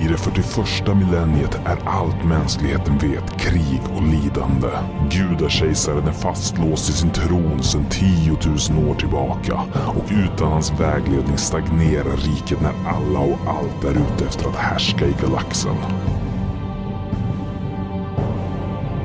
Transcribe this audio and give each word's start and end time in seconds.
I 0.00 0.08
det 0.08 0.16
41 0.16 0.96
millenniet 0.96 1.54
är 1.66 1.78
allt 1.84 2.24
mänskligheten 2.24 2.98
vet 2.98 3.40
krig 3.40 3.80
och 3.94 4.02
lidande. 4.02 4.68
Gudakejsaren 5.10 6.08
är 6.08 6.12
fastlåst 6.12 6.90
i 6.90 6.92
sin 6.92 7.10
tron 7.10 7.62
sedan 7.62 7.86
10 7.90 8.30
000 8.30 8.88
år 8.88 8.94
tillbaka 8.94 9.60
och 9.86 10.04
utan 10.10 10.52
hans 10.52 10.80
vägledning 10.80 11.38
stagnerar 11.38 12.16
riket 12.16 12.60
när 12.60 12.72
alla 12.86 13.20
och 13.20 13.38
allt 13.46 13.84
är 13.84 13.90
ute 13.90 14.24
efter 14.28 14.48
att 14.48 14.56
härska 14.56 15.06
i 15.06 15.14
galaxen. 15.22 15.76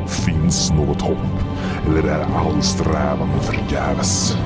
Finns 0.08 0.72
något 0.72 1.02
hopp 1.02 1.44
eller 1.88 2.04
är 2.04 2.26
all 2.36 2.62
strävan 2.62 3.30
förgäves? 3.42 4.38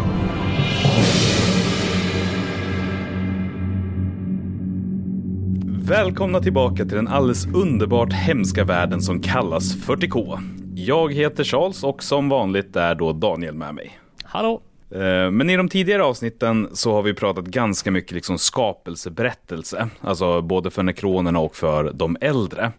Välkomna 5.87 6.39
tillbaka 6.39 6.75
till 6.85 6.95
den 6.95 7.07
alldeles 7.07 7.45
underbart 7.53 8.13
hemska 8.13 8.63
världen 8.63 9.01
som 9.01 9.21
kallas 9.21 9.75
40K. 9.75 10.39
Jag 10.75 11.13
heter 11.13 11.43
Charles 11.43 11.83
och 11.83 12.03
som 12.03 12.29
vanligt 12.29 12.75
är 12.75 12.95
då 12.95 13.13
Daniel 13.13 13.55
med 13.55 13.75
mig. 13.75 13.99
Hallå! 14.23 14.61
Eh, 14.91 15.31
Men 15.31 15.49
i 15.49 15.57
de 15.57 15.69
tidigare 15.69 16.03
avsnitten 16.03 16.69
så 16.73 16.93
har 16.93 17.01
vi 17.01 17.13
pratat 17.13 17.45
ganska 17.45 17.91
mycket 17.91 18.11
liksom 18.11 18.37
skapelseberättelse, 18.37 19.89
alltså 20.01 20.41
både 20.41 20.71
för 20.71 20.83
nekronerna 20.83 21.39
och 21.39 21.55
för 21.55 21.91
de 21.93 22.17
äldre. 22.21 22.71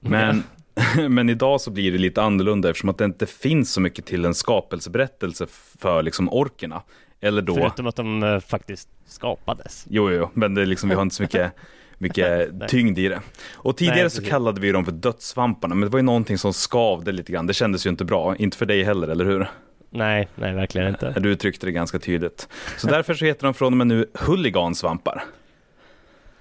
Men, 0.00 0.42
men 1.08 1.28
idag 1.28 1.60
så 1.60 1.70
blir 1.70 1.92
det 1.92 1.98
lite 1.98 2.22
annorlunda 2.22 2.70
eftersom 2.70 2.88
att 2.88 2.98
det 2.98 3.04
inte 3.04 3.26
finns 3.26 3.72
så 3.72 3.80
mycket 3.80 4.06
till 4.06 4.24
en 4.24 4.34
skapelseberättelse 4.34 5.46
för 5.78 6.02
liksom 6.02 6.28
orkerna. 6.28 6.82
Eller 7.20 7.42
då, 7.42 7.54
Förutom 7.54 7.86
att 7.86 7.96
de 7.96 8.22
eh, 8.22 8.40
faktiskt 8.40 8.88
skapades. 9.06 9.86
jo, 9.90 10.10
jo, 10.10 10.30
men 10.34 10.54
det 10.54 10.62
är 10.62 10.66
liksom, 10.66 10.88
vi 10.88 10.94
har 10.94 11.02
inte 11.02 11.14
så 11.14 11.22
mycket 11.22 11.52
mycket 11.98 12.50
tyngd 12.68 12.98
i 12.98 13.08
det. 13.08 13.20
Och 13.54 13.76
tidigare 13.76 14.00
Nej, 14.00 14.10
så 14.10 14.22
kallade 14.22 14.60
vi 14.60 14.72
dem 14.72 14.84
för 14.84 14.92
dödssvamparna, 14.92 15.74
men 15.74 15.88
det 15.88 15.92
var 15.92 15.98
ju 15.98 16.02
någonting 16.02 16.38
som 16.38 16.52
skavde 16.52 17.12
lite 17.12 17.32
grann. 17.32 17.46
Det 17.46 17.54
kändes 17.54 17.86
ju 17.86 17.90
inte 17.90 18.04
bra, 18.04 18.36
inte 18.36 18.56
för 18.56 18.66
dig 18.66 18.82
heller, 18.82 19.08
eller 19.08 19.24
hur? 19.24 19.48
Nej, 19.90 20.28
nej 20.34 20.54
verkligen 20.54 20.88
inte. 20.88 21.10
Du 21.20 21.28
uttryckte 21.28 21.66
det 21.66 21.72
ganska 21.72 21.98
tydligt. 21.98 22.48
Så 22.76 22.86
därför 22.86 23.14
så 23.14 23.24
heter 23.24 23.44
de 23.44 23.54
från 23.54 23.72
och 23.72 23.76
med 23.76 23.86
nu 23.86 24.06
huligansvampar. 24.14 25.24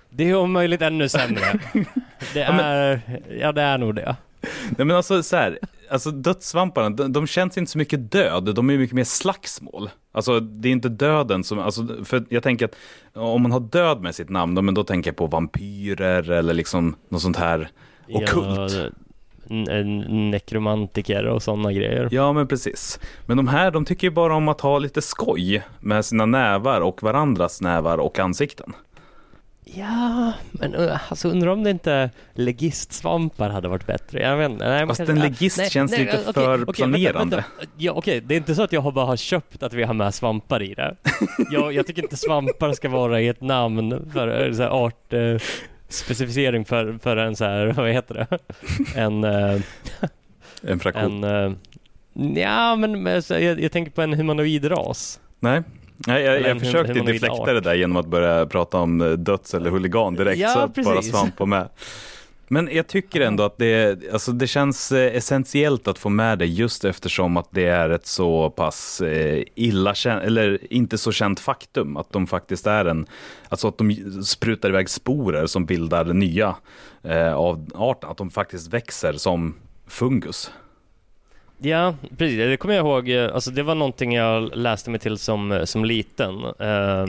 Det 0.09 0.29
är 0.29 0.35
om 0.35 0.51
möjligt 0.51 0.81
ännu 0.81 1.09
sämre. 1.09 1.59
Det 2.33 2.47
men- 2.49 2.59
är, 2.59 2.99
ja 3.39 3.51
det 3.51 3.61
är 3.61 3.77
nog 3.77 3.95
det. 3.95 4.15
Nej 4.77 4.85
men 4.85 4.91
alltså 4.91 5.23
så 5.23 5.35
här, 5.35 5.59
alltså 5.89 6.11
dödssvamparna, 6.11 6.89
de, 6.89 7.13
de 7.13 7.27
känns 7.27 7.57
inte 7.57 7.71
så 7.71 7.77
mycket 7.77 8.11
död, 8.11 8.55
de 8.55 8.69
är 8.69 8.77
mycket 8.77 8.95
mer 8.95 9.03
slagsmål. 9.03 9.89
Alltså 10.15 10.39
det 10.39 10.69
är 10.69 10.71
inte 10.71 10.89
döden 10.89 11.43
som, 11.43 11.59
alltså, 11.59 11.87
för 12.03 12.25
jag 12.29 12.43
tänker 12.43 12.65
att 12.65 12.75
om 13.13 13.41
man 13.41 13.51
har 13.51 13.59
död 13.59 14.01
med 14.01 14.15
sitt 14.15 14.29
namn, 14.29 14.55
då, 14.55 14.61
men 14.61 14.73
då 14.73 14.83
tänker 14.83 15.09
jag 15.09 15.15
på 15.15 15.27
vampyrer 15.27 16.31
eller 16.31 16.53
liksom 16.53 16.95
något 17.09 17.21
sånt 17.21 17.37
här 17.37 17.69
ockult. 18.07 18.73
Ja, 18.73 18.89
nekromantiker 20.09 21.25
och 21.25 21.43
sådana 21.43 21.73
grejer. 21.73 22.09
Ja, 22.11 22.33
men 22.33 22.47
precis. 22.47 22.99
Men 23.25 23.37
de 23.37 23.47
här, 23.47 23.71
de 23.71 23.85
tycker 23.85 24.07
ju 24.07 24.11
bara 24.11 24.35
om 24.35 24.47
att 24.47 24.61
ha 24.61 24.79
lite 24.79 25.01
skoj 25.01 25.63
med 25.79 26.05
sina 26.05 26.25
nävar 26.25 26.81
och 26.81 27.03
varandras 27.03 27.61
nävar 27.61 27.97
och 27.97 28.19
ansikten. 28.19 28.73
Ja, 29.73 30.33
men 30.51 30.75
alltså 31.09 31.27
undrar 31.27 31.51
om 31.51 31.63
det 31.63 31.69
inte 31.69 32.09
legistsvampar 32.33 33.49
hade 33.49 33.67
varit 33.67 33.87
bättre. 33.87 34.21
Jag 34.21 34.37
vet 34.37 34.51
inte. 34.51 34.69
Nej, 34.69 34.87
Fast 34.87 34.99
en 34.99 35.19
legist 35.19 35.57
nej, 35.57 35.69
känns 35.69 35.91
nej, 35.91 35.99
lite 35.99 36.19
okej, 36.19 36.33
för 36.33 36.63
okej, 36.63 36.75
planerande. 36.75 37.35
Vänta, 37.35 37.35
vänta. 37.57 37.71
Ja, 37.77 37.91
okej, 37.91 38.21
det 38.21 38.35
är 38.35 38.37
inte 38.37 38.55
så 38.55 38.63
att 38.63 38.71
jag 38.71 38.81
har 38.81 38.91
bara 38.91 39.05
har 39.05 39.17
köpt 39.17 39.63
att 39.63 39.73
vi 39.73 39.83
har 39.83 39.93
med 39.93 40.13
svampar 40.13 40.63
i 40.63 40.73
det. 40.73 40.95
Jag, 41.51 41.73
jag 41.73 41.87
tycker 41.87 42.03
inte 42.03 42.17
svampar 42.17 42.73
ska 42.73 42.89
vara 42.89 43.21
i 43.21 43.27
ett 43.27 43.41
namn 43.41 44.09
för 44.13 44.45
eh, 44.47 44.53
så 44.53 44.61
här, 44.61 44.69
art 44.69 45.13
eh, 45.13 45.37
specificering 45.89 46.65
för, 46.65 46.97
för 47.03 47.17
en 47.17 47.35
så 47.35 47.45
här, 47.45 47.67
vad 47.67 47.89
heter 47.91 48.15
det? 48.15 48.37
En, 48.99 49.23
eh, 49.23 49.61
En 50.61 50.79
fraktion. 50.79 51.23
en 51.23 51.45
eh, 51.45 51.57
Ja, 52.35 52.75
men 52.75 53.05
jag, 53.29 53.59
jag 53.61 53.71
tänker 53.71 53.91
på 53.91 54.01
en 54.01 54.13
humanoid 54.13 54.71
ras. 54.71 55.19
Nej. 55.39 55.63
Nej, 55.97 56.23
jag, 56.23 56.41
jag 56.41 56.59
försökte 56.59 56.93
deflekta 56.93 57.53
det 57.53 57.61
där 57.61 57.73
genom 57.73 57.97
att 57.97 58.07
börja 58.07 58.45
prata 58.45 58.77
om 58.77 59.01
eh, 59.01 59.11
döds 59.11 59.53
eller 59.53 59.69
huligan 59.69 60.15
direkt, 60.15 60.39
Ja, 60.39 60.49
så 60.49 60.59
att 60.59 60.75
bara 60.75 60.95
precis. 60.95 61.11
svamp 61.11 61.39
var 61.39 61.47
med. 61.47 61.69
Men 62.47 62.69
jag 62.71 62.87
tycker 62.87 63.21
ändå 63.21 63.43
att 63.43 63.57
det, 63.57 64.03
alltså 64.13 64.31
det 64.31 64.47
känns 64.47 64.91
eh, 64.91 65.15
essentiellt 65.15 65.87
att 65.87 65.99
få 65.99 66.09
med 66.09 66.39
det 66.39 66.45
just 66.45 66.85
eftersom 66.85 67.37
att 67.37 67.47
det 67.51 67.65
är 67.65 67.89
ett 67.89 68.05
så 68.07 68.49
pass 68.49 69.01
eh, 69.01 69.43
illa 69.55 69.95
känt, 69.95 70.23
eller 70.23 70.73
inte 70.73 70.97
så 70.97 71.11
känt 71.11 71.39
faktum 71.39 71.97
att 71.97 72.11
de 72.11 72.27
faktiskt 72.27 72.67
är 72.67 72.85
en, 72.85 73.05
alltså 73.49 73.67
att 73.67 73.77
de 73.77 73.95
sprutar 74.23 74.69
iväg 74.69 74.89
sporer 74.89 75.45
som 75.45 75.65
bildar 75.65 76.05
nya 76.05 76.55
eh, 77.03 77.33
av 77.33 77.69
arten, 77.75 78.09
att 78.09 78.17
de 78.17 78.29
faktiskt 78.29 78.73
växer 78.73 79.13
som 79.13 79.55
fungus. 79.87 80.51
Ja, 81.65 81.95
precis. 82.17 82.37
Det 82.37 82.57
kommer 82.57 82.75
jag 82.75 82.85
ihåg. 82.85 83.09
eh, 83.09 83.33
Alltså, 83.35 83.51
det 83.51 83.63
var 83.63 83.75
någonting 83.75 84.13
jag 84.15 84.57
läste 84.57 84.89
mig 84.89 84.99
till 84.99 85.17
som, 85.17 85.51
eh, 85.51 85.63
som 85.63 85.85
liten. 85.85 86.43
Eh, 86.59 87.05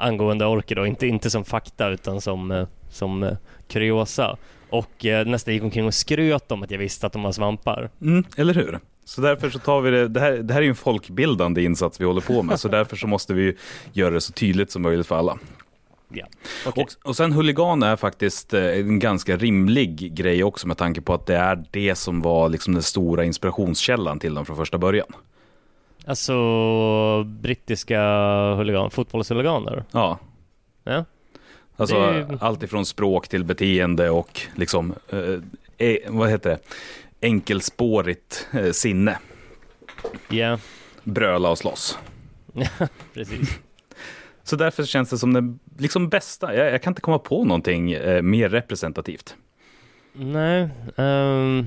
angående 0.00 0.46
orker 0.46 0.74
då. 0.76 0.86
Inte, 0.86 1.06
inte 1.06 1.30
som 1.30 1.44
fakta 1.44 1.88
utan 1.88 2.20
som, 2.20 2.50
eh, 2.50 2.66
som 2.90 3.36
kuriosa. 3.68 4.36
Och 4.70 5.06
eh, 5.06 5.26
nästan 5.26 5.54
gick 5.54 5.62
omkring 5.62 5.86
och 5.86 5.94
skröt 5.94 6.52
om 6.52 6.62
att 6.62 6.70
jag 6.70 6.78
visste 6.78 7.06
att 7.06 7.12
de 7.12 7.22
var 7.22 7.32
svampar. 7.32 7.90
Mm, 8.02 8.24
eller 8.36 8.54
hur? 8.54 8.78
Så 9.04 9.20
därför 9.20 9.50
så 9.50 9.58
tar 9.58 9.80
vi 9.80 9.90
det, 9.90 10.08
det 10.08 10.20
här, 10.20 10.32
det 10.32 10.52
här 10.54 10.60
är 10.60 10.64
ju 10.64 10.68
en 10.70 10.74
folkbildande 10.74 11.62
insats 11.62 12.00
vi 12.00 12.04
håller 12.04 12.20
på 12.20 12.42
med, 12.42 12.60
så 12.60 12.68
därför 12.78 12.96
så 12.96 13.06
måste 13.06 13.34
vi 13.34 13.56
göra 13.92 14.10
det 14.10 14.20
så 14.20 14.32
tydligt 14.32 14.70
som 14.70 14.82
möjligt 14.82 15.06
för 15.06 15.16
alla. 15.16 15.38
Ja. 16.12 16.26
Okej. 16.66 16.84
Och, 16.84 17.08
och 17.08 17.16
sen 17.16 17.32
huligan 17.32 17.82
är 17.82 17.96
faktiskt 17.96 18.54
eh, 18.54 18.64
en 18.64 18.98
ganska 18.98 19.36
rimlig 19.36 20.14
grej 20.14 20.44
också 20.44 20.68
med 20.68 20.76
tanke 20.78 21.00
på 21.00 21.14
att 21.14 21.26
det 21.26 21.36
är 21.36 21.64
det 21.70 21.94
som 21.94 22.20
var 22.20 22.48
liksom 22.48 22.74
den 22.74 22.82
stora 22.82 23.24
inspirationskällan 23.24 24.18
till 24.18 24.34
dem 24.34 24.46
från 24.46 24.56
första 24.56 24.78
början. 24.78 25.06
Alltså 26.06 26.34
brittiska 27.24 28.00
huligan, 28.54 28.90
fotbollshuliganer. 28.90 29.84
Ja, 29.90 30.18
Ja. 30.84 31.04
alltså 31.76 32.00
Det 32.00 32.38
allt 32.40 32.62
ifrån 32.62 32.86
språk 32.86 33.28
till 33.28 33.44
beteende 33.44 34.10
och 34.10 34.40
liksom, 34.54 34.94
eh, 35.08 35.86
eh, 35.88 35.96
vad 36.08 36.30
heter 36.30 36.50
det, 36.50 36.58
enkelspårigt 37.26 38.46
eh, 38.52 38.70
sinne. 38.70 39.18
Ja, 40.28 40.58
Bröla 41.04 41.50
och 41.50 41.58
slåss. 41.58 41.98
precis. 43.14 43.58
Så 44.50 44.56
därför 44.56 44.84
känns 44.84 45.10
det 45.10 45.18
som 45.18 45.32
den 45.32 45.58
liksom 45.78 46.08
bästa. 46.08 46.54
Jag, 46.54 46.72
jag 46.72 46.82
kan 46.82 46.90
inte 46.90 47.00
komma 47.00 47.18
på 47.18 47.44
någonting 47.44 47.92
eh, 47.92 48.22
mer 48.22 48.48
representativt. 48.48 49.36
Nej, 50.12 50.68
ehm, 50.96 51.66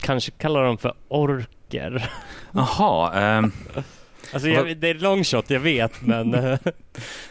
kanske 0.00 0.30
kallar 0.30 0.64
dem 0.64 0.78
för 0.78 0.94
orker. 1.08 2.10
Jaha, 2.52 3.12
ehm, 3.20 3.52
Alltså 4.32 4.48
jag, 4.48 4.76
det 4.76 4.88
är 4.88 4.94
long 4.94 5.24
shot, 5.24 5.50
jag 5.50 5.60
vet, 5.60 6.02
men... 6.02 6.34
eh, 6.34 6.58
det- 6.64 6.72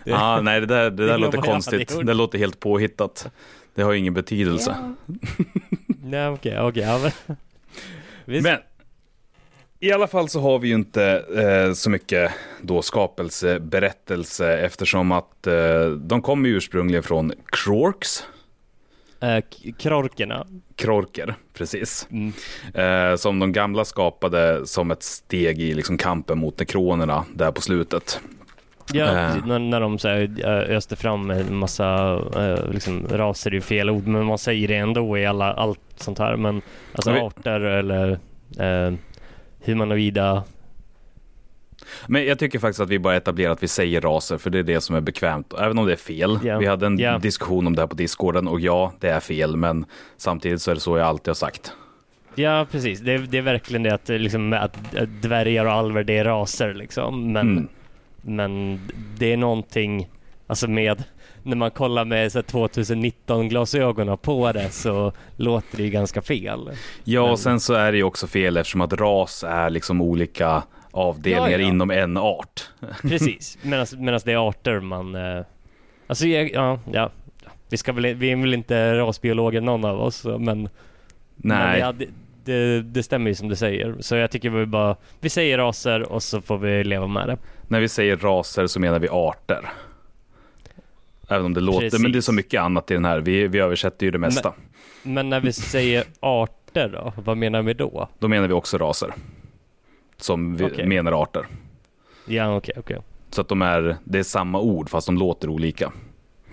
ja, 0.04 0.42
nej 0.42 0.60
det 0.60 0.66
där, 0.66 0.92
det 0.92 1.06
där 1.06 1.14
är 1.14 1.18
låter 1.18 1.38
konstigt. 1.42 2.00
Det 2.06 2.14
låter 2.14 2.38
helt 2.38 2.60
påhittat. 2.60 3.32
Det 3.76 3.82
har 3.82 3.92
ju 3.92 4.00
ingen 4.00 4.14
betydelse. 4.14 4.76
Nej, 6.04 6.28
okej, 6.28 6.60
okej. 6.60 6.84
ja, 6.84 6.98
men... 7.28 7.38
Visst. 8.26 8.44
Men 8.44 8.58
i 9.80 9.92
alla 9.92 10.08
fall 10.08 10.30
så 10.30 10.40
har 10.42 10.60
vi 10.60 10.68
ju 10.68 10.74
inte 10.76 11.24
eh, 11.36 11.74
så 11.74 11.90
mycket 11.90 12.32
då 12.62 12.82
skapelseberättelse 12.82 14.58
eftersom 14.58 15.12
att 15.12 15.48
eh, 15.48 15.86
de 15.90 16.22
kommer 16.22 16.50
ursprungligen 16.50 17.04
från 17.04 17.34
Krorks, 17.46 18.24
Eh, 19.22 19.44
krorkerna. 19.78 20.48
Krorker, 20.76 21.36
precis. 21.54 22.08
Mm. 22.12 22.34
Eh, 22.74 23.16
som 23.18 23.40
de 23.40 23.52
gamla 23.52 23.86
skapade 23.86 24.68
som 24.68 24.92
ett 24.92 25.04
steg 25.04 25.62
i 25.62 25.74
liksom, 25.74 25.98
kampen 25.98 26.38
mot 26.40 26.60
nekronerna 26.60 27.26
där 27.34 27.52
på 27.52 27.62
slutet. 27.62 28.20
Ja, 28.94 29.06
Eh. 29.06 29.46
när, 29.46 29.60
när 29.60 29.82
de 29.82 30.00
så 30.00 30.08
här, 30.08 30.36
eh, 30.44 30.76
öste 30.76 30.96
fram 30.96 31.32
en 31.32 31.56
massa 31.56 32.16
eh, 32.36 32.72
liksom, 32.72 33.08
raser 33.12 33.54
är 33.54 33.62
fel 33.62 33.90
ord, 33.90 34.08
men 34.08 34.26
man 34.26 34.38
säger 34.38 34.68
det 34.68 34.76
ändå 34.76 35.18
i 35.18 35.26
alla, 35.26 35.54
allt 35.54 35.80
sånt 35.96 36.20
här. 36.20 36.36
Men 36.36 36.62
alltså 36.94 37.12
arter 37.12 37.60
eller 37.60 38.10
eh, 38.60 38.94
humanoida. 39.66 40.44
Men 42.08 42.26
jag 42.26 42.40
tycker 42.40 42.60
faktiskt 42.60 42.80
att 42.80 42.90
vi 42.90 43.00
bara 43.00 43.16
etablerar 43.16 43.52
att 43.52 43.64
vi 43.64 43.68
säger 43.68 44.02
raser, 44.02 44.38
för 44.38 44.50
det 44.50 44.60
är 44.60 44.64
det 44.64 44.82
som 44.82 44.96
är 44.96 45.02
bekvämt. 45.02 45.54
Även 45.60 45.78
om 45.78 45.86
det 45.86 45.92
är 45.92 45.96
fel. 45.98 46.40
Ja. 46.44 46.58
Vi 46.60 46.66
hade 46.66 46.86
en 46.86 47.00
Ja. 47.00 47.18
diskussion 47.18 47.68
om 47.68 47.76
det 47.76 47.82
här 47.82 47.88
på 47.88 47.96
discorden 47.96 48.48
och 48.48 48.60
ja, 48.60 48.94
det 49.00 49.10
är 49.10 49.20
fel, 49.20 49.56
men 49.58 49.86
samtidigt 50.18 50.62
så 50.62 50.72
är 50.72 50.76
det 50.76 50.82
så 50.82 50.98
jag 50.98 51.08
alltid 51.08 51.28
har 51.28 51.34
sagt. 51.36 51.74
Ja, 52.36 52.68
precis. 52.72 53.00
Det, 53.00 53.14
är- 53.14 53.20
det 53.20 53.38
är 53.38 53.42
verkligen 53.42 53.84
det 53.84 53.94
att, 53.94 54.10
liksom, 54.10 54.54
att 54.54 54.96
att 54.96 55.22
dvärgar 55.22 55.66
och 55.66 55.72
alver, 55.72 56.04
det 56.04 56.18
är 56.18 56.24
raser 56.26 56.74
liksom. 56.74 57.32
Men, 57.34 57.48
Mm. 57.58 57.68
men 58.22 58.80
det 59.18 59.34
är 59.34 59.38
någonting, 59.38 60.10
alltså 60.48 60.68
med 60.68 61.04
när 61.50 61.56
man 61.56 61.72
kollar 61.72 62.06
med 62.06 62.32
så 62.32 62.38
här 62.38 62.44
2019-glasögonen 62.44 64.18
på 64.18 64.52
det 64.52 64.70
så 64.70 65.12
låter 65.36 65.78
det 65.78 65.84
ju 65.84 65.90
ganska 65.90 66.22
fel. 66.22 66.70
Ja, 67.04 67.22
Men- 67.22 67.32
och 67.32 67.40
sen 67.40 67.60
så 67.60 67.74
är 67.74 67.92
det 67.92 67.98
ju 67.98 68.04
också 68.04 68.28
fel 68.28 68.58
eftersom 68.58 68.82
att 68.82 68.94
ras 68.94 69.44
är 69.48 69.70
liksom 69.70 70.02
olika 70.02 70.64
avdelningar 70.92 71.50
Ja, 71.50 71.58
ja. 71.58 71.68
inom 71.68 71.92
en 71.92 72.18
art. 72.18 72.70
Precis, 73.02 73.58
medan 73.62 74.20
det 74.26 74.32
är 74.32 74.50
arter 74.50 74.80
man... 74.80 75.16
Eh, 75.16 75.44
alltså, 76.08 76.28
ja, 76.28 76.80
ja. 76.92 77.10
Vi, 77.70 77.78
ska 77.78 77.94
väl, 77.94 78.16
vi 78.16 78.32
är 78.32 78.36
väl 78.36 78.54
inte 78.54 78.98
rasbiologer 78.98 79.62
någon 79.62 79.86
av 79.86 80.02
oss, 80.02 80.24
men, 80.26 80.44
men 80.44 80.70
Nej, 81.36 81.80
ja, 81.80 81.92
det, 81.92 82.06
det, 82.44 82.82
det 82.82 83.04
stämmer 83.04 83.30
ju 83.30 83.36
som 83.36 83.50
du 83.50 83.56
säger. 83.56 83.96
Så 84.00 84.16
jag 84.16 84.32
tycker 84.32 84.50
vi 84.50 84.66
bara, 84.66 84.96
vi 85.20 85.30
säger 85.30 85.58
raser 85.58 86.12
och 86.12 86.24
så 86.24 86.42
får 86.42 86.58
vi 86.58 86.84
leva 86.84 87.08
med 87.08 87.28
det. 87.28 87.38
när 87.68 87.80
vi 87.80 87.90
säger 87.90 88.18
raser 88.18 88.68
så 88.68 88.80
menar 88.80 89.00
vi 89.00 89.10
arter. 89.10 89.70
Även 91.30 91.46
om 91.46 91.54
det 91.54 91.62
låter, 91.62 91.80
Precis. 91.80 92.00
men 92.02 92.12
det 92.12 92.18
är 92.20 92.22
så 92.22 92.34
mycket 92.34 92.62
annat 92.62 92.92
i 92.92 92.94
den 92.94 93.06
här. 93.06 93.20
Vi, 93.20 93.48
vi 93.48 93.60
översätter 93.60 94.06
ju 94.06 94.12
det 94.12 94.18
mesta. 94.18 94.54
Men 95.04 95.30
när 95.30 95.40
vi 95.40 95.54
säger 95.54 96.04
arter 96.20 96.90
då, 96.90 97.14
vad 97.24 97.38
menar 97.38 97.62
vi 97.62 97.74
då? 97.74 98.10
Då 98.20 98.28
menar 98.28 98.48
vi 98.48 98.54
också 98.54 98.78
raser. 98.78 99.14
Som 100.18 100.56
vi 100.56 100.66
Okej. 100.66 100.88
menar 100.88 101.24
arter. 101.24 101.48
Ja, 102.26 102.56
okej, 102.56 102.74
okej. 102.78 102.98
Så 103.30 103.42
att 103.42 103.48
de 103.48 103.62
är, 103.62 103.98
det 104.04 104.20
är 104.20 104.24
samma 104.24 104.60
ord 104.60 104.90
fast 104.90 105.06
de 105.08 105.18
låter 105.18 105.50
olika. 105.50 105.92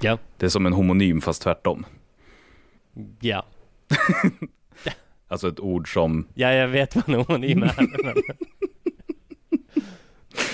Ja, 0.01 0.19
Det 0.37 0.47
är 0.47 0.51
som 0.51 0.67
en 0.67 0.73
homonym 0.73 1.21
fast 1.21 1.43
tvärtom. 1.43 1.87
ja. 3.21 3.47
Alltså 5.29 5.49
ett 5.49 5.61
ord 5.61 5.93
som... 5.93 6.27
Ja, 6.35 6.53
jag 6.53 6.69
vet 6.69 6.97
vad 6.97 7.09
en 7.09 7.15
homonym 7.15 7.63
är. 7.63 7.75
men... 8.05 8.15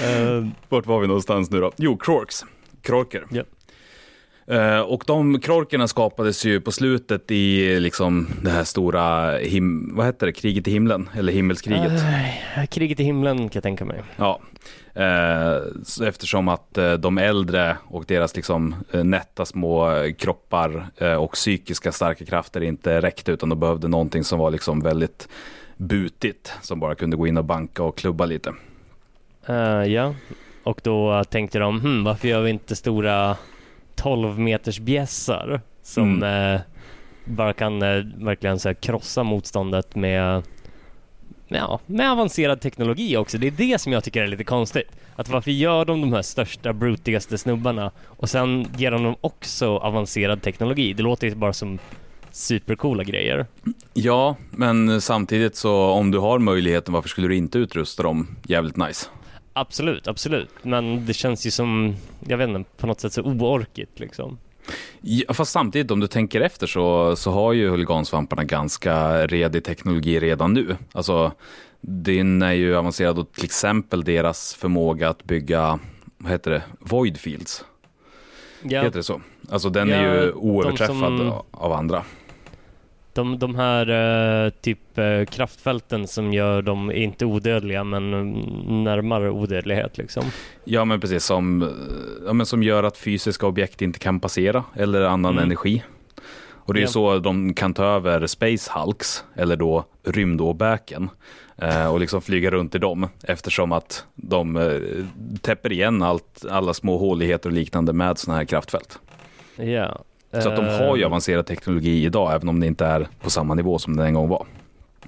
Eh, 0.03 0.47
Vart 0.69 0.87
var 0.87 1.01
vi 1.01 1.07
någonstans 1.07 1.51
nu 1.51 1.61
då? 1.61 1.73
Jo, 1.77 1.97
Krorks. 1.97 2.45
Krorker. 2.83 3.25
Ja. 3.31 3.43
Eh, 4.47 4.81
och 4.81 5.05
de 5.07 5.41
krorkerna 5.41 5.89
skapades 5.89 6.45
ju 6.45 6.61
på 6.61 6.73
slutet 6.73 7.31
i 7.31 7.81
liksom 7.81 8.29
det 8.43 8.51
här 8.51 8.65
stora, 8.65 9.39
him- 9.39 9.97
vad 9.97 10.07
heter 10.07 10.27
det, 10.27 10.33
kriget 10.33 10.69
i 10.69 10.71
himlen? 10.71 11.09
Eller 11.19 11.33
himmelskriget. 11.33 11.93
eh, 12.57 12.67
kriget 12.67 13.01
i 13.01 13.05
himlen 13.05 13.37
kan 13.39 13.51
jag 13.53 13.63
tänka 13.63 13.85
mig. 13.85 14.03
Ja, 14.17 14.41
så 15.85 16.05
eftersom 16.05 16.49
att 16.49 16.79
de 16.99 17.19
äldre 17.19 17.77
och 17.85 18.05
deras 18.09 18.37
liksom 18.37 18.75
nätta 18.93 19.45
små 19.45 19.89
kroppar 20.19 20.87
och 21.19 21.33
psykiska 21.33 21.93
starka 21.93 22.25
krafter 22.25 22.61
inte 22.61 23.01
räckte 23.01 23.33
utan 23.33 23.49
de 23.49 23.61
behövde 23.61 23.89
någonting 23.89 24.25
som 24.25 24.39
var 24.39 24.51
liksom 24.51 24.81
väldigt 24.81 25.29
butigt 25.77 26.53
som 26.63 26.81
bara 26.81 26.95
kunde 26.95 27.17
gå 27.17 27.27
in 27.27 27.37
och 27.37 27.45
banka 27.45 27.83
och 27.83 27.99
klubba 27.99 28.25
lite. 28.27 28.53
Ja, 29.87 30.15
och 30.63 30.81
då 30.83 31.25
tänkte 31.25 31.59
de, 31.59 31.81
hmm, 31.81 32.05
varför 32.05 32.29
gör 32.29 32.41
vi 32.43 32.51
inte 32.51 32.77
stora 32.77 33.37
12 34.03 34.39
meters 34.39 34.79
bjässar 34.79 35.61
som 35.83 36.23
eh, 36.23 36.61
bara 37.25 37.53
kan 37.53 37.83
eh, 37.83 38.05
verkligen 38.17 38.59
så 38.59 38.69
här, 38.69 38.75
krossa 38.75 39.23
motståndet 39.23 39.95
med 39.95 40.43
Ja, 41.49 41.81
med 41.87 42.13
avancerad 42.13 42.61
teknologi 42.61 43.17
också. 43.17 43.39
Det 43.39 43.47
är 43.47 43.51
det 43.51 43.81
som 43.81 43.93
jag 43.93 44.05
tycker 44.05 44.23
är 44.23 44.27
lite 44.27 44.45
konstigt. 44.45 44.89
Att 45.17 45.29
varför 45.29 45.51
gör 45.51 45.85
de 45.85 46.01
de 46.01 46.13
här 46.13 46.23
största, 46.23 46.73
brutigaste 46.73 47.39
snubbarna 47.39 47.91
och 48.05 48.31
sen 48.31 48.67
ger 48.77 48.91
de 48.91 49.03
dem 49.03 49.17
också 49.21 49.77
avancerad 49.77 50.43
teknologi? 50.43 50.93
Det 50.93 51.03
låter 51.03 51.27
ju 51.27 51.35
bara 51.35 51.53
som 51.53 51.79
supercoola 52.31 53.05
grejer. 53.05 53.47
Ja, 53.95 54.37
men 54.51 55.01
samtidigt 55.01 55.57
så 55.57 55.91
om 55.91 56.11
du 56.11 56.19
har 56.19 56.39
möjligheten, 56.39 56.95
varför 56.95 57.09
skulle 57.09 57.29
du 57.29 57.37
inte 57.37 57.59
utrusta 57.59 58.03
dem 58.03 58.37
jävligt 58.47 58.77
nice? 58.77 59.07
Absolut, 59.53 60.09
absolut. 60.09 60.51
Men 60.63 61.07
det 61.07 61.13
känns 61.13 61.47
ju 61.47 61.51
som, 61.51 61.95
jag 62.29 62.39
vet 62.39 62.49
inte, 62.49 62.71
på 62.77 62.87
något 62.87 63.01
sätt 63.01 63.13
så 63.13 63.23
oorkigt 63.23 64.01
liksom. 64.01 64.39
Ja, 65.01 65.35
fast 65.35 65.53
samtidigt 65.53 65.91
om 65.91 66.01
du 66.01 66.07
tänker 66.07 66.41
efter 66.41 66.67
så, 66.67 67.17
så 67.17 67.31
har 67.31 67.53
ju 67.53 67.69
huligansvamparna 67.71 68.45
ganska 68.45 69.27
redig 69.27 69.65
teknologi 69.65 70.21
redan 70.21 70.53
nu. 70.55 70.77
Alltså, 70.93 71.33
den 71.81 72.43
är 72.43 72.53
ju 72.53 72.77
avancerad 72.77 73.19
och 73.19 73.33
till 73.33 73.45
exempel 73.45 74.05
deras 74.05 74.55
förmåga 74.55 75.09
att 75.09 75.25
bygga, 75.25 75.79
vad 76.19 76.33
heter 76.33 76.51
det, 76.51 76.63
void 76.79 77.19
fields. 77.19 77.65
Ja, 78.63 78.83
Heter 78.83 78.97
det 78.99 79.03
så? 79.03 79.21
Alltså 79.51 79.71
den 79.71 79.89
Ja, 79.89 79.97
är 79.97 80.23
ju 80.25 80.33
oöverträffad 80.33 80.97
som- 80.97 81.33
av 81.51 81.73
andra. 81.73 82.05
De, 83.15 83.39
de 83.39 83.55
här 83.55 83.89
eh, 84.47 84.51
typ 84.51 84.99
eh, 84.99 85.25
kraftfälten 85.25 86.07
som 86.07 86.33
gör 86.33 86.63
dem 86.63 86.93
inte 86.93 87.25
odödliga 87.27 87.85
men 87.85 88.15
mm, 88.15 88.85
närmare 88.85 89.31
odödlighet 89.31 89.99
liksom. 89.99 90.25
Ja 90.65 90.85
men 90.85 91.01
precis, 91.01 91.25
som, 91.25 91.71
ja, 92.27 92.33
men 92.33 92.47
som 92.47 92.63
gör 92.63 92.83
att 92.83 92.97
fysiska 92.99 93.47
objekt 93.47 93.83
inte 93.83 93.99
kan 93.99 94.21
passera 94.21 94.65
eller 94.75 95.03
annan 95.03 95.33
Mm. 95.33 95.45
energi. 95.45 95.83
Och 96.65 96.75
det 96.75 96.79
är 96.79 96.81
ju 96.83 96.87
Ja. 96.87 96.91
så 96.91 97.19
de 97.19 97.55
kan 97.55 97.75
ta 97.75 97.85
över 97.85 98.27
Space 98.27 98.71
Hulks, 98.75 99.25
eller 99.35 99.57
då 99.57 99.85
rymdåbäken, 100.05 101.11
eh, 101.57 101.87
och 101.93 102.01
liksom 102.01 102.23
flyga 102.23 102.51
runt 102.51 102.75
i 102.75 102.79
dem 102.79 103.09
eftersom 103.23 103.73
att 103.73 104.05
de 104.15 104.57
eh, 104.57 105.05
täpper 105.41 105.73
igen 105.73 106.03
allt, 106.03 106.45
alla 106.51 106.75
små 106.75 106.99
håligheter 106.99 107.49
och 107.49 107.55
liknande 107.55 107.93
med 107.93 108.19
sådana 108.19 108.39
här 108.39 108.45
kraftfält. 108.45 108.99
Ja. 109.57 109.99
Så 110.33 110.49
att 110.49 110.57
de 110.57 110.65
har 110.65 110.97
ju 110.97 111.03
Eh, 111.03 111.07
avancerad 111.07 111.47
teknologi 111.47 112.05
idag, 112.05 112.35
även 112.35 112.49
om 112.49 112.61
det 112.61 112.67
inte 112.67 112.87
är 112.87 113.09
på 113.21 113.31
samma 113.31 113.55
nivå 113.55 113.79
som 113.79 113.97
det 113.97 114.05
en 114.05 114.15
gång 114.15 114.29
var. 114.29 114.47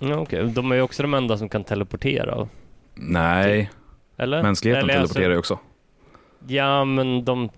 Ja, 0.01 0.17
okej. 0.17 0.45
De 0.45 0.73
är 0.73 0.77
ju 0.77 0.83
också 0.83 1.03
de 1.03 1.15
enda 1.15 1.39
som 1.39 1.49
kan 1.49 1.65
teleportera. 1.65 2.49
Nej, 2.95 3.71
Eller? 4.17 4.43
mänskligheten 4.43 4.85
Eller, 4.85 4.95
teleporterar 4.95 5.31
ju 5.31 5.39
också. 5.39 5.55
Alltså, 5.55 6.55
ja, 6.55 6.85
men 6.85 7.25
de 7.25 7.51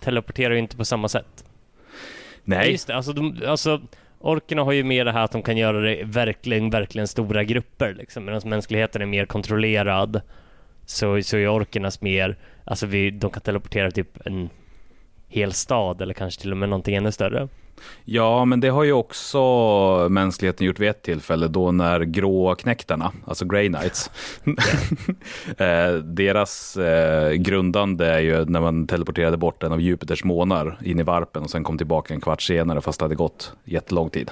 teleporterar 0.00 0.54
ju 0.54 0.58
inte 0.58 0.76
på 0.76 0.84
samma 0.84 1.08
sätt. 1.08 1.44
Nej, 2.44 2.70
Just 2.70 2.86
det, 2.86 2.96
alltså, 2.96 3.12
de, 3.12 3.42
alltså 3.46 3.80
orkerna 4.18 4.62
har 4.62 4.72
ju 4.72 4.84
mer 4.84 5.04
det 5.04 5.12
här 5.12 5.24
att 5.24 5.32
de 5.32 5.42
kan 5.42 5.56
göra 5.56 5.80
det 5.80 6.00
i 6.00 6.02
verkligen, 6.04 6.70
verkligen 6.70 7.08
stora 7.08 7.44
grupper 7.44 7.94
liksom. 7.94 8.24
Medan 8.24 8.42
mänskligheten 8.44 9.02
är 9.02 9.06
mer 9.06 9.26
kontrollerad. 9.26 10.20
Så, 10.86 11.22
så 11.22 11.36
är 11.36 11.48
orkernas 11.48 12.00
mer, 12.00 12.36
alltså 12.64 12.86
vi, 12.86 13.10
de 13.10 13.30
kan 13.30 13.42
teleportera 13.42 13.90
typ 13.90 14.26
en 14.26 14.50
hel 15.32 15.52
stad 15.52 16.00
eller 16.02 16.14
kanske 16.14 16.40
till 16.40 16.50
och 16.50 16.56
med 16.56 16.68
någonting 16.68 16.94
ännu 16.94 17.12
större. 17.12 17.48
Ja, 18.04 18.44
men 18.44 18.60
det 18.60 18.68
har 18.68 18.84
ju 18.84 18.92
också 18.92 19.40
mänskligheten 20.10 20.66
gjort 20.66 20.78
vid 20.78 20.88
ett 20.88 21.02
tillfälle 21.02 21.48
då 21.48 21.72
när 21.72 22.00
gråknäktarna, 22.00 23.12
alltså 23.26 23.44
Grey 23.44 23.68
Knights, 23.68 24.10
eh, 25.58 25.94
deras 25.94 26.76
eh, 26.76 27.32
grundande 27.32 28.06
är 28.06 28.18
ju 28.20 28.44
när 28.44 28.60
man 28.60 28.86
teleporterade 28.86 29.36
bort 29.36 29.62
en 29.62 29.72
av 29.72 29.80
Jupiters 29.80 30.24
månar 30.24 30.78
in 30.84 31.00
i 31.00 31.02
varpen 31.02 31.42
och 31.42 31.50
sen 31.50 31.64
kom 31.64 31.78
tillbaka 31.78 32.14
en 32.14 32.20
kvart 32.20 32.42
senare 32.42 32.80
fast 32.80 32.98
det 32.98 33.04
hade 33.04 33.14
gått 33.14 33.52
jättelång 33.64 34.10
tid. 34.10 34.30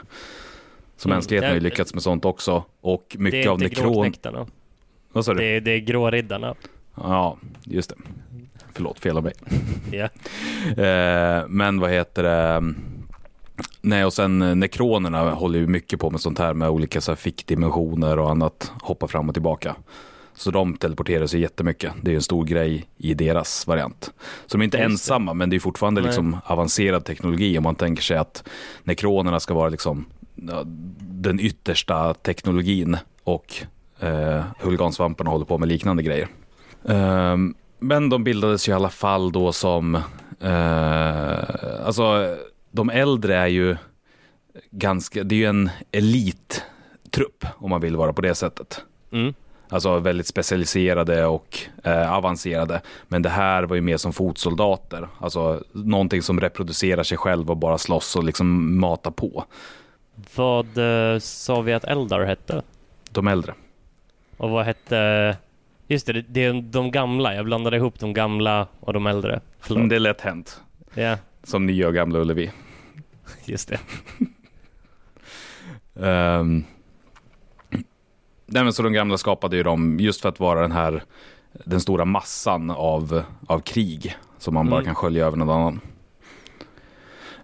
Så 0.96 1.08
Mm, 1.08 1.16
mänskligheten 1.16 1.48
har 1.48 1.54
ju 1.54 1.60
det- 1.60 1.64
lyckats 1.64 1.94
med 1.94 2.02
sånt 2.02 2.24
också 2.24 2.64
och 2.80 3.06
Det 3.12 3.18
mycket 3.18 3.46
är 3.46 3.50
av 3.50 3.62
inte 3.62 3.68
nekron... 3.76 3.92
gråknäktarna. 3.92 4.46
Vad 5.12 5.24
sa 5.24 5.34
du? 5.34 5.38
Det, 5.40 5.56
är- 5.56 5.60
det 5.60 5.70
är 5.70 5.78
gråriddarna. 5.78 6.54
Ja, 6.94 7.36
just 7.64 7.90
det. 7.90 7.96
Förlåt, 8.74 9.00
fel 9.00 9.16
av 9.16 9.22
mig. 9.24 9.32
Ja. 9.92 10.08
Eh, 10.84 11.44
men 11.48 11.80
vad 11.80 11.90
heter 11.90 12.22
det? 12.22 12.74
Nej, 13.80 14.04
och 14.04 14.12
sen 14.12 14.42
eh, 14.42 14.54
nekronerna 14.54 15.30
håller 15.30 15.58
ju 15.58 15.66
mycket 15.66 16.00
på 16.00 16.10
med 16.10 16.20
sånt 16.20 16.38
här 16.38 16.54
med 16.54 16.68
olika 16.70 17.00
så 17.00 17.10
här 17.10 17.16
fickdimensioner 17.16 18.18
och 18.18 18.30
annat, 18.30 18.72
hoppa 18.82 19.08
fram 19.08 19.28
och 19.28 19.34
tillbaka. 19.34 19.76
Så 20.34 20.50
de 20.50 20.76
teleporterar 20.76 21.26
sig 21.26 21.40
jättemycket. 21.40 21.92
Det 22.02 22.10
är 22.10 22.14
en 22.14 22.22
stor 22.22 22.44
grej 22.44 22.88
i 22.96 23.14
deras 23.14 23.66
variant. 23.66 24.12
Så 24.46 24.56
de 24.56 24.60
är 24.60 24.64
inte 24.64 24.78
Just 24.78 24.88
det. 24.88 24.92
ensamma, 24.92 25.34
men 25.34 25.50
det 25.50 25.56
är 25.56 25.60
fortfarande 25.60 26.00
Nej. 26.00 26.08
liksom 26.08 26.36
avancerad 26.44 27.04
teknologi 27.04 27.58
om 27.58 27.64
man 27.64 27.74
tänker 27.74 28.02
sig 28.02 28.16
att 28.16 28.44
nekronerna 28.84 29.40
ska 29.40 29.54
vara 29.54 29.68
liksom 29.68 30.04
den 31.00 31.40
yttersta 31.40 32.14
teknologin 32.14 32.96
och 33.24 33.54
eh, 34.00 34.44
huligansvamparna 34.60 35.30
håller 35.30 35.44
på 35.44 35.58
med 35.58 35.68
liknande 35.68 36.02
grejer. 36.02 36.28
Ehm, 36.88 37.54
men 37.80 38.08
de 38.08 38.24
bildades 38.24 38.68
ju 38.68 38.72
i 38.72 38.74
alla 38.74 38.90
fall 38.90 39.32
då 39.32 39.52
som, 39.52 39.94
eh, 40.40 41.34
alltså 41.86 42.36
de 42.70 42.90
äldre 42.90 43.36
är 43.36 43.46
ju 43.46 43.76
ganska, 44.70 45.24
det 45.24 45.34
är 45.34 45.38
ju 45.38 45.46
en 45.46 45.70
elittrupp 45.92 47.46
om 47.56 47.70
man 47.70 47.80
vill 47.80 47.96
vara 47.96 48.12
på 48.12 48.22
det 48.22 48.34
sättet. 48.34 48.84
Mm. 49.12 49.34
Alltså 49.68 49.98
väldigt 49.98 50.26
specialiserade 50.26 51.26
och 51.26 51.58
eh, 51.84 52.12
avancerade. 52.12 52.80
Men 53.08 53.22
det 53.22 53.28
här 53.28 53.62
var 53.62 53.76
ju 53.76 53.82
mer 53.82 53.96
som 53.96 54.12
fotsoldater. 54.12 55.08
Alltså 55.18 55.62
någonting 55.72 56.22
som 56.22 56.40
reproducerar 56.40 57.02
sig 57.02 57.18
själv 57.18 57.50
och 57.50 57.56
bara 57.56 57.78
slåss 57.78 58.16
och 58.16 58.24
liksom 58.24 58.78
mata 58.80 59.10
på. 59.10 59.44
Vad 60.34 60.78
eh, 60.78 61.18
sa 61.18 61.60
vi 61.60 61.72
att 61.72 61.84
Eldar 61.84 62.24
hette? 62.24 62.62
De 63.10 63.28
äldre. 63.28 63.54
Och 64.36 64.50
vad 64.50 64.64
hette... 64.64 65.36
Just 65.90 66.06
det, 66.06 66.22
det 66.28 66.44
är 66.44 66.52
de 66.62 66.90
gamla. 66.90 67.34
Jag 67.34 67.44
blandade 67.44 67.76
ihop 67.76 67.98
de 68.00 68.12
gamla 68.12 68.66
och 68.80 68.92
de 68.92 69.06
äldre. 69.06 69.40
Förlåt. 69.60 69.76
Mm, 69.76 69.88
Det 69.88 69.96
är 69.96 70.00
lätt 70.00 70.20
hänt. 70.20 70.60
Ja, 70.94 71.16
Som 71.42 71.66
nya 71.66 71.88
och 71.88 71.94
gamla 71.94 72.18
Ullevi. 72.18 72.50
just 73.44 73.68
det. 73.68 73.78
Um, 75.94 76.64
nej 78.46 78.64
men 78.64 78.72
så 78.72 78.82
de 78.82 78.92
gamla 78.92 79.18
skapade 79.18 79.56
ju 79.56 79.62
dem 79.62 80.00
just 80.00 80.20
för 80.20 80.28
att 80.28 80.40
vara 80.40 80.60
den 80.62 80.72
här 80.72 81.02
den 81.64 81.80
stora 81.80 82.04
massan 82.04 82.70
av, 82.70 83.22
av 83.46 83.60
krig 83.60 84.16
som 84.38 84.54
man 84.54 84.66
bara 84.70 84.76
Mm. 84.80 84.84
kan 84.86 84.94
skölja 84.94 85.26
över 85.26 85.36
någon 85.36 85.50
annan. 85.50 85.80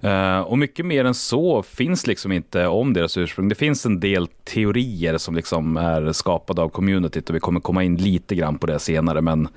Eh, 0.07 0.41
och 0.41 0.59
mycket 0.59 0.87
mer 0.87 1.05
än 1.05 1.15
så 1.15 1.63
finns 1.63 2.07
liksom 2.07 2.33
inte 2.33 2.67
om 2.67 2.93
deras 2.93 3.17
ursprung. 3.17 3.49
Det 3.49 3.55
finns 3.55 3.87
en 3.87 4.01
del 4.01 4.27
teorier 4.27 5.19
som 5.19 5.35
liksom 5.35 5.77
är 5.77 6.13
skapade 6.13 6.63
av 6.63 6.69
communityt 6.69 7.31
och 7.31 7.37
vi 7.37 7.41
kommer 7.41 7.61
komma 7.61 7.85
in 7.85 7.97
lite 7.97 8.35
grann 8.35 8.59
på 8.59 8.67
det 8.67 8.79
senare 8.79 9.21
men 9.21 9.49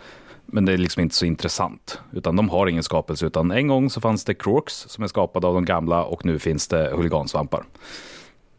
men 0.52 0.66
det 0.66 0.74
är 0.74 0.78
liksom 0.78 1.02
inte 1.02 1.16
så 1.16 1.26
intressant. 1.26 2.02
Utan 2.12 2.36
de 2.36 2.50
har 2.50 2.68
ingen 2.68 2.84
skapelse. 2.84 3.26
Utan 3.26 3.52
en 3.52 3.68
gång 3.68 3.90
så 3.90 4.02
fanns 4.02 4.26
det 4.26 4.34
Crooks 4.34 4.74
som 4.74 5.04
är 5.04 5.08
skapade 5.08 5.48
av 5.48 5.54
de 5.54 5.66
gamla 5.66 6.04
och 6.04 6.26
nu 6.26 6.40
finns 6.40 6.68
det 6.68 6.92
huligansvampar. 6.96 7.64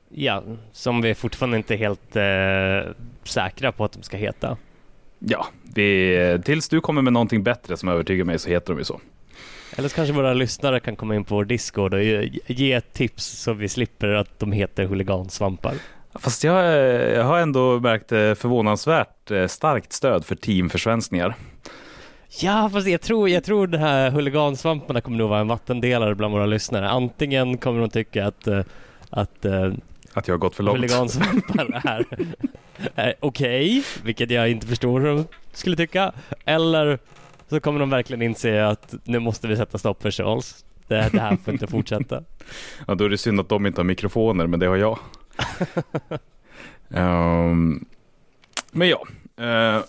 Ja, 0.08 0.42
som 0.72 1.02
vi 1.02 1.14
fortfarande 1.14 1.56
inte 1.56 1.74
är 1.74 1.78
helt 1.78 2.16
eh, 2.16 2.92
säkra 3.24 3.72
på 3.72 3.84
att 3.84 3.92
de 3.92 4.02
ska 4.02 4.16
heta. 4.16 4.56
Ja, 5.18 5.46
vi, 5.74 6.40
tills 6.44 6.68
du 6.68 6.80
kommer 6.80 7.02
med 7.02 7.12
någonting 7.12 7.42
bättre 7.42 7.76
som 7.76 7.88
övertygar 7.88 8.24
mig 8.24 8.38
så 8.38 8.48
heter 8.48 8.72
de 8.72 8.78
ju 8.78 8.84
så. 8.84 9.00
Eller 9.80 9.88
så 9.88 9.94
kanske 9.94 10.14
våra 10.14 10.34
lyssnare 10.34 10.80
kan 10.80 10.96
komma 10.96 11.14
in 11.14 11.24
på 11.24 11.34
vår 11.34 11.44
Discord 11.44 11.94
och 11.94 12.02
ge, 12.02 12.72
ett 12.72 12.92
tips 12.92 13.24
så 13.24 13.52
vi 13.52 13.68
slipper 13.68 14.08
att 14.08 14.38
de 14.38 14.52
heter 14.52 14.84
huligansvampar. 14.84 15.74
Fast 16.14 16.44
jag, 16.44 16.64
jag 17.14 17.24
har 17.24 17.38
ändå 17.38 17.80
märkt 17.80 18.12
eh, 18.12 18.34
förvånansvärt 18.34 19.30
eh, 19.30 19.46
starkt 19.46 19.92
stöd 19.92 20.24
för 20.24 20.34
teamförsvenskningar. 20.34 21.34
Ja, 22.40 22.70
fast 22.72 22.86
jag 22.86 23.00
tror, 23.00 23.28
jag 23.28 23.44
tror 23.44 23.66
de 23.66 23.78
här 23.78 24.10
huligansvamparna 24.10 25.00
kommer 25.00 25.18
nog 25.18 25.28
vara 25.28 25.40
en 25.40 25.48
vattendelare 25.48 26.14
bland 26.14 26.34
våra 26.34 26.46
lyssnare. 26.46 26.88
Antingen 26.88 27.58
kommer 27.58 27.80
de 27.80 27.90
tycka 27.90 28.26
att, 28.26 28.46
eh, 28.46 28.60
att 29.10 29.46
att 30.12 30.28
jag 30.28 30.34
har 30.34 30.38
gått 30.38 30.54
för 30.54 30.62
långt. 30.62 30.78
Huligansvampar 30.78 31.80
är, 31.84 32.06
är 32.94 33.14
okej, 33.20 33.78
okay, 33.78 33.82
vilket 34.04 34.30
jag 34.30 34.50
inte 34.50 34.66
förstår 34.66 35.00
hur 35.00 35.08
de 35.08 35.26
skulle 35.52 35.76
tycka. 35.76 36.12
Eller 36.44 36.98
så 37.50 37.60
kommer 37.60 37.80
de 37.80 37.90
verkligen 37.90 38.22
inse 38.22 38.66
att 38.66 38.94
nu 39.04 39.18
måste 39.18 39.48
vi 39.48 39.56
sätta 39.56 39.78
stopp 39.78 40.02
för 40.02 40.10
Charles. 40.10 40.64
Det, 40.86 41.08
det 41.12 41.20
här 41.20 41.36
får 41.44 41.52
inte 41.54 41.66
fortsätta. 41.66 42.22
ja, 42.86 42.94
då 42.94 43.04
är 43.04 43.08
det 43.08 43.18
synd 43.18 43.40
att 43.40 43.48
de 43.48 43.66
inte 43.66 43.80
har 43.80 43.84
mikrofoner, 43.84 44.46
men 44.46 44.60
det 44.60 44.66
har 44.66 44.76
jag. 44.76 44.98
um, 46.88 47.84
men 48.70 48.88
ja, 48.88 49.06
uh, 49.40 49.84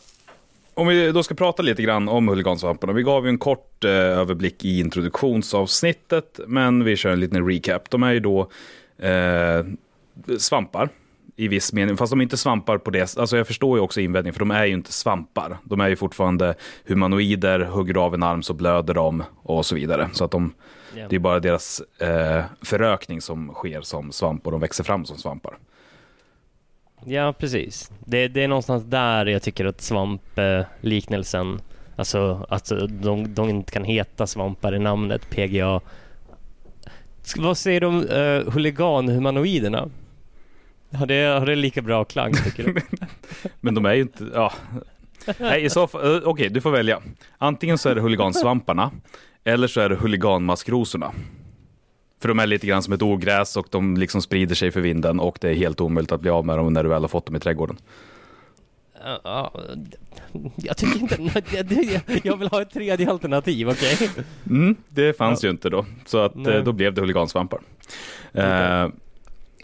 om 0.73 0.87
vi 0.87 1.11
då 1.11 1.23
ska 1.23 1.35
prata 1.35 1.63
lite 1.63 1.81
grann 1.81 2.09
om 2.09 2.27
huligansvamparna. 2.27 2.93
Vi 2.93 3.03
gav 3.03 3.25
ju 3.25 3.29
en 3.29 3.37
kort 3.37 3.85
uh, 3.85 3.91
överblick 3.91 4.65
i 4.65 4.79
introduktionsavsnittet, 4.79 6.39
men 6.47 6.83
vi 6.83 6.95
kör 6.95 7.11
en 7.11 7.19
liten 7.19 7.47
recap. 7.47 7.89
De 7.89 8.03
är 8.03 8.11
ju 8.11 8.19
då 8.19 8.41
uh, 9.03 9.65
svampar 10.37 10.89
i 11.35 11.47
viss 11.47 11.73
mening, 11.73 11.97
fast 11.97 12.11
de 12.11 12.19
är 12.19 12.23
inte 12.23 12.37
svampar 12.37 12.77
på 12.77 12.91
det. 12.91 13.17
Alltså 13.17 13.37
jag 13.37 13.47
förstår 13.47 13.77
ju 13.77 13.83
också 13.83 14.01
invändningen, 14.01 14.33
för 14.33 14.39
de 14.39 14.51
är 14.51 14.65
ju 14.65 14.73
inte 14.73 14.93
svampar. 14.93 15.57
De 15.63 15.81
är 15.81 15.89
ju 15.89 15.95
fortfarande 15.95 16.55
humanoider, 16.85 17.59
hugger 17.59 17.97
av 17.97 18.13
en 18.13 18.23
arm 18.23 18.43
så 18.43 18.53
blöder 18.53 18.93
de 18.93 19.23
och 19.43 19.65
så 19.65 19.75
vidare. 19.75 20.09
Så 20.13 20.25
att 20.25 20.31
de, 20.31 20.53
yeah. 20.95 21.09
det 21.09 21.15
är 21.15 21.19
bara 21.19 21.39
deras 21.39 21.81
eh, 21.99 22.43
förökning 22.61 23.21
som 23.21 23.53
sker 23.53 23.81
som 23.81 24.11
svamp 24.11 24.45
och 24.45 24.51
de 24.51 24.61
växer 24.61 24.83
fram 24.83 25.05
som 25.05 25.17
svampar. 25.17 25.57
Ja, 27.05 27.33
precis. 27.33 27.91
Det, 28.05 28.27
det 28.27 28.43
är 28.43 28.47
någonstans 28.47 28.83
där 28.83 29.25
jag 29.25 29.41
tycker 29.41 29.65
att 29.65 29.81
svampliknelsen, 29.81 31.53
eh, 31.53 31.61
alltså 31.95 32.45
att 32.49 32.71
de, 32.89 33.33
de 33.33 33.49
inte 33.49 33.71
kan 33.71 33.83
heta 33.83 34.27
svampar 34.27 34.75
i 34.75 34.79
namnet 34.79 35.29
PGA. 35.29 35.81
Vad 37.37 37.57
säger 37.57 37.81
du 37.81 37.87
om 37.87 38.09
uh, 38.09 38.51
huliganhumanoiderna? 38.51 39.89
Har 40.93 41.05
det, 41.05 41.39
har 41.39 41.45
det 41.45 41.55
lika 41.55 41.81
bra 41.81 42.03
klang 42.03 42.33
tycker 42.33 42.63
du? 42.63 42.81
Men 43.59 43.75
de 43.75 43.85
är 43.85 43.93
ju 43.93 44.01
inte, 44.01 44.27
ja. 44.33 44.53
Nej, 45.39 45.65
i 45.65 45.69
så 45.69 45.87
fall, 45.87 46.01
eh, 46.01 46.17
okej, 46.17 46.27
okay, 46.27 46.49
du 46.49 46.61
får 46.61 46.71
välja. 46.71 47.01
Antingen 47.37 47.77
så 47.77 47.89
är 47.89 47.95
det 47.95 48.01
huligansvamparna 48.01 48.91
eller 49.43 49.67
så 49.67 49.81
är 49.81 49.89
det 49.89 49.95
huliganmaskrosorna. 49.95 51.11
För 52.21 52.27
de 52.27 52.39
är 52.39 52.47
lite 52.47 52.67
grann 52.67 52.83
som 52.83 52.93
ett 52.93 53.01
ogräs 53.01 53.57
och 53.57 53.67
de 53.69 53.97
liksom 53.97 54.21
sprider 54.21 54.55
sig 54.55 54.71
för 54.71 54.81
vinden 54.81 55.19
och 55.19 55.37
det 55.41 55.49
är 55.49 55.53
helt 55.53 55.81
omöjligt 55.81 56.11
att 56.11 56.21
bli 56.21 56.29
av 56.29 56.45
med 56.45 56.57
dem 56.57 56.73
när 56.73 56.83
du 56.83 56.89
väl 56.89 57.01
har 57.01 57.07
fått 57.07 57.25
dem 57.25 57.35
i 57.35 57.39
trädgården. 57.39 57.77
Ja, 59.23 59.53
jag 60.55 60.77
tycker 60.77 60.99
inte... 60.99 62.21
Jag 62.23 62.37
vill 62.37 62.47
ha 62.47 62.61
ett 62.61 62.73
tredje 62.73 63.11
alternativ, 63.11 63.69
okej? 63.69 63.93
Okay? 63.93 64.23
Mm, 64.49 64.75
det 64.89 65.17
fanns 65.17 65.43
ja. 65.43 65.47
ju 65.47 65.51
inte 65.51 65.69
då, 65.69 65.85
så 66.05 66.17
att, 66.17 66.35
eh, 66.35 66.63
då 66.63 66.71
blev 66.71 66.93
det 66.93 67.01
huligansvampar. 67.01 67.59
Okay. 68.33 68.89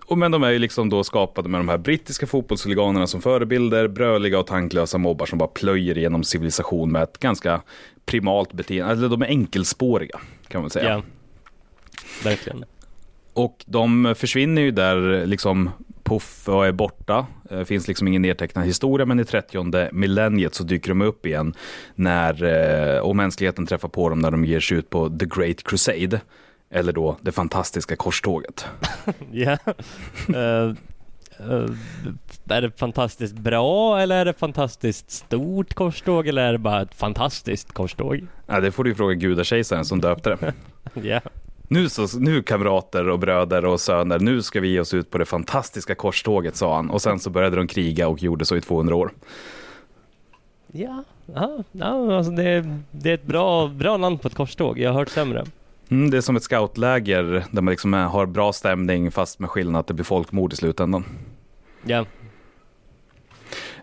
Eh, 0.08 0.12
och 0.12 0.18
men 0.18 0.32
de 0.32 0.44
är 0.44 0.50
ju 0.50 0.60
liksom 0.60 0.90
då 0.90 1.04
skapade 1.04 1.50
med 1.50 1.60
de 1.60 1.70
här 1.70 1.78
brittiska 1.78 2.28
fotbollshuliganerna 2.28 3.08
som 3.08 3.22
förebilder, 3.22 3.88
bröliga 3.88 4.40
och 4.40 4.48
tanklösa 4.48 4.98
mobbar 4.98 5.26
som 5.26 5.38
bara 5.40 5.50
plöjer 5.50 5.98
igenom 5.98 6.24
civilisation 6.24 6.92
med 6.92 7.04
ett 7.04 7.20
ganska 7.20 7.62
primalt 8.06 8.54
beteende. 8.54 8.94
Eller 8.94 9.10
de 9.10 9.22
är 9.22 9.28
enkelspåriga 9.28 10.20
kan 10.48 10.62
man 10.62 10.70
säga. 10.70 10.90
Ja, 10.90 11.04
verkligen. 12.24 12.66
Och 13.34 13.66
de 13.68 14.16
försvinner 14.18 14.62
ju 14.62 14.72
där 14.72 15.26
liksom 15.26 15.70
puff 16.04 16.50
och 16.50 16.66
är 16.66 16.72
borta. 16.72 17.26
Det 17.50 17.66
finns 17.66 17.88
liksom 17.88 18.08
ingen 18.08 18.22
nedtecknad 18.22 18.66
historia, 18.66 19.06
men 19.06 19.20
i 19.20 19.26
30 19.26 19.90
millenniet 19.92 20.56
så 20.56 20.64
dyker 20.64 20.90
de 20.90 21.02
upp 21.02 21.26
igen 21.26 21.54
när, 21.96 22.44
eh, 22.44 23.00
och 23.00 23.16
mänskligheten 23.16 23.66
träffar 23.66 23.90
på 23.90 24.10
dem 24.10 24.20
när 24.20 24.32
de 24.32 24.46
ger 24.46 24.60
sig 24.60 24.78
ut 24.78 24.90
på 24.90 25.10
The 25.10 25.26
Great 25.26 25.64
Crusade. 25.64 26.22
Eller 26.70 26.94
då 26.94 27.18
det 27.22 27.32
fantastiska 27.32 27.96
korståget. 27.96 28.66
Ja. 29.32 29.58
uh, 30.30 30.74
uh, 31.50 31.72
är 32.50 32.62
det 32.62 32.80
fantastiskt 32.80 33.36
bra 33.36 34.00
eller 34.00 34.18
är 34.18 34.26
det 34.26 34.34
fantastiskt 34.34 35.12
stort 35.12 35.74
korståg 35.74 36.28
eller 36.28 36.42
är 36.42 36.52
det 36.52 36.58
bara 36.58 36.82
ett 36.82 36.96
fantastiskt 36.96 37.72
korståg? 37.72 38.28
Ja, 38.48 38.60
det 38.60 38.72
får 38.72 38.84
du 38.84 38.96
fråga 38.96 39.14
gudakejsaren 39.14 39.86
som 39.86 40.02
döpte 40.02 40.30
det. 40.30 40.54
ja. 41.08 41.22
Nu, 41.70 41.90
så, 41.90 42.20
nu 42.20 42.44
kamrater 42.44 43.10
och 43.10 43.20
bröder 43.20 43.66
och 43.66 43.82
söner, 43.82 44.20
nu 44.20 44.42
ska 44.42 44.60
vi 44.60 44.68
ge 44.68 44.80
oss 44.80 44.94
ut 44.94 45.12
på 45.12 45.18
det 45.18 45.26
fantastiska 45.26 45.96
korståget, 45.96 46.56
sa 46.56 46.76
han. 46.76 46.90
Och 46.90 47.02
sen 47.02 47.20
så 47.20 47.30
började 47.30 47.56
de 47.56 47.68
kriga 47.68 48.08
och 48.08 48.24
gjorde 48.24 48.46
så 48.46 48.56
i 48.56 48.62
200 48.62 48.96
år. 48.96 49.12
Ja, 50.72 51.04
ja, 51.26 51.64
ja 51.72 52.18
alltså 52.18 52.32
det, 52.32 52.80
det 52.92 53.10
är 53.10 53.14
ett 53.14 53.26
bra, 53.26 53.68
bra 53.68 53.98
namn 53.98 54.18
på 54.18 54.28
ett 54.28 54.36
korståg. 54.36 54.80
Jag 54.80 54.90
har 54.90 55.00
hört 55.00 55.10
sämre. 55.10 55.46
Mm, 55.90 56.10
det 56.10 56.18
är 56.18 56.22
som 56.22 56.36
ett 56.36 56.44
scoutläger 56.44 57.46
där 57.52 57.62
man 57.62 57.72
liksom 57.72 57.94
har 57.94 58.26
bra 58.26 58.54
stämning 58.54 59.12
fast 59.12 59.40
med 59.40 59.50
skillnad 59.50 59.80
att 59.80 59.88
det 59.88 59.94
blir 59.94 60.06
folkmord 60.06 60.54
i 60.54 60.56
slutändan. 60.56 61.06
Ja. 61.86 62.06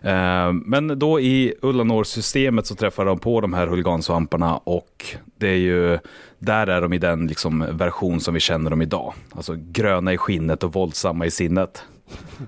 Eh, 0.01 0.53
men 0.53 0.99
då 0.99 1.19
i 1.19 1.53
Ullanor-systemet 1.61 2.65
så 2.65 2.75
träffar 2.75 3.05
de 3.05 3.19
på 3.19 3.41
de 3.41 3.53
här 3.53 3.67
huligansvamparna 3.67 4.57
och 4.57 5.05
det 5.37 5.47
är 5.47 5.57
ju, 5.57 5.99
där 6.39 6.67
är 6.67 6.81
de 6.81 6.93
i 6.93 6.97
den 6.97 7.27
liksom 7.27 7.65
version 7.71 8.19
som 8.19 8.33
vi 8.33 8.39
känner 8.39 8.69
dem 8.69 8.81
idag. 8.81 9.13
Alltså 9.31 9.55
gröna 9.57 10.13
i 10.13 10.17
skinnet 10.17 10.63
och 10.63 10.73
våldsamma 10.73 11.25
i 11.25 11.31
sinnet. 11.31 11.83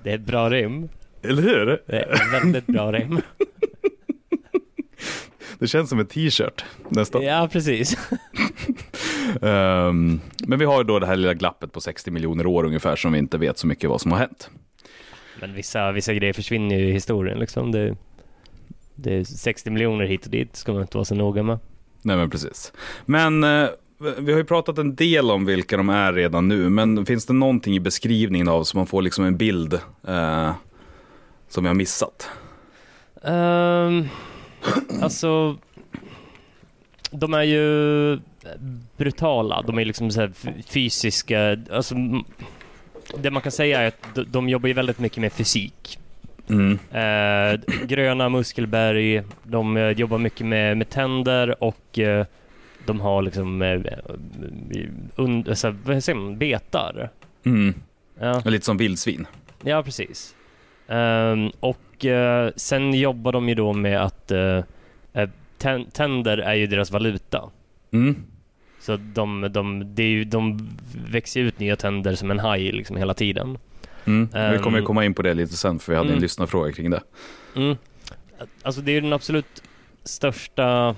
Det 0.04 0.10
är 0.10 0.16
ett 0.16 0.26
bra 0.26 0.50
rim. 0.50 0.90
Eller 1.22 1.42
hur? 1.42 1.66
Det 1.66 1.98
är 1.98 2.14
ett 2.14 2.34
väldigt 2.34 2.68
bra 2.68 2.92
rim. 2.92 3.22
Det 5.60 5.68
känns 5.68 5.90
som 5.90 6.00
en 6.00 6.06
t-shirt 6.06 6.66
nästan. 6.90 7.24
Ja, 7.24 7.50
precis. 7.52 7.98
um, 9.42 10.22
men 10.48 10.60
vi 10.60 10.66
har 10.66 10.78
ju 10.78 10.84
då 10.84 11.00
det 11.00 11.06
här 11.06 11.16
lilla 11.16 11.34
glappet 11.34 11.72
på 11.72 11.82
60 11.82 12.12
miljoner 12.12 12.46
år 12.46 12.64
ungefär 12.64 12.96
som 12.96 13.12
vi 13.12 13.20
inte 13.20 13.38
vet 13.38 13.58
så 13.58 13.68
mycket 13.68 13.90
vad 13.90 14.02
som 14.02 14.12
har 14.12 14.20
hänt. 14.20 14.50
Men 15.40 15.54
vissa, 15.54 15.92
vissa 15.92 16.14
grejer 16.14 16.34
försvinner 16.34 16.76
ju 16.76 16.90
i 16.90 16.92
historien 16.92 17.40
liksom. 17.40 17.72
Det, 17.72 17.96
det 18.96 19.14
är 19.14 19.24
60 19.24 19.70
miljoner 19.70 20.06
hit 20.06 20.26
och 20.26 20.32
dit, 20.32 20.56
ska 20.56 20.74
man 20.74 20.82
inte 20.82 20.98
vara 20.98 21.06
så 21.06 21.16
noga 21.16 21.44
med. 21.44 21.60
Nej 22.02 22.18
men 22.18 22.30
precis. 22.30 22.74
Men 23.06 23.44
eh, 23.44 23.70
vi 24.18 24.32
har 24.32 24.40
ju 24.40 24.46
pratat 24.46 24.78
en 24.78 24.96
del 24.96 25.32
om 25.32 25.46
vilka 25.46 25.78
de 25.78 25.90
är 25.90 26.14
redan 26.14 26.48
nu, 26.48 26.70
men 26.70 27.06
finns 27.06 27.26
det 27.26 27.34
någonting 27.34 27.76
i 27.76 27.80
beskrivningen 27.80 28.48
av 28.48 28.64
så 28.64 28.78
man 28.78 28.88
får 28.88 29.02
liksom 29.02 29.26
en 29.26 29.38
bild 29.38 29.74
eh, 30.08 30.52
som 31.48 31.64
vi 31.64 31.68
har 31.68 31.76
missat? 31.76 32.30
Um, 33.22 34.08
alltså, 35.02 35.58
de 37.12 37.34
är 37.34 37.44
ju 37.44 38.20
brutala. 38.98 39.62
De 39.62 39.80
är 39.80 39.86
liksom 39.86 40.12
så 40.12 40.30
fysiska. 40.68 41.58
Alltså, 41.72 41.96
det 43.18 43.32
man 43.32 43.42
kan 43.42 43.52
säga 43.52 43.82
är 43.82 43.88
att 43.88 44.18
de 44.28 44.50
jobbar 44.50 44.68
ju 44.68 44.74
väldigt 44.74 45.00
mycket 45.00 45.18
med 45.18 45.34
fysik. 45.34 46.00
Mm. 46.50 46.80
Eh, 46.92 47.60
gröna 47.86 48.30
muskelberg, 48.30 49.24
de 49.44 49.78
eh, 49.78 49.90
jobbar 49.90 50.18
mycket 50.18 50.46
med, 50.46 50.78
med 50.78 50.90
tänder 50.90 51.64
och 51.64 52.00
eh, 52.00 52.26
de 52.86 53.02
har 53.02 53.22
liksom 53.22 53.62
eh, 53.62 53.82
und, 55.16 55.50
alltså, 55.50 55.76
vad 55.84 56.04
säger 56.04 56.20
man, 56.20 56.38
betar. 56.38 57.10
Mm. 57.44 57.74
Ja. 58.20 58.42
Lite 58.46 58.66
som 58.66 58.78
vildsvin. 58.78 59.28
Ja, 59.64 59.84
precis. 59.84 60.36
Um, 60.88 61.52
och 61.60 62.06
uh, 62.06 62.50
sen 62.56 62.94
jobbar 62.94 63.32
de 63.32 63.50
ju 63.50 63.56
då 63.56 63.74
med 63.74 64.02
att 64.02 64.32
tänder 65.94 66.38
är 66.38 66.54
ju 66.54 66.68
deras 66.68 66.92
valuta. 66.92 67.50
Mm. 67.92 68.16
Så 68.88 68.98
de, 68.98 69.52
de, 69.52 69.96
det 69.96 70.04
är 70.04 70.08
ju, 70.08 70.24
de 70.24 70.70
växer 71.08 71.40
ut 71.40 71.60
nya 71.60 71.76
tänder 71.76 72.16
som 72.16 72.32
en 72.32 72.40
haj 72.40 72.72
liksom 72.72 72.98
hela 72.98 73.14
tiden. 73.14 73.58
Mm. 74.06 74.30
Um, 74.34 74.52
vi 74.52 74.58
kommer 74.58 74.82
komma 74.82 75.06
in 75.06 75.14
på 75.14 75.22
det 75.22 75.34
lite 75.34 75.54
sen 75.54 75.80
för 75.80 75.92
vi 75.92 75.98
hade 75.98 76.08
mm. 76.08 76.16
en 76.16 76.22
lyssnarfråga 76.22 76.72
kring 76.72 76.90
det. 76.90 77.02
Mm. 77.56 77.78
Alltså 78.62 78.82
det 78.82 78.92
är 78.92 79.02
den 79.02 79.14
absolut 79.14 79.64
största 80.04 80.96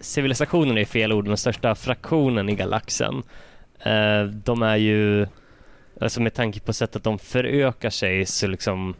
civilisationen 0.00 0.78
är 0.78 0.84
fel 0.84 1.12
ord, 1.12 1.24
den 1.24 1.36
största 1.36 1.74
fraktionen 1.74 2.48
i 2.48 2.54
galaxen. 2.54 3.22
Uh, 3.86 4.30
de 4.30 4.62
är 4.62 4.76
ju, 4.76 5.26
alltså 6.00 6.20
med 6.20 6.34
tanke 6.34 6.60
på 6.60 6.72
sättet 6.72 7.04
de 7.04 7.18
förökar 7.18 7.90
sig 7.90 8.26
så 8.26 8.46
liksom 8.46 8.94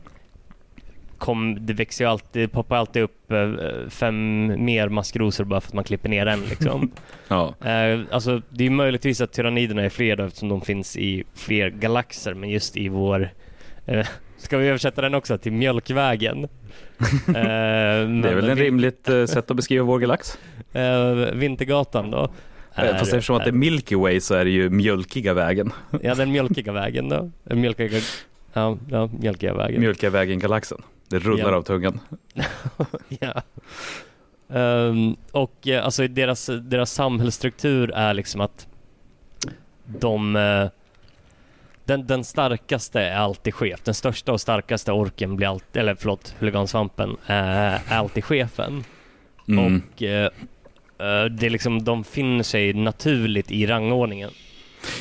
kom, 1.18 1.66
det 1.66 1.72
växer 1.72 2.04
ju 2.04 2.10
alltid, 2.10 2.42
det 2.42 2.48
poppar 2.48 2.76
alltid 2.76 3.02
upp 3.02 3.32
eh, 3.32 3.52
fem 3.88 4.46
mer 4.64 4.88
maskrosor 4.88 5.44
bara 5.44 5.60
för 5.60 5.68
att 5.68 5.74
man 5.74 5.84
klipper 5.84 6.08
ner 6.08 6.26
en 6.26 6.40
liksom. 6.40 6.90
Ja. 7.28 7.54
Eh, 7.64 8.00
alltså 8.10 8.42
det 8.50 8.66
är 8.66 8.70
möjligtvis 8.70 9.20
att 9.20 9.32
tyranniderna 9.32 9.82
är 9.82 9.88
fler 9.88 10.16
då, 10.16 10.24
eftersom 10.24 10.48
de 10.48 10.60
finns 10.60 10.96
i 10.96 11.24
fler 11.34 11.70
galaxer, 11.70 12.34
men 12.34 12.50
just 12.50 12.76
i 12.76 12.88
vår 12.88 13.30
eh, 13.86 14.06
Ska 14.38 14.58
vi 14.58 14.68
översätta 14.68 15.02
den 15.02 15.14
också 15.14 15.38
till 15.38 15.52
Mjölkvägen? 15.52 16.44
eh, 16.44 16.48
Det 17.28 18.28
är 18.28 18.34
väl 18.34 18.48
en 18.48 18.56
rimligt 18.56 19.08
eh, 19.08 19.24
sätt 19.24 19.50
att 19.50 19.56
beskriva 19.56 19.84
vår 19.84 19.98
galax. 19.98 20.38
Eh, 20.72 21.14
Vintergatan 21.34 22.10
då. 22.10 22.30
Eh, 22.76 22.96
Fast 22.96 23.12
eftersom 23.12 23.36
att 23.36 23.44
det 23.44 23.50
är 23.50 23.52
Milky 23.52 23.96
Way 23.96 24.20
så 24.20 24.34
är 24.34 24.44
det 24.44 24.50
ju 24.50 24.70
mjölkiga 24.70 25.34
vägen. 25.34 25.72
Ja, 26.02 26.14
den 26.14 26.32
mjölkiga 26.32 26.72
vägen 26.72 27.08
då. 27.08 27.30
Mjölkiga, 27.54 28.00
ja, 28.52 28.78
ja, 28.90 29.10
mjölkiga 29.18 29.54
vägen. 29.54 29.80
Mjölkiga 29.80 30.10
vägen-galaxen. 30.10 30.82
Det 31.08 31.18
rullar 31.18 31.50
Ja. 31.50 31.56
av 31.56 31.62
tungan. 31.62 32.00
ja. 33.08 33.42
Ehm, 34.48 35.16
och 35.32 35.68
eh, 35.68 35.84
alltså 35.84 36.08
deras, 36.08 36.50
deras 36.62 36.92
samhällsstruktur 36.92 37.90
är 37.94 38.14
liksom 38.14 38.40
att 38.40 38.66
de 39.84 40.36
eh, 40.36 40.68
den, 41.84 42.06
den 42.06 42.24
starkaste 42.24 43.00
är 43.00 43.16
alltid 43.16 43.54
chef. 43.54 43.80
Den 43.84 43.94
största 43.94 44.32
och 44.32 44.40
starkaste 44.40 44.92
orken 44.92 45.36
blir 45.36 45.48
alltid, 45.48 45.80
eller 45.80 45.94
förlåt, 45.94 46.34
huligansvampen 46.38 47.16
är, 47.26 47.80
är 47.88 47.96
alltid 47.98 48.24
chefen. 48.24 48.84
Mm. 49.48 49.82
Och 49.94 50.02
eh, 50.02 50.24
eh, 50.98 51.24
det 51.24 51.46
är 51.46 51.50
liksom, 51.50 51.84
de 51.84 52.04
finner 52.04 52.42
sig 52.42 52.72
naturligt 52.72 53.50
i 53.50 53.66
rangordningen. 53.66 54.30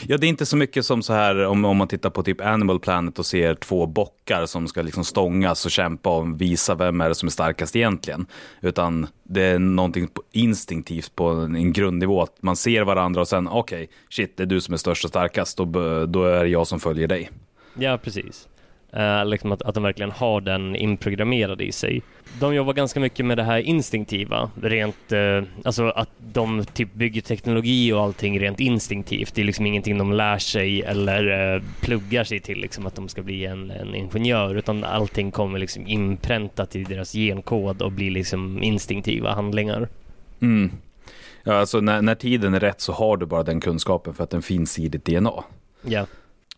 Ja, 0.07 0.17
det 0.17 0.27
är 0.27 0.29
inte 0.29 0.45
så 0.45 0.57
mycket 0.57 0.85
som 0.85 1.03
så 1.03 1.13
här 1.13 1.45
om, 1.45 1.65
om 1.65 1.77
man 1.77 1.87
tittar 1.87 2.09
på 2.09 2.23
typ 2.23 2.41
Animal 2.41 2.79
Planet 2.79 3.19
och 3.19 3.25
ser 3.25 3.55
två 3.55 3.85
bockar 3.85 4.45
som 4.45 4.67
ska 4.67 4.81
liksom 4.81 5.03
stångas 5.03 5.65
och 5.65 5.71
kämpa 5.71 6.17
och 6.17 6.41
visa 6.41 6.75
vem 6.75 7.01
är 7.01 7.09
det 7.09 7.15
som 7.15 7.27
är 7.27 7.31
starkast 7.31 7.75
egentligen. 7.75 8.25
Utan 8.61 9.07
det 9.23 9.41
är 9.41 9.59
någonting 9.59 10.07
instinktivt 10.31 11.15
på 11.15 11.27
en, 11.27 11.73
grundnivå 11.73 12.21
att 12.21 12.41
man 12.41 12.55
ser 12.55 12.81
varandra 12.81 13.21
och 13.21 13.27
sen 13.27 13.47
okej, 13.47 13.89
shit, 14.09 14.37
det 14.37 14.43
är 14.43 14.47
du 14.47 14.61
som 14.61 14.73
är 14.73 14.77
störst 14.77 15.03
och 15.03 15.09
starkast, 15.09 15.57
då, 15.57 15.65
då 16.05 16.25
är 16.25 16.43
det 16.43 16.49
jag 16.49 16.67
som 16.67 16.79
följer 16.79 17.07
dig. 17.07 17.29
Ja, 17.73 17.97
precis. 17.97 18.47
Eh, 18.95 19.25
liksom 19.25 19.51
att, 19.51 19.61
att 19.61 19.75
de 19.75 19.83
verkligen 19.83 20.11
har 20.11 20.41
den 20.41 20.75
inprogrammerad 20.75 21.61
i 21.61 21.71
sig. 21.71 22.01
De 22.39 22.55
jobbar 22.55 22.73
ganska 22.73 22.99
mycket 22.99 23.25
med 23.25 23.37
det 23.37 23.43
här 23.43 23.59
instinktiva, 23.59 24.51
rent, 24.61 25.11
eh, 25.11 25.43
alltså 25.63 25.89
att 25.89 26.09
de 26.19 26.65
typ 26.65 26.93
bygger 26.93 27.21
teknologi 27.21 27.93
och 27.93 28.01
allting 28.01 28.39
rent 28.39 28.59
instinktivt. 28.59 29.35
Det 29.35 29.41
är 29.41 29.45
liksom 29.45 29.65
ingenting 29.65 29.97
de 29.97 30.13
lär 30.13 30.37
sig 30.37 30.81
eller 30.81 31.55
eh, 31.55 31.61
pluggar 31.81 32.23
sig 32.23 32.39
till, 32.39 32.57
liksom 32.57 32.85
att 32.85 32.95
de 32.95 33.09
ska 33.09 33.21
bli 33.21 33.45
en, 33.45 33.71
en 33.71 33.95
ingenjör, 33.95 34.55
utan 34.55 34.83
allting 34.83 35.31
kommer 35.31 35.59
liksom 35.59 35.87
inpräntat 35.87 36.75
i 36.75 36.83
deras 36.83 37.13
genkod 37.13 37.81
och 37.81 37.91
blir 37.91 38.11
liksom 38.11 38.63
instinktiva 38.63 39.33
handlingar. 39.33 39.89
Mm. 40.39 40.71
Ja, 41.43 41.53
alltså 41.53 41.79
när, 41.81 42.01
när 42.01 42.15
tiden 42.15 42.53
är 42.53 42.59
rätt 42.59 42.81
så 42.81 42.93
har 42.93 43.17
du 43.17 43.25
bara 43.25 43.43
den 43.43 43.61
kunskapen 43.61 44.13
för 44.13 44.23
att 44.23 44.29
den 44.29 44.41
finns 44.41 44.79
i 44.79 44.87
ditt 44.87 45.05
DNA. 45.05 45.43
Ja, 45.81 46.05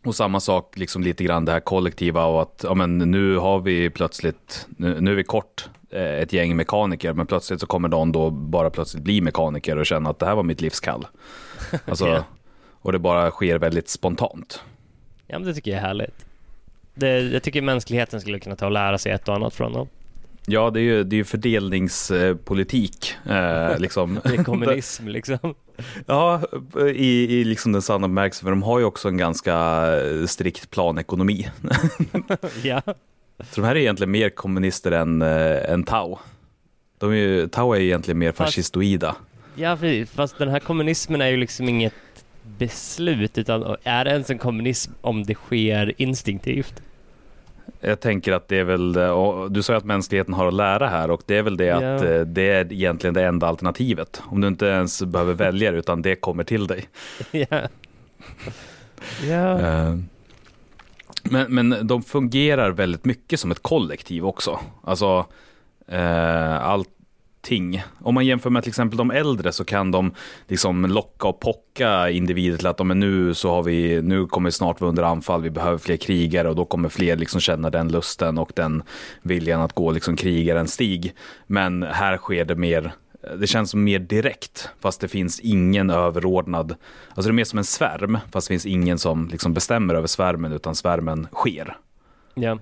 Och 0.08 0.16
samma 0.16 0.40
sak, 0.40 0.78
liksom 0.78 1.04
lite 1.04 1.24
grann 1.24 1.46
det 1.46 1.52
här 1.52 1.60
kollektiva 1.60 2.26
och 2.26 2.42
att 2.42 2.62
ja, 2.64 2.74
men 2.74 2.98
nu 2.98 3.38
har 3.38 3.60
vi 3.60 3.90
plötsligt, 3.90 4.68
nu, 4.78 5.02
nu 5.02 5.12
är 5.12 5.16
vi 5.16 5.24
kort 5.24 5.70
eh, 5.90 6.02
ett 6.02 6.34
gäng 6.34 6.56
mekaniker, 6.56 7.14
men 7.14 7.28
plötsligt 7.28 7.60
så 7.60 7.68
kommer 7.68 7.90
någon 7.90 8.12
då 8.12 8.30
bara 8.30 8.70
plötsligt 8.70 9.04
bli 9.04 9.22
mekaniker 9.22 9.78
och 9.78 9.86
känna 9.86 10.10
att 10.10 10.20
det 10.20 10.26
här 10.26 10.36
var 10.36 10.44
mitt 10.44 10.62
livskall. 10.62 11.08
Alltså, 11.86 12.08
Ja. 12.08 12.24
Och 12.82 12.92
det 12.92 13.00
bara 13.00 13.32
sker 13.32 13.60
väldigt 13.60 13.90
spontant. 13.90 14.64
ja 15.28 15.40
men 15.40 15.48
det 15.48 15.54
tycker 15.54 15.72
jag 15.72 15.78
är 15.78 15.86
härligt. 15.86 16.26
Det, 16.94 17.20
jag 17.20 17.44
tycker 17.44 17.62
mänskligheten 17.62 18.22
skulle 18.22 18.40
kunna 18.40 18.56
ta 18.56 18.66
och 18.66 18.72
lära 18.72 18.98
sig 18.98 19.12
ett 19.12 19.28
och 19.28 19.36
annat 19.36 19.54
från 19.54 19.74
dem. 19.74 19.88
Ja, 20.50 20.70
det 20.70 20.80
är 20.80 20.84
ju, 20.84 21.04
det 21.04 21.16
är 21.16 21.18
ju 21.18 21.24
fördelningspolitik. 21.24 23.16
Eh, 23.26 23.80
liksom. 23.80 24.20
Det 24.24 24.34
är 24.34 24.44
kommunism 24.44 25.08
liksom. 25.08 25.56
Ja, 26.06 26.42
i, 26.94 27.40
i 27.40 27.44
liksom 27.44 27.72
den 27.72 27.82
sanna 27.82 28.08
bemärkelsen, 28.08 28.46
för 28.46 28.50
de 28.50 28.64
har 28.64 28.80
ju 28.80 28.86
också 28.86 29.08
en 29.08 29.18
ganska 29.18 29.86
strikt 30.28 30.70
planekonomi. 30.70 31.50
ja. 32.64 32.82
Så 33.40 33.62
de 33.62 33.64
här 33.64 33.76
är 33.76 33.80
egentligen 33.80 34.12
mer 34.12 34.30
kommunister 34.30 34.92
än, 34.92 35.22
äh, 35.22 35.72
än 35.72 35.84
Tau. 35.84 36.18
De 37.00 37.12
är 37.12 37.16
ju, 37.16 37.48
Tau 37.48 37.74
är 37.74 37.80
egentligen 37.80 38.18
mer 38.18 38.32
Fast- 38.32 38.38
fascistoida. 38.38 39.16
Ja, 39.56 39.78
precis. 39.80 40.12
Fast 40.12 40.38
den 40.38 40.50
här 40.50 40.60
kommunismen 40.60 41.22
är 41.22 41.28
ju 41.28 41.38
liksom 41.38 41.70
inget 41.70 41.94
beslut, 42.58 43.38
utan 43.38 43.76
är 43.84 44.06
det 44.06 44.12
ens 44.12 44.30
en 44.30 44.38
kommunism 44.38 44.92
om 45.02 45.24
det 45.24 45.36
sker 45.36 45.94
instinktivt? 45.98 46.82
Jag 47.80 48.00
tänker 48.00 48.32
att 48.34 48.48
det 48.48 48.58
är 48.58 48.64
väl, 48.64 48.94
du 49.54 49.64
sa 49.64 49.74
ju 49.74 49.78
att 49.78 49.86
mänskligheten 49.86 50.34
har 50.34 50.48
att 50.48 50.54
lära 50.54 50.88
här 50.88 51.12
och 51.12 51.22
det 51.26 51.38
är 51.38 51.42
väl 51.44 51.58
det 51.58 51.70
att 51.72 51.82
Ja. 52.04 52.06
eh, 52.10 52.22
det 52.22 52.50
är 52.50 52.74
egentligen 52.74 53.14
det 53.14 53.24
enda 53.26 53.48
alternativet. 53.48 54.22
Om 54.26 54.42
du 54.42 54.48
inte 54.48 54.66
ens 54.66 55.04
behöver 55.04 55.34
välja 55.46 55.72
det, 55.72 55.78
utan 55.78 56.02
det 56.02 56.16
kommer 56.16 56.44
till 56.44 56.68
dig. 56.68 56.86
ja. 57.32 57.62
Ja. 59.30 59.60
Eh, 59.60 59.96
Men, 61.24 61.54
men 61.56 61.88
de 61.88 62.04
fungerar 62.04 62.70
väldigt 62.72 63.06
mycket 63.06 63.40
som 63.40 63.52
ett 63.52 63.64
kollektiv 63.64 64.26
också. 64.26 64.60
Alltså 64.84 65.26
eh, 65.88 66.64
allting. 67.48 67.84
Om 68.02 68.16
man 68.16 68.26
jämför 68.26 68.50
med 68.50 68.64
till 68.64 68.70
exempel 68.70 68.98
de 68.98 69.12
äldre 69.12 69.52
så 69.52 69.66
kan 69.66 69.92
de 69.92 70.12
liksom 70.48 70.86
locka 70.86 71.28
och 71.28 71.40
pocka 71.40 72.10
individer 72.10 72.58
till 72.58 72.68
att 72.68 72.86
men 72.86 73.00
nu 73.00 73.34
så 73.34 73.50
har 73.50 73.64
vi, 73.64 74.02
nu 74.02 74.26
kommer 74.26 74.48
vi 74.48 74.52
snart 74.52 74.82
vara 74.82 74.90
under 74.90 75.04
anfall, 75.04 75.42
vi 75.42 75.50
behöver 75.50 75.78
fler 75.78 75.98
krigare 75.98 76.50
och 76.50 76.56
då 76.56 76.66
kommer 76.66 76.90
fler 76.90 77.16
liksom 77.16 77.42
känna 77.42 77.70
den 77.70 77.88
lusten 77.88 78.38
och 78.38 78.52
den 78.56 78.84
viljan 79.22 79.62
att 79.62 79.74
gå 79.74 79.92
liksom 79.92 80.16
krigarens 80.16 80.74
stig. 80.74 81.14
Men 81.48 81.84
här 81.84 82.18
sker 82.18 82.46
det 82.46 82.56
mer 82.56 82.94
det 83.40 83.48
känns 83.48 83.72
som 83.72 83.84
mer 83.84 84.00
direkt, 84.00 84.70
fast 84.80 85.02
det 85.02 85.08
finns 85.08 85.40
ingen 85.40 85.90
överordnad. 85.90 86.76
Alltså 87.10 87.30
det 87.30 87.32
är 87.32 87.34
mer 87.34 87.44
som 87.44 87.60
en 87.60 87.66
svärm, 87.66 88.18
fast 88.32 88.48
det 88.48 88.52
finns 88.52 88.66
ingen 88.66 88.98
som 88.98 89.28
liksom 89.28 89.54
bestämmer 89.54 89.96
över 89.96 90.08
svärmen, 90.08 90.52
utan 90.52 90.76
svärmen 90.76 91.28
sker. 91.34 91.78
ja. 92.36 92.60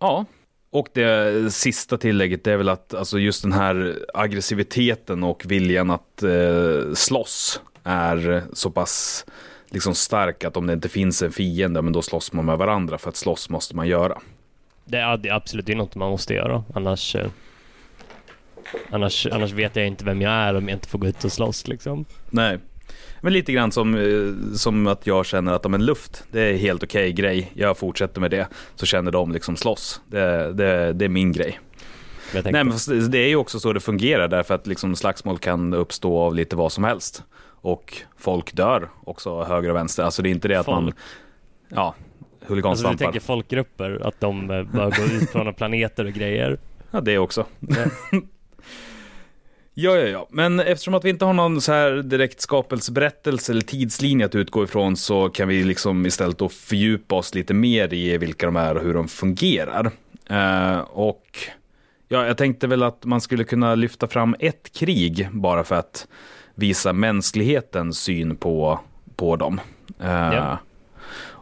Ja. 0.00 0.26
Och 0.74 0.88
det 0.92 1.52
sista 1.54 1.98
tillägget 1.98 2.44
det 2.44 2.52
är 2.52 2.56
väl 2.56 2.68
att 2.68 2.94
alltså 2.94 3.18
just 3.18 3.42
den 3.42 3.52
här 3.52 3.98
aggressiviteten 4.14 5.24
och 5.24 5.42
viljan 5.46 5.90
att 5.90 6.22
eh, 6.22 6.94
slåss 6.94 7.60
är 7.84 8.42
så 8.52 8.70
pass 8.70 9.26
liksom 9.70 9.94
stark 9.94 10.44
att 10.44 10.56
om 10.56 10.66
det 10.66 10.72
inte 10.72 10.88
finns 10.88 11.22
en 11.22 11.32
fiende, 11.32 11.82
men 11.82 11.92
då 11.92 12.02
slåss 12.02 12.32
man 12.32 12.44
med 12.44 12.58
varandra, 12.58 12.98
för 12.98 13.08
att 13.08 13.16
slåss 13.16 13.50
måste 13.50 13.76
man 13.76 13.88
göra. 13.88 14.20
Det 14.84 14.98
är, 14.98 15.16
det 15.16 15.28
är 15.28 15.34
absolut 15.34 15.66
det 15.66 15.72
är 15.72 15.76
något 15.76 15.94
man 15.94 16.10
måste 16.10 16.34
göra, 16.34 16.64
annars 16.74 17.16
eh, 17.16 17.26
Annars, 18.90 19.26
annars 19.26 19.52
vet 19.52 19.76
jag 19.76 19.86
inte 19.86 20.04
vem 20.04 20.22
jag 20.22 20.32
är 20.32 20.54
om 20.54 20.68
jag 20.68 20.76
inte 20.76 20.88
får 20.88 20.98
gå 20.98 21.06
ut 21.06 21.24
och 21.24 21.32
slåss 21.32 21.68
liksom. 21.68 22.04
Nej. 22.30 22.58
Men 23.24 23.32
lite 23.32 23.52
grann 23.52 23.72
som, 23.72 23.94
eh, 23.94 24.54
som 24.54 24.86
att 24.86 25.06
jag 25.06 25.26
känner 25.26 25.52
att 25.52 25.66
om 25.66 25.74
en 25.74 25.84
luft, 25.84 26.24
det 26.30 26.40
är 26.40 26.56
helt 26.56 26.82
okej 26.82 27.12
grej. 27.12 27.52
Jag 27.54 27.78
fortsätter 27.78 28.20
med 28.20 28.30
det. 28.30 28.48
Så 28.74 28.86
känner 28.86 29.10
de 29.10 29.32
liksom 29.32 29.56
slåss. 29.56 30.00
Det, 30.06 30.52
det, 30.52 30.92
det 30.92 31.04
är 31.04 31.08
min 31.08 31.32
grej. 31.32 31.60
Nej, 32.34 32.64
men 32.64 32.72
det 33.10 33.18
är 33.18 33.28
ju 33.28 33.36
också 33.36 33.60
så 33.60 33.72
det 33.72 33.80
fungerar 33.80 34.28
därför 34.28 34.54
att 34.54 34.66
liksom 34.66 34.96
slagsmål 34.96 35.38
kan 35.38 35.74
uppstå 35.74 36.18
av 36.18 36.34
lite 36.34 36.56
vad 36.56 36.72
som 36.72 36.84
helst. 36.84 37.22
Och 37.44 37.96
folk 38.18 38.52
dör 38.52 38.90
också 39.04 39.44
höger 39.44 39.70
och 39.70 39.76
vänster. 39.76 40.02
Alltså 40.02 40.22
det 40.22 40.28
är 40.28 40.30
inte 40.30 40.48
det 40.48 40.60
att 40.60 40.66
man... 40.66 40.84
Folk. 40.84 40.96
Ja, 41.68 41.94
alltså 42.64 42.90
du 42.90 42.96
tänker 42.96 43.20
folkgrupper, 43.20 44.06
att 44.06 44.20
de 44.20 44.50
eh, 44.50 44.62
bara 44.62 44.90
går 44.90 45.12
ut 45.12 45.34
några 45.34 45.52
planeter 45.62 46.04
och 46.04 46.12
grejer. 46.12 46.58
Ja, 46.90 47.00
det 47.00 47.18
också. 47.18 47.46
Ja. 47.60 47.84
Ja, 49.76 49.96
ja, 49.96 50.06
ja. 50.08 50.26
Men 50.30 50.60
eftersom 50.60 50.94
att 50.94 51.04
vi 51.04 51.10
inte 51.10 51.24
har 51.24 51.32
någon 51.32 51.60
så 51.60 51.72
här 51.72 51.90
direkt 51.90 52.40
skapelseberättelse 52.40 53.52
eller 53.52 53.62
tidslinje 53.62 54.26
att 54.26 54.34
utgå 54.34 54.64
ifrån 54.64 54.96
så 54.96 55.28
kan 55.28 55.48
vi 55.48 55.64
liksom 55.64 56.06
istället 56.06 56.38
då 56.38 56.48
fördjupa 56.48 57.14
oss 57.14 57.34
lite 57.34 57.54
mer 57.54 57.94
i 57.94 58.18
vilka 58.18 58.46
de 58.46 58.56
är 58.56 58.74
och 58.74 58.82
hur 58.82 58.94
de 58.94 59.08
fungerar. 59.08 59.90
Eh, 60.30 60.78
och 60.78 61.38
ja, 62.08 62.26
jag 62.26 62.36
tänkte 62.36 62.66
väl 62.66 62.82
att 62.82 63.04
man 63.04 63.20
skulle 63.20 63.44
kunna 63.44 63.74
lyfta 63.74 64.08
fram 64.08 64.36
ett 64.38 64.72
krig 64.72 65.28
bara 65.32 65.64
för 65.64 65.74
att 65.74 66.06
visa 66.54 66.92
mänsklighetens 66.92 67.98
syn 67.98 68.36
på, 68.36 68.80
på 69.16 69.36
dem. 69.36 69.60
Eh, 70.00 70.34
Ja. 70.34 70.58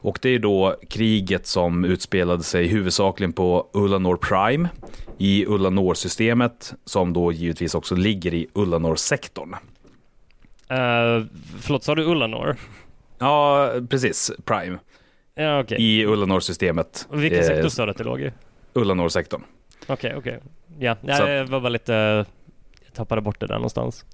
Och 0.04 0.18
det 0.22 0.28
är 0.28 0.38
då 0.38 0.76
kriget 0.90 1.46
som 1.46 1.84
utspelade 1.84 2.42
sig 2.42 2.66
huvudsakligen 2.66 3.32
på 3.32 3.68
Ullanor 3.72 4.16
Prime 4.16 4.68
i 5.22 5.46
Ullanor-systemet 5.46 6.74
som 6.84 7.12
då 7.12 7.32
givetvis 7.32 7.74
också 7.74 7.94
ligger 7.94 8.34
i 8.34 8.46
Ullanor-sektorn. 8.54 9.52
Uh, 9.54 11.26
förlåt, 11.60 11.84
sa 11.84 11.94
du 11.94 12.04
Ullanor? 12.04 12.56
Ja, 13.18 13.70
precis. 13.90 14.32
Prime. 14.44 14.78
Ja, 15.34 15.60
okej. 15.60 15.76
I 15.80 16.06
Ullanor-systemet. 16.06 17.08
Vilken 17.10 17.38
Eh, 17.40 17.46
sektor 17.46 17.68
sa 17.68 17.84
du 17.84 17.90
att 17.90 17.96
det 17.98 18.04
låg 18.04 18.20
i? 18.20 18.32
Ullanor-sektorn. 18.72 19.42
Okej, 19.86 20.14
okej. 20.16 20.40
Ja, 20.78 20.94
Så 21.00 21.06
ja 21.08 21.30
jag 21.30 21.44
var 21.46 21.60
bara 21.60 21.68
lite... 21.68 21.92
Jag 22.84 22.94
tappade 22.94 23.20
bort 23.20 23.40
det 23.40 23.46
där 23.46 23.54
någonstans. 23.54 24.04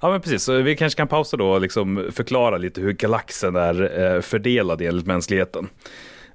Ja, 0.00 0.10
men 0.10 0.20
precis. 0.20 0.42
Så 0.42 0.52
vi 0.62 0.76
kanske 0.76 0.96
kan 0.96 1.08
pausa 1.08 1.36
då 1.36 1.50
och 1.50 1.60
liksom 1.60 2.08
förklara 2.12 2.56
lite 2.56 2.80
hur 2.80 2.92
galaxen 2.92 3.56
är 3.56 4.00
eh, 4.14 4.20
fördelad 4.20 4.82
enligt 4.82 5.06
mänskligheten. 5.06 5.68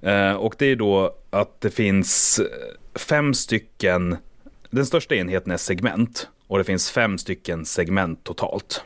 Eh, 0.02 0.34
och 0.34 0.56
det 0.58 0.66
är 0.66 0.76
då 0.76 1.16
att 1.30 1.62
det 1.62 1.70
finns 1.70 2.42
fem 2.96 3.34
stycken, 3.34 4.18
den 4.70 4.86
största 4.86 5.16
enheten 5.16 5.52
är 5.52 5.58
segment 5.58 6.28
och 6.48 6.58
det 6.58 6.64
finns 6.64 6.92
fem 6.92 7.18
stycken 7.18 7.66
segment 7.66 8.24
totalt. 8.24 8.84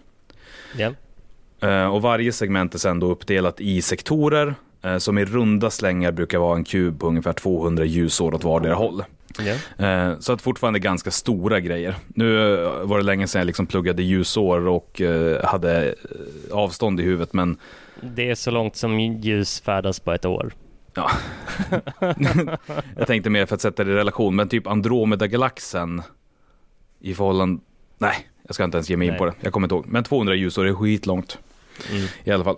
Eh, 1.61 1.85
Och 1.93 2.01
varje 2.01 2.31
segment 2.31 2.73
är 2.75 2.79
sedan 2.79 2.99
då 2.99 3.07
uppdelat 3.11 3.61
i 3.61 3.81
sektorer 3.81 4.55
eh, 4.81 4.97
som 4.97 5.17
i 5.17 5.25
runda 5.25 5.69
slängar 5.69 6.11
brukar 6.11 6.37
vara 6.39 6.55
en 6.55 6.63
kub 6.63 6.99
på 6.99 7.07
ungefär 7.07 7.33
200 7.33 7.85
ljusår 7.85 8.33
åt 8.35 8.43
vardera 8.43 8.73
håll. 8.75 9.03
Eh, 9.77 10.19
Så 10.19 10.33
att 10.33 10.41
fortfarande 10.41 10.79
ganska 10.79 11.11
stora 11.11 11.59
grejer. 11.59 11.95
Nu 12.07 12.53
eh, 12.65 12.69
var 12.83 12.97
det 12.97 13.03
länge 13.03 13.27
sedan 13.27 13.39
jag 13.39 13.45
liksom 13.47 13.67
pluggade 13.67 14.03
ljusår 14.03 14.67
och 14.67 15.01
eh, 15.01 15.45
hade 15.45 15.95
avstånd 16.51 16.99
i 16.99 17.03
huvudet, 17.03 17.33
men 17.33 17.57
Det 18.01 18.29
är 18.29 18.35
så 18.35 18.51
långt 18.51 18.75
som 18.75 18.99
ljus 18.99 19.61
färdas 19.61 19.99
på 19.99 20.11
ett 20.11 20.25
år. 20.25 20.53
Ja. 20.95 21.11
jag 22.97 23.07
tänkte 23.07 23.29
mer 23.29 23.45
för 23.45 23.55
att 23.55 23.61
sätta 23.61 23.83
det 23.83 23.91
i 23.91 23.95
relation, 23.95 24.35
men 24.35 24.49
typ 24.49 24.67
Andromeda-galaxen 24.67 26.01
i 26.99 27.13
förhållande... 27.13 27.61
Nej, 27.97 28.29
jag 28.43 28.55
ska 28.55 28.63
inte 28.63 28.77
ens 28.77 28.89
ge 28.89 28.97
mig 28.97 29.07
in 29.07 29.11
Nej. 29.11 29.19
på 29.19 29.25
det. 29.25 29.33
Jag 29.41 29.53
kommer 29.53 29.65
inte 29.65 29.75
ihåg. 29.75 29.85
Men 29.87 30.03
200 30.03 30.35
ljusår 30.35 30.65
är 30.65 30.73
skitlångt. 30.73 31.37
Mm. 31.91 32.07
i 32.23 32.31
alla 32.31 32.43
fall. 32.43 32.57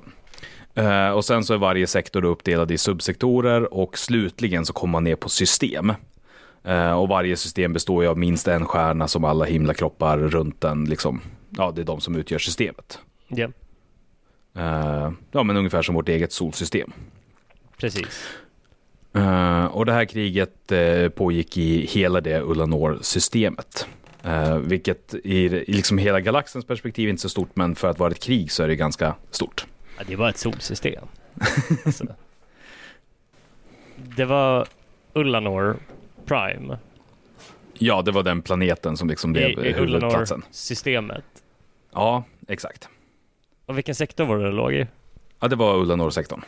Eh, 0.73 1.09
och 1.09 1.25
sen 1.25 1.43
så 1.43 1.53
är 1.53 1.57
varje 1.57 1.87
sektor 1.87 2.25
uppdelad 2.25 2.71
i 2.71 2.77
subsektorer 2.77 3.73
och 3.73 3.97
slutligen 3.97 4.65
så 4.65 4.73
kommer 4.73 4.91
man 4.91 5.03
ner 5.03 5.15
på 5.15 5.29
system. 5.29 5.93
Eh, 6.63 6.91
och 6.91 7.07
varje 7.07 7.37
system 7.37 7.73
består 7.73 8.03
ju 8.03 8.09
av 8.09 8.17
minst 8.17 8.47
en 8.47 8.65
stjärna 8.65 9.07
som 9.07 9.23
alla 9.23 9.45
himlakroppar 9.45 10.17
runt 10.17 10.61
den, 10.61 10.85
liksom, 10.85 11.21
ja 11.49 11.71
det 11.75 11.81
är 11.81 11.85
de 11.85 12.01
som 12.01 12.15
utgör 12.15 12.39
systemet. 12.39 12.99
Ja, 13.27 13.47
Eh, 14.57 15.11
ja 15.31 15.43
men 15.43 15.57
ungefär 15.57 15.81
som 15.81 15.95
vårt 15.95 16.09
eget 16.09 16.31
solsystem. 16.31 16.91
Precis. 17.77 18.27
Eh, 19.13 19.65
och 19.65 19.85
det 19.85 19.93
här 19.93 20.05
kriget 20.05 20.71
eh, 20.71 21.09
pågick 21.09 21.57
i 21.57 21.85
hela 21.85 22.21
det 22.21 22.41
Ullanor-systemet. 22.41 23.87
Eh, 24.23 24.57
vilket 24.57 25.13
i, 25.13 25.45
i 25.45 25.73
liksom 25.73 25.97
hela 25.97 26.19
galaxens 26.19 26.65
perspektiv 26.65 27.07
är 27.07 27.09
inte 27.09 27.21
så 27.21 27.29
stort, 27.29 27.49
men 27.53 27.75
för 27.75 27.89
att 27.89 27.99
vara 27.99 28.11
ett 28.11 28.23
krig 28.23 28.51
så 28.51 28.63
är 28.63 28.67
det 28.67 28.75
ganska 28.75 29.15
stort. 29.31 29.65
Ja, 29.97 30.03
det 30.07 30.17
bara 30.17 30.29
ett 30.29 30.37
solsystem. 30.37 31.05
alltså. 31.85 32.05
Det 33.95 34.25
var 34.25 34.67
Ullanor 35.13 35.77
Prime 36.25 36.77
Ja, 37.73 38.01
det 38.01 38.11
var 38.11 38.23
den 38.23 38.41
planeten 38.41 38.97
som 38.97 39.09
liksom 39.09 39.29
i, 39.29 39.33
blev 39.33 39.65
i 39.65 39.73
huvudplatsen. 39.73 40.37
Ullanor-systemet. 40.37 41.23
Ja, 41.93 42.23
exakt. 42.47 42.89
Och 43.65 43.77
vilken 43.77 43.95
sektor 43.95 44.25
var 44.25 44.37
det 44.37 44.43
det 44.43 44.51
låg 44.51 44.73
i? 44.73 44.87
Ja, 45.39 45.47
det 45.47 45.55
var 45.55 45.77
Ullanor-sektorn. 45.77 46.43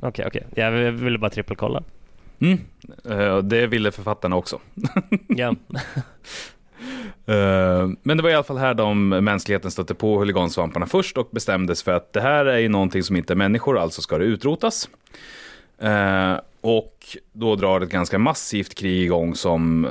Okej, 0.00 0.24
okej. 0.26 0.46
Jag 0.54 0.72
ville 0.92 1.18
bara 1.18 1.30
trippelkolla. 1.30 1.82
Mm. 2.38 2.58
Eh, 3.04 3.38
det 3.38 3.66
ville 3.66 3.92
författarna 3.92 4.36
också. 4.36 4.60
Ja. 5.28 5.54
Eh, 7.28 7.88
men 8.02 8.16
det 8.16 8.22
var 8.22 8.30
i 8.30 8.34
alla 8.34 8.44
fall 8.44 8.56
här 8.56 8.74
de 8.74 9.08
mänskligheten 9.08 9.70
stötte 9.70 9.94
på 9.94 10.18
huligansvamparna 10.18 10.86
först 10.86 11.18
och 11.18 11.28
bestämdes 11.30 11.82
för 11.82 11.92
att 11.92 12.12
det 12.12 12.20
här 12.20 12.46
är 12.46 12.58
ju 12.58 12.68
någonting 12.68 13.02
som 13.02 13.16
inte 13.16 13.32
är 13.32 13.36
människor, 13.36 13.78
alltså 13.78 14.02
ska 14.02 14.18
det 14.18 14.24
utrotas. 14.24 14.88
Eh, 15.78 16.34
och 16.60 17.16
då 17.32 17.56
drar 17.56 17.80
ett 17.80 17.88
ganska 17.88 18.18
massivt 18.18 18.74
krig 18.74 19.02
igång 19.02 19.34
som 19.34 19.88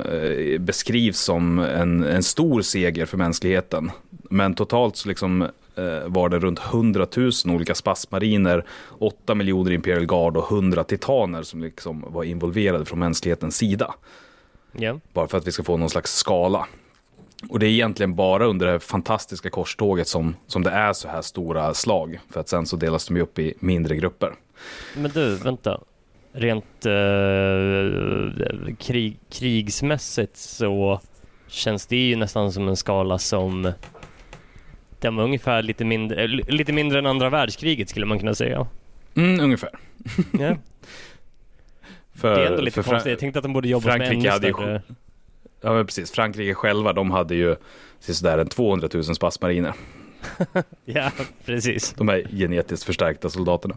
beskrivs 0.60 1.18
som 1.18 1.58
en, 1.58 2.04
en 2.04 2.22
stor 2.22 2.62
seger 2.62 3.06
för 3.06 3.16
mänskligheten. 3.16 3.90
Men 4.30 4.54
totalt 4.54 4.96
så 4.96 5.08
liksom 5.08 5.42
eh, 5.76 6.06
var 6.06 6.28
det 6.28 6.38
runt 6.38 6.58
100 6.58 7.06
000 7.16 7.30
olika 7.46 7.74
spassmariner, 7.74 8.64
8 8.98 9.34
miljoner 9.34 9.70
Imperial 9.70 10.06
Guard 10.06 10.36
och 10.36 10.52
100 10.52 10.84
titaner 10.84 11.42
som 11.42 11.62
liksom 11.62 12.04
var 12.08 12.24
involverade 12.24 12.84
från 12.84 12.98
mänsklighetens 12.98 13.56
sida. 13.56 13.94
ja. 14.72 15.00
Bara 15.12 15.28
för 15.28 15.38
att 15.38 15.46
vi 15.46 15.52
ska 15.52 15.62
få 15.62 15.76
någon 15.76 15.90
slags 15.90 16.16
skala. 16.16 16.66
Och 17.48 17.58
det 17.58 17.66
är 17.66 17.70
egentligen 17.70 18.14
bara 18.14 18.46
under 18.46 18.66
det 18.66 18.72
här 18.72 18.78
fantastiska 18.78 19.50
korståget 19.50 20.08
som, 20.08 20.36
som 20.46 20.62
det 20.62 20.70
är 20.70 20.92
så 20.92 21.08
här 21.08 21.22
stora 21.22 21.74
slag. 21.74 22.20
För 22.30 22.40
att 22.40 22.48
sen 22.48 22.66
så 22.66 22.76
delas 22.76 23.06
de 23.06 23.16
ju 23.16 23.22
upp 23.22 23.38
i 23.38 23.54
mindre 23.58 23.96
grupper. 23.96 24.32
Men 24.96 25.10
du, 25.10 25.36
vänta. 25.36 25.80
Rent 26.32 26.86
eh, 26.86 28.74
krig, 28.78 29.18
krigsmässigt 29.30 30.36
så 30.36 31.00
känns 31.48 31.86
det 31.86 31.96
ju 31.96 32.16
nästan 32.16 32.52
som 32.52 32.68
en 32.68 32.76
skala 32.76 33.18
som 33.18 33.72
den 35.00 35.16
var 35.16 35.24
ungefär 35.24 35.62
lite 35.62 35.84
mindre, 35.84 36.22
eh, 36.24 36.28
lite 36.28 36.72
mindre 36.72 36.98
än 36.98 37.06
andra 37.06 37.30
världskriget 37.30 37.88
skulle 37.88 38.06
man 38.06 38.18
kunna 38.18 38.34
säga. 38.34 38.66
Mm, 39.14 39.40
ungefär. 39.40 39.70
Ja. 40.40 40.56
För, 42.14 42.34
Det 42.36 42.42
är 42.42 42.46
ändå 42.50 42.62
lite 42.62 42.82
konstigt. 42.82 43.10
Jag 43.10 43.18
tänkte 43.18 43.38
att 43.38 43.42
de 43.42 43.52
borde 43.52 43.68
jobba 43.68 43.96
med 43.98 44.12
ännu 44.12 44.28
hade 44.28 44.46
ju 44.46 44.52
större... 44.52 44.82
Ja, 45.60 45.72
men 45.72 45.86
precis. 45.86 46.12
Frankrike 46.12 46.54
själva, 46.54 46.92
de 46.92 47.10
hade 47.10 47.34
ju 47.34 47.56
sådär 48.00 48.38
en 48.38 48.48
200 48.48 48.88
000 48.94 49.04
spassmariner. 49.04 49.72
Ja, 50.84 51.10
precis. 51.44 51.92
De 51.92 52.08
här 52.08 52.26
genetiskt 52.32 52.86
förstärkta 52.86 53.30
soldaterna. 53.30 53.76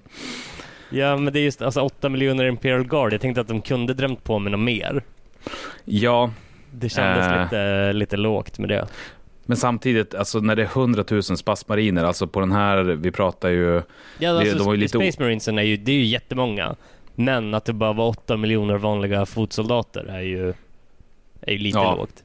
Ja, 0.89 1.17
men 1.17 1.33
det 1.33 1.39
är 1.39 1.43
just 1.43 1.61
alltså 1.61 1.81
8 1.81 2.09
miljoner 2.09 2.45
Imperial 2.45 2.83
Guard. 2.87 3.13
Jag 3.13 3.21
tänkte 3.21 3.41
att 3.41 3.47
de 3.47 3.61
kunde 3.61 3.93
drömt 3.93 4.23
på 4.23 4.39
med 4.39 4.51
något 4.51 4.61
mer. 4.61 5.03
Ja, 5.85 6.31
Det 6.71 6.89
kändes 6.89 7.25
Äh. 7.27 7.43
lite, 7.43 7.93
lite 7.93 8.17
lågt 8.17 8.59
med 8.59 8.69
det. 8.69 8.87
Men 9.49 9.57
samtidigt, 9.57 10.15
alltså 10.15 10.39
när 10.39 10.55
det 10.55 10.61
är 10.61 10.65
100 10.65 11.03
000 11.11 11.23
spassmariner, 11.23 12.03
alltså 12.03 12.27
på 12.27 12.39
den 12.39 12.51
här, 12.51 12.83
vi 12.83 13.11
pratar 13.11 13.49
ju, 13.49 13.81
Ja, 14.19 14.29
alltså, 14.39 14.57
de 14.57 14.63
var 14.65 14.73
ju 14.73 14.79
lite 14.79 14.97
Space 14.97 15.21
Marinesen 15.23 15.57
är 15.57 15.61
ju, 15.63 15.77
det 15.77 15.91
är 15.91 15.95
ju 15.95 16.05
jättemånga. 16.05 16.75
Men 17.15 17.53
att 17.53 17.65
det 17.65 17.73
bara 17.73 17.93
var 17.93 18.07
8 18.07 18.37
miljoner 18.37 18.77
vanliga 18.77 19.25
fotsoldater 19.25 20.03
är 20.03 20.21
ju, 20.21 20.53
är 21.41 21.51
ju 21.51 21.57
lite 21.57 21.77
Ja. 21.77 21.95
lågt. 21.95 22.23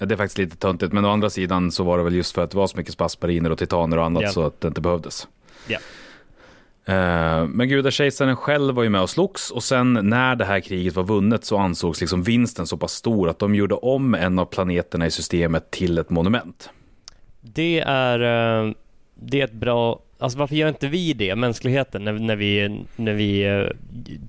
Ja, 0.00 0.06
Det 0.06 0.14
är 0.14 0.16
faktiskt 0.16 0.38
lite 0.38 0.56
töntigt, 0.56 0.92
men 0.92 1.04
å 1.04 1.08
andra 1.10 1.30
sidan 1.30 1.72
så 1.72 1.84
var 1.84 1.98
det 1.98 2.04
väl 2.04 2.14
just 2.14 2.34
för 2.34 2.44
att 2.44 2.50
det 2.50 2.56
var 2.56 2.66
så 2.66 2.76
mycket 2.76 2.92
spassmariner 2.92 3.50
och 3.52 3.58
titaner 3.58 3.96
och 3.98 4.04
annat 4.04 4.22
Ja. 4.22 4.28
så 4.28 4.42
att 4.42 4.60
det 4.60 4.68
inte 4.68 4.80
behövdes. 4.80 5.28
Ja. 5.68 5.78
Eh, 6.86 7.46
Men 7.46 7.68
gudakejsaren 7.68 8.36
själv 8.36 8.74
var 8.74 8.82
ju 8.82 8.88
med 8.88 9.00
och 9.00 9.10
slogs 9.10 9.50
och 9.50 9.62
sen 9.62 9.92
när 10.02 10.36
det 10.36 10.44
här 10.44 10.60
kriget 10.60 10.96
var 10.96 11.02
vunnet 11.02 11.44
så 11.44 11.58
ansågs 11.58 12.00
liksom 12.00 12.22
vinsten 12.22 12.66
så 12.66 12.76
pass 12.76 12.92
stor 12.92 13.28
att 13.28 13.38
de 13.38 13.54
gjorde 13.54 13.74
om 13.74 14.14
en 14.14 14.38
av 14.38 14.44
planeterna 14.44 15.06
i 15.06 15.10
systemet 15.10 15.70
till 15.70 15.98
ett 15.98 16.10
monument. 16.10 16.70
Det 17.40 17.80
är, 17.86 18.20
eh, 18.20 18.72
det 19.14 19.40
är 19.40 19.44
ett 19.44 19.52
bra, 19.52 20.00
alltså 20.18 20.38
varför 20.38 20.54
gör 20.54 20.68
inte 20.68 20.88
vi 20.88 21.12
det, 21.12 21.36
mänskligheten, 21.36 22.04
när, 22.04 22.12
när 22.12 22.36
vi, 22.36 22.84
när 22.96 23.12
vi 23.12 23.44
eh, 23.44 23.66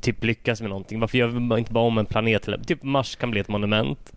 typ 0.02 0.24
lyckas 0.24 0.62
med 0.62 0.70
någonting? 0.70 1.00
Varför 1.00 1.18
gör 1.18 1.28
vi 1.28 1.60
inte 1.60 1.74
bara 1.74 1.84
om 1.84 1.98
en 1.98 2.06
planet 2.06 2.50
typ 2.68 2.84
Mars 2.84 3.16
kan 3.16 3.32
bli 3.32 3.40
ett 3.40 3.48
monument? 3.48 4.12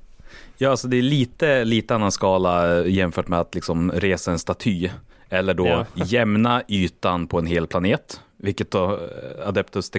Ja, 0.58 0.70
alltså 0.70 0.88
det 0.88 0.96
är 0.96 1.02
lite, 1.02 1.64
lite 1.64 1.94
annan 1.94 2.12
skala 2.12 2.84
jämfört 2.86 3.28
med 3.28 3.40
att 3.40 3.54
liksom 3.54 3.92
resa 3.92 4.32
en 4.32 4.38
staty. 4.38 4.88
Eller 5.30 5.54
då 5.54 5.66
Ja. 5.66 5.86
jämna 5.94 6.62
ytan 6.68 7.26
på 7.26 7.38
en 7.38 7.46
hel 7.46 7.66
planet. 7.66 8.20
Vilket 8.36 8.70
då 8.70 8.92
eh, 8.92 9.48
Adeptus 9.48 9.90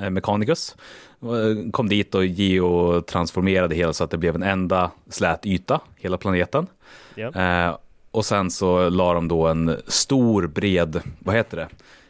eh, 0.00 0.10
Mechanicus 0.10 0.76
eh, 1.22 1.70
kom 1.70 1.88
dit 1.88 2.14
och 2.14 2.26
geotransformerade 2.26 3.74
hela 3.74 3.92
så 3.92 4.04
att 4.04 4.10
det 4.10 4.18
blev 4.18 4.34
en 4.34 4.42
enda 4.42 4.90
slät 5.10 5.46
yta, 5.46 5.80
hela 5.96 6.18
planeten. 6.18 6.66
Ja. 7.14 7.30
Eh, 7.68 7.76
och 8.10 8.24
sen 8.24 8.50
så 8.50 8.88
la 8.88 9.14
de 9.14 9.28
då 9.28 9.46
en 9.46 9.76
stor, 9.86 10.46
bred, 10.46 11.00
vad 11.18 11.34
heter 11.34 11.56
det? 11.56 11.68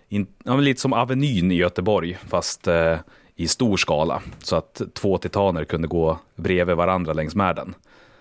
In, 0.08 0.26
ja, 0.44 0.56
lite 0.56 0.80
som 0.80 0.92
Avenyn 0.92 1.52
i 1.52 1.54
Göteborg, 1.54 2.18
fast 2.28 2.66
eh, 2.66 2.96
i 3.36 3.48
stor 3.48 3.76
skala. 3.76 4.22
Så 4.38 4.56
att 4.56 4.82
två 4.94 5.18
titaner 5.18 5.64
kunde 5.64 5.88
gå 5.88 6.18
bredvid 6.36 6.76
varandra 6.76 7.12
längs 7.12 7.34
med 7.34 7.56
den. 7.56 7.74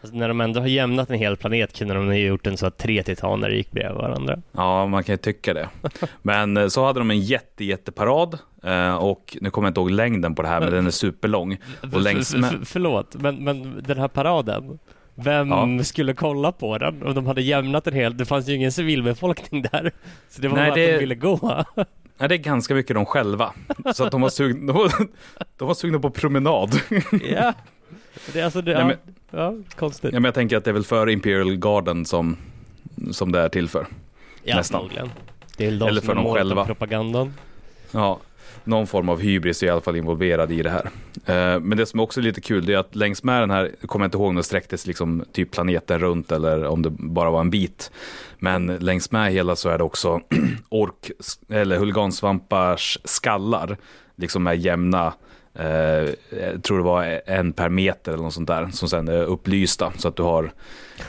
Alltså, 0.05 0.17
när 0.17 0.27
de 0.27 0.41
ändå 0.41 0.59
har 0.59 0.67
jämnat 0.67 1.09
en 1.09 1.19
hel 1.19 1.37
planet 1.37 1.77
kunde 1.77 1.93
de 1.93 2.07
ha 2.07 2.13
gjort 2.15 2.43
den 2.43 2.57
så 2.57 2.65
att 2.67 2.77
tre 2.77 3.03
titaner 3.03 3.49
gick 3.49 3.71
bredvid 3.71 3.97
varandra. 3.97 4.37
Ja, 4.51 4.85
man 4.87 5.03
kan 5.03 5.13
ju 5.13 5.17
tycka 5.17 5.53
det. 5.53 5.69
Men 6.21 6.57
eh, 6.57 6.67
så 6.67 6.85
hade 6.85 6.99
de 6.99 7.11
en 7.11 7.19
jätte, 7.19 7.65
jätteparad 7.65 8.37
eh, 8.63 8.95
och 8.95 9.37
nu 9.41 9.49
kommer 9.49 9.65
jag 9.67 9.69
inte 9.69 9.79
ihåg 9.79 9.91
längden 9.91 10.35
på 10.35 10.41
det 10.41 10.47
här, 10.47 10.59
men 10.61 10.71
den 10.71 10.87
är 10.87 10.91
superlång. 10.91 11.57
Och 11.93 12.01
längs 12.01 12.35
med, 12.35 12.59
förlåt, 12.65 13.15
men, 13.15 13.43
men 13.43 13.83
den 13.87 13.97
här 13.99 14.07
paraden, 14.07 14.79
vem 15.15 15.49
Ja. 15.49 15.83
skulle 15.83 16.13
kolla 16.13 16.51
på 16.51 16.77
den? 16.77 17.03
Om 17.03 17.13
de 17.13 17.25
hade 17.25 17.41
jämnat 17.41 17.87
en 17.87 17.93
hel, 17.93 18.17
det 18.17 18.25
fanns 18.25 18.47
ju 18.49 18.53
ingen 18.55 18.71
civilbefolkning 18.71 19.61
där. 19.71 19.91
Så 20.29 20.41
det 20.41 20.47
var 20.47 20.55
Nej, 20.57 20.65
bara 20.65 20.69
att 20.71 20.75
det- 20.75 20.91
de 20.93 20.97
ville 20.99 21.15
gå. 21.15 21.63
nej, 22.17 22.29
det 22.29 22.35
är 22.35 22.37
ganska 22.37 22.73
mycket 22.75 22.95
de 22.95 23.05
själva. 23.05 23.53
Så 23.93 24.03
att 24.03 24.11
de 24.11 24.21
var 24.21 24.29
sugna, 24.29 24.73
de 24.73 24.77
var, 24.77 24.91
de 25.57 25.67
var 25.67 25.73
sugna 25.75 25.99
på 25.99 26.09
promenad. 26.09 26.79
ja. 27.31 27.53
Det 28.33 28.39
är 28.39 28.43
alltså, 28.45 28.61
det, 28.61 28.73
Nej, 28.73 28.85
men- 28.85 28.97
ja, 29.39 29.53
konstigt. 29.75 30.13
Ja, 30.13 30.19
men 30.19 30.23
jag 30.25 30.33
tänker 30.33 30.57
att 30.57 30.63
det 30.63 30.71
är 30.71 30.73
väl 30.73 30.83
för 30.83 31.09
Imperial 31.09 31.55
Garden 31.57 32.05
som, 32.05 32.37
som 33.11 33.31
det 33.31 33.39
är 33.39 33.49
till 33.49 33.69
för. 33.69 33.87
Ja, 34.43 34.55
nästan. 34.55 34.79
förmodligen. 34.79 35.09
Det 35.57 35.63
är 35.65 35.69
väl 35.69 35.79
de 35.79 35.87
Eller 35.89 36.01
som 36.01 36.07
för 36.07 36.15
dem 36.15 36.33
själva. 36.33 36.65
propagandan. 36.65 37.33
Ja, 37.91 38.19
någon 38.63 38.87
form 38.87 39.09
av 39.09 39.19
hybris 39.21 39.63
är 39.63 39.67
i 39.67 39.69
alla 39.69 39.81
fall 39.81 39.95
involverad 39.95 40.51
i 40.51 40.61
det 40.63 40.69
här. 40.69 40.89
Eh, 41.25 41.59
Men 41.59 41.77
det 41.77 41.85
som 41.85 41.99
också 41.99 42.19
är 42.19 42.23
lite 42.23 42.41
kul 42.41 42.65
det 42.65 42.73
är 42.73 42.77
att 42.77 42.95
längs 42.95 43.23
med 43.23 43.41
den 43.41 43.49
här, 43.51 43.71
jag 43.79 43.89
kommer 43.89 44.05
inte 44.05 44.17
ihåg 44.17 44.27
om 44.29 44.35
det 44.35 44.43
sträcktes 44.43 44.87
liksom 44.87 45.25
typ 45.31 45.51
planeten 45.51 45.99
runt 45.99 46.31
eller 46.31 46.65
om 46.65 46.81
det 46.81 46.89
bara 46.89 47.29
var 47.29 47.39
en 47.41 47.49
bit. 47.49 47.91
Men 48.39 48.65
längs 48.67 49.11
med 49.11 49.31
hela 49.31 49.55
så 49.55 49.69
är 49.69 49.77
det 49.77 49.83
också 49.83 50.21
ork 50.69 51.11
eller 51.49 51.77
huligansvampars 51.77 52.97
skallar 53.03 53.77
liksom 54.15 54.43
med 54.43 54.57
jämna 54.59 55.13
eh, 55.55 56.09
jag 56.39 56.63
tror 56.63 56.77
det 56.77 56.83
var 56.83 57.21
en 57.25 57.53
per 57.53 57.69
meter 57.69 58.11
eller 58.11 58.23
något 58.23 58.33
sånt 58.33 58.47
där, 58.47 58.69
som 58.71 58.89
sen 58.89 59.07
är 59.07 59.23
upplysta. 59.23 59.93
Så 59.97 60.07
att 60.07 60.15
du 60.15 60.23
har 60.23 60.43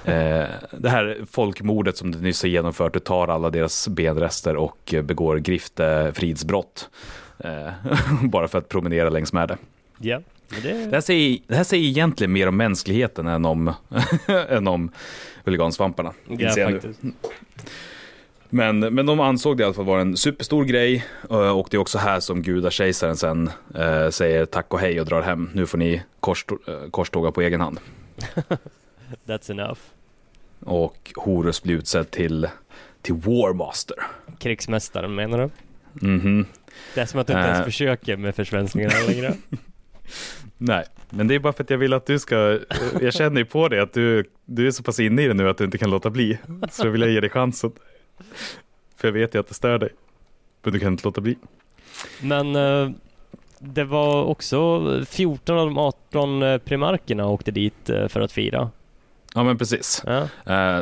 eh, 0.05 0.45
det 0.71 0.89
här 0.89 1.19
folkmordet 1.31 1.97
som 1.97 2.11
du 2.11 2.19
nyss 2.19 2.43
har 2.43 2.49
genomfört, 2.49 2.93
du 2.93 2.99
tar 2.99 3.29
alla 3.29 3.51
deras 3.51 3.89
benrester 3.89 4.57
och 4.57 4.95
begår 5.03 5.37
griftefridsbrott. 5.37 6.89
Eh, 7.39 7.69
bara 8.23 8.49
för 8.49 8.59
att 8.59 8.69
promenera 8.69 9.11
längs 9.11 9.33
med 9.33 9.49
det. 9.49 9.57
Ja, 9.99 10.21
det... 10.63 10.73
Det, 10.73 10.97
här 10.97 11.01
säger, 11.01 11.39
det 11.47 11.57
här 11.57 11.65
säger 11.65 11.85
egentligen 11.85 12.33
mer 12.33 12.49
om 12.49 12.57
mänskligheten 12.57 13.27
än 13.27 13.45
om, 13.45 13.73
än 14.49 14.69
om 14.69 14.91
huligansvamparna. 15.45 16.13
Ja, 16.29 16.69
nu. 16.69 16.81
Men, 18.51 18.79
men 18.81 19.07
de 19.07 19.21
ansåg 19.21 19.57
det 19.57 19.61
i 19.61 19.65
alla 19.65 19.75
fall 19.75 19.85
vara 19.85 20.01
en 20.01 20.17
superstor 20.17 20.65
grej 20.65 21.05
eh, 21.31 21.59
och 21.59 21.69
det 21.71 21.77
är 21.77 21.79
också 21.79 21.99
här 21.99 22.21
som 22.21 22.43
gudakejsaren 22.43 23.17
sen 23.17 23.51
eh, 23.75 24.09
säger 24.11 24.47
tack 24.47 24.75
och 24.75 24.81
hej 24.81 25.01
och 25.01 25.07
drar 25.07 25.23
hem. 25.23 25.51
Nu 25.55 25.67
får 25.67 25.79
ni 25.79 25.95
eh, 25.95 26.91
korståga 26.91 27.31
på 27.33 27.43
egen 27.43 27.61
hand. 27.61 27.81
That's 29.27 29.51
enough. 29.51 29.79
Och 30.61 31.13
Horus 31.17 31.63
blir 31.63 31.75
utsedd 31.75 32.11
till, 32.11 32.49
till 33.03 33.15
Warmaster. 33.15 33.97
Krigsmästaren 34.39 35.15
menar 35.15 35.39
du? 35.39 35.51
Mhm. 36.07 36.47
Det 36.95 37.01
är 37.01 37.07
som 37.07 37.21
att 37.21 37.27
du 37.27 37.33
inte 37.33 37.47
ens 37.47 37.59
Eh. 37.59 37.65
försöker 37.65 38.17
med 38.17 38.35
försvenskningarna 38.35 38.95
längre. 39.09 39.35
Nej, 40.59 40.85
men 41.11 41.29
det 41.29 41.35
är 41.35 41.39
bara 41.39 41.53
för 41.53 41.65
att 41.65 41.71
jag 41.71 41.79
vill 41.79 41.93
att 41.93 42.07
du 42.07 42.19
ska, 42.19 42.59
jag 43.01 43.15
känner 43.15 43.41
ju 43.41 43.45
på 43.45 43.69
dig 43.69 43.81
att 43.81 43.93
du, 43.93 44.25
du 44.45 44.67
är 44.67 44.71
så 44.71 44.83
pass 44.83 45.01
inne 45.01 45.23
i 45.23 45.29
det 45.29 45.35
nu 45.35 45.49
att 45.49 45.59
du 45.59 45.65
inte 45.65 45.79
kan 45.79 45.91
låta 45.91 46.11
bli. 46.11 46.39
Så 46.71 46.85
då 46.85 46.91
vill 46.91 47.01
jag 47.01 47.11
ge 47.11 47.21
dig 47.21 47.31
chansen. 47.31 47.73
För 48.97 49.09
jag 49.09 49.13
vet 49.13 49.35
ju 49.35 49.39
att 49.41 49.49
det 49.49 49.55
stör 49.55 49.79
dig. 49.79 49.89
Men 50.63 50.73
du 50.73 50.79
kan 50.79 50.93
inte 50.93 51.05
låta 51.05 51.21
bli. 51.21 51.37
Men 52.23 52.57
eh, 52.57 52.91
det 53.59 53.85
var 53.85 54.25
också 54.25 54.83
14 55.09 55.59
av 55.59 55.67
de 55.67 55.79
18 55.79 56.43
eh, 56.43 56.59
primarkerna 56.59 57.27
åkte 57.27 57.51
dit 57.51 57.91
eh, 57.91 58.09
för 58.09 58.21
att 58.21 58.33
fira. 58.33 58.71
Ja 59.35 59.43
men 59.45 59.59
precis. 59.59 60.03
Ja. 60.07 60.29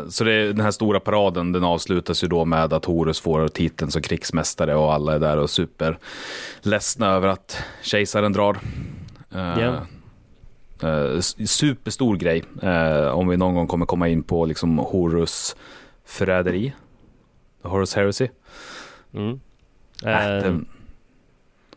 Så 0.09 0.25
det, 0.25 0.33
är- 0.33 0.47
den 0.47 0.61
här 0.61 0.71
stora 0.71 1.01
paraden 1.01 1.53
den 1.53 1.65
avslutas 1.65 2.25
ju 2.25 2.29
då 2.29 2.45
med 2.45 2.73
att 2.73 2.85
Horus 2.85 3.21
får 3.21 3.49
titeln 3.49 3.91
som 3.91 4.03
krigsmästare 4.03 4.75
och 4.75 4.93
alla 4.93 5.15
är 5.15 5.19
där 5.19 5.37
och 5.37 5.51
super 5.51 5.99
ledsna 6.63 7.07
över 7.11 7.29
att 7.29 7.63
kejsaren 7.83 8.33
drar. 8.33 8.57
Ja. 9.31 9.87
Superstor 11.47 12.17
grej 12.17 12.43
om 13.13 13.29
vi 13.29 13.37
någon 13.37 13.55
gång 13.55 13.67
kommer 13.67 13.87
komma 13.87 14.09
in 14.09 14.23
på 14.23 14.47
liksom 14.47 14.79
Horus 14.79 15.57
förräderi. 16.05 16.73
Horus 17.65 17.95
heresy. 17.95 18.29
Mm. 19.15 19.41
Äh, 20.03 20.09
den- 20.43 20.69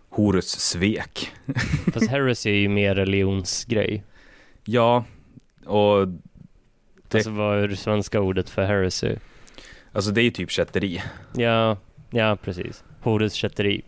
Horus 0.10 0.48
svek. 0.50 1.32
fast 1.94 2.08
heresy 2.10 2.50
är 2.50 2.56
ju 2.56 2.70
mer 2.70 2.96
religionsgrej. 2.96 4.04
Ja, 4.66 5.04
och 5.66 6.08
Det- 6.08 7.18
Alltså 7.18 7.30
vad 7.32 7.60
är 7.60 7.68
det 7.68 7.76
svenska 7.76 8.22
ordet 8.22 8.50
för 8.50 8.66
heresy? 8.66 9.16
alltså 9.92 10.12
det 10.12 10.22
är 10.22 10.24
ju 10.24 10.32
typ 10.32 10.52
kätteri. 10.52 11.04
Ja, 11.36 11.78
ja 12.10 12.36
precis. 12.42 12.84
Horus 13.02 13.34
kätteri. 13.34 13.82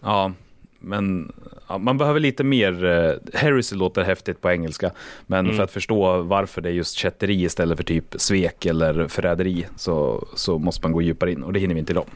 Ja, 0.00 0.32
men 0.80 1.32
ja, 1.72 1.78
man 1.78 1.98
behöver 1.98 2.20
lite 2.20 2.44
mer. 2.44 2.84
Uh, 2.84 3.14
heresy 3.34 3.76
låter 3.76 4.02
häftigt 4.02 4.40
på 4.40 4.50
engelska, 4.50 4.90
men 5.26 5.44
Mm. 5.44 5.56
för 5.56 5.64
att 5.64 5.70
förstå 5.70 6.22
varför 6.22 6.60
det 6.60 6.68
är 6.68 6.72
just 6.72 6.96
kätteri 6.96 7.42
istället 7.42 7.76
för 7.76 7.84
typ 7.84 8.14
svek 8.16 8.66
eller 8.66 9.08
förräderi 9.08 9.66
så, 9.76 10.26
så 10.34 10.58
måste 10.58 10.82
man 10.86 10.92
gå 10.92 11.02
djupare 11.02 11.32
in 11.32 11.42
och 11.42 11.52
det 11.52 11.60
hinner 11.60 11.74
vi 11.74 11.80
inte 11.80 11.92
idag. 11.92 12.06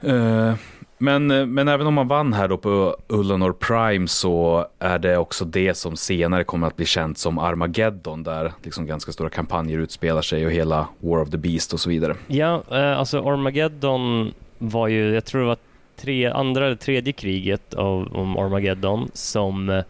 Eh, 0.00 0.54
men, 0.98 1.26
men 1.54 1.68
även 1.68 1.86
om 1.86 1.94
man 1.94 2.08
vann 2.08 2.32
här 2.32 2.48
då 2.48 2.56
på 2.56 2.96
Ullanor 3.08 3.52
Prime 3.52 4.08
så 4.08 4.66
är 4.78 4.98
det 4.98 5.16
också 5.16 5.44
det 5.44 5.74
som 5.74 5.96
senare 5.96 6.44
kommer 6.44 6.66
att 6.66 6.76
bli 6.76 6.86
känt 6.86 7.18
som 7.18 7.38
Armageddon 7.38 8.22
där 8.22 8.52
liksom 8.62 8.86
ganska 8.86 9.12
stora 9.12 9.30
kampanjer 9.30 9.78
utspelar 9.78 10.22
sig 10.22 10.46
och 10.46 10.52
hela 10.52 10.88
War 11.00 11.18
of 11.22 11.30
the 11.30 11.36
Beast 11.38 11.72
och 11.72 11.80
så 11.80 11.90
vidare. 11.90 12.14
Ja, 12.26 12.62
eh, 12.70 12.98
alltså 12.98 13.18
Armageddon 13.18 14.32
var 14.58 14.88
ju, 14.88 15.14
jag 15.14 15.24
tror 15.24 15.40
det 15.40 15.46
var 15.46 15.56
tre, 16.02 16.26
andra 16.26 16.66
eller 16.66 16.76
tredje 16.76 17.12
kriget 17.12 17.74
av, 17.74 18.16
om 18.16 18.36
Armageddon 18.36 19.10
som 19.14 19.70
eh, 19.70 19.84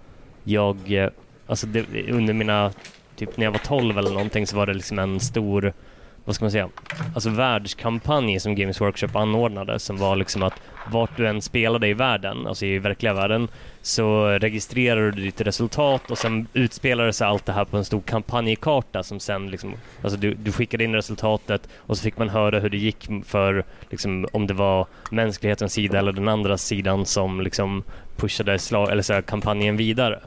jag, 0.44 0.92
eh, 0.92 1.11
alltså 1.46 1.66
det, 1.66 2.11
under 2.11 2.35
mina, 2.35 2.72
typ 3.16 3.37
när 3.37 3.44
jag 3.44 3.53
var 3.53 3.59
12 3.59 3.98
eller 3.98 4.11
någonting 4.11 4.46
så 4.46 4.57
var 4.57 4.66
det 4.66 4.75
liksom 4.75 4.98
en 4.98 5.20
stor, 5.20 5.72
vad 6.25 6.35
ska 6.35 6.45
man 6.45 6.53
säga, 6.53 6.69
alltså 7.15 7.31
världskampanj 7.31 8.41
som 8.41 8.55
Games 8.55 8.81
Workshop 8.81 9.17
anordnade 9.17 9.79
som 9.79 9.97
var 9.97 10.17
liksom 10.17 10.43
att 10.43 10.55
vart 10.91 11.17
du 11.17 11.27
än 11.27 11.43
spelade 11.43 11.89
i 11.89 11.95
världen, 11.95 12.47
alltså 12.47 12.67
i 12.67 12.79
verkliga 12.79 13.15
världen, 13.15 13.49
så 13.83 14.27
registrerar 14.27 15.11
du 15.11 15.23
ditt 15.23 15.41
resultat 15.41 16.11
och 16.11 16.19
sen 16.19 16.47
utspelade 16.53 17.13
sig 17.13 17.27
allt 17.27 17.47
det 17.47 17.53
här 17.53 17.65
på 17.65 17.77
en 17.77 17.85
stor 17.85 18.01
kampanjkarta 18.01 19.03
som 19.03 19.21
sen 19.21 19.51
liksom, 19.51 19.75
alltså 20.03 20.19
du, 20.19 20.35
du 20.35 20.53
skickade 20.53 20.85
in 20.85 20.95
resultatet 20.95 21.69
och 21.77 21.97
så 21.97 22.03
fick 22.03 22.19
man 22.19 22.29
höra 22.29 22.61
hur 22.61 22.71
det 22.71 22.77
gick 22.77 23.09
för, 23.27 23.65
liksom, 23.91 24.27
om 24.33 24.47
det 24.47 24.55
var 24.55 24.87
mänsklighetens 25.11 25.73
sida 25.73 25.99
eller 25.99 26.13
den 26.13 26.29
andra 26.29 26.59
sidan 26.59 27.07
som 27.07 27.41
liksom 27.41 27.83
pushade 28.17 28.59
slag, 28.59 28.91
eller 28.91 29.03
så 29.03 29.13
här, 29.13 29.23
kampanjen 29.23 29.77
vidare. 29.77 30.21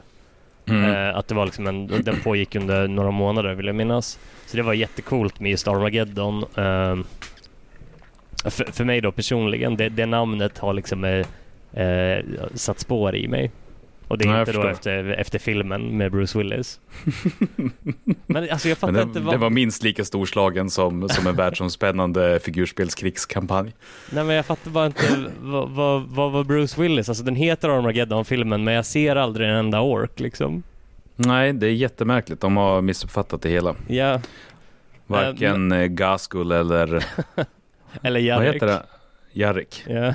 Mm. 0.68 0.84
Eh, 0.84 1.16
att 1.16 1.28
det 1.28 1.34
var 1.34 1.44
liksom 1.44 1.66
en, 1.66 1.86
den 1.86 2.20
pågick 2.24 2.54
under 2.54 2.88
några 2.88 3.10
månader 3.10 3.54
vill 3.54 3.66
jag 3.66 3.74
minnas. 3.74 4.18
Så 4.46 4.56
det 4.56 4.62
var 4.62 4.74
jättecoolt 4.74 5.40
med 5.40 5.50
just 5.50 5.68
Armageddon. 5.68 6.44
Ehm, 6.56 7.04
för, 8.44 8.72
för 8.72 8.84
mig 8.84 9.00
då 9.00 9.12
personligen, 9.12 9.76
det, 9.76 9.88
det 9.88 10.06
namnet 10.06 10.58
har 10.58 10.74
liksom 10.74 11.04
eh, 11.04 11.26
eh 11.82 12.24
satt 12.54 12.80
spår 12.80 13.16
i 13.16 13.28
mig. 13.28 13.50
Och 14.08 14.18
det 14.18 14.24
är 14.24 14.32
jag 14.32 14.40
inte 14.40 14.52
då 14.52 14.68
efter, 14.68 15.04
efter 15.08 15.38
filmen 15.38 15.96
med 15.96 16.12
Bruce 16.12 16.38
Willis. 16.38 16.80
Men 18.26 18.50
alltså 18.50 18.68
jag 18.68 18.78
fattar 18.78 18.92
Men 18.92 19.02
inte 19.02 19.20
vad... 19.20 19.34
det 19.34 19.38
var 19.38 19.50
minst 19.50 19.82
lika 19.82 20.04
storslagen 20.04 20.70
som, 20.70 21.08
som 21.08 21.26
en 21.26 21.36
världsomspännande 21.36 22.40
figurspelskrigskampanj. 22.42 23.72
Nej 24.10 24.24
men 24.24 24.36
jag 24.36 24.46
fattar 24.46 24.70
bara 24.70 24.86
inte, 24.86 25.24
vad, 25.40 25.70
vad, 25.70 26.02
vad 26.02 26.32
var 26.32 26.44
Bruce 26.44 26.82
Willis? 26.82 27.08
Alltså 27.08 27.24
den 27.24 27.36
heter 27.36 27.68
Armageddon-filmen 27.68 28.64
men 28.64 28.74
jag 28.74 28.86
ser 28.86 29.16
aldrig 29.16 29.48
en 29.48 29.54
enda 29.54 29.80
ork 29.80 30.20
liksom. 30.20 30.62
Nej, 31.16 31.52
det 31.52 31.66
är 31.66 31.72
jättemärkligt. 31.72 32.40
De 32.40 32.56
har 32.56 32.82
missuppfattat 32.82 33.42
det 33.42 33.48
hela. 33.48 33.74
Ja, 33.86 34.20
Varken 35.06 35.72
eh, 35.72 35.86
Gaskull 35.86 36.52
eller... 36.52 36.86
eller 38.02 38.20
Vad 38.20 38.22
Jarek. 38.22 38.54
heter 38.54 38.66
det? 38.66 38.82
Jarrik. 39.32 39.84
Ja. 39.88 40.14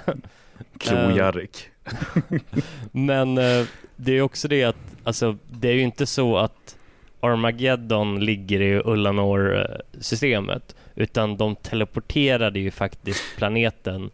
Klo-Jarrik. 0.78 1.71
Men 2.92 3.38
eh, 3.38 3.66
det 3.96 4.18
är 4.18 4.22
också 4.22 4.48
det 4.48 4.64
att, 4.64 4.78
alltså 5.04 5.38
det 5.50 5.70
är 5.70 5.74
ju 5.74 5.82
inte 5.82 6.06
så 6.06 6.38
att 6.38 6.78
Armageddon 7.20 8.26
ligger 8.26 8.62
i 8.62 8.82
Ullanor-systemet 8.86 10.76
utan 10.96 11.38
de 11.38 11.56
teleporterade 11.56 12.60
ju 12.60 12.72
faktiskt 12.72 13.24
planeten 13.38 14.10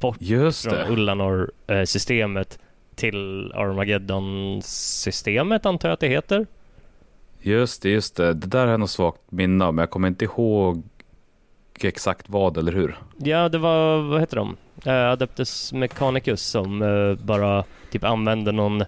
bort 0.00 0.16
Just 0.20 0.62
från 0.62 0.74
det. 0.74 0.88
Ullanor-systemet 0.88 2.58
till 2.94 3.52
Armageddon-systemet 3.54 5.66
antar 5.66 5.88
jag 5.88 5.94
att 5.94 6.00
det 6.00 6.08
heter. 6.08 6.46
Just 7.40 7.82
det, 7.82 7.90
just 7.90 8.16
det. 8.16 8.34
Det 8.34 8.46
där 8.46 8.64
har 8.64 8.70
jag 8.70 8.80
nog 8.80 8.88
svagt 8.88 9.20
minne 9.30 9.64
av, 9.64 9.74
men 9.74 9.82
jag 9.82 9.90
kommer 9.90 10.08
inte 10.08 10.24
ihåg 10.24 10.82
exakt 11.84 12.28
vad, 12.28 12.56
eller 12.56 12.72
hur? 12.72 12.96
Ja, 13.16 13.48
det 13.48 13.58
var, 13.58 13.98
vad 13.98 14.20
heter 14.20 14.36
de? 14.36 14.56
Eh, 14.84 15.10
Adeptus 15.10 15.72
Mechanicus 15.72 16.42
som 16.42 16.82
eh, 16.82 17.24
bara 17.24 17.64
typ 17.90 18.04
använde 18.04 18.52
någon 18.52 18.84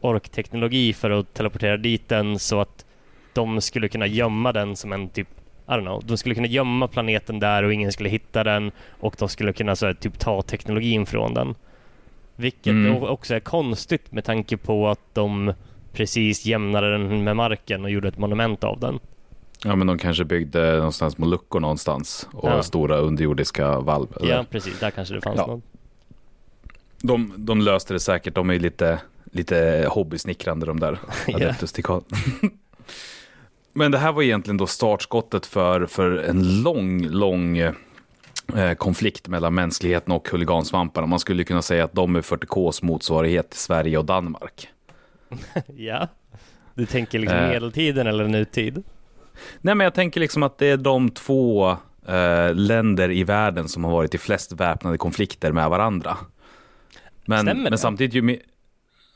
orkteknologi 0.00 0.92
för 0.92 1.10
att 1.10 1.34
teleportera 1.34 1.76
dit 1.76 2.08
den 2.08 2.38
så 2.38 2.60
att 2.60 2.84
de 3.32 3.60
skulle 3.60 3.88
kunna 3.88 4.06
gömma 4.06 4.52
den 4.52 4.76
som 4.76 4.92
en 4.92 5.08
typ, 5.08 5.28
I 5.66 5.70
don't 5.70 5.80
know, 5.80 6.02
de 6.06 6.16
skulle 6.16 6.34
kunna 6.34 6.46
gömma 6.46 6.88
planeten 6.88 7.40
där 7.40 7.62
och 7.62 7.72
ingen 7.72 7.92
skulle 7.92 8.08
hitta 8.08 8.44
den 8.44 8.70
och 9.00 9.14
de 9.18 9.28
skulle 9.28 9.52
kunna 9.52 9.76
så 9.76 9.86
här, 9.86 9.94
typ 9.94 10.18
ta 10.18 10.42
teknologin 10.42 11.06
från 11.06 11.34
den. 11.34 11.54
Vilket 12.36 12.70
Mm. 12.72 13.02
också 13.02 13.34
är 13.34 13.40
konstigt 13.40 14.12
med 14.12 14.24
tanke 14.24 14.56
på 14.56 14.88
att 14.88 15.14
de 15.14 15.52
precis 15.92 16.46
jämnade 16.46 16.92
den 16.92 17.24
med 17.24 17.36
marken 17.36 17.84
och 17.84 17.90
gjorde 17.90 18.08
ett 18.08 18.18
monument 18.18 18.64
av 18.64 18.80
den. 18.80 18.98
Ja, 19.64 19.76
men 19.76 19.86
de 19.86 19.98
kanske 19.98 20.24
byggde 20.24 20.76
någonstans 20.76 21.18
med 21.18 21.28
luckor 21.28 21.60
någonstans 21.60 22.28
och 22.32 22.48
Ja. 22.50 22.62
stora 22.62 22.96
underjordiska 22.96 23.78
valv. 23.80 24.06
eller? 24.20 24.30
Ja, 24.34 24.44
precis. 24.50 24.80
Där 24.80 24.90
kanske 24.90 25.14
det 25.14 25.20
fanns 25.20 25.36
Ja. 25.38 25.46
något. 25.46 25.62
De, 27.02 27.32
de 27.36 27.60
löste 27.60 27.92
det 27.94 28.00
säkert. 28.00 28.34
De 28.34 28.50
är 28.50 28.58
lite, 28.58 28.98
lite 29.24 29.86
hobbysnickrande 29.90 30.66
de 30.66 30.80
där. 30.80 30.98
Adeptus 31.34 31.72
Tical. 31.72 32.02
Men 33.72 33.90
det 33.92 33.98
här 33.98 34.12
var 34.12 34.22
egentligen 34.22 34.56
då 34.56 34.66
startskottet 34.66 35.46
för, 35.46 35.86
för 35.86 36.16
en 36.16 36.62
lång, 36.62 37.06
lång 37.06 37.58
eh, 37.58 37.72
konflikt 38.78 39.28
mellan 39.28 39.54
mänskligheten 39.54 40.12
och 40.12 40.28
huligansvamparna. 40.28 41.06
Man 41.06 41.18
skulle 41.18 41.44
kunna 41.44 41.62
säga 41.62 41.84
att 41.84 41.92
de 41.92 42.16
är 42.16 42.20
40Ks 42.20 42.84
motsvarighet 42.84 43.50
till 43.50 43.60
Sverige 43.60 43.98
och 43.98 44.04
Danmark. 44.04 44.68
Ja. 45.76 46.08
Du 46.74 46.86
tänker 46.86 47.18
liksom 47.18 47.38
Eh. 47.38 47.48
medeltiden 47.48 48.06
eller 48.06 48.28
nutid? 48.28 48.82
Nej, 49.60 49.74
men 49.74 49.84
jag 49.84 49.94
tänker 49.94 50.20
liksom 50.20 50.42
att 50.42 50.58
det 50.58 50.66
är 50.66 50.76
de 50.76 51.10
två 51.10 51.70
eh, 52.08 52.54
länder 52.54 53.10
i 53.10 53.24
världen 53.24 53.68
som 53.68 53.84
har 53.84 53.90
varit 53.92 54.14
i 54.14 54.18
flest 54.18 54.52
väpnade 54.52 54.98
konflikter 54.98 55.52
med 55.52 55.70
varandra. 55.70 56.16
Men, 57.24 57.38
Stämmer 57.46 57.64
det? 57.64 57.70
men 57.70 57.78
samtidigt 57.78 58.14
ju. 58.14 58.40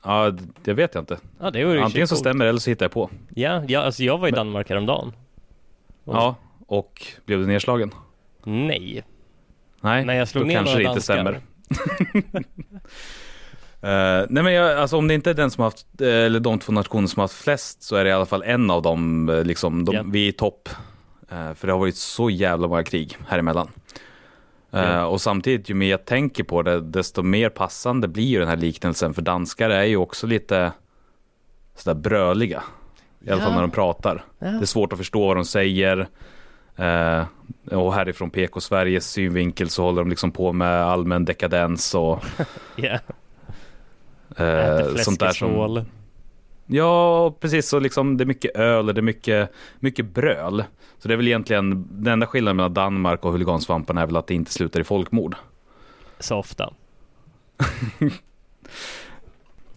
Ja, 0.05 0.33
det 0.65 0.73
vet 0.73 0.95
jag 0.95 1.03
inte. 1.03 1.19
Ja, 1.41 1.51
det 1.51 1.83
Antingen 1.83 2.09
så 2.09 2.15
coolt. 2.15 2.21
stämmer 2.21 2.45
det 2.45 2.49
eller 2.49 2.61
så 2.61 2.71
hittar 2.71 2.85
jag 2.85 2.93
på. 2.93 3.11
Ja, 3.35 3.63
ja 3.69 3.81
alltså 3.81 4.05
jag 4.05 4.19
var 4.19 4.29
i 4.29 4.31
Danmark 4.31 4.69
häromdagen. 4.69 5.13
Och- 6.05 6.15
Ja, 6.17 6.35
och 6.67 7.07
blev 7.25 7.39
du 7.41 7.47
nedslagen? 7.47 7.91
Nej. 8.45 9.05
Nej, 9.81 10.05
Nej, 10.05 10.19
jag 10.19 10.29
slog 10.29 10.45
då 10.45 10.49
ner 10.49 10.55
kanske 10.55 10.79
det 10.79 10.83
inte 10.85 11.01
stämmer. 11.01 11.41
Eh, 13.87 14.27
nej 14.29 14.43
men 14.43 14.53
jag, 14.53 14.79
alltså 14.79 14.97
om 14.97 15.09
det 15.09 15.15
inte 15.15 15.31
är 15.31 15.35
den 15.35 15.51
som 15.51 15.65
haft, 15.65 15.87
eh, 16.01 16.09
eller 16.09 16.41
de 16.41 16.59
två 16.59 16.73
nationer 16.73 17.07
som 17.07 17.21
har 17.21 17.25
haft 17.25 17.35
flest 17.43 17.83
så 17.83 17.97
är 17.97 18.05
det 18.05 18.11
i 18.11 18.13
alla 18.13 18.27
fall 18.27 18.43
en 18.43 18.71
av 18.71 18.83
dem, 18.83 19.29
eh, 19.29 19.45
liksom, 19.45 19.85
de, 19.85 19.95
Ja. 19.95 20.03
vi 20.07 20.25
är 20.25 20.29
i 20.29 20.33
topp. 20.33 20.69
Eh, 21.31 21.55
för 21.55 21.67
det 21.67 21.73
har 21.73 21.81
varit 21.81 21.97
så 21.97 22.31
jävla 22.31 22.69
många 22.69 22.85
krig 22.85 23.17
här 23.29 23.39
emellan. 23.39 23.69
Eh, 24.73 24.81
Ja. 24.91 25.07
Och 25.07 25.21
samtidigt, 25.21 25.71
ju 25.71 25.75
mer 25.75 25.91
jag 25.91 26.05
tänker 26.05 26.45
på 26.45 26.63
det, 26.63 26.81
desto 26.81 27.23
mer 27.23 27.49
passande 27.49 28.09
blir 28.09 28.25
ju 28.25 28.39
den 28.39 28.49
här 28.49 28.57
liknelsen. 28.57 29.15
För 29.15 29.23
danskar 29.23 29.71
är 29.71 29.85
ju 29.85 29.97
också 29.97 30.27
lite 30.27 30.73
sådär 31.77 32.01
bröliga. 32.01 32.63
I 33.25 33.31
alla 33.31 33.41
Ja. 33.41 33.45
fall 33.45 33.55
när 33.55 33.61
de 33.61 33.71
pratar. 33.71 34.25
Det 34.39 34.47
är 34.47 34.65
svårt 34.65 34.93
att 34.93 34.99
förstå 34.99 35.27
vad 35.27 35.37
de 35.37 35.45
säger. 35.45 36.09
Eh, 36.77 37.25
och 37.79 37.95
härifrån 37.95 38.31
PK-Sveriges 38.31 39.11
synvinkel 39.11 39.69
så 39.69 39.83
håller 39.83 40.03
de 40.03 40.11
liksom 40.11 40.33
på 40.33 40.53
med 40.53 40.83
allmän 40.85 41.25
dekadens 41.25 41.95
och 41.95 42.25
Ja, 42.77 42.99
eh, 44.37 44.47
äter 44.47 44.97
sånt 44.97 45.21
där 45.21 45.31
som... 45.31 45.85
Ja, 46.67 47.31
precis. 47.41 47.69
Så 47.69 47.79
liksom, 47.79 48.17
det 48.17 48.25
är 48.25 48.27
mycket 48.27 48.57
öl 48.57 48.89
och 48.89 48.95
det 48.95 49.01
är 49.01 49.03
mycket, 49.03 49.51
mycket 49.81 50.07
bröl. 50.07 50.65
Så 50.99 51.09
det 51.09 51.15
är 51.15 51.17
väl 51.17 51.27
egentligen 51.27 51.89
den 51.91 52.13
enda 52.13 52.27
skillnaden 52.27 52.57
mellan 52.57 52.75
Danmark 52.75 53.25
och 53.25 53.33
huligansvamparna 53.33 54.03
är 54.03 54.07
väl 54.07 54.17
att 54.17 54.27
det 54.27 54.35
inte 54.35 54.53
slutar 54.53 54.81
i 54.81 54.85
folkmord. 54.85 55.37
Så 56.19 56.37
ofta. 56.37 56.73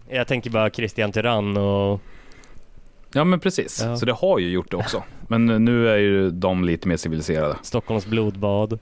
jag 0.09 0.27
tänker 0.27 0.49
bara 0.49 0.69
Christian 0.69 1.11
Tyrann 1.11 1.57
och... 1.57 2.01
Ja, 3.13 3.23
men 3.23 3.39
precis. 3.39 3.81
Ja. 3.83 3.97
Så 3.97 4.05
det 4.05 4.13
har 4.13 4.39
ju 4.39 4.49
gjort 4.49 4.71
det 4.71 4.77
också. 4.77 5.03
Men 5.27 5.65
nu 5.65 5.89
är 5.89 5.97
ju 5.97 6.31
de 6.31 6.63
lite 6.63 6.87
mer 6.87 6.97
civiliserade. 6.97 7.55
Stockholms 7.61 8.05
blodbad. 8.05 8.79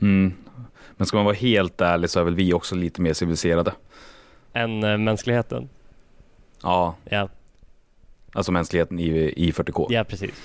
Mm. 0.00 0.32
Men 0.96 1.06
ska 1.06 1.16
man 1.16 1.24
vara 1.24 1.34
helt 1.34 1.80
ärlig 1.80 2.10
så 2.10 2.20
är 2.20 2.24
väl 2.24 2.34
vi 2.34 2.52
också 2.52 2.74
lite 2.74 3.00
mer 3.00 3.12
civiliserade. 3.12 3.72
Än 4.52 4.84
eh, 4.84 4.96
mänskligheten. 4.98 5.68
Ja, 6.62 6.94
Ja, 7.04 7.28
alltså 8.32 8.52
mänskligheten 8.52 8.98
i, 8.98 9.08
i 9.36 9.50
40K. 9.52 9.86
ja 9.90 10.04
precis. 10.04 10.42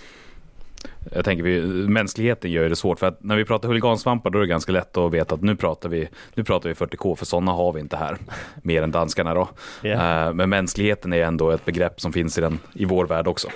Jag 1.12 1.26
tänker 1.26 1.44
vi, 1.44 1.62
mänskligheten 1.88 2.52
gör 2.52 2.64
ju 2.64 2.70
det 2.70 2.76
svårt 2.76 3.00
för 3.00 3.08
att 3.08 3.24
när 3.24 3.36
vi 3.36 3.46
pratar 3.46 3.68
huligansvampar 3.68 4.30
då 4.30 4.38
är 4.38 4.42
det 4.42 4.48
ganska 4.48 4.72
lätt 4.72 4.98
att 4.98 5.14
veta 5.14 5.36
att 5.36 5.42
nu 5.42 5.56
pratar 5.56 5.90
vi, 5.90 6.10
nu 6.34 6.44
pratar 6.44 6.70
vi 6.70 6.76
40K 6.76 7.16
för 7.16 7.26
sådana 7.26 7.52
har 7.52 7.74
vi 7.74 7.80
inte 7.80 7.98
här. 7.98 8.18
Mer 8.62 8.84
än 8.84 8.92
danskarna 8.92 9.34
då. 9.34 9.50
Ja. 9.82 9.90
Eh, 10.28 10.34
Men 10.34 10.50
mänskligheten 10.50 11.14
är 11.14 11.22
ändå 11.24 11.50
ett 11.52 11.66
begrepp 11.66 12.02
som 12.02 12.14
finns 12.14 12.38
i, 12.38 12.42
den, 12.42 12.60
i 12.74 12.86
vår 12.86 13.06
värld 13.06 13.28
också. 13.28 13.48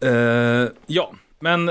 Eh, 0.00 0.68
ja, 0.86 1.12
men, 1.40 1.70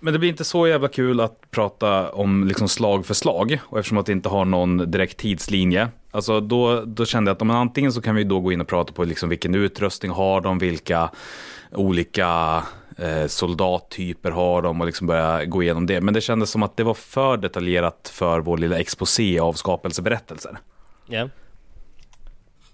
men 0.00 0.12
det 0.12 0.18
blir 0.18 0.30
inte 0.30 0.44
så 0.44 0.66
jävla 0.66 0.88
kul 0.88 1.20
att 1.20 1.50
prata 1.50 2.10
om 2.10 2.44
liksom 2.44 2.68
slag 2.68 3.06
för 3.06 3.14
slag. 3.14 3.58
Och 3.64 3.78
eftersom 3.78 3.98
att 3.98 4.06
det 4.06 4.12
inte 4.12 4.28
har 4.28 4.44
någon 4.44 4.90
direkt 4.90 5.16
tidslinje. 5.16 5.88
Alltså 6.10 6.40
då, 6.40 6.82
då 6.84 7.04
kände 7.04 7.28
jag 7.28 7.34
att 7.34 7.42
om 7.42 7.50
antingen 7.50 7.92
så 7.92 8.02
kan 8.02 8.14
vi 8.14 8.24
då 8.24 8.40
gå 8.40 8.52
in 8.52 8.60
och 8.60 8.68
prata 8.68 8.92
på 8.92 9.04
liksom 9.04 9.28
vilken 9.28 9.54
utrustning 9.54 10.10
har 10.10 10.40
de, 10.40 10.58
vilka 10.58 11.10
olika 11.72 12.62
eh, 12.98 13.26
soldattyper 13.26 14.30
har 14.30 14.62
de 14.62 14.80
och 14.80 14.86
liksom 14.86 15.06
börja 15.06 15.44
gå 15.44 15.62
igenom 15.62 15.86
det. 15.86 16.00
Men 16.00 16.14
det 16.14 16.20
kändes 16.20 16.50
som 16.50 16.62
att 16.62 16.76
det 16.76 16.84
var 16.84 16.94
för 16.94 17.36
detaljerat 17.36 18.10
för 18.14 18.40
vår 18.40 18.58
lilla 18.58 18.78
exposé 18.78 19.38
av 19.38 19.52
skapelseberättelser. 19.52 20.58
Ja. 21.06 21.28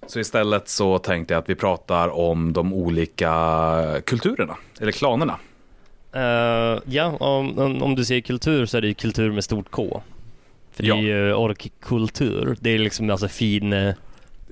Så 0.07 0.21
istället 0.21 0.69
så 0.69 0.99
tänkte 0.99 1.35
jag 1.35 1.43
att 1.43 1.49
vi 1.49 1.55
pratar 1.55 2.09
om 2.09 2.53
de 2.53 2.73
olika 2.73 4.03
kulturerna, 4.05 4.57
eller 4.81 4.93
klanerna. 4.93 5.39
Eh, 6.17 6.79
ja, 6.87 7.07
om, 7.21 7.59
om, 7.59 7.83
om 7.83 7.95
du 7.95 8.05
säger 8.05 8.21
kultur 8.21 8.67
så 8.67 8.77
är 8.77 8.81
det 8.81 8.89
ju 8.89 8.95
kultur 8.95 9.33
med 9.33 9.45
stort 9.45 9.71
K. 9.71 10.03
För 10.73 10.83
det 10.83 10.89
Ja. 10.89 10.97
är 10.97 11.01
ju 11.03 11.35
orkkultur. 11.35 12.57
Det 12.61 12.71
är 12.71 12.79
liksom 12.79 13.11
alltså 13.11 13.29
fin 13.29 13.73
eh, 13.73 13.95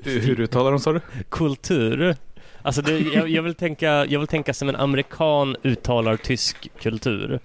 Hur 0.04 0.40
uttalar 0.40 0.70
de 0.70 0.80
sa 0.80 0.92
du? 0.92 1.00
kultur. 1.28 2.16
Alltså 2.62 2.82
det, 2.82 2.98
jag, 2.98 3.28
jag, 3.28 3.42
vill 3.42 3.54
tänka, 3.54 4.06
jag 4.06 4.18
vill 4.18 4.28
tänka 4.28 4.54
som 4.54 4.68
en 4.68 4.76
amerikan 4.76 5.56
uttalar 5.62 6.16
tysk 6.16 6.70
kultur. 6.82 7.40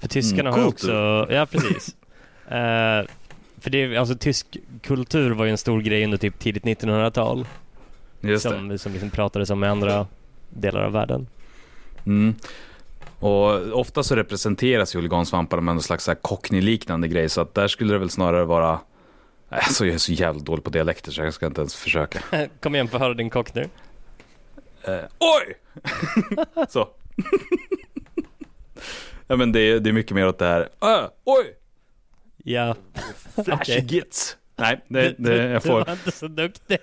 För 0.00 0.08
tyskarna 0.08 0.48
Mm, 0.50 0.60
har 0.60 0.68
också, 0.68 1.26
ja 1.30 1.46
precis. 1.46 1.96
Eh, 2.48 3.02
för 3.60 3.70
det, 3.70 3.78
är- 3.82 3.98
alltså 3.98 4.14
tysk 4.14 4.56
kultur 4.82 5.30
var 5.30 5.44
ju 5.44 5.50
en 5.50 5.58
stor 5.58 5.80
grej 5.80 6.04
under 6.04 6.18
typ 6.18 6.38
tidigt 6.38 6.64
1900-tal. 6.64 7.46
Just 8.20 8.44
det. 8.44 8.50
Som, 8.50 8.78
som 8.78 8.92
liksom 8.92 9.10
pratades 9.10 9.50
om 9.50 9.64
i 9.64 9.66
andra 9.66 10.06
delar 10.50 10.80
av 10.82 10.92
världen. 10.92 11.26
Mm. 12.06 12.34
Och 13.18 13.78
ofta 13.80 14.02
så 14.02 14.16
representeras 14.16 14.94
ju 14.94 14.98
huligansvamparna 14.98 15.62
med 15.62 15.74
någon 15.74 15.82
slags 15.82 16.08
cockney-liknande 16.22 17.08
grej, 17.08 17.28
så 17.28 17.40
att 17.40 17.54
där 17.54 17.68
skulle 17.68 17.92
det 17.92 17.98
väl 17.98 18.10
snarare 18.10 18.44
vara 18.44 18.80
Alltså 19.48 19.86
jag 19.86 19.94
är 19.94 19.98
så 19.98 20.12
jävla 20.12 20.40
dålig 20.40 20.64
på 20.64 20.70
dialekter 20.70 21.12
så 21.12 21.22
jag 21.22 21.34
ska 21.34 21.46
inte 21.46 21.60
ens 21.60 21.76
försöka. 21.76 22.20
Kom 22.60 22.74
igen, 22.74 22.88
få 22.88 22.98
höra 22.98 23.14
din 23.14 23.30
cockney. 23.30 23.64
Eh, 24.84 25.00
oj! 25.18 25.56
så. 26.68 26.88
ja 29.26 29.36
men 29.36 29.52
det 29.52 29.60
är, 29.60 29.80
det 29.80 29.90
är 29.90 29.92
mycket 29.92 30.14
mer 30.14 30.26
åt 30.28 30.38
det 30.38 30.46
här. 30.46 30.60
Uh, 30.60 31.08
oj! 31.24 31.56
Ja. 32.44 32.76
Flashy 33.34 33.52
Okej. 33.52 33.84
gits. 33.88 34.36
Nej, 34.56 34.84
det, 34.88 35.14
det, 35.18 35.36
jag 35.36 35.62
Du 35.62 35.68
får. 35.68 35.84
var 35.84 35.92
inte 35.92 36.10
så 36.10 36.28
duktig. 36.28 36.78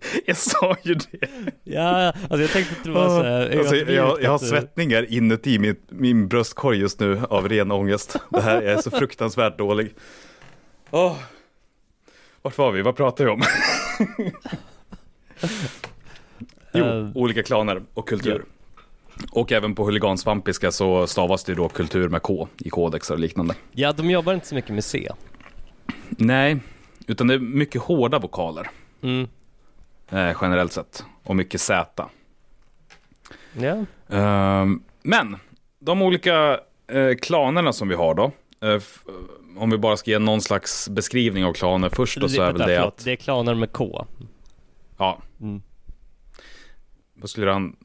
Jag 0.26 0.36
sa 0.36 0.76
ju 0.82 0.94
det. 0.94 1.28
Ja, 1.64 2.06
alltså 2.12 2.40
jag 2.40 2.50
tänkte 2.50 2.74
att 2.78 2.84
det 2.84 2.90
var 2.90 3.08
så 3.08 3.22
här, 3.22 3.58
Alltså, 3.58 3.76
jag, 3.76 4.22
jag, 4.22 4.30
har 4.30 4.38
svettningar 4.38 5.12
inuti 5.12 5.58
min, 5.58 5.76
min 5.88 6.28
bröstkorg 6.28 6.78
just 6.78 7.00
nu 7.00 7.20
av 7.30 7.48
ren 7.48 7.70
ångest. 7.72 8.16
Det 8.30 8.40
här 8.40 8.62
är 8.62 8.76
så 8.76 8.90
fruktansvärt 8.90 9.58
dålig. 9.58 9.94
Åh. 10.90 11.16
Vart 12.42 12.58
var 12.58 12.72
vi? 12.72 12.82
Vad 12.82 12.96
pratar 12.96 13.24
vi 13.24 13.30
om? 13.30 13.42
jo, 16.74 16.84
Eh. 16.84 17.08
olika 17.14 17.42
klaner 17.42 17.82
och 17.94 18.08
kultur. 18.08 18.44
Och 19.32 19.52
även 19.52 19.74
på 19.74 19.84
huligansvampiska 19.84 20.70
så 20.72 21.06
stavas 21.06 21.44
det 21.44 21.54
då 21.54 21.68
kultur 21.68 22.08
med 22.08 22.22
K 22.22 22.48
i 22.58 22.70
kodexar 22.70 23.14
och 23.14 23.20
liknande. 23.20 23.54
Ja, 23.72 23.92
de 23.92 24.10
jobbar 24.10 24.34
inte 24.34 24.46
så 24.46 24.54
mycket 24.54 24.70
med 24.74 24.84
C. 24.84 25.08
Nej, 26.08 26.58
utan 27.06 27.26
det 27.26 27.34
är 27.34 27.38
mycket 27.38 27.82
hårda 27.82 28.18
vokaler 28.18 28.70
Mm. 29.02 29.28
Eh, 30.10 30.36
generellt 30.40 30.72
sett. 30.72 31.04
Och 31.22 31.36
mycket 31.36 31.60
Z. 31.60 32.08
Ja. 33.52 33.84
Ehm, 34.16 34.82
men 35.02 35.36
de 35.78 36.02
olika 36.02 36.60
eh, 36.86 37.14
klanerna 37.22 37.72
som 37.72 37.88
vi 37.88 37.94
har 37.94 38.14
då. 38.14 38.24
eh, 38.62 38.70
f- 38.74 39.02
om 39.56 39.70
vi 39.70 39.78
bara 39.78 39.96
ska 39.96 40.10
ge 40.10 40.18
någon 40.18 40.40
slags 40.40 40.88
beskrivning 40.88 41.44
av 41.44 41.52
klaner 41.52 41.88
först 41.88 42.20
då 42.20 42.28
så 42.28 42.42
är 42.42 42.52
väl 42.52 42.68
det 42.68 42.84
att, 42.84 43.04
Det 43.04 43.12
är 43.12 43.16
klaner 43.16 43.54
med 43.54 43.72
K. 43.72 44.06
ja, 44.98 45.18
Mm. 45.40 45.62
vad 47.14 47.30
skulle 47.30 47.50
han, 47.50 47.76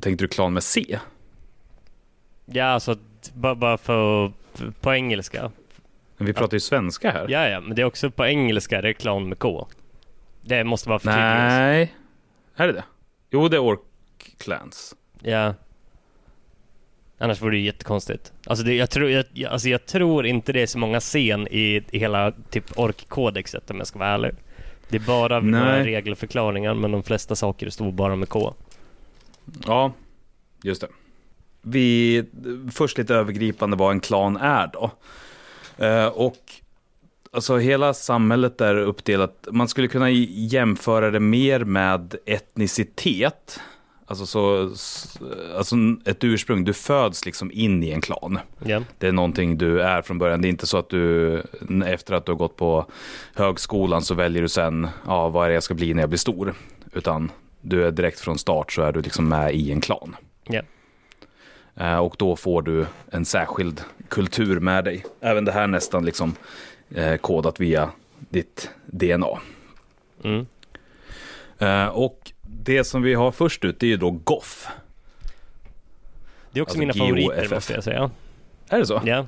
tänkte 0.00 0.24
du 0.24 0.28
klan 0.28 0.52
med 0.52 0.62
C? 0.62 0.98
Ja, 2.46 2.64
alltså 2.64 2.96
bara, 3.34 3.54
bara 3.54 3.78
för, 3.78 4.32
för 4.54 4.70
på 4.80 4.94
engelska. 4.94 5.50
Men 6.16 6.26
vi 6.26 6.32
pratar 6.32 6.54
ju 6.56 6.60
svenska 6.60 7.10
här. 7.10 7.26
Ja, 7.28 7.48
ja, 7.48 7.60
men 7.60 7.76
det 7.76 7.82
är 7.82 7.86
också 7.86 8.10
på 8.10 8.26
engelska, 8.26 8.82
det 8.82 8.88
är 8.88 8.92
klan 8.92 9.28
med 9.28 9.38
K. 9.38 9.66
Det 10.46 10.64
måste 10.64 10.88
vara 10.88 10.98
förtydligas. 10.98 11.52
Nej, 11.52 11.94
är 12.56 12.66
det 12.66 12.72
det? 12.72 12.84
Jo, 13.30 13.48
det 13.48 13.56
är 13.56 13.60
Orc 13.60 13.80
Clans. 14.38 14.94
Ja. 15.22 15.54
Annars 17.18 17.42
vore 17.42 17.50
det 17.50 17.58
ju 17.58 17.64
jättekonstigt. 17.64 18.32
Alltså, 18.46 18.64
det, 18.64 18.74
jag, 18.74 18.90
tror, 18.90 19.10
jag, 19.10 19.24
alltså 19.44 19.68
jag 19.68 19.86
tror 19.86 20.26
inte 20.26 20.52
det 20.52 20.62
är 20.62 20.66
så 20.66 20.78
många 20.78 21.00
scen 21.00 21.48
i, 21.48 21.82
i 21.90 21.98
hela 21.98 22.32
typ 22.50 22.78
ork-kodexet 22.78 23.70
om 23.70 23.78
jag 23.78 23.86
ska 23.86 23.98
vara 23.98 24.08
ärlig. 24.08 24.32
Det 24.88 24.96
är 24.96 25.00
bara 25.00 25.40
några 25.40 25.84
regelförklaringar 25.84 26.74
men 26.74 26.92
de 26.92 27.02
flesta 27.02 27.36
saker 27.36 27.70
står 27.70 27.92
bara 27.92 28.16
med 28.16 28.28
K. 28.28 28.54
Ja, 29.66 29.92
just 30.62 30.80
det. 30.80 30.88
Vi, 31.62 32.24
först 32.72 32.98
lite 32.98 33.14
övergripande 33.14 33.76
vad 33.76 33.90
en 33.90 34.00
klan 34.00 34.36
är 34.36 34.70
då. 34.72 34.90
Eh, 35.84 36.06
och 36.06 36.36
alltså 37.36 37.56
hela 37.58 37.94
samhället 37.94 38.60
är 38.60 38.76
uppdelat, 38.76 39.48
man 39.50 39.68
skulle 39.68 39.88
kunna 39.88 40.10
jämföra 40.10 41.10
det 41.10 41.20
mer 41.20 41.64
med 41.64 42.14
etnicitet. 42.26 43.60
Alltså, 44.08 44.26
så, 44.26 44.70
alltså 45.56 45.76
ett 46.04 46.24
ursprung, 46.24 46.64
du 46.64 46.72
föds 46.72 47.26
liksom 47.26 47.50
in 47.52 47.82
i 47.82 47.90
en 47.90 48.00
klan. 48.00 48.38
Ja. 48.64 48.82
Det 48.98 49.08
är 49.08 49.12
någonting 49.12 49.58
du 49.58 49.80
är 49.82 50.02
från 50.02 50.18
början. 50.18 50.42
Det 50.42 50.48
är 50.48 50.50
inte 50.50 50.66
så 50.66 50.78
att 50.78 50.88
du 50.88 51.42
efter 51.86 52.14
att 52.14 52.26
du 52.26 52.32
har 52.32 52.36
gått 52.36 52.56
på 52.56 52.86
högskolan 53.34 54.02
så 54.02 54.14
väljer 54.14 54.42
du 54.42 54.48
sen, 54.48 54.88
ja 55.06 55.28
vad 55.28 55.44
är 55.44 55.48
det 55.48 55.54
jag 55.54 55.62
ska 55.62 55.74
bli 55.74 55.94
när 55.94 56.02
jag 56.02 56.08
blir 56.08 56.18
stor. 56.18 56.54
Utan 56.92 57.30
du 57.60 57.86
är 57.86 57.90
direkt 57.90 58.20
från 58.20 58.38
start 58.38 58.72
så 58.72 58.82
är 58.82 58.92
du 58.92 59.00
liksom 59.02 59.28
med 59.28 59.54
i 59.54 59.72
en 59.72 59.80
klan. 59.80 60.16
Eh, 61.76 61.98
Och 61.98 62.14
då 62.18 62.36
får 62.36 62.62
du 62.62 62.86
en 63.10 63.24
särskild 63.24 63.80
kultur 64.08 64.60
med 64.60 64.84
dig. 64.84 65.04
Även 65.20 65.44
det 65.44 65.52
här 65.52 65.66
nästan 65.66 66.04
liksom 66.04 66.34
eh, 66.94 67.16
kodat 67.16 67.60
via 67.60 67.90
ditt 68.18 68.70
DNA. 68.86 69.38
Mm. 70.24 70.46
Eh, 71.58 71.86
och 71.86 72.32
det 72.42 72.84
som 72.84 73.02
vi 73.02 73.14
har 73.14 73.30
först 73.30 73.64
ut 73.64 73.80
det 73.80 73.86
är 73.86 73.88
ju 73.88 73.96
då 73.96 74.10
GOFF. 74.10 74.68
Det 76.50 76.60
är 76.60 76.62
också 76.62 76.70
Alltså 76.70 76.78
mina 76.78 76.94
favoriter 76.94 77.54
måste 77.54 77.72
jag 77.72 77.84
säga. 77.84 78.10
Är 78.68 78.78
det 78.78 78.86
så? 78.86 79.00
Ja. 79.04 79.26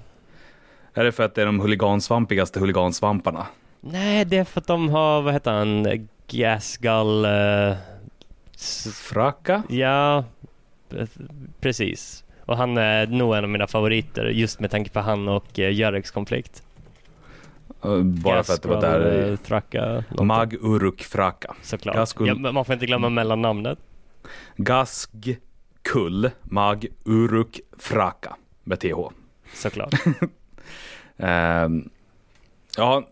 Är 0.94 1.04
det 1.04 1.12
för 1.12 1.22
att 1.22 1.34
det 1.34 1.42
är 1.42 1.46
de 1.46 1.60
huligansvampigaste 1.60 2.60
huligansvamparna? 2.60 3.46
Nej, 3.80 4.24
det 4.24 4.36
är 4.36 4.44
för 4.44 4.60
att 4.60 4.66
de 4.66 4.88
har, 4.88 5.22
vad 5.22 5.32
heter 5.32 5.50
han, 5.50 6.08
Gasgull... 6.28 7.24
Uh, 7.24 7.76
Fraka? 8.92 9.62
ja, 9.68 10.24
eh, 10.96 11.08
precis. 11.60 12.24
Och 12.40 12.56
han 12.56 12.76
är 12.76 13.06
nog 13.06 13.36
en 13.36 13.44
av 13.44 13.50
mina 13.50 13.66
favoriter 13.66 14.24
just 14.24 14.60
med 14.60 14.70
tanke 14.70 14.90
på 14.90 15.00
han 15.00 15.28
och 15.28 15.58
uh, 15.58 15.72
Jöreks 15.72 16.10
konflikt. 16.10 16.62
Eh, 17.84 17.98
Bara 18.02 18.42
för 18.42 18.52
att 18.54 18.62
det 18.62 18.68
var 18.68 18.80
där. 18.80 19.32
eh. 20.18 20.24
Mag 20.24 20.54
Uruk 20.60 21.02
Fraka. 21.02 21.54
Såklart. 21.62 21.96
Gaskull- 21.96 22.40
Ja, 22.44 22.52
man 22.52 22.64
får 22.64 22.72
inte 22.72 22.86
glömma 22.86 23.08
mellannamnet. 23.08 23.78
Gask 24.56 25.10
Kull 25.82 26.30
Mag 26.42 26.86
Uruk 27.04 27.60
Fraka 27.78 28.36
med 28.64 28.80
TH. 28.80 28.94
Såklart. 29.54 29.94
Ehm, 31.16 31.88
ja, 32.76 33.08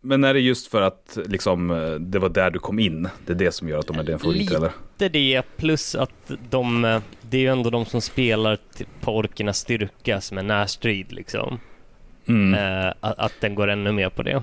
men 0.00 0.24
är 0.24 0.34
det 0.34 0.40
just 0.40 0.66
för 0.66 0.82
att 0.82 1.18
liksom, 1.26 1.68
det 2.00 2.18
var 2.18 2.28
där 2.28 2.50
du 2.50 2.58
kom 2.58 2.78
in? 2.78 3.08
Det 3.26 3.32
är 3.32 3.36
det 3.36 3.52
som 3.52 3.68
gör 3.68 3.78
att 3.78 3.86
de 3.86 3.98
är 3.98 4.02
din 4.04 4.18
favorit 4.18 4.40
Lite. 4.40 4.56
eller? 4.56 4.72
Är 4.98 5.08
det, 5.08 5.42
plus 5.56 5.94
att 5.94 6.30
de, 6.50 7.00
det 7.22 7.36
är 7.36 7.40
ju 7.40 7.46
ändå 7.48 7.70
de 7.70 7.84
som 7.84 8.00
spelar 8.00 8.58
på 9.00 9.16
orkernas 9.16 9.58
styrka 9.58 10.20
som 10.20 10.38
är 10.38 10.42
närstrid 10.42 11.12
liksom. 11.12 11.58
Mm. 12.26 12.54
Eh, 12.54 12.92
att, 13.00 13.18
att 13.18 13.32
den 13.40 13.54
går 13.54 13.68
ännu 13.68 13.92
mer 13.92 14.08
på 14.08 14.22
det. 14.22 14.42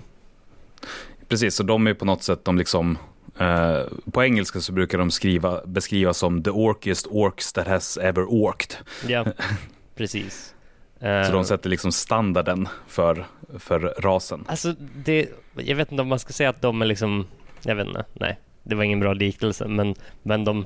Precis, 1.27 1.55
så 1.55 1.63
de 1.63 1.87
är 1.87 1.93
på 1.93 2.05
något 2.05 2.23
sätt 2.23 2.45
de 2.45 2.57
liksom 2.57 2.97
eh, 3.39 3.81
på 4.11 4.23
engelska 4.23 4.59
så 4.59 4.71
brukar 4.71 4.97
de 4.97 5.11
skriva, 5.11 5.61
beskriva 5.65 6.13
som 6.13 6.43
the 6.43 6.49
orkiest 6.49 7.07
orks 7.09 7.53
that 7.53 7.67
has 7.67 7.97
ever 7.97 8.25
orked. 8.25 8.75
Ja, 9.07 9.25
precis. 9.95 10.53
Så 10.99 11.05
Eh, 11.05 11.31
de 11.31 11.45
sätter 11.45 11.69
liksom 11.69 11.91
standarden 11.91 12.67
för, 12.87 13.25
för 13.59 13.79
rasen. 13.79 14.45
Alltså, 14.47 14.75
det, 14.95 15.29
jag 15.55 15.75
vet 15.75 15.91
inte 15.91 16.01
om 16.01 16.07
man 16.07 16.19
ska 16.19 16.33
säga 16.33 16.49
att 16.49 16.61
de 16.61 16.81
är 16.81 16.85
liksom, 16.85 17.27
jag 17.63 17.75
vet 17.75 17.87
inte, 17.87 18.05
nej. 18.13 18.39
Det 18.63 18.75
var 18.75 18.83
ingen 18.83 18.99
bra 18.99 19.13
liknelse, 19.13 19.67
men, 19.67 19.95
men 20.23 20.43
de, 20.43 20.65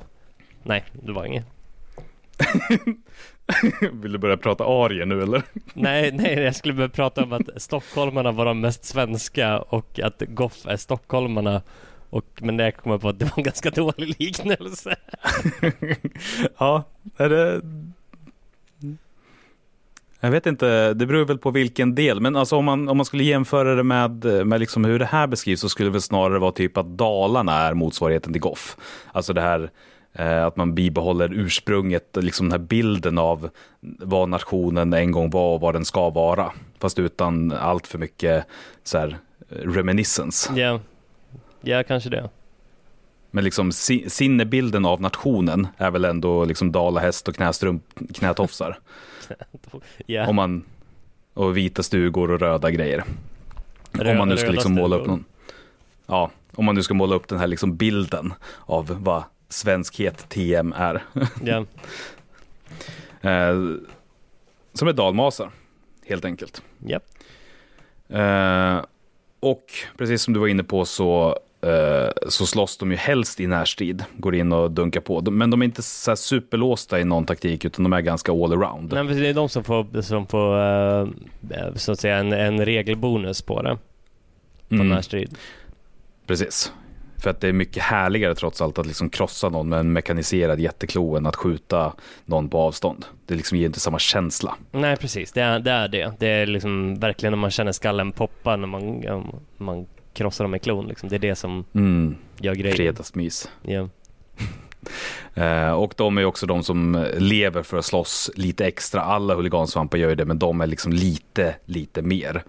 nej, 0.62 0.84
det 0.92 1.12
var 1.12 1.24
inget. 1.24 1.46
Vill 3.92 4.12
du 4.12 4.18
börja 4.18 4.36
prata 4.36 4.64
arier 4.64 5.06
nu 5.06 5.22
eller? 5.22 5.42
Nej, 5.74 6.12
nej, 6.12 6.38
jag 6.38 6.56
skulle 6.56 6.74
börja 6.74 6.88
prata 6.88 7.22
om 7.22 7.32
att 7.32 7.62
stockholmarna 7.62 8.32
var 8.32 8.44
de 8.44 8.60
mest 8.60 8.84
svenska 8.84 9.58
och 9.58 10.00
att 10.00 10.22
Goff 10.28 10.66
är 10.66 10.76
stockholmarna. 10.76 11.62
Och, 12.10 12.26
men 12.40 12.56
det 12.56 12.72
kom 12.72 12.92
jag 12.92 13.00
på 13.00 13.08
att 13.08 13.18
det 13.18 13.24
var 13.24 13.32
en 13.36 13.44
ganska 13.44 13.70
dålig 13.70 14.20
liknelse. 14.20 14.96
ja, 16.58 16.82
är 17.16 17.28
det... 17.28 17.60
Jag 20.20 20.30
vet 20.30 20.46
inte, 20.46 20.94
det 20.94 21.06
beror 21.06 21.24
väl 21.24 21.38
på 21.38 21.50
vilken 21.50 21.94
del. 21.94 22.20
Men 22.20 22.36
alltså 22.36 22.56
om 22.56 22.64
man, 22.64 22.88
om 22.88 22.96
man 22.96 23.06
skulle 23.06 23.24
jämföra 23.24 23.74
det 23.74 23.82
med, 23.82 24.24
med 24.24 24.60
liksom 24.60 24.84
hur 24.84 24.98
det 24.98 25.04
här 25.04 25.26
beskrivs 25.26 25.60
så 25.60 25.68
skulle 25.68 25.88
det 25.88 25.92
väl 25.92 26.00
snarare 26.00 26.38
vara 26.38 26.52
typ 26.52 26.76
att 26.76 26.86
Dalarna 26.86 27.52
är 27.52 27.74
motsvarigheten 27.74 28.32
till 28.32 28.42
Goff. 28.42 28.76
Alltså 29.12 29.32
det 29.32 29.40
här 29.40 29.70
att 30.22 30.56
man 30.56 30.74
bibehåller 30.74 31.32
ursprunget, 31.32 32.16
liksom 32.20 32.48
den 32.48 32.60
här 32.60 32.66
bilden 32.66 33.18
av 33.18 33.50
vad 33.80 34.28
nationen 34.28 34.92
en 34.92 35.10
gång 35.12 35.30
var 35.30 35.54
och 35.54 35.60
vad 35.60 35.74
den 35.74 35.84
ska 35.84 36.10
vara. 36.10 36.52
Fast 36.78 36.98
utan 36.98 37.52
allt 37.52 37.86
för 37.86 37.98
mycket 37.98 38.44
så 38.82 38.98
här, 38.98 39.18
reminiscence. 39.48 40.52
Ja, 40.60 40.80
ja 41.60 41.82
kanske 41.82 42.10
det. 42.10 42.28
Men 43.30 43.44
liksom 43.44 43.72
si- 43.72 44.10
sinnebilden 44.10 44.84
av 44.86 45.00
nationen 45.00 45.66
är 45.76 45.90
väl 45.90 46.04
ändå 46.04 46.44
liksom 46.44 46.72
dalahäst 46.72 47.28
och 47.28 47.34
knästrump, 47.36 47.82
knätofsar. 48.14 48.78
Ja, 50.06 50.26
Om 50.26 50.36
man, 50.36 50.62
och 51.34 51.56
vita 51.56 51.82
stugor 51.82 52.30
och 52.30 52.40
röda 52.40 52.70
grejer. 52.70 53.04
Rö- 53.92 54.10
om 54.12 54.18
man 54.18 54.28
nu 54.28 54.36
ska 54.36 54.46
röda 54.46 54.52
liksom 54.52 54.74
måla 54.74 54.96
upp 54.96 55.06
någon. 55.06 55.24
Ja, 56.06 56.30
om 56.54 56.64
man 56.64 56.74
nu 56.74 56.82
ska 56.82 56.94
måla 56.94 57.14
upp 57.14 57.28
den 57.28 57.38
här 57.38 57.46
liksom 57.46 57.76
bilden 57.76 58.32
av 58.60 58.96
vad 59.02 59.22
svenskhet 59.48 60.28
TM 60.28 60.72
är. 60.72 61.02
ja, 61.44 61.64
Eh, 63.30 63.54
som 64.72 64.88
är 64.88 64.92
dalmasar, 64.92 65.50
helt 66.06 66.24
enkelt. 66.24 66.62
ja. 66.86 67.00
Eh, 68.08 68.84
och 69.40 69.64
precis 69.98 70.22
som 70.22 70.34
du 70.34 70.40
var 70.40 70.46
inne 70.46 70.64
på 70.64 70.84
så, 70.84 71.38
eh, 71.60 72.08
så 72.28 72.46
slåss 72.46 72.76
de 72.78 72.90
ju 72.90 72.96
helst 72.96 73.40
i 73.40 73.46
närstrid, 73.46 74.04
går 74.16 74.34
in 74.34 74.52
och 74.52 74.70
dunkar 74.70 75.00
på. 75.00 75.20
De- 75.20 75.38
Men 75.38 75.50
de 75.50 75.60
är 75.62 75.64
inte 75.64 75.82
så 75.82 76.10
här 76.10 76.16
superlåsta 76.16 77.00
i 77.00 77.04
någon 77.04 77.26
taktik, 77.26 77.64
utan 77.64 77.82
de 77.82 77.92
är 77.92 78.00
ganska 78.00 78.32
all 78.32 78.52
around. 78.52 78.92
Nej, 78.92 79.04
men 79.04 79.16
det 79.20 79.28
är 79.28 79.34
de 79.34 79.48
som 79.48 79.64
får, 79.64 80.02
som 80.02 80.26
får 80.26 80.58
eh, 80.60 81.08
så 81.74 81.92
att 81.92 82.00
säga 82.00 82.16
en, 82.16 82.32
en 82.32 82.64
regelbonus 82.64 83.42
på 83.42 83.62
det, 83.62 83.78
på 84.68 84.74
Mm, 84.74 84.88
närstrid. 84.88 85.38
precis. 86.26 86.72
För 87.24 87.30
att 87.30 87.40
det 87.40 87.48
är 87.48 87.52
mycket 87.52 87.82
härligare 87.82 88.34
trots 88.34 88.60
allt 88.60 88.78
att 88.78 88.86
liksom 88.86 89.10
krossa 89.10 89.48
någon 89.48 89.68
med 89.68 89.78
en 89.80 89.92
mekaniserad 89.92 90.60
jätteklo 90.60 91.16
än 91.16 91.26
att 91.26 91.36
skjuta 91.36 91.92
någon 92.24 92.48
på 92.48 92.58
avstånd. 92.58 93.04
Det 93.26 93.34
liksom 93.34 93.58
ger 93.58 93.66
inte 93.66 93.80
samma 93.80 93.98
känsla. 93.98 94.54
Nej, 94.72 94.96
precis. 94.96 95.32
Det 95.32 95.40
är 95.40 95.58
det. 95.58 95.70
Är 95.70 95.88
det. 95.88 96.12
det 96.18 96.26
är 96.26 96.46
liksom 96.46 96.94
verkligen 97.00 97.32
när 97.32 97.36
man 97.38 97.50
känner 97.50 97.72
skallen 97.72 98.12
poppa 98.12 98.56
när 98.56 98.66
man, 98.66 99.02
man 99.56 99.86
krossar 100.12 100.44
dem 100.44 100.50
med 100.50 100.62
klon. 100.62 100.86
Liksom. 100.86 101.08
Det 101.08 101.14
är 101.14 101.18
det 101.18 101.34
som 101.34 101.64
Mm, 101.74 102.16
gör 102.40 102.54
grejen. 102.54 102.76
fredagsmys. 102.76 103.48
Eh, 105.34 105.70
och 105.72 105.94
de 105.96 106.18
är 106.18 106.24
också 106.24 106.46
de 106.46 106.62
som 106.64 107.06
lever 107.18 107.62
för 107.62 107.78
att 107.78 107.84
slåss 107.84 108.30
lite 108.34 108.66
extra. 108.66 109.00
Alla 109.02 109.34
huligansvampar 109.34 109.98
gör 109.98 110.08
ju 110.08 110.14
det, 110.14 110.24
men 110.24 110.38
de 110.38 110.60
är 110.60 110.66
liksom 110.66 110.92
lite, 110.92 111.54
lite 111.64 112.02
mer. 112.02 112.44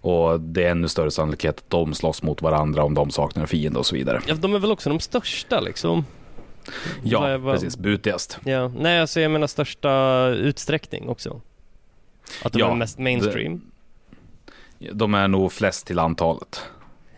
Och 0.00 0.40
det 0.40 0.64
är 0.64 0.70
ännu 0.70 0.88
större 0.88 1.10
sannolikhet 1.10 1.58
att 1.58 1.70
de 1.70 1.94
slåss 1.94 2.22
mot 2.22 2.42
varandra 2.42 2.82
om 2.84 2.94
de 2.94 3.10
saknar 3.10 3.42
en 3.42 3.48
fiende 3.48 3.78
och 3.78 3.86
så 3.86 3.94
vidare. 3.94 4.20
ja, 4.26 4.34
de 4.34 4.54
är 4.54 4.58
väl 4.58 4.72
också 4.72 4.88
de 4.90 5.00
största 5.00 5.60
liksom. 5.60 6.04
Ja, 7.02 7.38
vad- 7.38 7.54
precis. 7.54 7.76
Butigast. 7.76 8.38
Ja, 8.44 8.68
nej 8.68 9.00
alltså 9.00 9.20
jag 9.20 9.30
menar 9.30 9.46
största 9.46 10.26
utsträckning 10.28 11.08
också. 11.08 11.40
Att 12.42 12.52
de 12.52 12.58
Ja, 12.58 12.70
är 12.70 12.74
mest 12.74 12.98
mainstream. 12.98 13.60
De 14.92 15.14
är 15.14 15.28
nog 15.28 15.52
flest 15.52 15.86
till 15.86 15.98
antalet. 15.98 16.62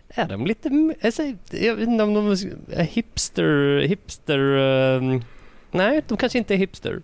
Är 0.08 0.28
de 0.28 0.46
lite, 0.46 0.94
alltså, 1.04 1.22
jag 1.50 1.74
vet 1.76 1.88
inte 1.88 2.04
om 2.04 2.14
de 2.14 2.26
är 2.72 2.82
hipster, 2.84 3.78
hipster, 3.80 4.38
ehm, 4.38 5.22
nej 5.70 6.02
de 6.08 6.16
kanske 6.16 6.38
inte 6.38 6.54
är 6.54 6.58
hipster. 6.58 7.02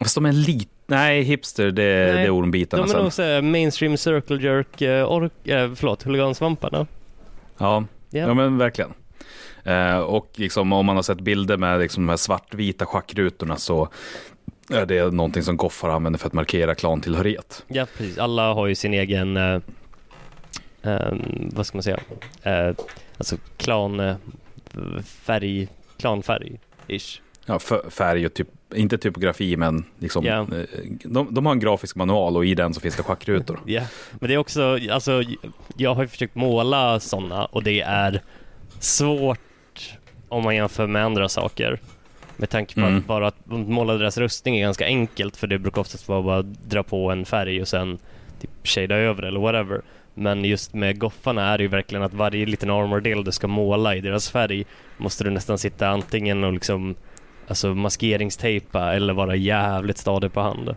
Fast 0.00 0.14
de 0.14 0.26
är 0.26 0.32
lite... 0.32 0.70
Nej, 0.86 1.22
hipster, 1.22 1.70
det, 1.70 1.82
Nej, 1.82 2.12
det 2.12 2.20
är 2.20 2.24
De 2.24 2.30
ormbitarna 2.30 2.82
är 2.82 2.86
sen. 2.86 3.02
nog 3.02 3.12
såhär 3.12 3.42
mainstream 3.42 3.96
circle 3.96 4.42
jerk, 4.42 4.82
uh, 4.82 5.12
ork, 5.12 5.48
eh, 5.48 5.74
förlåt, 5.74 6.02
huligansvamparna. 6.02 6.86
Ja, 7.58 7.84
Ja. 8.10 8.20
ja 8.20 8.34
men 8.34 8.58
verkligen. 8.58 8.92
Eh, 9.64 9.98
och 9.98 10.30
liksom, 10.34 10.72
om 10.72 10.86
man 10.86 10.96
har 10.96 11.02
sett 11.02 11.20
bilder 11.20 11.56
med 11.56 11.80
liksom, 11.80 12.02
de 12.06 12.08
här 12.08 12.16
svartvita 12.16 12.86
schackrutorna 12.86 13.56
så 13.56 13.88
är 14.70 14.86
det 14.86 15.14
någonting 15.14 15.42
som 15.42 15.56
goffar 15.56 15.88
använder 15.88 16.18
för 16.18 16.26
att 16.26 16.32
markera 16.32 16.74
klantillhörighet. 16.74 17.64
Ja, 17.68 17.86
precis. 17.96 18.18
Alla 18.18 18.52
har 18.54 18.66
ju 18.66 18.74
sin 18.74 18.94
egen, 18.94 19.36
eh, 19.36 19.60
ehm, 20.82 21.50
vad 21.54 21.66
ska 21.66 21.76
man 21.76 21.82
säga, 21.82 22.00
eh, 22.42 22.74
alltså 23.18 23.36
klan, 23.56 24.00
eh, 24.00 24.16
färg, 25.04 25.68
klanfärg, 25.98 26.60
ish. 26.86 27.20
Ja, 27.46 27.58
färg 27.90 28.26
och 28.26 28.34
typ, 28.34 28.48
inte 28.74 28.98
typografi 28.98 29.56
men 29.56 29.84
liksom, 29.98 30.26
eh, 30.26 30.42
de, 31.04 31.34
de 31.34 31.46
har 31.46 31.52
en 31.52 31.60
grafisk 31.60 31.96
manual 31.96 32.36
och 32.36 32.46
i 32.46 32.54
den 32.54 32.74
så 32.74 32.80
finns 32.80 32.96
det 32.96 33.02
schackrutor. 33.02 33.60
Ja, 33.66 33.82
men 34.20 34.28
det 34.28 34.34
är 34.34 34.38
också, 34.38 34.78
alltså 34.90 35.22
jag 35.76 35.94
har 35.94 36.02
ju 36.02 36.08
försökt 36.08 36.34
måla 36.34 37.00
sådana 37.00 37.44
och 37.44 37.62
det 37.62 37.80
är 37.80 38.22
svårt 38.80 39.38
om 40.28 40.42
man 40.42 40.54
jämför 40.56 40.86
med 40.86 41.04
andra 41.04 41.28
saker. 41.28 41.80
Med 42.36 42.50
tanke 42.50 42.74
på 42.74 42.80
Mm. 42.80 42.98
att 42.98 43.06
bara 43.06 43.26
att 43.26 43.46
måla 43.46 43.94
deras 43.94 44.18
rustning 44.18 44.56
är 44.56 44.60
ganska 44.60 44.84
enkelt 44.86 45.36
för 45.36 45.46
det 45.46 45.58
brukar 45.58 45.80
oftast 45.80 46.08
vara 46.08 46.22
bara 46.22 46.42
dra 46.42 46.82
på 46.82 47.10
en 47.10 47.24
färg 47.24 47.60
och 47.60 47.68
sen 47.68 47.98
typ 48.40 48.50
shada 48.64 48.94
över 48.94 49.22
eller 49.22 49.40
whatever. 49.40 49.82
Men 50.14 50.44
just 50.44 50.74
med 50.74 50.98
goffarna 50.98 51.48
är 51.52 51.58
det 51.58 51.62
ju 51.64 51.68
verkligen 51.68 52.02
att 52.02 52.14
varje 52.14 52.46
liten 52.46 52.70
armor-del 52.70 53.24
du 53.24 53.32
ska 53.32 53.46
måla 53.46 53.96
i 53.96 54.00
deras 54.00 54.30
färg 54.30 54.64
måste 54.96 55.24
du 55.24 55.30
nästan 55.30 55.58
sitta 55.58 55.88
antingen 55.88 56.44
och 56.44 56.52
liksom 56.52 56.94
alltså 57.48 57.74
maskeringstejpa 57.74 58.94
eller 58.94 59.14
vara 59.14 59.36
jävligt 59.36 59.98
stadig 59.98 60.32
på 60.32 60.40
hand. 60.40 60.76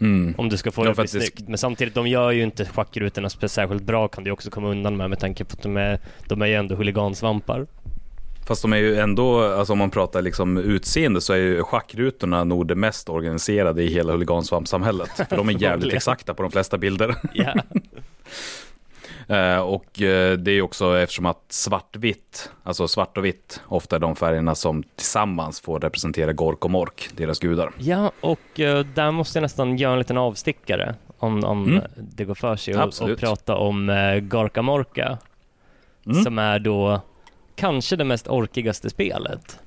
Mm. 0.00 0.34
Om 0.38 0.48
du 0.48 0.56
ska 0.56 0.70
få 0.70 0.80
Ja, 0.80 0.84
det 0.84 0.90
att 0.90 0.96
bli 0.96 1.02
det 1.02 1.08
snyggt. 1.08 1.48
Men 1.48 1.58
samtidigt, 1.58 1.94
de 1.94 2.06
gör 2.06 2.30
ju 2.30 2.42
inte 2.42 2.64
schackrutorna 2.64 3.30
särskilt 3.30 3.82
bra 3.82 4.08
kan 4.08 4.24
du 4.24 4.30
också 4.30 4.50
komma 4.50 4.68
undan 4.68 4.96
med 4.96 5.10
med 5.10 5.18
tanke 5.18 5.44
på 5.44 5.52
att 5.52 5.62
de 5.62 5.76
är, 5.76 6.00
de 6.28 6.42
är 6.42 6.46
ju 6.46 6.54
ändå 6.54 6.74
huligansvampar. 6.74 7.66
Fast 8.46 8.62
de 8.62 8.72
är 8.72 8.76
ju 8.76 8.96
ändå, 8.96 9.42
alltså 9.42 9.72
om 9.72 9.78
man 9.78 9.90
pratar 9.90 10.22
liksom 10.22 10.58
utseende 10.58 11.20
så 11.20 11.32
är 11.32 11.36
ju 11.36 11.62
schackrutorna 11.62 12.44
nog 12.44 12.66
det 12.66 12.74
mest 12.74 13.08
organiserade 13.08 13.82
i 13.82 13.86
hela 13.86 14.12
huligansvampsamhället. 14.12 15.10
För 15.28 15.36
de 15.36 15.48
är 15.48 15.52
jävligt 15.62 15.94
exakta 15.94 16.34
på 16.34 16.42
de 16.42 16.52
flesta 16.52 16.78
bilder. 16.78 17.14
Ja. 17.32 17.54
Eh, 19.28 19.58
och 19.58 20.02
eh, 20.02 20.38
det 20.38 20.50
är 20.50 20.62
också 20.62 20.98
eftersom 20.98 21.26
att 21.26 21.44
svartvitt, 21.48 22.50
alltså 22.62 22.88
svart 22.88 23.18
och 23.18 23.24
vitt, 23.24 23.60
ofta 23.66 23.96
är 23.96 24.00
de 24.00 24.16
färgerna 24.16 24.54
som 24.54 24.82
tillsammans 24.82 25.60
får 25.60 25.80
representera 25.80 26.32
Gork 26.32 26.64
och 26.64 26.70
Mork, 26.70 27.08
deras 27.16 27.38
gudar. 27.38 27.72
ja, 27.78 28.12
och 28.20 28.60
eh, 28.60 28.84
där 28.84 29.10
måste 29.10 29.38
jag 29.38 29.42
nästan 29.42 29.76
göra 29.76 29.92
en 29.92 29.98
liten 29.98 30.18
avstickare 30.18 30.94
om, 31.18 31.44
om 31.44 31.66
Mm. 31.68 31.82
det 31.96 32.24
går 32.24 32.34
för 32.34 32.56
sig 32.56 32.76
och, 32.76 33.02
och 33.02 33.18
prata 33.18 33.56
om 33.56 33.86
Gorka 34.22 34.62
Morka 34.62 35.18
Mm. 36.06 36.22
som 36.24 36.38
är 36.38 36.58
då 36.58 37.00
kanske 37.56 37.96
det 37.96 38.04
mest 38.04 38.28
orkigaste 38.28 38.90
spelet. 38.90 39.58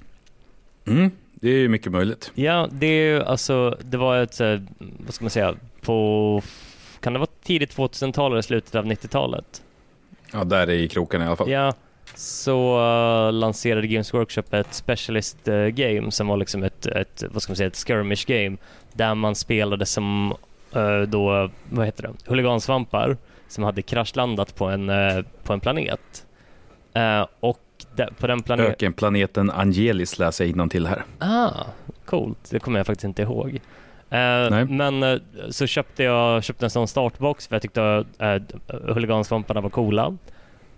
Mm, 0.88 1.12
det 1.34 1.49
är 1.49 1.57
ju 1.57 1.70
mycket 1.70 1.91
möjligt. 1.91 2.32
Ja, 2.36 2.68
det 2.72 2.86
är 2.86 3.05
ju 3.16 3.24
alltså, 3.24 3.78
det 3.82 3.97
var 3.97 4.18
ett, 4.18 4.39
vad 5.05 5.14
ska 5.14 5.24
man 5.24 5.30
säga, 5.30 5.55
på, 5.82 6.41
kan 7.02 7.14
det 7.14 7.20
vara 7.20 7.30
tidigt 7.43 7.78
2000-tal 7.78 8.32
eller 8.32 8.41
slutet 8.41 8.76
av 8.76 8.86
90-talet? 8.86 9.64
Ja, 10.34 10.43
där 10.43 10.68
är 10.68 10.70
i 10.70 10.88
kroken 10.88 11.22
i 11.22 11.26
alla 11.26 11.36
fall. 11.36 11.49
Ja, 11.49 11.74
så 12.16 12.80
uh, 12.80 13.34
lanserade 13.34 13.88
Games 13.88 14.14
Workshop 14.14 14.43
ett 14.52 14.74
specialist 14.74 15.47
uh, 15.47 15.68
game 15.68 16.12
som 16.12 16.28
var 16.28 16.38
liksom 16.38 16.64
ett, 16.64 16.86
ett, 16.86 17.24
vad 17.32 17.41
ska 17.41 17.52
man 17.52 17.58
säga, 17.58 17.68
ett 17.68 17.88
skirmish 17.88 18.26
game 18.28 18.58
där 18.93 19.16
man 19.16 19.36
spelade 19.36 19.86
som 19.86 20.34
uh, 20.76 21.02
då, 21.02 21.49
vad 21.70 21.86
heter 21.86 22.04
det, 22.04 22.14
huligansvampar 22.26 23.18
som 23.47 23.64
hade 23.64 23.82
kraschlandat 23.82 24.56
på 24.56 24.66
en, 24.66 24.91
på 25.43 25.54
en 25.54 25.60
planet. 25.60 26.26
Och 27.39 27.60
på 28.20 28.28
den 28.28 28.41
planeten... 28.41 28.72
Ökenplaneten 28.72 29.49
Angelis 29.49 30.20
läser 30.20 30.45
jag 30.45 30.72
till 30.72 30.88
här. 30.88 31.04
Ah, 31.20 31.52
coolt. 32.06 32.49
Det 32.49 32.60
kommer 32.60 32.80
jag 32.80 32.88
faktiskt 32.88 33.04
inte 33.04 33.22
ihåg. 33.22 33.60
Eh, 34.12 34.66
men 34.66 35.03
eh, 35.03 35.20
så 35.49 35.68
köpte 35.68 36.03
jag 36.03 36.43
köpte 36.43 36.66
en 36.66 36.70
sån 36.70 36.88
startbox 36.88 37.47
för 37.47 37.55
jag 37.55 37.62
tyckte 37.62 37.82
uh, 38.22 38.93
huligansvamparna 38.93 39.62
var 39.62 39.70
coola. 39.70 40.18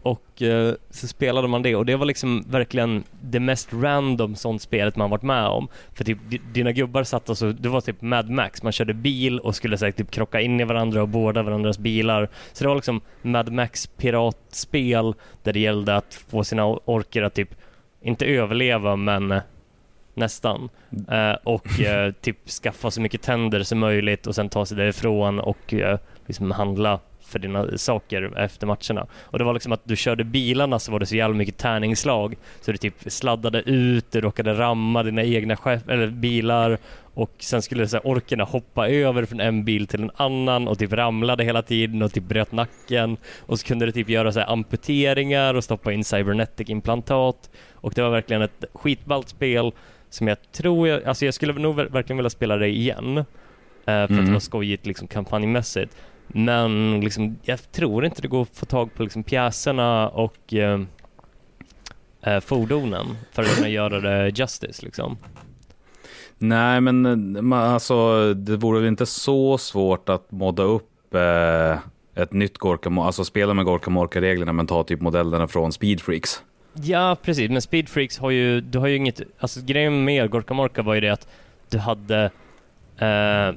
Och 0.03 0.41
eh, 0.41 0.73
så 0.89 1.07
spelade 1.07 1.47
man 1.47 1.61
det 1.61 1.75
och 1.75 1.85
det 1.85 1.95
var 1.95 2.05
liksom 2.05 2.43
verkligen 2.47 3.03
det 3.21 3.39
mest 3.39 3.73
random 3.73 4.35
sånt 4.35 4.61
spelet 4.61 4.95
man 4.95 5.09
varit 5.09 5.23
med 5.23 5.47
om. 5.47 5.67
För 5.93 6.03
typ 6.03 6.17
di- 6.29 6.41
dina 6.53 6.71
gubbar 6.71 7.03
satt 7.03 7.29
och 7.29 7.37
så, 7.37 7.51
det 7.51 7.69
var 7.69 7.81
typ 7.81 8.01
Mad 8.01 8.29
Max, 8.29 8.63
man 8.63 8.71
körde 8.71 8.93
bil 8.93 9.39
och 9.39 9.55
skulle 9.55 9.77
säkert 9.77 9.97
typ 9.97 10.11
krocka 10.11 10.41
in 10.41 10.59
i 10.59 10.63
varandra 10.63 11.01
och 11.01 11.07
båda 11.07 11.43
varandras 11.43 11.77
bilar. 11.77 12.29
Så 12.53 12.63
det 12.63 12.67
var 12.67 12.75
liksom 12.75 13.01
Mad 13.21 13.51
Max 13.51 13.87
piratspel 13.87 15.13
där 15.43 15.53
det 15.53 15.59
gällde 15.59 15.95
att 15.95 16.23
få 16.29 16.43
sina 16.43 16.65
orker 16.65 17.21
att 17.21 17.33
typ, 17.33 17.55
inte 18.01 18.25
överleva 18.25 18.95
men 18.95 19.31
eh, 19.31 19.41
nästan. 20.13 20.69
Eh, 21.11 21.35
och 21.43 21.79
eh, 21.79 22.11
typ 22.11 22.49
skaffa 22.49 22.91
så 22.91 23.01
mycket 23.01 23.21
tänder 23.21 23.63
som 23.63 23.79
möjligt 23.79 24.27
och 24.27 24.35
sen 24.35 24.49
ta 24.49 24.65
sig 24.65 24.77
därifrån 24.77 25.39
och 25.39 25.73
eh, 25.73 25.99
liksom 26.27 26.51
handla 26.51 26.99
för 27.33 27.39
dina 27.39 27.77
saker 27.77 28.37
efter 28.37 28.67
matcherna. 28.67 29.07
Och 29.21 29.37
det 29.39 29.45
var 29.45 29.53
liksom 29.53 29.71
att 29.71 29.81
du 29.83 29.95
körde 29.95 30.23
bilarna 30.23 30.79
så 30.79 30.91
var 30.91 30.99
det 30.99 31.05
så 31.05 31.15
jävla 31.15 31.35
mycket 31.35 31.57
tärningsslag 31.57 32.35
så 32.61 32.71
du 32.71 32.77
typ 32.77 32.95
sladdade 33.07 33.61
ut, 33.61 34.11
du 34.11 34.21
råkade 34.21 34.53
ramma 34.53 35.03
dina 35.03 35.23
egna 35.23 35.55
chef- 35.55 35.89
eller 35.89 36.07
bilar 36.07 36.77
och 37.13 37.31
sen 37.39 37.61
skulle 37.61 37.87
så 37.87 37.97
här, 37.97 38.07
orkerna 38.07 38.43
hoppa 38.43 38.89
över 38.89 39.25
från 39.25 39.39
en 39.39 39.65
bil 39.65 39.87
till 39.87 40.03
en 40.03 40.11
annan 40.15 40.67
och 40.67 40.79
typ 40.79 40.93
ramlade 40.93 41.43
hela 41.43 41.61
tiden 41.61 42.01
och 42.01 42.13
typ 42.13 42.23
bröt 42.23 42.51
nacken 42.51 43.17
och 43.39 43.59
så 43.59 43.67
kunde 43.67 43.85
du 43.85 43.91
typ 43.91 44.09
göra 44.09 44.31
så 44.31 44.39
här 44.39 44.51
amputeringar 44.51 45.53
och 45.53 45.63
stoppa 45.63 45.93
in 45.93 46.03
cybernetic 46.03 46.69
implantat 46.69 47.49
och 47.73 47.93
det 47.93 48.01
var 48.01 48.09
verkligen 48.09 48.41
ett 48.41 48.65
skitballt 48.73 49.29
spel 49.29 49.71
som 50.13 50.27
jag 50.27 50.37
tror 50.51 50.87
jag, 50.87 51.03
alltså 51.03 51.25
jag 51.25 51.33
skulle 51.33 51.53
nog 51.53 51.75
ver- 51.75 51.89
verkligen 51.91 52.17
vilja 52.17 52.29
spela 52.29 52.57
det 52.57 52.67
igen. 52.67 53.17
eh, 53.17 53.23
för 53.85 54.03
att 54.03 54.09
det 54.09 54.15
Mm. 54.19 54.33
var 54.33 54.39
skojigt 54.39 54.85
liksom 54.85 55.07
kampanjmässigt. 55.07 55.95
Men 56.27 56.99
liksom, 57.01 57.37
jag 57.43 57.71
tror 57.71 58.05
inte 58.05 58.21
det 58.21 58.27
går 58.27 58.41
att 58.41 58.55
få 58.57 58.65
tag 58.65 58.93
på 58.95 59.03
liksom 59.03 59.23
pjäserna 59.23 60.09
och 60.09 60.53
eh, 60.53 60.81
eh, 62.21 62.39
fordonen 62.39 63.05
för 63.31 63.41
att 63.41 63.55
kunna 63.55 63.69
göra 63.69 63.99
det 63.99 64.29
justice 64.39 64.85
liksom. 64.85 65.17
Nej, 66.37 66.81
men 66.81 67.35
eh, 67.53 67.73
alltså, 67.73 68.33
det 68.33 68.57
vore 68.57 68.79
väl 68.79 68.87
inte 68.87 69.05
så 69.05 69.57
svårt 69.57 70.09
att 70.09 70.31
modda 70.31 70.63
upp 70.63 71.13
eh, 71.15 71.77
ett 72.15 72.33
nytt 72.33 72.57
Gorka, 72.57 72.89
alltså 72.89 73.23
spela 73.25 73.53
med 73.53 73.65
Gorka 73.65 73.89
Morka-reglerna 73.89 74.53
men 74.53 74.67
ta 74.67 74.83
typ 74.83 75.01
modellerna 75.01 75.47
från 75.47 75.71
Speed 75.71 76.01
Freaks. 76.01 76.43
Ja, 76.73 77.17
precis. 77.21 77.49
Men 77.49 77.61
Speed 77.61 77.89
Freaks 77.89 78.17
har 78.17 78.29
ju, 78.31 78.61
du 78.61 78.79
har 78.79 78.87
ju 78.87 78.95
inget, 78.95 79.21
alltså 79.39 79.61
grejen 79.65 80.03
med 80.03 80.29
Gorka 80.29 80.53
Morka 80.53 80.81
var 80.81 80.93
ju 80.93 81.01
det 81.01 81.09
att 81.09 81.27
du 81.69 81.77
hade, 81.77 82.23
eh, 82.97 83.51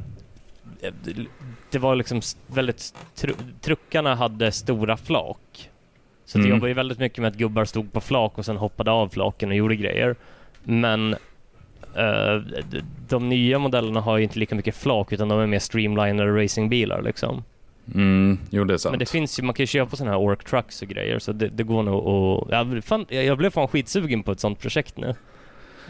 det 1.71 1.79
var 1.79 1.97
liksom 1.97 2.21
väldigt, 2.47 2.95
tru, 3.15 3.35
truckarna 3.61 4.15
hade 4.15 4.53
stora 4.53 4.97
flak. 4.97 5.71
Så 6.25 6.39
det 6.39 6.45
Mm. 6.45 6.57
jobbade 6.57 6.71
ju 6.71 6.75
väldigt 6.75 6.99
mycket 6.99 7.19
med 7.19 7.29
att 7.29 7.37
gubbar 7.37 7.65
stod 7.65 7.93
på 7.93 8.01
flak 8.01 8.39
och 8.39 8.45
sen 8.45 8.57
hoppade 8.57 8.91
av 8.91 9.09
flaken 9.09 9.49
och 9.49 9.55
gjorde 9.57 9.77
grejer. 9.77 10.17
Men 10.65 11.13
eh, 11.95 12.43
de 13.09 13.29
nya 13.29 13.59
modellerna 13.59 14.01
har 14.01 14.17
ju 14.17 14.23
inte 14.23 14.39
lika 14.39 14.55
mycket 14.55 14.77
flak 14.77 15.13
utan 15.13 15.29
de 15.29 15.41
är 15.41 15.47
mer 15.47 15.59
streamlinade 15.59 16.43
racingbilar 16.45 17.03
liksom. 17.03 17.45
Mm, 17.95 18.39
jo, 18.51 18.65
det 18.65 18.75
är 18.75 18.79
sant. 18.79 18.93
Men 18.93 18.99
det 18.99 19.07
finns 19.11 19.39
ju, 19.39 19.43
man 19.43 19.55
kan 19.55 19.63
ju 19.63 19.67
köpa 19.67 19.97
sådana 19.97 20.17
här 20.17 20.23
ork 20.25 20.45
trucks 20.45 20.83
och 20.83 20.89
grejer 20.89 21.19
så 21.19 21.33
det, 21.33 21.49
det 21.49 21.63
går 21.63 21.83
nog 21.83 21.95
att... 22.09 22.51
Jag, 22.75 22.85
fan, 22.85 23.07
jag 23.09 23.39
blev 23.39 23.51
fan 23.51 23.69
skitsugen 23.69 24.23
på 24.23 24.33
ett 24.33 24.41
sånt 24.41 24.61
projekt 24.61 24.97
nu. 24.97 25.15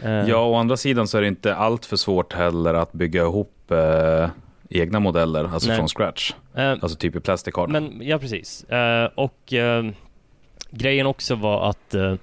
Eh, 0.03 0.11
Ja, 0.29 0.45
å 0.45 0.55
andra 0.55 0.77
sidan 0.77 1.07
så 1.07 1.17
är 1.17 1.21
det 1.21 1.27
inte 1.27 1.55
allt 1.55 1.85
för 1.85 1.95
svårt 1.95 2.33
heller 2.33 2.73
att 2.73 2.93
bygga 2.93 3.21
ihop 3.21 3.71
eh, 3.71 4.29
egna 4.69 4.99
modeller, 4.99 5.43
alltså 5.53 5.67
Nej. 5.69 5.77
från 5.77 5.87
scratch. 5.87 6.33
eh, 6.55 6.71
Alltså 6.71 6.97
typ 6.97 7.15
i 7.15 7.19
plastic 7.19 7.57
art. 7.57 7.69
men 7.69 8.01
ja, 8.01 8.17
precis. 8.19 8.63
Eh, 8.63 9.09
och 9.15 9.53
eh, 9.53 9.85
grejen 10.71 11.07
också 11.07 11.35
var 11.35 11.69
att 11.69 11.93
eh, 11.93 12.15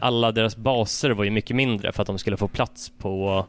alla 0.00 0.32
deras 0.32 0.56
baser 0.56 1.10
var 1.10 1.24
ju 1.24 1.30
mycket 1.30 1.56
mindre 1.56 1.92
för 1.92 2.02
att 2.02 2.06
de 2.06 2.18
skulle 2.18 2.36
få 2.36 2.48
plats 2.48 2.92
på 2.98 3.46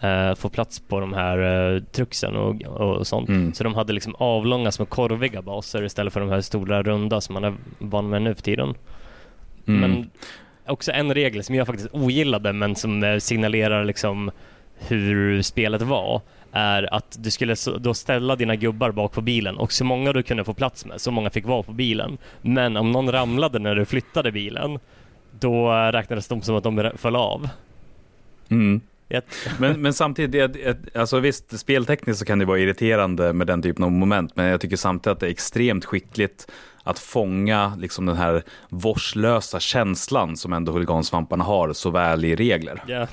eh, 0.00 0.34
få 0.34 0.48
plats 0.48 0.80
på 0.80 1.00
de 1.00 1.12
här 1.12 1.38
eh, 1.74 1.82
trucksen 1.82 2.36
och, 2.36 2.62
och 2.62 3.06
sånt. 3.06 3.28
Mm. 3.28 3.54
Så 3.54 3.64
de 3.64 3.74
hade 3.74 3.92
liksom 3.92 4.14
avlånga 4.14 4.72
små 4.72 4.86
korviga 4.86 5.42
baser 5.42 5.84
istället 5.84 6.12
för 6.12 6.20
de 6.20 6.28
här 6.28 6.40
stora 6.40 6.82
runda 6.82 7.20
som 7.20 7.32
man 7.34 7.44
är 7.44 7.54
van 7.78 8.08
med 8.08 8.22
nu 8.22 8.34
för 8.34 8.42
tiden. 8.42 8.74
Mm. 9.66 9.80
Men 9.80 10.10
också 10.66 10.92
en 10.92 11.14
regel 11.14 11.44
som 11.44 11.54
jag 11.54 11.66
faktiskt 11.66 11.88
ogillade 11.92 12.52
men 12.52 12.74
som 12.74 13.04
eh, 13.04 13.18
signalerar 13.18 13.84
liksom 13.84 14.30
hur 14.78 15.42
spelet 15.42 15.82
var 15.82 16.20
är 16.52 16.94
att 16.94 17.16
du 17.20 17.30
skulle 17.30 17.54
då 17.78 17.94
ställa 17.94 18.36
dina 18.36 18.56
gubbar 18.56 18.90
bak 18.90 19.12
på 19.12 19.20
bilen 19.20 19.56
och 19.56 19.72
så 19.72 19.84
många 19.84 20.12
du 20.12 20.22
kunde 20.22 20.44
få 20.44 20.54
plats 20.54 20.86
med, 20.86 21.00
så 21.00 21.10
många 21.10 21.30
fick 21.30 21.46
vara 21.46 21.62
på 21.62 21.72
bilen. 21.72 22.18
Men 22.42 22.76
om 22.76 22.92
någon 22.92 23.12
ramlade 23.12 23.58
när 23.58 23.74
du 23.74 23.84
flyttade 23.84 24.32
bilen, 24.32 24.78
då 25.40 25.72
eh, 25.72 25.92
räknades 25.92 26.28
de 26.28 26.42
som 26.42 26.56
att 26.56 26.64
de 26.64 26.90
föll 26.96 27.16
av. 27.16 27.48
Mm. 28.48 28.80
Men, 29.58 29.82
men 29.82 29.92
samtidigt, 29.92 30.56
alltså 30.94 31.20
visst, 31.20 31.58
speltekniskt 31.58 32.18
så 32.18 32.24
kan 32.24 32.38
det 32.38 32.44
vara 32.44 32.58
irriterande 32.58 33.32
med 33.32 33.46
den 33.46 33.62
typen 33.62 33.84
av 33.84 33.92
moment, 33.92 34.36
men 34.36 34.46
jag 34.46 34.60
tycker 34.60 34.76
samtidigt 34.76 35.12
att 35.12 35.20
det 35.20 35.26
är 35.26 35.30
extremt 35.30 35.84
skickligt 35.84 36.50
att 36.82 36.98
fånga 36.98 37.76
liksom 37.78 38.06
den 38.06 38.16
här 38.16 38.42
vårdslösa 38.68 39.60
känslan 39.60 40.36
som 40.36 40.52
ändå 40.52 40.72
huligansvamparna 40.72 41.44
har 41.44 41.72
så 41.72 41.90
väl 41.90 42.24
i 42.24 42.36
regler. 42.36 42.82
ja. 42.86 43.06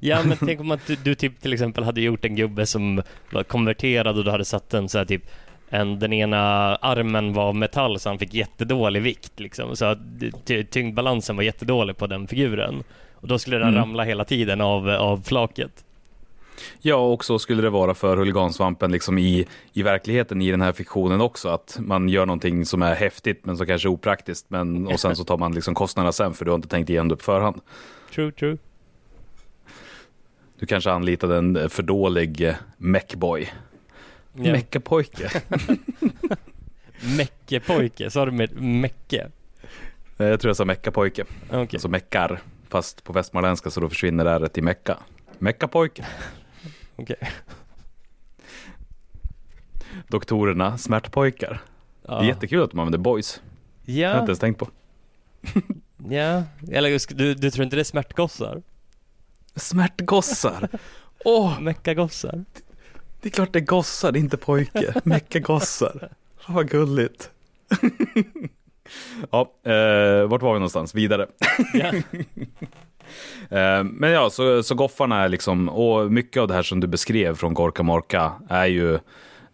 ja 0.00 0.18
men 0.24 0.36
tänk 0.36 0.60
om 0.60 0.70
att 0.70 0.86
du, 0.86 0.96
du 0.96 1.14
typ 1.14 1.40
till 1.40 1.52
exempel 1.52 1.84
hade 1.84 2.00
gjort 2.00 2.24
en 2.24 2.36
gubbe 2.36 2.66
som 2.66 3.02
var 3.30 3.42
konverterad 3.42 4.18
och 4.18 4.24
du 4.24 4.30
hade 4.30 4.44
satt 4.44 4.74
en 4.74 4.88
så 4.88 4.98
här 4.98 5.04
typ 5.04 5.22
en, 5.68 5.98
den 5.98 6.12
ena 6.12 6.38
armen 6.76 7.32
var 7.32 7.52
metall 7.52 8.00
så 8.00 8.08
han 8.08 8.18
fick 8.18 8.34
jättedålig 8.34 9.02
vikt 9.02 9.40
liksom. 9.40 9.76
Så 9.76 9.84
att 9.84 9.98
tyngdbalansen 10.70 11.36
var 11.36 11.42
jättedålig 11.42 11.96
på 11.96 12.06
den 12.06 12.28
figuren. 12.28 12.84
Och 13.24 13.28
då 13.28 13.38
skulle 13.38 13.56
den 13.58 13.68
Mm. 13.68 13.80
ramla 13.80 14.02
hela 14.04 14.24
tiden 14.24 14.60
av, 14.60 14.88
av 14.88 15.22
flaket. 15.24 15.84
Ja, 16.80 16.96
och 16.96 17.24
så 17.24 17.38
skulle 17.38 17.62
det 17.62 17.70
vara 17.70 17.94
för 17.94 18.16
huligansvampen 18.16 18.92
liksom 18.92 19.18
i, 19.18 19.46
i 19.72 19.82
verkligheten 19.82 20.42
i 20.42 20.50
den 20.50 20.60
här 20.60 20.72
fiktionen 20.72 21.20
också, 21.20 21.48
att 21.48 21.76
man 21.80 22.08
gör 22.08 22.26
någonting 22.26 22.66
som 22.66 22.82
är 22.82 22.94
häftigt 22.94 23.44
men 23.46 23.56
som 23.56 23.66
kanske 23.66 23.88
är 23.88 23.90
opraktiskt, 23.90 24.46
men, 24.48 24.86
och 24.86 25.00
sen 25.00 25.16
så 25.16 25.24
tar 25.24 25.36
man 25.38 25.54
liksom 25.54 25.74
kostnaderna 25.74 26.12
sen 26.12 26.34
för 26.34 26.44
du 26.44 26.50
har 26.50 26.56
inte 26.56 26.68
tänkt 26.68 26.90
igenom 26.90 27.08
det 27.08 27.16
på 27.16 27.22
förhand. 27.24 27.60
True, 28.14 28.32
true. 28.32 28.58
Du 30.58 30.66
kanske 30.66 30.90
anlitade 30.90 31.36
en 31.38 31.70
för 31.70 31.82
dålig 31.82 32.40
eh, 32.48 32.54
mechboy. 32.76 33.52
Ja. 34.32 34.52
Meckapojke. 34.52 35.30
Meckepojke, 37.16 38.10
sa 38.10 38.24
du 38.26 38.32
med 38.32 38.60
mecke? 38.62 39.22
Jag 40.16 40.40
tror 40.40 40.48
jag 40.48 40.56
sa 40.56 40.64
meckapojke. 40.64 41.24
Okej. 41.48 41.68
Alltså 41.72 41.88
meckar. 41.88 42.40
Fast 42.74 43.04
på 43.04 43.12
västmanländska 43.12 43.70
så 43.70 43.80
då 43.80 43.88
försvinner 43.88 44.26
r 44.26 44.48
till 44.48 44.62
mecka. 44.62 44.98
Meckapojke. 45.38 46.06
Okej. 46.96 47.16
Doktorerna, 50.08 50.78
smärtpojkar. 50.78 51.50
Det 52.02 52.08
Ja. 52.08 52.20
är 52.22 52.24
jättekul 52.24 52.62
att 52.62 52.70
de 52.70 52.78
använder 52.80 52.98
boys. 52.98 53.40
Det 53.84 53.92
har 53.92 54.00
jag 54.00 54.16
Ja, 54.16 54.20
inte 54.20 54.30
ens 54.30 54.38
tänkt 54.38 54.58
på. 54.58 54.68
Ja, 56.10 56.42
eller 56.72 57.14
du, 57.14 57.34
du 57.34 57.50
tror 57.50 57.64
inte 57.64 57.76
det 57.76 57.82
är 57.82 57.84
smärtgossar? 57.84 58.62
Smärtgossar. 59.56 60.68
Åh, 61.24 61.60
Meckagossar? 61.60 62.44
det 63.20 63.28
är 63.28 63.30
klart 63.32 63.52
det 63.52 63.58
är 63.58 63.64
gossar, 63.64 64.12
det 64.12 64.18
är 64.18 64.20
inte 64.20 64.36
pojke. 64.36 65.00
Meckagossar. 65.04 66.12
Vad 66.48 66.70
gulligt. 66.70 67.30
Ja, 69.30 69.52
eh, 69.62 70.28
vart 70.28 70.42
var 70.42 70.52
vi 70.52 70.58
någonstans? 70.58 70.94
Vidare. 70.94 71.26
Ja. 71.74 71.92
Eh, 73.50 73.84
men 73.84 74.10
ja, 74.10 74.30
så, 74.30 74.62
så 74.62 74.74
goffarna 74.74 75.24
är 75.24 75.28
liksom, 75.28 75.68
och 75.68 76.12
mycket 76.12 76.40
av 76.40 76.48
det 76.48 76.54
här 76.54 76.62
som 76.62 76.80
du 76.80 76.86
beskrev 76.86 77.34
från 77.34 77.54
Gorka 77.54 77.82
Morka 77.82 78.32
är 78.48 78.66
ju 78.66 78.98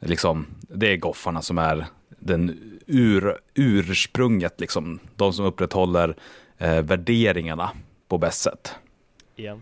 liksom, 0.01 0.47
det 0.61 0.93
är 0.93 0.97
goffarna 0.97 1.43
som 1.43 1.59
är 1.59 1.87
den 2.09 2.59
ur, 2.87 3.37
ursprunget, 3.55 4.61
liksom. 4.61 4.99
De 5.17 5.33
som 5.33 5.45
upprätthåller 5.45 6.17
eh, 6.59 6.83
värderingarna 6.83 7.71
på 8.09 8.19
bäst 8.19 8.41
sätt. 8.41 8.75
ja. 9.37 9.59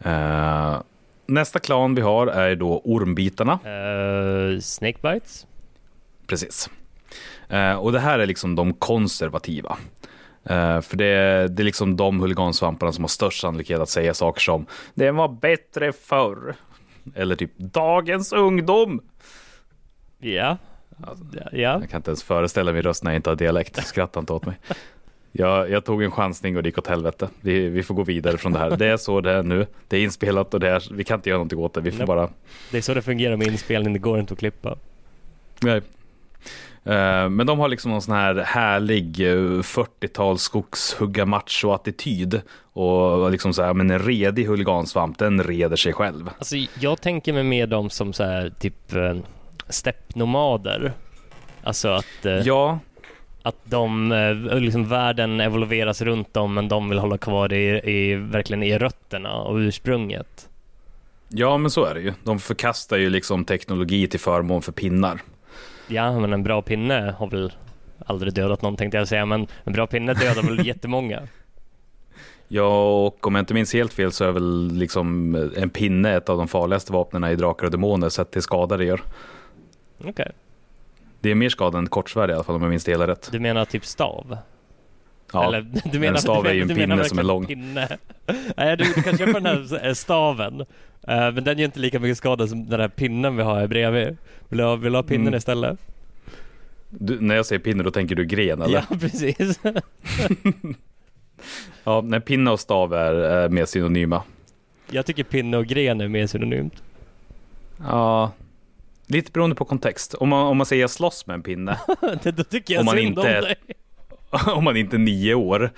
Eh, 0.00 0.80
nästa 1.26 1.58
klan 1.58 1.94
vi 1.94 2.02
har 2.02 2.26
är 2.26 2.56
då 2.56 2.80
ormbitarna. 2.84 3.52
Uh, 3.52 4.60
Snakebites? 4.60 5.46
Precis. 6.26 6.70
Eh, 7.48 7.74
och 7.74 7.92
det 7.92 8.00
här 8.00 8.18
är 8.18 8.26
liksom 8.26 8.54
de 8.54 8.72
konservativa. 8.72 9.78
Eh, 10.44 10.80
för 10.80 10.96
det, 10.96 11.48
det 11.48 11.62
är 11.62 11.64
liksom 11.64 11.96
de 11.96 12.20
huligansvamparna 12.20 12.92
som 12.92 13.04
har 13.04 13.08
störst 13.08 13.40
sannolikhet 13.40 13.80
att 13.80 13.88
säga 13.88 14.14
saker 14.14 14.40
som 14.40 14.66
Det 14.94 15.10
var 15.10 15.28
bättre 15.28 15.92
förr. 15.92 16.54
Eller 17.14 17.36
typ 17.36 17.58
Dagens 17.58 18.32
ungdom. 18.32 19.00
Ja. 20.18 20.56
Alltså, 21.06 21.24
ja. 21.34 21.48
Jag 21.52 21.90
kan 21.90 21.98
inte 21.98 22.10
ens 22.10 22.22
föreställa 22.22 22.72
mig 22.72 22.82
röst 22.82 23.04
när 23.04 23.10
jag 23.10 23.18
inte 23.18 23.30
har 23.30 23.36
dialekt. 23.36 23.86
Skratta 23.86 24.20
inte 24.20 24.32
åt 24.32 24.46
mig. 24.46 24.58
Jag, 25.32 25.70
jag 25.70 25.84
tog 25.84 26.02
en 26.02 26.10
chansning 26.10 26.56
och 26.56 26.62
det 26.62 26.68
gick 26.68 26.78
åt 26.78 26.86
helvete. 26.86 27.28
Vi, 27.40 27.68
vi 27.68 27.82
får 27.82 27.94
gå 27.94 28.04
vidare 28.04 28.38
från 28.38 28.52
det 28.52 28.58
här. 28.58 28.76
Det 28.76 28.86
är 28.86 28.96
så 28.96 29.20
det 29.20 29.32
är 29.32 29.42
nu. 29.42 29.66
Det 29.88 29.96
är 29.96 30.02
inspelat 30.02 30.54
och 30.54 30.60
det 30.60 30.68
är, 30.68 30.94
vi 30.94 31.04
kan 31.04 31.18
inte 31.18 31.28
göra 31.28 31.38
någonting 31.38 31.58
åt 31.58 31.74
det. 31.74 31.80
Vi 31.80 31.90
får 31.90 32.06
bara 32.06 32.30
Det 32.70 32.78
är 32.78 32.82
så 32.82 32.94
det 32.94 33.02
fungerar 33.02 33.36
med 33.36 33.46
inspelning, 33.46 33.92
det 33.92 33.98
går 33.98 34.20
inte 34.20 34.32
att 34.32 34.38
klippa. 34.38 34.76
Nej. 35.60 35.82
Eh, 36.88 37.28
Men 37.28 37.46
de 37.46 37.58
har 37.58 37.68
liksom 37.68 37.90
någon 37.90 38.02
sån 38.02 38.14
här 38.14 38.34
härlig 38.34 39.20
eh, 39.20 39.34
40-tals 39.62 40.42
skogshugga 40.42 41.24
macho-attityd. 41.24 42.40
Och 42.72 43.30
liksom 43.30 43.54
så 43.54 43.62
här, 43.62 43.74
men 43.74 43.90
en 43.90 43.98
redig 43.98 44.44
huligansvamp, 44.46 45.18
den 45.18 45.42
reder 45.42 45.76
sig 45.76 45.92
själv. 45.92 46.30
Alltså 46.38 46.56
jag 46.80 47.00
tänker 47.00 47.32
mig 47.32 47.42
med 47.42 47.68
dem 47.68 47.90
som 47.90 48.12
så 48.12 48.24
här 48.24 48.52
typ 48.60 48.92
eh, 48.94 49.16
steppnomader. 49.68 50.92
Alltså 51.62 51.88
att, 51.88 52.24
eh, 52.26 52.32
Ja, 52.38 52.78
att 53.42 53.56
de, 53.64 54.12
eh, 54.12 54.58
liksom 54.60 54.88
världen 54.88 55.40
evolveras 55.40 56.02
runt 56.02 56.34
dem 56.34 56.54
men 56.54 56.68
de 56.68 56.88
vill 56.88 56.98
hålla 56.98 57.18
kvar 57.18 57.52
i, 57.52 57.90
i 57.92 58.14
verkligen 58.14 58.62
i 58.62 58.78
rötterna 58.78 59.32
och 59.34 59.56
ursprunget. 59.56 60.48
ja, 61.28 61.56
men 61.58 61.70
så 61.70 61.84
är 61.84 61.94
det 61.94 62.00
ju. 62.00 62.12
De 62.24 62.38
förkastar 62.38 62.96
ju 62.96 63.10
liksom 63.10 63.44
teknologi 63.44 64.06
till 64.08 64.20
förmån 64.20 64.62
för 64.62 64.72
pinnar. 64.72 65.20
Ja, 65.88 66.20
men 66.20 66.32
en 66.32 66.42
bra 66.42 66.62
pinne 66.62 67.14
har 67.18 67.30
väl 67.30 67.52
aldrig 68.06 68.34
dödat 68.34 68.62
någon 68.62 68.76
tänkte 68.76 68.98
jag 68.98 69.08
säga, 69.08 69.26
men 69.26 69.46
en 69.64 69.72
bra 69.72 69.86
pinne 69.86 70.14
dödar 70.14 70.42
väl 70.42 70.66
jättemånga. 70.66 71.22
Ja, 72.48 73.04
och 73.06 73.26
om 73.26 73.34
jag 73.34 73.42
inte 73.42 73.54
minns 73.54 73.72
helt 73.72 73.92
fel 73.92 74.12
så 74.12 74.24
är 74.24 74.32
väl 74.32 74.70
liksom 74.72 75.34
en 75.56 75.70
pinne 75.70 76.16
ett 76.16 76.28
av 76.28 76.38
de 76.38 76.48
farligaste 76.48 76.92
vapnen 76.92 77.24
i 77.24 77.36
Drakar 77.36 77.64
och 77.64 77.70
Demoner 77.70 78.08
sett 78.08 78.30
till 78.30 78.42
skada 78.42 78.76
det 78.76 78.84
gör. 78.84 79.00
Okej. 80.04 80.32
Det 81.20 81.30
är 81.30 81.34
mer 81.34 81.48
skada 81.48 81.78
än 81.78 81.84
ett 81.84 81.90
kortsvärd 81.90 82.30
i 82.30 82.32
alla 82.32 82.44
fall 82.44 82.54
om 82.54 82.62
jag 82.62 82.70
minns 82.70 82.84
det 82.84 82.92
hela 82.92 83.06
rätt. 83.06 83.28
Du 83.32 83.40
menar 83.40 83.64
typ 83.64 83.84
stav? 83.84 84.36
Ja, 85.32 85.44
Eller, 85.48 85.66
du 85.92 85.98
menar, 85.98 86.14
en 86.14 86.20
stav 86.20 86.46
är 86.46 86.52
ju 86.52 86.62
en 86.62 86.68
pinne 86.68 87.04
som 87.04 87.18
är 87.18 87.22
lång. 87.22 87.46
Pinne. 87.46 87.98
Nej, 88.56 88.76
du, 88.76 88.84
du 88.84 89.02
kan 89.02 89.18
köpa 89.18 89.40
den 89.40 89.46
här 89.46 89.94
staven. 89.94 90.60
Eh, 90.60 90.66
men 91.32 91.44
den 91.44 91.58
gör 91.58 91.64
inte 91.64 91.80
lika 91.80 91.98
mycket 92.00 92.18
skada 92.18 92.46
som 92.46 92.68
den 92.68 92.80
här 92.80 92.88
pinnen 92.88 93.36
vi 93.36 93.42
har 93.42 93.54
här 93.60 93.66
bredvid. 93.66 94.16
Vill 94.48 94.58
du 94.58 94.64
ha, 94.64 94.76
vill 94.76 94.92
du 94.92 94.98
ha 94.98 95.02
pinnen 95.02 95.26
Mm. 95.26 95.38
istället? 95.38 95.78
du, 96.90 97.20
när 97.20 97.34
jag 97.36 97.46
säger 97.46 97.60
pinne 97.60 97.82
då 97.82 97.90
tänker 97.90 98.14
du 98.14 98.24
gren 98.24 98.62
eller? 98.62 98.84
Ja, 98.90 98.96
precis. 99.00 99.60
Ja, 101.84 102.00
nej, 102.00 102.20
pinne 102.20 102.50
och 102.50 102.60
stav 102.60 102.94
är, 102.94 103.14
är 103.14 103.48
mer 103.48 103.64
synonyma. 103.64 104.22
Jag 104.90 105.06
tycker 105.06 105.24
pinne 105.24 105.56
och 105.56 105.66
gren 105.66 106.00
är 106.00 106.08
mer 106.08 106.26
synonymt. 106.26 106.82
Ja, 107.88 108.32
lite 109.06 109.32
beroende 109.32 109.56
på 109.56 109.64
kontext. 109.64 110.14
Om 110.14 110.28
man, 110.28 110.46
om 110.46 110.56
man 110.56 110.66
säger 110.66 110.86
slåss 110.86 111.26
med 111.26 111.34
en 111.34 111.42
pinne, 111.42 111.78
Då 112.22 112.44
tycker 112.44 112.74
jag 112.74 112.80
Om 112.80 112.86
man 112.86 112.94
synd 112.94 113.06
inte 113.08 113.20
om 113.20 113.26
är- 113.26 113.42
dig. 113.42 113.56
om 114.46 114.64
man 114.64 114.76
inte 114.76 114.96
är 114.96 114.98
nio 114.98 115.34
år, 115.34 115.70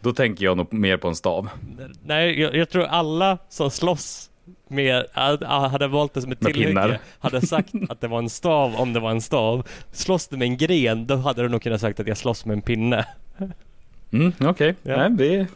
då 0.00 0.12
tänker 0.12 0.44
jag 0.44 0.56
nog 0.56 0.72
mer 0.72 0.96
på 0.96 1.08
en 1.08 1.14
stav. 1.14 1.48
Nej, 2.02 2.40
jag, 2.40 2.54
jag 2.56 2.70
tror 2.70 2.84
alla 2.84 3.38
som 3.48 3.70
slåss 3.70 4.30
med, 4.68 5.04
hade 5.42 5.88
valt 5.88 6.14
det 6.14 6.22
som 6.22 6.32
ett 6.32 6.40
tillhygge 6.40 7.00
hade 7.18 7.46
sagt 7.46 7.72
att 7.88 8.00
det 8.00 8.08
var 8.08 8.18
en 8.18 8.30
stav 8.30 8.74
om 8.76 8.92
det 8.92 9.00
var 9.00 9.10
en 9.10 9.20
stav. 9.20 9.68
Slåss 9.92 10.28
du 10.28 10.36
med 10.36 10.46
en 10.48 10.56
gren, 10.56 11.06
då 11.06 11.16
hade 11.16 11.42
du 11.42 11.48
nog 11.48 11.62
kunnat 11.62 11.80
sagt 11.80 12.00
att 12.00 12.08
jag 12.08 12.16
slåss 12.16 12.46
med 12.46 12.54
en 12.54 12.62
pinne. 12.62 13.06
Mm, 14.12 14.32
Okej, 14.40 14.74
Ja. 14.82 14.96
Nej, 14.96 15.10
vi, 15.18 15.46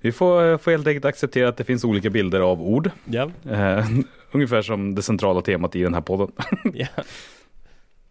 vi 0.00 0.12
får, 0.12 0.58
får 0.58 0.70
helt 0.70 0.86
enkelt 0.86 1.04
acceptera 1.04 1.48
att 1.48 1.56
det 1.56 1.64
finns 1.64 1.84
olika 1.84 2.10
bilder 2.10 2.40
av 2.40 2.62
ord. 2.62 2.90
Ja, 3.04 3.30
Eh, 3.50 3.86
ungefär 4.32 4.62
som 4.62 4.94
det 4.94 5.02
centrala 5.02 5.42
temat 5.42 5.76
i 5.76 5.82
den 5.82 5.94
här 5.94 6.00
podden. 6.00 6.32
ja, 6.74 6.86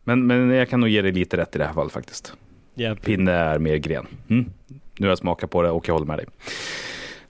Men, 0.03 0.27
men 0.27 0.49
jag 0.49 0.69
kan 0.69 0.79
nog 0.79 0.89
ge 0.89 1.01
dig 1.01 1.11
lite 1.11 1.37
rätt 1.37 1.55
i 1.55 1.57
det 1.57 1.65
här 1.65 1.73
fallet 1.73 1.93
faktiskt. 1.93 2.33
Ja. 2.75 2.95
Pinne 2.95 3.31
är 3.31 3.59
mer 3.59 3.75
gren. 3.75 4.07
Mm. 4.29 4.45
Nu 4.97 5.05
har 5.05 5.11
jag 5.11 5.17
smakat 5.17 5.49
på 5.49 5.61
det 5.61 5.69
och 5.69 5.87
jag 5.87 5.93
håller 5.93 6.05
med 6.05 6.17
dig. 6.17 6.25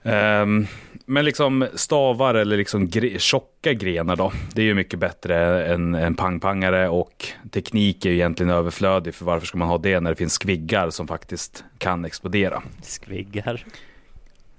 Ehm, 0.03 0.67
men 1.05 1.25
liksom 1.25 1.67
stavar 1.75 2.35
eller 2.35 2.57
liksom 2.57 2.87
gre- 2.87 3.17
tjocka 3.17 3.73
grenar 3.73 4.15
då. 4.15 4.31
Det 4.53 4.61
är 4.61 4.65
ju 4.65 4.73
mycket 4.73 4.99
bättre 4.99 5.65
än 5.67 5.95
en 5.95 6.15
pangpangare 6.15 6.89
och 6.89 7.25
teknik 7.51 8.05
är 8.05 8.09
ju 8.09 8.15
egentligen 8.15 8.49
överflödig 8.49 9.15
för 9.15 9.25
varför 9.25 9.47
ska 9.47 9.57
man 9.57 9.67
ha 9.67 9.77
det 9.77 9.99
när 9.99 10.09
det 10.09 10.15
finns 10.15 10.33
skviggar 10.33 10.89
som 10.89 11.07
faktiskt 11.07 11.63
kan 11.77 12.05
explodera. 12.05 12.63
Skviggar. 12.81 13.65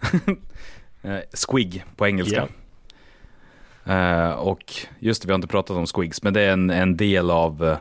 Eh, 1.03 1.18
squig 1.32 1.84
på 1.97 2.07
engelska. 2.07 2.49
Eh, 3.84 4.30
och 4.30 4.74
just 4.99 5.22
det, 5.22 5.26
vi 5.28 5.32
har 5.32 5.34
inte 5.34 5.49
pratat 5.49 5.76
om 5.76 5.87
squigs, 5.87 6.22
men 6.22 6.32
det 6.34 6.41
är 6.43 6.53
en, 6.53 6.70
en 6.70 6.97
del 6.97 7.30
av, 7.30 7.64
eh, 7.64 7.78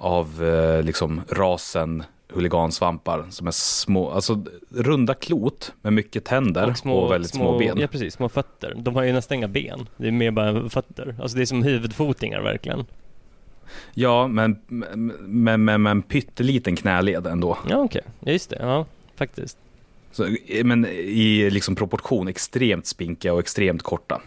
av 0.00 0.44
eh, 0.44 0.82
liksom 0.82 1.20
rasen 1.28 2.04
huligansvampar 2.28 3.26
som 3.30 3.46
är 3.46 3.50
små, 3.50 4.10
alltså 4.10 4.44
runda 4.70 5.14
klot 5.14 5.72
med 5.82 5.92
mycket 5.92 6.24
tänder 6.24 6.74
och, 6.84 7.10
väldigt 7.10 7.30
små, 7.30 7.58
ben. 7.58 7.78
Ja, 7.78 7.86
precis. 7.86 8.14
Små 8.14 8.28
fötter. 8.28 8.74
De 8.76 8.94
har 8.94 9.02
ju 9.02 9.12
nästan 9.12 9.34
inga 9.34 9.48
ben. 9.48 9.88
Det 9.96 10.06
är 10.08 10.12
mer 10.12 10.30
bara 10.30 10.68
fötter. 10.68 11.16
Alltså 11.20 11.36
det 11.36 11.42
är 11.42 11.46
som 11.46 11.62
huvudfotingar 11.62 12.40
verkligen. 12.40 12.84
Ja, 13.94 14.28
men 14.28 14.58
med, 15.20 15.60
med, 15.60 15.80
med 15.80 15.90
en 15.90 16.02
pytteliten 16.02 16.76
knäled 16.76 17.26
ändå. 17.26 17.58
Ja, 17.68 17.76
okej. 17.76 18.02
Ja, 18.20 18.32
just 18.32 18.50
det. 18.50 18.58
Ja, 18.60 18.86
faktiskt. 19.16 19.58
Så, 20.12 20.36
men 20.64 20.86
i 20.86 21.50
liksom 21.50 21.76
proportion 21.76 22.28
extremt 22.28 22.86
spinkiga 22.86 23.32
och 23.32 23.40
extremt 23.40 23.82
korta. 23.82 24.22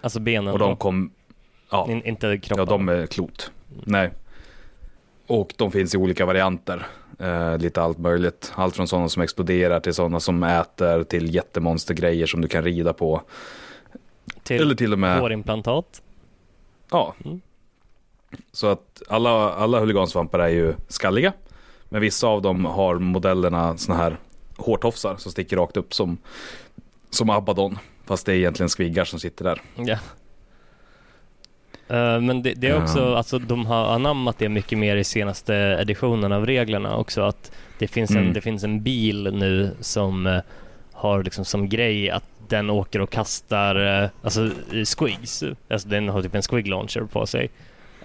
Alltså 0.00 0.20
benen. 0.20 0.52
Och 0.52 0.58
de 0.58 0.76
kom, 0.76 1.10
ja, 1.70 1.86
In, 1.90 2.04
inte 2.04 2.38
kroppen. 2.38 2.64
Ja, 2.64 2.70
de 2.70 2.88
är 2.88 3.06
klot. 3.06 3.50
Nej. 3.84 4.10
Och 5.30 5.54
de 5.56 5.72
finns 5.72 5.94
i 5.94 5.98
olika 5.98 6.26
varianter. 6.26 6.86
Eh, 7.18 7.58
lite 7.58 7.82
allt 7.82 7.98
möjligt. 7.98 8.52
Allt 8.54 8.76
från 8.76 8.88
sådana 8.88 9.08
som 9.08 9.22
exploderar 9.22 9.80
till 9.80 9.94
sådana 9.94 10.20
som 10.20 10.42
äter 10.42 11.04
till 11.04 11.34
jättemonstergrejer 11.34 12.26
som 12.26 12.40
du 12.40 12.48
kan 12.48 12.64
rida 12.64 12.92
på. 12.92 13.22
Till 14.42 14.60
Eller 14.60 14.74
till 14.74 14.92
och 14.92 14.98
med, 14.98 15.20
hårimplantat. 15.20 16.02
ja. 16.90 17.14
Mm. 17.24 17.40
Så 18.52 18.66
att 18.66 19.02
alla, 19.08 19.52
alla 19.52 19.80
huligansvampar 19.80 20.38
är 20.38 20.48
ju 20.48 20.74
skalliga. 20.88 21.32
Men 21.84 22.00
vissa 22.00 22.26
av 22.26 22.42
dem 22.42 22.64
har 22.64 22.98
modellerna 22.98 23.76
såna 23.76 23.98
här 23.98 24.16
hårtofsar 24.56 25.16
som 25.16 25.32
sticker 25.32 25.56
rakt 25.56 25.76
upp 25.76 25.94
som, 25.94 26.18
som 27.10 27.30
Abaddon. 27.30 27.78
Fast 28.04 28.26
det 28.26 28.32
är 28.32 28.36
egentligen 28.36 28.70
skviggar 28.70 29.04
som 29.04 29.20
sitter 29.20 29.44
där. 29.44 29.62
Ja. 29.76 29.98
Eh, 31.90 32.20
Men 32.20 32.42
det, 32.42 32.54
det 32.54 32.68
är 32.68 32.82
också, 32.82 32.98
Ja. 32.98 33.16
alltså 33.16 33.38
de 33.38 33.66
har 33.66 33.84
anammat 33.94 34.38
det 34.38 34.48
mycket 34.48 34.78
mer 34.78 34.96
i 34.96 35.04
senaste 35.04 35.54
editionen 35.54 36.32
av 36.32 36.46
reglerna 36.46 36.96
också 36.96 37.20
att 37.22 37.52
det 37.78 37.86
finns 37.88 38.10
en, 38.10 38.16
Mm. 38.16 38.32
det 38.32 38.40
finns 38.40 38.64
en 38.64 38.82
bil 38.82 39.28
nu 39.32 39.70
som 39.80 40.26
eh, 40.26 40.38
har 40.92 41.22
liksom 41.22 41.44
som 41.44 41.68
grej 41.68 42.10
att 42.10 42.24
den 42.48 42.70
åker 42.70 43.00
och 43.00 43.10
kastar, 43.10 44.02
eh, 44.04 44.10
alltså 44.22 44.50
squigs, 44.84 45.44
alltså 45.70 45.88
den 45.88 46.08
har 46.08 46.22
typ 46.22 46.34
en 46.34 46.42
squig 46.42 46.66
launcher 46.68 47.00
på 47.12 47.26
sig. 47.26 47.50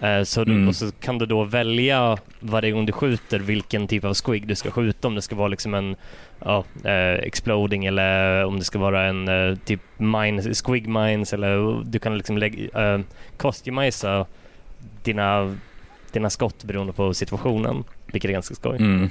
Eh, 0.01 0.23
Så 0.23 0.43
du, 0.43 0.51
Mm. 0.51 0.67
och 0.67 0.75
så 0.75 0.91
kan 0.91 1.17
du 1.17 1.25
då 1.25 1.43
välja 1.43 2.17
varje 2.39 2.71
gång 2.71 2.85
du 2.85 2.91
skjuter 2.91 3.39
vilken 3.39 3.87
typ 3.87 4.03
av 4.05 4.13
squig 4.13 4.47
du 4.47 4.55
ska 4.55 4.71
skjuta. 4.71 5.07
Om 5.07 5.15
det 5.15 5.21
ska 5.21 5.35
vara 5.35 5.47
liksom 5.47 5.73
en 5.73 5.95
ja, 6.45 6.63
eh, 6.83 7.13
exploding 7.23 7.85
eller 7.85 8.43
om 8.45 8.59
det 8.59 8.65
ska 8.65 8.79
vara 8.79 9.03
en 9.03 9.27
eh, 9.27 9.55
typ 9.65 9.81
mines, 9.97 10.63
squig 10.65 10.87
mines 10.87 11.33
eller 11.33 11.83
du 11.85 11.99
kan 11.99 12.17
liksom 12.17 12.37
lägga, 12.37 12.93
eh, 12.93 12.99
customisa 13.37 14.25
dina, 15.03 15.57
dina 16.11 16.29
skott 16.29 16.63
beroende 16.63 16.93
på 16.93 17.13
situationen. 17.13 17.83
Vilket 18.11 18.29
är 18.29 18.33
ganska 18.33 18.55
skoj. 18.55 18.77
Mm. 18.77 19.09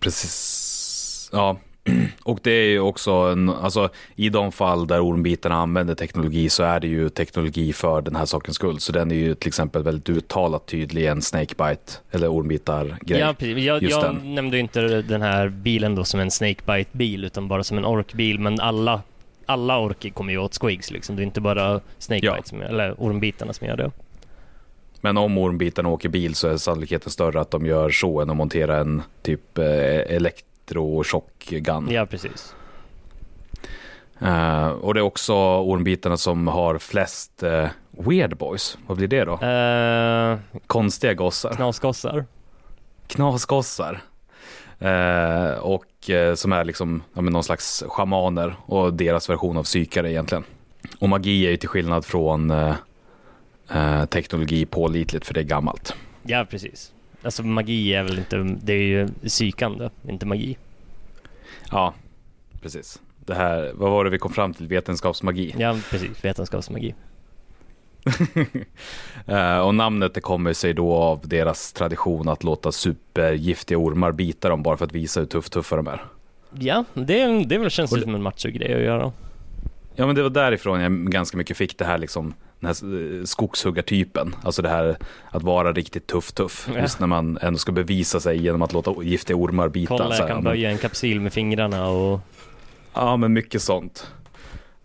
Precis. 0.00 1.30
Ja, 1.32 1.56
och 2.22 2.38
det 2.42 2.50
är 2.50 2.64
ju 2.68 2.80
också, 2.80 3.10
en, 3.12 3.48
alltså 3.48 3.88
i 4.16 4.28
de 4.28 4.52
fall 4.52 4.86
där 4.86 5.00
ormbitarna 5.00 5.54
använder 5.54 5.94
teknologi 5.94 6.48
så 6.48 6.62
är 6.62 6.80
det 6.80 6.86
ju 6.88 7.08
teknologi 7.08 7.72
för 7.72 8.00
den 8.00 8.16
här 8.16 8.24
sakens 8.24 8.54
skull. 8.56 8.80
Så 8.80 8.92
den 8.92 9.10
är 9.10 9.14
ju 9.14 9.34
till 9.34 9.48
exempel 9.48 9.82
väldigt 9.82 10.08
uttalat 10.08 10.66
tydlig 10.66 11.02
i 11.02 11.06
en 11.06 11.22
snakebite 11.22 11.92
eller 12.10 12.28
ormbitar-grej. 12.28 13.20
Ja, 13.20 13.34
precis. 13.38 13.64
Jag, 13.64 13.82
jag 13.82 14.24
nämnde 14.24 14.56
ju 14.56 14.60
inte 14.60 15.02
den 15.02 15.22
här 15.22 15.48
bilen 15.48 15.94
då 15.94 16.04
som 16.04 16.20
en 16.20 16.30
snakebite-bil 16.30 17.24
utan 17.24 17.48
bara 17.48 17.64
som 17.64 17.78
en 17.78 17.84
orkbil. 17.84 18.38
Men 18.38 18.60
alla, 18.60 19.02
alla 19.46 19.78
orker 19.78 20.10
kommer 20.10 20.32
ju 20.32 20.38
åt 20.38 20.54
squigs 20.54 20.90
liksom. 20.90 21.16
Det 21.16 21.22
är 21.22 21.24
inte 21.24 21.40
bara 21.40 21.80
snakebite 21.98 22.26
Ja. 22.36 22.42
som, 22.44 22.62
eller 22.62 22.94
ormbitarna 22.98 23.52
som 23.52 23.66
gör 23.66 23.76
det. 23.76 23.90
Men 25.00 25.16
om 25.16 25.38
ormbitarna 25.38 25.88
åker 25.88 26.08
bil 26.08 26.34
så 26.34 26.48
är 26.48 26.56
sannolikheten 26.56 27.10
större 27.10 27.40
att 27.40 27.50
de 27.50 27.66
gör 27.66 27.90
så 27.90 28.20
än 28.20 28.30
att 28.30 28.36
montera 28.36 28.76
en 28.76 29.02
typ 29.22 29.58
eh, 29.58 29.64
elektrochockgun. 30.70 31.88
Ja, 31.90 32.06
precis. 32.06 32.54
Eh, 34.20 34.68
och 34.68 34.94
det 34.94 35.00
är 35.00 35.02
också 35.02 35.34
ormbitarna 35.60 36.16
som 36.16 36.48
har 36.48 36.78
flest 36.78 37.42
eh, 37.42 37.68
weird 37.90 38.36
boys. 38.36 38.78
Vad 38.86 38.96
blir 38.96 39.08
det 39.08 39.24
då? 39.24 39.32
Uh, 39.32 40.60
Konstiga 40.66 41.14
gossar. 41.14 41.52
knasgossar. 41.52 42.24
Knasgossar. 43.06 44.02
Eh, 44.78 45.58
och 45.58 45.84
som 46.34 46.52
är 46.52 46.64
liksom 46.64 47.02
ja, 47.14 47.20
men 47.20 47.32
någon 47.32 47.44
slags 47.44 47.84
schamaner 47.88 48.56
och 48.66 48.94
deras 48.94 49.30
version 49.30 49.56
av 49.56 49.62
psykare 49.62 50.10
egentligen. 50.10 50.44
Och 50.98 51.08
magi 51.08 51.46
är 51.46 51.50
ju 51.50 51.56
till 51.56 51.68
skillnad 51.68 52.04
från 52.04 52.52
teknologi 54.08 54.66
pålitligt 54.66 55.26
för 55.26 55.34
det 55.34 55.40
är 55.40 55.44
gammalt. 55.44 55.94
Ja, 56.22 56.46
precis. 56.50 56.93
Alltså 57.24 57.42
magi 57.42 57.94
är 57.94 58.02
väl 58.02 58.18
inte, 58.18 58.36
det 58.62 58.72
är 58.72 58.82
ju 58.82 59.08
psykande, 59.26 59.90
inte 60.08 60.26
magi. 60.26 60.56
Ja, 61.70 61.94
precis. 62.62 63.00
Det 63.26 63.34
här, 63.34 63.72
vad 63.74 63.90
var 63.90 64.04
det 64.04 64.10
vi 64.10 64.18
kom 64.18 64.32
fram 64.32 64.54
till? 64.54 64.66
Vetenskapsmagi. 64.68 65.54
Ja, 65.58 65.76
precis. 65.90 66.24
Vetenskapsmagi. 66.24 66.94
Eh, 69.26 69.58
och 69.58 69.74
namnet 69.74 70.14
det 70.14 70.20
kommer 70.20 70.52
sig 70.52 70.74
då 70.74 70.92
av 70.94 71.20
deras 71.28 71.72
tradition 71.72 72.28
att 72.28 72.44
låta 72.44 72.72
supergiftiga 72.72 73.78
ormar 73.78 74.12
bita 74.12 74.48
dem 74.48 74.62
bara 74.62 74.76
för 74.76 74.84
att 74.84 74.92
visa 74.92 75.20
hur 75.20 75.26
tuff 75.26 75.50
tuffa 75.50 75.76
de 75.76 75.86
är. 75.86 76.04
Ja, 76.58 76.84
det, 76.94 77.20
är- 77.20 77.44
det 77.46 77.58
väl 77.58 77.70
känns 77.70 77.92
Och 77.92 77.98
som 77.98 78.14
en 78.14 78.22
macho-grej 78.22 78.74
att 78.74 78.80
göra. 78.82 79.12
Ja 79.94 80.06
men 80.06 80.14
det 80.14 80.22
var 80.22 80.30
därifrån 80.30 80.80
jag 80.80 80.92
ganska 80.92 81.36
mycket 81.36 81.56
fick 81.56 81.78
det 81.78 81.84
här 81.84 81.98
liksom 81.98 82.34
den 82.64 82.74
här 82.74 83.18
eh, 83.18 83.24
skogshuggartypen. 83.24 84.36
Alltså 84.42 84.62
det 84.62 84.68
här 84.68 84.96
att 85.30 85.42
vara 85.42 85.72
riktigt 85.72 86.06
tuff 86.06 86.32
tuff. 86.32 86.68
Ja. 86.74 86.80
Just 86.80 87.00
när 87.00 87.06
man 87.06 87.38
ändå 87.40 87.58
ska 87.58 87.72
bevisa 87.72 88.20
sig 88.20 88.42
genom 88.42 88.62
att 88.62 88.72
låta 88.72 89.02
giftiga 89.02 89.36
ormar 89.36 89.68
bita. 89.68 89.88
Kolla, 89.88 90.14
så 90.14 90.22
jag 90.22 90.26
här, 90.28 90.34
kan 90.34 90.44
böja 90.44 90.70
en 90.70 90.78
kapsyl 90.78 91.20
med 91.20 91.32
fingrarna 91.32 91.88
och... 91.88 92.20
Ja 92.94 93.16
men 93.16 93.32
mycket 93.32 93.62
sånt. 93.62 94.10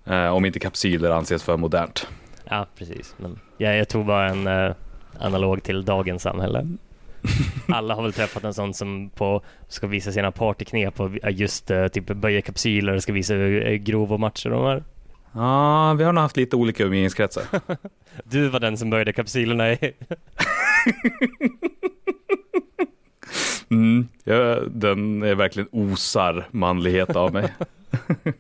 Eh, 0.05 0.27
om 0.27 0.45
inte 0.45 0.59
kapsyler 0.59 1.11
anses 1.11 1.43
för 1.43 1.57
modernt. 1.57 2.07
Ja, 2.43 2.65
precis. 2.77 3.15
Men 3.17 3.39
ja, 3.57 3.73
jag 3.73 3.89
tog 3.89 4.05
bara 4.05 4.29
en 4.29 4.47
eh, 4.47 4.75
analog 5.19 5.63
till 5.63 5.85
dagens 5.85 6.21
samhälle. 6.21 6.67
Alla 7.67 7.95
har 7.95 8.03
väl 8.03 8.13
träffat 8.13 8.43
en 8.43 8.53
sån 8.53 8.73
som 8.73 9.09
på, 9.09 9.41
ska 9.67 9.87
visa 9.87 10.11
sina 10.11 10.31
partyknep 10.31 10.99
och 10.99 11.31
just 11.31 11.71
eh, 11.71 11.87
typ 11.87 12.05
böja 12.05 12.41
kapsyler 12.41 12.93
och 12.93 13.03
ska 13.03 13.13
visa 13.13 13.33
hur 13.33 13.67
eh, 13.67 13.73
grova 13.73 14.17
matcher 14.17 14.49
de 14.49 14.65
är. 14.65 14.83
Ja, 15.33 15.93
vi 15.93 16.03
har 16.03 16.13
nog 16.13 16.21
haft 16.21 16.37
lite 16.37 16.55
olika 16.55 16.83
umgängeskretsar. 16.83 17.43
Du 18.23 18.49
var 18.49 18.59
den 18.59 18.77
som 18.77 18.89
böjde 18.89 19.13
kapsylerna 19.13 19.71
i... 19.71 19.77
Mm, 23.71 24.07
ja, 24.23 24.55
den 24.69 25.23
är 25.23 25.35
verkligen 25.35 25.69
osar 25.71 26.47
manlighet 26.51 27.15
av 27.15 27.33
mig. 27.33 27.53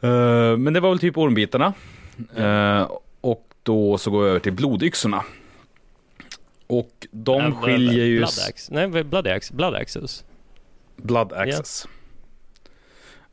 Eh, 0.00 0.56
men 0.56 0.72
det 0.72 0.80
var 0.80 0.90
väl 0.90 0.98
typ 0.98 1.18
ormbitarna. 1.18 1.72
Eh, 2.36 2.90
och 3.20 3.48
då 3.62 3.98
så 3.98 4.10
går 4.10 4.22
vi 4.22 4.28
över 4.28 4.40
till 4.40 4.52
blodyxorna. 4.52 5.24
Och 6.66 7.06
de 7.10 7.42
Eh, 7.42 7.60
skiljer 7.62 8.04
ju... 8.04 8.16
Blood 8.18 8.38
Axe. 8.48 8.74
Nej, 8.74 9.04
Blood 9.04 9.26
Axe. 9.26 9.54
Blood 9.54 9.74
Axes. 9.74 10.24
Blood 10.96 11.32
Access. 11.32 11.86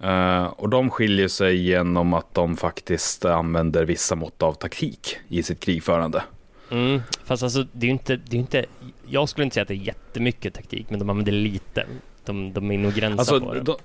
Eh, 0.03 0.43
och 0.45 0.69
de 0.69 0.89
skiljer 0.89 1.27
sig 1.27 1.55
genom 1.55 2.13
att 2.13 2.33
de 2.33 2.57
faktiskt 2.57 3.25
använder 3.25 3.85
vissa 3.85 4.15
mått 4.15 4.43
av 4.43 4.53
taktik 4.53 5.17
i 5.27 5.43
sitt 5.43 5.59
krigförande. 5.59 6.23
Mm. 6.71 7.01
Fast 7.23 7.43
alltså, 7.43 7.65
det 7.71 7.85
är 7.85 7.87
ju 7.87 7.91
inte, 7.91 8.15
det 8.15 8.35
är 8.35 8.39
inte... 8.39 8.65
Jag 9.07 9.29
skulle 9.29 9.43
inte 9.43 9.53
säga 9.53 9.61
att 9.61 9.67
det 9.67 9.73
är 9.73 9.75
jättemycket 9.75 10.53
taktik, 10.53 10.89
men 10.89 10.99
de 10.99 11.09
använder 11.09 11.31
lite. 11.31 11.85
De, 12.25 12.53
de 12.53 12.71
är 12.71 12.77
nog 12.77 12.93
gränsa 12.93 13.19
Alltså, 13.19 13.39
på 13.39 13.53
det. 13.53 13.59
de, 13.61 13.75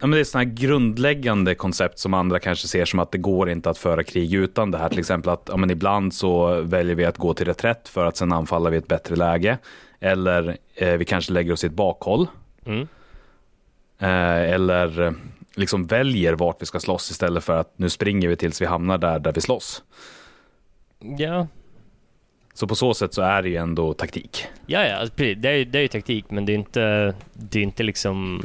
ja, 0.00 0.06
men 0.06 0.10
det 0.10 0.20
är 0.20 0.24
sådana 0.24 0.48
här 0.48 0.54
grundläggande 0.54 1.54
koncept 1.54 1.98
som 1.98 2.14
andra 2.14 2.38
kanske 2.38 2.68
ser 2.68 2.84
som 2.84 2.98
att 2.98 3.12
det 3.12 3.18
går 3.18 3.50
inte 3.50 3.70
att 3.70 3.78
föra 3.78 4.04
krig 4.04 4.34
utan 4.34 4.70
det 4.70 4.78
här. 4.78 4.88
Till 4.88 4.98
exempel 4.98 5.30
att 5.32 5.48
ja, 5.48 5.56
men 5.56 5.70
ibland 5.70 6.14
så 6.14 6.60
väljer 6.60 6.94
vi 6.94 7.04
att 7.04 7.18
gå 7.18 7.34
till 7.34 7.46
reträtt 7.46 7.88
för 7.88 8.06
att 8.06 8.16
sen 8.16 8.32
anfalla 8.32 8.70
vid 8.70 8.78
ett 8.78 8.88
bättre 8.88 9.16
läge. 9.16 9.58
Eller 10.00 10.56
eh, 10.74 10.92
vi 10.92 11.04
kanske 11.04 11.32
lägger 11.32 11.52
oss 11.52 11.64
i 11.64 11.66
ett 11.66 11.72
bakhåll. 11.72 12.26
Mm. 12.64 12.88
Eh, 14.00 14.52
eller 14.52 15.00
eh, 15.02 15.12
liksom 15.54 15.86
väljer 15.86 16.32
vart 16.32 16.62
vi 16.62 16.66
ska 16.66 16.80
slåss 16.80 17.10
istället 17.10 17.44
för 17.44 17.56
att 17.60 17.72
nu 17.78 17.90
springer 17.90 18.28
vi 18.28 18.36
tills 18.36 18.62
vi 18.62 18.66
hamnar 18.66 18.98
där, 18.98 19.18
där 19.18 19.32
vi 19.32 19.40
slåss. 19.40 19.82
Ja, 21.18 21.46
Så 22.54 22.66
på 22.66 22.74
så 22.74 22.94
sätt 22.94 23.14
så 23.14 23.22
är 23.22 23.42
det 23.42 23.48
ju 23.48 23.56
ändå 23.56 23.94
taktik. 23.94 24.44
Ja, 24.66 24.86
ja, 24.86 24.96
alltså, 24.96 25.14
det 25.16 25.48
är, 25.48 25.52
ju- 25.56 25.64
det 25.64 25.78
är 25.78 25.82
ju 25.82 25.88
taktik, 25.88 26.24
men 26.30 26.46
det 26.46 26.52
är 26.52 26.54
inte, 26.54 27.14
det 27.32 27.58
är 27.58 27.62
inte 27.62 27.82
liksom, 27.82 28.42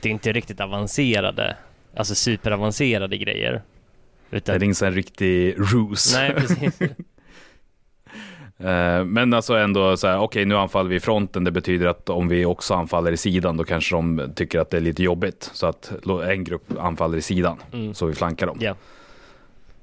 det 0.00 0.08
är 0.08 0.12
inte 0.12 0.32
riktigt 0.32 0.60
avancerade, 0.60 1.56
alltså 1.96 2.14
superavancerade 2.14 3.16
grejer. 3.18 3.62
Det 4.30 4.36
Utan, 4.36 4.54
är 4.54 4.64
inte 4.64 4.86
en 4.86 4.94
riktig 4.94 5.54
ruse. 5.58 6.18
nej, 6.20 6.34
precis. 6.34 6.78
Eh, 8.64 9.04
Men 9.04 9.34
alltså 9.34 9.54
ändå 9.54 9.96
så 9.96 10.06
här, 10.06 10.18
okej 10.20 10.44
nu 10.44 10.56
anfaller 10.56 10.90
vi 10.90 11.00
fronten. 11.00 11.44
Det 11.44 11.50
betyder 11.50 11.86
att 11.86 12.10
om 12.10 12.28
vi 12.28 12.44
också 12.44 12.74
anfaller 12.74 13.12
i 13.12 13.16
sidan 13.16 13.56
då 13.56 13.64
kanske 13.64 13.94
de 13.94 14.32
tycker 14.36 14.60
att 14.60 14.70
det 14.70 14.76
är 14.76 14.80
lite 14.80 15.02
jobbigt. 15.02 15.50
Så 15.52 15.66
att 15.66 15.92
en 16.28 16.44
grupp 16.44 16.64
anfaller 16.78 17.18
i 17.18 17.22
sidan 17.22 17.56
Mm. 17.72 17.94
så 17.94 18.06
vi 18.06 18.14
flankar 18.14 18.46
dem. 18.46 18.56
Ja, 18.60 18.74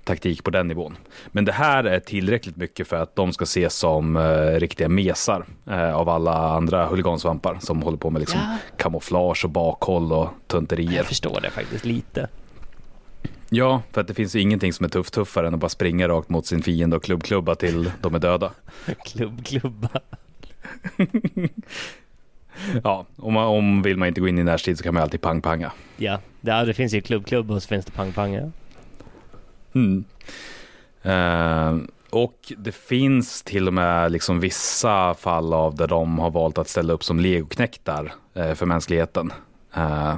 Taktik 0.04 0.44
på 0.44 0.52
den 0.52 0.68
nivån. 0.68 0.98
Men 1.28 1.46
det 1.46 1.52
här 1.52 1.84
är 1.84 2.00
tillräckligt 2.00 2.56
mycket 2.58 2.88
för 2.88 2.96
att 2.96 3.16
de 3.16 3.34
ska 3.34 3.44
ses 3.44 3.74
som 3.76 4.16
eh, 4.18 4.60
riktiga 4.60 4.90
mesar 4.90 5.46
eh, 5.70 5.96
av 5.96 6.10
alla 6.10 6.34
andra 6.34 6.86
huligansvampar 6.86 7.58
som 7.62 7.82
håller 7.82 7.98
på 7.98 8.10
med 8.10 8.20
liksom 8.20 8.40
Ja. 8.44 8.58
kamouflage 8.78 9.46
och 9.46 9.50
bakhåll 9.52 10.14
och 10.14 10.30
tunterier. 10.48 10.92
jag 10.98 11.06
förstår 11.06 11.40
det 11.42 11.50
faktiskt 11.50 11.86
lite. 11.86 12.28
Ja, 13.54 13.82
för 13.92 14.02
att 14.02 14.08
det 14.08 14.14
finns 14.14 14.36
ju 14.36 14.40
ingenting 14.40 14.74
som 14.74 14.86
är 14.86 14.90
tuff 14.90 15.12
tuffare 15.12 15.48
än 15.48 15.54
att 15.54 15.60
bara 15.60 15.70
springa 15.70 16.08
rakt 16.08 16.30
mot 16.30 16.46
sin 16.46 16.62
fiende 16.62 16.96
och 16.96 17.04
klubb-klubba 17.04 17.56
till 17.56 17.92
de 18.02 18.16
är 18.16 18.20
döda. 18.20 18.52
Klubb, 19.06 19.46
klubba. 19.46 19.90
Ja, 22.84 23.06
om, 23.18 23.34
man, 23.34 23.44
om 23.44 23.82
vill 23.82 23.98
man 23.98 24.08
inte 24.08 24.22
gå 24.22 24.28
in 24.28 24.40
i 24.40 24.44
närstrid 24.44 24.78
så 24.78 24.84
kan 24.84 24.94
man 24.94 25.04
alltid 25.04 25.22
pang-panga. 25.22 25.72
Ja, 25.98 26.20
det, 26.42 26.66
det 26.66 26.74
finns 26.74 26.94
ju 26.94 27.02
klubb, 27.02 27.26
klubb 27.26 27.52
och 27.52 27.64
så 27.64 27.68
finns 27.68 27.86
det 27.86 27.92
pang-pang. 27.92 28.34
Ja. 28.34 28.50
Mm. 29.74 30.04
Eh, 31.04 31.88
och 32.10 32.54
det 32.58 32.72
finns 32.72 33.44
till 33.44 33.68
och 33.68 33.74
med 33.74 34.12
liksom 34.12 34.40
vissa 34.40 35.14
fall 35.14 35.54
av 35.54 35.76
där 35.76 35.88
de 35.88 36.20
har 36.20 36.32
valt 36.32 36.58
att 36.58 36.68
ställa 36.68 36.94
upp 36.94 37.04
som 37.04 37.20
legoknektar 37.20 38.14
eh, 38.34 38.54
för 38.54 38.66
mänskligheten. 38.66 39.34
Eh, 39.76 40.16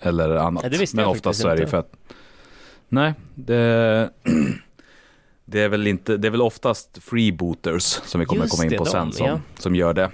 eller 0.00 0.36
annat. 0.36 0.64
Ja, 0.72 0.86
Men 0.94 1.04
oftast 1.04 1.40
så 1.40 1.48
är 1.48 1.56
det 1.56 1.62
ju 1.62 1.68
för 1.68 1.78
att... 1.78 1.92
Nej, 2.92 3.14
det, 3.34 4.10
det, 5.44 5.60
är 5.60 5.68
väl 5.68 5.86
inte, 5.86 6.16
det 6.16 6.28
är 6.28 6.30
väl 6.30 6.42
oftast 6.42 6.98
freebooters 7.02 7.82
som 7.82 8.20
vi 8.20 8.26
kommer 8.26 8.42
Just 8.42 8.54
komma 8.54 8.64
in 8.64 8.70
det, 8.70 8.76
på 8.76 8.84
de, 8.84 8.90
sen 8.90 9.12
som, 9.12 9.26
ja. 9.26 9.40
som 9.58 9.74
gör 9.74 9.94
det. 9.94 10.10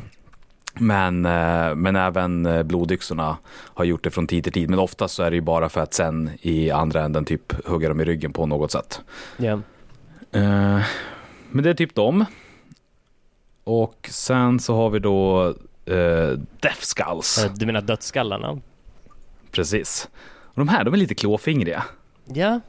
Men, 0.75 1.27
eh, 1.27 1.75
men 1.75 1.97
även 1.97 2.47
eh, 2.47 2.63
blodyxorna 2.63 3.37
har 3.49 3.85
gjort 3.85 4.05
det 4.05 4.11
från 4.11 4.27
tid 4.27 4.45
till 4.45 4.53
tid. 4.53 4.71
Men 4.71 4.79
oftast 4.79 5.15
så 5.15 5.23
är 5.23 5.31
det 5.31 5.35
ju 5.35 5.41
bara 5.41 5.69
för 5.69 5.81
att 5.81 5.95
sen 5.95 6.31
i 6.41 6.71
andra 6.71 7.05
änden 7.05 7.25
typ 7.25 7.67
hugga 7.67 7.89
dem 7.89 8.01
i 8.01 8.05
ryggen 8.05 8.33
på 8.33 8.47
något 8.47 8.73
sätt. 8.73 9.01
Eh, 10.33 10.81
men 11.51 11.65
det 11.65 11.71
är 11.71 11.75
typ 11.75 11.95
dem. 11.95 12.25
Och 13.65 14.09
sen 14.13 14.61
så 14.61 14.75
har 14.75 14.91
vi 14.91 14.99
då 14.99 15.47
uh, 15.91 16.39
Death 16.61 16.81
Skulls. 16.81 17.45
Eh, 17.45 17.53
Du 17.55 17.67
menar 17.67 17.81
dödsskallarna? 17.81 18.61
Precis. 19.51 20.09
Och 20.25 20.59
de 20.59 20.69
här, 20.69 20.85
de 20.85 20.95
är 20.95 20.99
lite 20.99 21.15
klåfingriga. 21.15 21.85
Ja, 22.35 22.61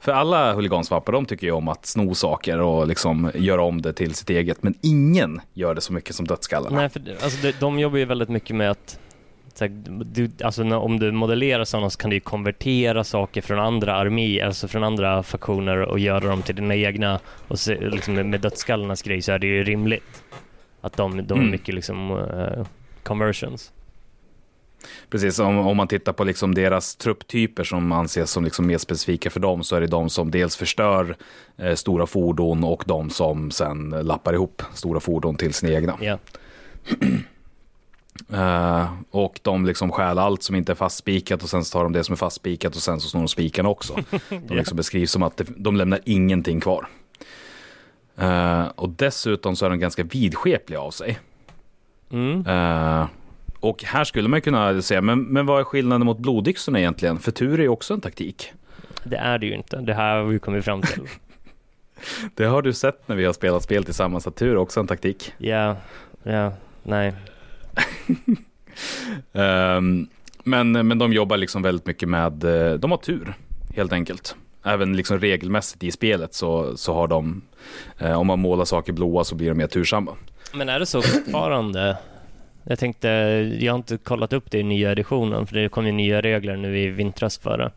För 0.00 0.12
alla 0.12 0.52
huligansvampar, 0.52 1.12
de 1.12 1.26
tycker 1.26 1.46
ju 1.46 1.52
om 1.52 1.68
att 1.68 1.86
sno 1.86 2.14
saker 2.14 2.60
och 2.60 2.86
liksom 2.88 3.30
göra 3.34 3.62
om 3.62 3.82
det 3.82 3.92
till 3.92 4.14
sitt 4.14 4.30
eget. 4.30 4.62
Men 4.62 4.74
ingen 4.82 5.40
gör 5.54 5.74
det 5.74 5.80
så 5.80 5.92
mycket 5.92 6.14
som 6.14 6.26
dödsskallarna. 6.26 6.76
nej 6.76 6.88
för 6.88 7.02
alltså, 7.22 7.42
de, 7.46 7.52
de 7.60 7.78
jobbar 7.78 7.98
ju 7.98 8.04
väldigt 8.04 8.28
mycket 8.28 8.56
med 8.56 8.70
att 8.70 8.98
så 9.54 9.64
här, 9.64 9.70
du, 10.04 10.30
alltså, 10.44 10.62
om 10.76 10.98
du 10.98 11.12
modellerar 11.12 11.64
sådana 11.64 11.90
så 11.90 11.98
kan 11.98 12.10
du 12.10 12.16
ju 12.16 12.20
konvertera 12.20 13.04
saker 13.04 13.40
från 13.42 13.58
andra 13.58 13.94
arméer, 13.94 14.46
alltså 14.46 14.68
från 14.68 14.84
andra 14.84 15.22
faktioner 15.22 15.76
och 15.78 15.98
göra 15.98 16.20
dem 16.28 16.42
till 16.42 16.54
dina 16.56 16.74
egna. 16.76 17.20
Och 17.48 17.58
se, 17.58 17.80
liksom, 17.80 18.14
med, 18.14 18.40
dödsskallarnas 18.40 19.02
grej 19.02 19.22
så 19.22 19.32
är 19.32 19.38
det 19.38 19.46
ju 19.46 19.64
rimligt 19.64 20.22
att 20.80 20.96
de, 20.96 21.16
de 21.26 21.34
är 21.34 21.38
Mm. 21.38 21.50
mycket 21.50 21.74
liksom 21.74 22.10
eh, 22.10 22.66
conversions. 23.02 23.72
Precis, 25.10 25.38
om, 25.38 25.58
om 25.58 25.76
man 25.76 25.88
tittar 25.88 26.12
på 26.12 26.24
liksom 26.24 26.54
deras 26.54 26.96
trupptyper 26.96 27.64
som 27.64 27.92
anses 27.92 28.30
som 28.30 28.44
liksom 28.44 28.66
mer 28.66 28.78
specifika 28.78 29.30
för 29.30 29.40
dem 29.40 29.64
så 29.64 29.76
är 29.76 29.80
det 29.80 29.86
de 29.86 30.10
som 30.10 30.30
dels 30.30 30.56
förstör 30.56 31.16
eh, 31.56 31.74
stora 31.74 32.06
fordon 32.06 32.64
och 32.64 32.84
de 32.86 33.10
som 33.10 33.50
sen 33.50 33.90
lappar 33.90 34.32
ihop 34.32 34.62
stora 34.74 35.00
fordon 35.00 35.36
till 35.36 35.54
sina 35.54 35.72
egna. 35.72 35.98
Ja. 36.00 36.18
Eh, 38.32 38.92
och 39.10 39.40
de 39.42 39.66
liksom 39.66 39.92
stjäl 39.92 40.18
allt 40.18 40.42
som 40.42 40.56
inte 40.56 40.72
är 40.72 40.76
fastspikat 40.76 41.42
och 41.42 41.48
sen 41.48 41.62
tar 41.62 41.82
de 41.82 41.92
det 41.92 42.04
som 42.04 42.12
är 42.12 42.16
fastspikat 42.16 42.76
och 42.76 42.82
sen 42.82 43.00
så 43.00 43.08
snor 43.08 43.20
de 43.20 43.28
spikarna 43.28 43.68
också. 43.68 43.96
De 44.28 44.56
liksom 44.56 44.76
beskrivs 44.76 45.10
som 45.10 45.22
att 45.22 45.36
det, 45.36 45.44
de 45.56 45.76
lämnar 45.76 46.00
ingenting 46.04 46.60
kvar. 46.60 46.88
Eh, 48.16 48.66
och 48.66 48.88
dessutom 48.88 49.56
så 49.56 49.66
är 49.66 49.70
de 49.70 49.78
ganska 49.78 50.02
vidskepliga 50.02 50.80
av 50.80 50.90
sig. 50.90 51.18
Mm. 52.10 52.46
Eh, 52.46 53.06
och 53.60 53.84
här 53.84 54.04
skulle 54.04 54.28
man 54.28 54.40
kunna 54.40 54.82
säga, 54.82 55.00
men, 55.00 55.22
men 55.22 55.46
vad 55.46 55.60
är 55.60 55.64
skillnaden 55.64 56.06
mot 56.06 56.18
blodyxorna 56.18 56.78
egentligen? 56.78 57.18
För 57.18 57.30
tur 57.32 57.58
är 57.58 57.62
ju 57.62 57.68
också 57.68 57.94
en 57.94 58.00
taktik. 58.00 58.52
Det 59.04 59.16
är 59.16 59.38
det 59.38 59.46
ju 59.46 59.54
inte. 59.54 59.76
Det 59.76 59.94
här 59.94 60.16
har 60.16 60.24
vi 60.24 60.38
kommit 60.38 60.64
fram 60.64 60.82
till. 60.82 61.02
Det 62.34 62.44
har 62.44 62.62
du 62.62 62.72
sett 62.72 63.08
när 63.08 63.16
vi 63.16 63.24
har 63.24 63.32
spelat 63.32 63.62
spel 63.62 63.84
tillsammans, 63.84 64.26
att 64.26 64.36
tur 64.36 64.50
är 64.50 64.56
också 64.56 64.80
en 64.80 64.86
taktik. 64.86 65.32
Ja, 65.38 65.76
ja, 66.22 66.52
nej. 66.82 67.14
Ehm, 69.32 70.06
men, 70.44 70.72
men 70.72 70.98
de 70.98 71.12
jobbar 71.12 71.36
liksom 71.36 71.62
väldigt 71.62 71.86
mycket 71.86 72.08
med, 72.08 72.44
eh, 72.44 72.72
de 72.72 72.90
har 72.90 72.98
tur 72.98 73.34
helt 73.76 73.92
enkelt. 73.92 74.36
Även 74.62 74.96
liksom 74.96 75.18
regelmässigt 75.18 75.84
i 75.84 75.90
spelet 75.90 76.34
så, 76.34 76.76
så 76.76 76.94
har 76.94 77.08
de, 77.08 77.42
eh, 77.98 78.20
om 78.20 78.26
man 78.26 78.38
målar 78.38 78.64
saker 78.64 78.92
blåa 78.92 79.24
så 79.24 79.34
blir 79.34 79.48
de 79.48 79.54
mer 79.54 79.66
tursamma. 79.66 80.16
Men 80.54 80.68
är 80.68 80.78
det 80.78 80.86
så 80.86 81.02
fortfarande? 81.02 81.96
Jag 82.70 82.78
tänkte, 82.78 83.08
jag 83.60 83.72
har 83.72 83.78
inte 83.78 83.96
kollat 83.96 84.32
upp 84.32 84.50
det 84.50 84.58
i 84.58 84.62
nya 84.62 84.92
editionen 84.92 85.46
för 85.46 85.54
det 85.56 85.68
kom 85.68 85.86
ju 85.86 85.92
nya 85.92 86.20
regler 86.20 86.56
nu 86.56 86.78
i 86.78 86.88
vintras 86.88 87.38
förra. 87.38 87.70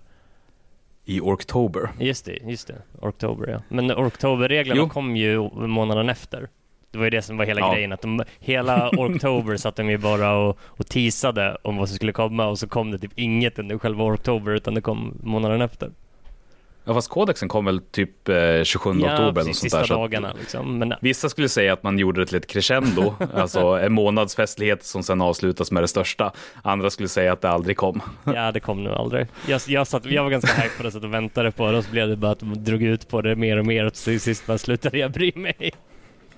I 1.05 1.19
Orktober. 1.21 1.89
Just 1.99 2.25
det, 2.25 2.37
just 2.47 2.67
det. 2.67 2.75
Oktober 3.01 3.49
ja. 3.49 3.61
Men 3.69 3.91
Oktoberreglerna 3.91 4.89
kom 4.89 5.15
ju 5.15 5.49
månaden 5.53 6.09
efter. 6.09 6.49
Det 6.91 6.97
var 6.97 7.05
ju 7.05 7.09
det 7.09 7.21
som 7.21 7.37
var 7.37 7.45
hela 7.45 7.59
Ja. 7.61 7.73
grejen, 7.73 7.91
att 7.91 8.01
de, 8.01 8.23
hela 8.39 8.89
Oktober 8.97 9.57
satt 9.57 9.75
de 9.75 9.89
ju 9.89 9.97
bara 9.97 10.33
och, 10.37 10.57
och 10.63 10.87
teasade 10.87 11.57
om 11.61 11.77
vad 11.77 11.89
som 11.89 11.95
skulle 11.95 12.11
komma 12.11 12.47
och 12.47 12.59
så 12.59 12.67
kom 12.67 12.91
det 12.91 12.97
typ 12.99 13.11
inget 13.15 13.59
under 13.59 13.77
själva 13.77 14.03
Oktober 14.03 14.51
utan 14.51 14.73
det 14.75 14.81
kom 14.81 15.17
månaden 15.23 15.61
efter. 15.61 15.91
Ja, 16.91 16.95
fast 16.95 17.09
kodexen 17.09 17.49
kom 17.49 17.65
väl 17.65 17.81
typ 17.91 18.29
eh, 18.29 18.63
27 18.63 18.89
oktober 18.89 19.41
eller 19.41 19.53
sånt 19.53 19.71
där. 19.71 19.83
så 19.83 19.93
dagarna 19.93 20.33
liksom. 20.39 20.77
Men 20.77 20.93
Vissa 21.01 21.29
skulle 21.29 21.49
säga 21.49 21.73
att 21.73 21.83
man 21.83 21.99
gjorde 21.99 22.21
det 22.21 22.25
till 22.25 22.37
ett 22.37 22.47
crescendo, 22.47 23.15
alltså 23.33 23.59
en 23.59 23.93
månads 23.93 24.35
festlighet 24.35 24.83
som 24.85 25.03
sen 25.03 25.21
avslutas 25.21 25.71
med 25.71 25.83
det 25.83 25.87
största. 25.87 26.31
Andra 26.63 26.89
skulle 26.89 27.09
säga 27.09 27.33
att 27.33 27.41
det 27.41 27.49
aldrig 27.49 27.77
kom. 27.77 28.01
ja, 28.23 28.51
det 28.51 28.59
kom 28.59 28.83
nog 28.83 28.93
aldrig. 28.93 29.27
Jag, 29.47 29.61
jag, 29.67 29.87
satt, 29.87 30.05
jag 30.05 30.23
var 30.23 30.29
ganska 30.29 30.53
hype 30.53 30.77
på 30.77 30.83
det 30.83 30.89
att 30.89 31.03
jag 31.03 31.09
väntade 31.09 31.51
på 31.51 31.71
det 31.71 31.77
och 31.77 31.83
så 31.83 31.91
blev 31.91 32.09
det 32.09 32.15
bara 32.15 32.31
att 32.31 32.39
de 32.39 32.63
drog 32.63 32.83
ut 32.83 33.07
på 33.07 33.21
det 33.21 33.35
mer 33.35 33.57
och 33.57 33.65
mer 33.65 33.85
och 33.85 33.93
till 33.93 34.21
sist 34.21 34.47
bara 34.47 34.57
slutade 34.57 34.97
jag 34.97 35.11
bry 35.11 35.31
mig. 35.35 35.71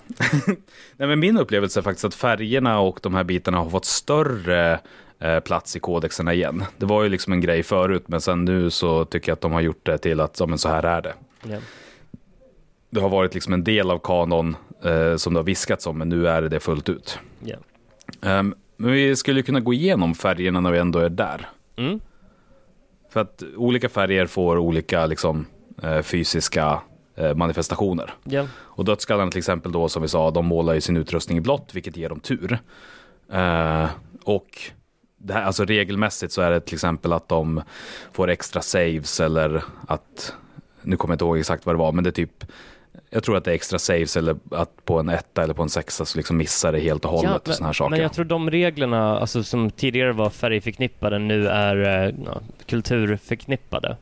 Nej, 0.97 1.07
men 1.07 1.19
min 1.19 1.37
upplevelse 1.37 1.79
är 1.79 1.81
faktiskt 1.81 2.05
att 2.05 2.15
färgerna 2.15 2.79
och 2.79 2.99
de 3.01 3.15
här 3.15 3.23
bitarna 3.23 3.57
har 3.57 3.69
fått 3.69 3.85
större 3.85 4.79
plats 5.43 5.75
i 5.75 5.79
kodexerna 5.79 6.33
igen. 6.33 6.63
Det 6.77 6.85
var 6.85 7.03
ju 7.03 7.09
liksom 7.09 7.33
en 7.33 7.41
grej 7.41 7.63
förut, 7.63 8.03
men 8.07 8.21
sen 8.21 8.45
nu 8.45 8.69
så 8.69 9.05
tycker 9.05 9.29
jag 9.29 9.35
att 9.35 9.41
de 9.41 9.51
har 9.51 9.61
gjort 9.61 9.85
det 9.85 9.97
till 9.97 10.19
att 10.19 10.39
ja, 10.39 10.45
men 10.45 10.57
så 10.57 10.69
här 10.69 10.83
är 10.83 11.01
det. 11.01 11.13
Ja. 11.43 11.57
Det 12.89 12.99
har 12.99 13.09
varit 13.09 13.33
liksom 13.33 13.53
en 13.53 13.63
del 13.63 13.91
av 13.91 13.99
kanon 13.99 14.55
eh, 14.83 15.15
som 15.15 15.33
det 15.33 15.39
har 15.39 15.43
viskats 15.43 15.87
om, 15.87 15.97
men 15.97 16.09
nu 16.09 16.27
är 16.27 16.41
det 16.41 16.49
det 16.49 16.59
fullt 16.59 16.89
ut. 16.89 17.19
Ja. 17.39 17.57
Ehm, 18.21 18.55
men 18.77 18.91
vi 18.91 19.15
skulle 19.15 19.41
kunna 19.41 19.59
gå 19.59 19.73
igenom 19.73 20.15
färgerna 20.15 20.59
när 20.59 20.71
vi 20.71 20.77
ändå 20.77 20.99
är 20.99 21.09
där. 21.09 21.49
Mm. 21.75 21.99
För 23.09 23.19
att 23.19 23.43
olika 23.55 23.89
färger 23.89 24.25
får 24.25 24.57
olika 24.57 25.05
liksom, 25.05 25.45
eh, 25.83 26.01
fysiska 26.01 26.81
eh, 27.15 27.35
manifestationer. 27.35 28.13
Ja. 28.23 28.47
Och 28.53 28.85
dödsskallarna 28.85 29.31
till 29.31 29.37
exempel 29.37 29.71
då 29.71 29.89
som 29.89 30.01
vi 30.01 30.07
sa, 30.07 30.31
de 30.31 30.45
målar 30.45 30.73
ju 30.73 30.81
sin 30.81 30.97
utrustning 30.97 31.37
i 31.37 31.41
blått, 31.41 31.69
vilket 31.73 31.97
ger 31.97 32.09
dem 32.09 32.19
tur. 32.19 32.59
Eh, 33.31 33.89
och 34.23 34.71
det 35.23 35.33
här, 35.33 35.43
alltså 35.43 35.65
regelmässigt 35.65 36.33
så 36.33 36.41
är 36.41 36.51
det 36.51 36.59
till 36.59 36.73
exempel 36.73 37.13
att 37.13 37.29
de 37.29 37.61
får 38.11 38.29
extra 38.29 38.61
saves 38.61 39.19
eller 39.19 39.63
att, 39.87 40.33
nu 40.81 40.97
kommer 40.97 41.11
jag 41.11 41.15
inte 41.15 41.25
ihåg 41.25 41.37
exakt 41.37 41.65
vad 41.65 41.75
det 41.75 41.79
var, 41.79 41.91
men 41.91 42.03
det 42.03 42.09
är 42.09 42.11
typ 42.11 42.45
jag 43.09 43.23
tror 43.23 43.37
att 43.37 43.43
det 43.45 43.51
är 43.51 43.55
extra 43.55 43.79
saves 43.79 44.17
eller 44.17 44.35
att 44.51 44.85
på 44.85 44.99
en 44.99 45.09
etta 45.09 45.43
eller 45.43 45.53
på 45.53 45.63
en 45.63 45.69
sexa 45.69 46.05
så 46.05 46.17
liksom 46.17 46.37
missar 46.37 46.71
det 46.71 46.79
helt 46.79 47.05
och 47.05 47.11
hållet 47.11 47.47
och 47.47 47.53
såna 47.53 47.67
här 47.67 47.73
saker. 47.73 47.89
men 47.89 47.99
jag 47.99 48.13
tror 48.13 48.25
de 48.25 48.51
reglerna, 48.51 49.19
alltså 49.19 49.43
som 49.43 49.71
tidigare 49.71 50.11
var 50.11 50.29
färgförknippade, 50.29 51.19
nu 51.19 51.47
är 51.47 52.05
eh, 52.07 52.13
ja, 52.25 52.41
kulturförknippade. 52.65 53.97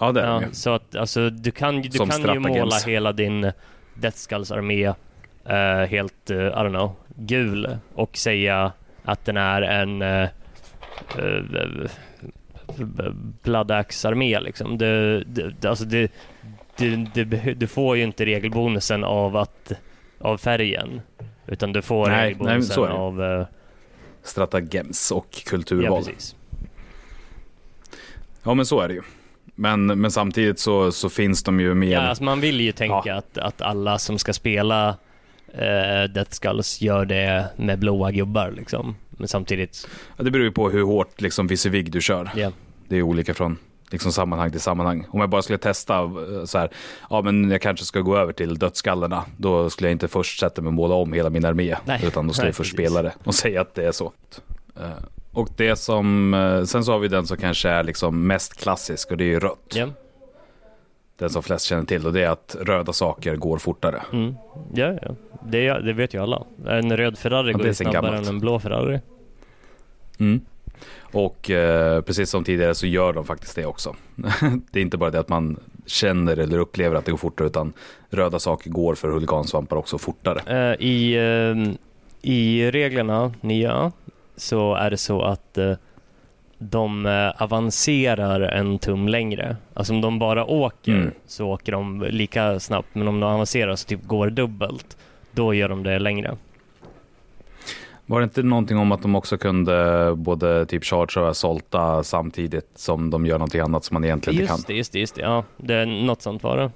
ja, 0.00 0.12
det 0.12 0.20
är 0.20 0.26
Ja, 0.26 0.40
de 0.40 0.46
ju. 0.46 0.54
så 0.54 0.70
att 0.70 0.96
alltså, 0.96 1.30
du 1.30 1.50
kan, 1.50 1.82
du 1.82 1.90
Som 1.90 2.08
kan 2.10 2.34
ju 2.34 2.40
måla 2.40 2.76
hela 2.86 3.12
din 3.12 3.52
Deathskulls 3.94 4.50
armé 4.50 4.84
eh, 5.44 5.88
helt, 5.88 6.30
eh, 6.30 6.36
I 6.36 6.50
don't 6.50 6.68
know, 6.68 6.92
gul 7.16 7.76
och 7.94 8.16
säga 8.16 8.72
att 9.04 9.24
den 9.24 9.36
är 9.36 9.62
en 9.62 10.02
uh, 10.02 10.28
Bloodaxe-armé 13.42 14.40
liksom. 14.40 14.78
Du, 14.78 15.24
du, 15.24 15.68
alltså 15.68 15.84
du, 15.84 16.08
du, 16.76 16.96
du, 17.54 17.66
får 17.66 17.96
ju 17.96 18.02
inte 18.02 18.26
regelbonusen 18.26 19.04
av, 19.04 19.36
att, 19.36 19.72
av 20.18 20.38
färgen. 20.38 21.00
Utan 21.46 21.72
du 21.72 21.82
får 21.82 22.06
Nej, 22.08 22.16
nej, 22.16 22.24
regelbonusen 22.24 22.82
det. 22.82 22.90
av... 22.90 23.22
eh, 23.22 23.46
Stratagems 24.22 25.10
och 25.10 25.26
ja, 25.30 25.40
kulturval. 25.50 26.04
precis. 26.04 26.36
Ja, 28.42 28.54
men 28.54 28.66
så 28.66 28.80
är 28.80 28.88
det 28.88 28.94
ju. 28.94 29.02
Men, 29.54 29.86
men 29.86 30.10
samtidigt 30.10 30.58
så, 30.58 30.92
så 30.92 31.08
finns 31.08 31.42
de 31.42 31.60
ju 31.60 31.74
mer... 31.74 31.92
Ja, 31.92 32.00
alltså 32.00 32.24
man 32.24 32.40
vill 32.40 32.60
ju 32.60 32.72
tänka 32.72 33.02
Ja. 33.04 33.14
att, 33.14 33.38
att 33.38 33.62
alla 33.62 33.98
som 33.98 34.18
ska 34.18 34.32
spela 34.32 34.96
eh, 35.54 36.10
Death 36.14 36.30
Skulls 36.30 36.80
gör 36.80 37.04
det 37.04 37.46
med 37.56 37.78
blåa 37.78 38.10
gubbar 38.10 38.50
liksom. 38.56 38.96
Men 39.10 39.28
samtidigt, 39.28 39.88
Ja, 40.16 40.24
det 40.24 40.30
beror 40.30 40.44
ju 40.44 40.52
på 40.52 40.70
hur 40.70 40.82
hårt 40.82 41.20
liksom 41.20 41.46
visivig 41.46 41.92
du 41.92 42.00
kör. 42.00 42.30
ja. 42.36 42.52
Det 42.88 42.96
är 42.96 43.02
olika 43.02 43.34
från 43.34 43.56
liksom 43.90 44.12
sammanhang 44.12 44.50
till 44.50 44.60
sammanhang. 44.60 45.06
Om 45.10 45.20
jag 45.20 45.30
bara 45.30 45.42
skulle 45.42 45.58
testa 45.58 45.94
eh, 46.02 46.44
så 46.44 46.58
här, 46.58 46.70
ja 47.10 47.22
men 47.22 47.50
jag 47.50 47.62
kanske 47.62 47.84
ska 47.84 48.00
gå 48.00 48.16
över 48.16 48.32
till 48.32 48.58
dödsskallarna. 48.58 49.24
Då 49.36 49.70
skulle 49.70 49.88
jag 49.88 49.92
inte 49.94 50.08
först 50.08 50.40
sätta 50.40 50.62
mig 50.62 50.68
och 50.68 50.74
måla 50.74 50.94
om 50.94 51.12
hela 51.12 51.30
min 51.30 51.44
armé. 51.44 51.76
Nej, 51.84 52.00
utan 52.06 52.26
då 52.26 52.32
skulle 52.32 52.48
jag 52.48 52.54
först 52.56 52.72
spela 52.72 53.02
det 53.02 53.12
och 53.24 53.34
säga 53.44 53.60
att 53.60 53.74
det 53.74 53.84
är 53.86 53.92
så. 53.92 54.12
Eh, 54.76 54.90
Och 55.32 55.48
det 55.56 55.76
som, 55.76 56.34
eh, 56.34 56.64
sen 56.64 56.84
så 56.84 56.92
har 56.92 56.98
vi 56.98 57.08
den 57.08 57.26
som 57.26 57.36
kanske 57.36 57.68
är 57.68 57.84
liksom 57.84 58.26
mest 58.26 58.60
klassisk 58.60 59.10
och 59.10 59.16
det 59.16 59.24
är 59.24 59.28
ju 59.28 59.40
rött. 59.40 59.72
Ja, 59.74 59.88
Den 61.20 61.30
som 61.30 61.42
flest 61.42 61.64
känner 61.64 61.84
till 61.84 62.06
och 62.06 62.12
det 62.12 62.22
är 62.24 62.28
att 62.30 62.56
röda 62.60 62.92
saker 62.92 63.36
går 63.36 63.58
fortare. 63.58 64.02
mm. 64.12 64.34
ja, 64.74 64.98
ja. 65.02 65.14
Det, 65.48 65.72
det 65.72 65.92
vet 65.92 66.14
ju 66.14 66.22
alla. 66.22 66.42
En 66.66 66.96
röd 66.96 67.18
Ferrari 67.18 67.52
Ja, 67.52 67.58
går 67.58 67.72
snabbare 67.72 68.02
gammalt. 68.02 68.28
än 68.28 68.34
en 68.34 68.40
blå 68.40 68.58
Ferrari. 68.60 69.00
Mm. 70.18 70.40
Och 71.12 71.50
eh, 71.50 72.00
precis 72.00 72.30
som 72.30 72.44
tidigare 72.44 72.74
så 72.74 72.86
gör 72.86 73.12
de 73.12 73.24
faktiskt 73.24 73.56
det 73.56 73.66
också. 73.66 73.96
det 74.72 74.78
är 74.78 74.82
inte 74.82 74.96
bara 74.96 75.10
det 75.10 75.20
att 75.20 75.28
man 75.28 75.58
känner 75.86 76.36
eller 76.36 76.58
upplever 76.58 76.96
att 76.96 77.04
det 77.04 77.10
går 77.10 77.18
fortare 77.18 77.46
utan 77.48 77.72
röda 78.10 78.38
saker 78.38 78.70
går 78.70 78.94
för 78.94 79.08
huligansvampar 79.08 79.76
också 79.76 79.98
fortare. 79.98 80.40
Eh, 80.46 80.86
I, 80.86 81.14
eh, 81.14 81.72
I 82.30 82.70
reglerna, 82.70 83.32
nya, 83.40 83.92
så 84.36 84.74
är 84.74 84.90
det 84.90 84.96
så 84.96 85.22
att 85.22 85.58
eh, 85.58 85.72
de 86.62 87.06
eh, 87.06 87.42
avancerar 87.42 88.40
en 88.40 88.78
tum 88.78 89.08
längre. 89.08 89.56
Alltså 89.74 89.92
om 89.92 90.00
de 90.00 90.18
bara 90.18 90.44
åker 90.44 90.92
Mm. 90.92 91.10
så 91.26 91.46
åker 91.46 91.72
de 91.72 92.02
lika 92.10 92.60
snabbt, 92.60 92.88
men 92.92 93.08
om 93.08 93.20
de 93.20 93.26
avancerar 93.30 93.76
så 93.76 93.86
typ 93.88 94.04
går 94.06 94.30
dubbelt, 94.30 94.96
då 95.32 95.54
gör 95.54 95.68
de 95.68 95.82
det 95.82 95.98
längre. 95.98 96.36
Var 98.06 98.20
det 98.20 98.24
inte 98.24 98.42
någonting 98.42 98.78
om 98.78 98.92
att 98.92 99.02
de 99.02 99.14
också 99.16 99.38
kunde 99.38 100.12
både 100.16 100.66
typ 100.66 100.84
charge 100.84 101.20
och 101.20 101.28
assaulta 101.30 102.02
samtidigt 102.02 102.70
som 102.74 103.10
de 103.10 103.26
gör 103.26 103.38
någonting 103.38 103.60
annat 103.60 103.84
som 103.84 103.94
man 103.94 104.04
egentligen 104.04 104.40
inte 104.40 104.52
Just 104.52 104.66
kan? 104.66 104.74
det, 104.74 104.74
just 104.78 104.92
det, 104.92 104.98
just 104.98 105.14
det. 105.14 105.20
Ja, 105.22 105.44
det 105.56 105.74
är 105.74 105.86
något 105.86 106.22
sånt 106.22 106.42
var 106.42 106.56
det. 106.56 106.70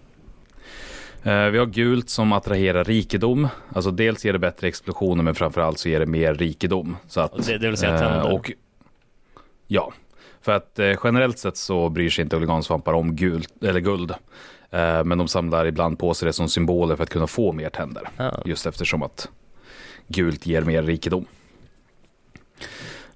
Eh, 1.30 1.50
vi 1.50 1.58
har 1.58 1.66
gult 1.66 2.08
som 2.10 2.32
attraherar 2.32 2.84
rikedom. 2.84 3.48
Alltså 3.74 3.90
dels 3.90 4.24
ger 4.24 4.32
det 4.32 4.38
bättre 4.38 4.68
explosioner 4.68 5.22
men 5.22 5.34
framförallt 5.34 5.78
så 5.78 5.88
ger 5.88 6.00
det 6.00 6.06
mer 6.06 6.34
rikedom. 6.34 6.96
Så 7.08 7.20
att, 7.20 7.46
Det, 7.46 7.58
det 7.58 7.68
vill 7.68 7.76
säga 7.76 7.94
eh, 7.94 8.00
tänder. 8.00 8.32
och, 8.32 8.52
Ja, 9.66 9.92
för 10.40 10.52
att 10.52 10.78
eh, 10.78 10.92
generellt 11.04 11.38
sett 11.38 11.56
så 11.56 11.88
bryr 11.88 12.10
sig 12.10 12.22
inte 12.22 12.36
huligansvampar 12.36 12.92
om 12.92 13.16
guld, 13.16 13.46
eller 13.62 13.80
guld. 13.80 14.10
Eh, 14.70 15.04
men 15.04 15.18
de 15.18 15.28
samlar 15.28 15.66
ibland 15.66 15.98
på 15.98 16.14
sig 16.14 16.26
det 16.26 16.32
som 16.32 16.48
symboler 16.48 16.96
för 16.96 17.02
att 17.02 17.10
kunna 17.10 17.26
få 17.26 17.52
mer 17.52 17.70
tänder. 17.70 18.08
Ah. 18.16 18.30
Just 18.44 18.66
eftersom 18.66 19.02
att 19.02 19.28
gult 20.08 20.46
ger 20.46 20.62
mer 20.62 20.82
rikedom. 20.82 21.26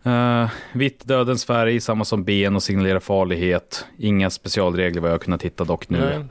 Uh, 0.07 0.49
vitt 0.73 1.05
dödens 1.05 1.45
färg, 1.45 1.81
samma 1.81 2.05
som 2.05 2.25
ben 2.25 2.57
och 2.57 2.63
signalerar 2.63 3.01
farlighet. 3.01 3.85
Inga 3.99 4.31
specialregler 4.31 5.01
vad 5.01 5.11
jag 5.11 5.15
har 5.15 5.19
kunnat 5.19 5.43
hitta 5.43 5.65
dock 5.65 5.89
nu. 5.89 5.99
Nej. 5.99 6.25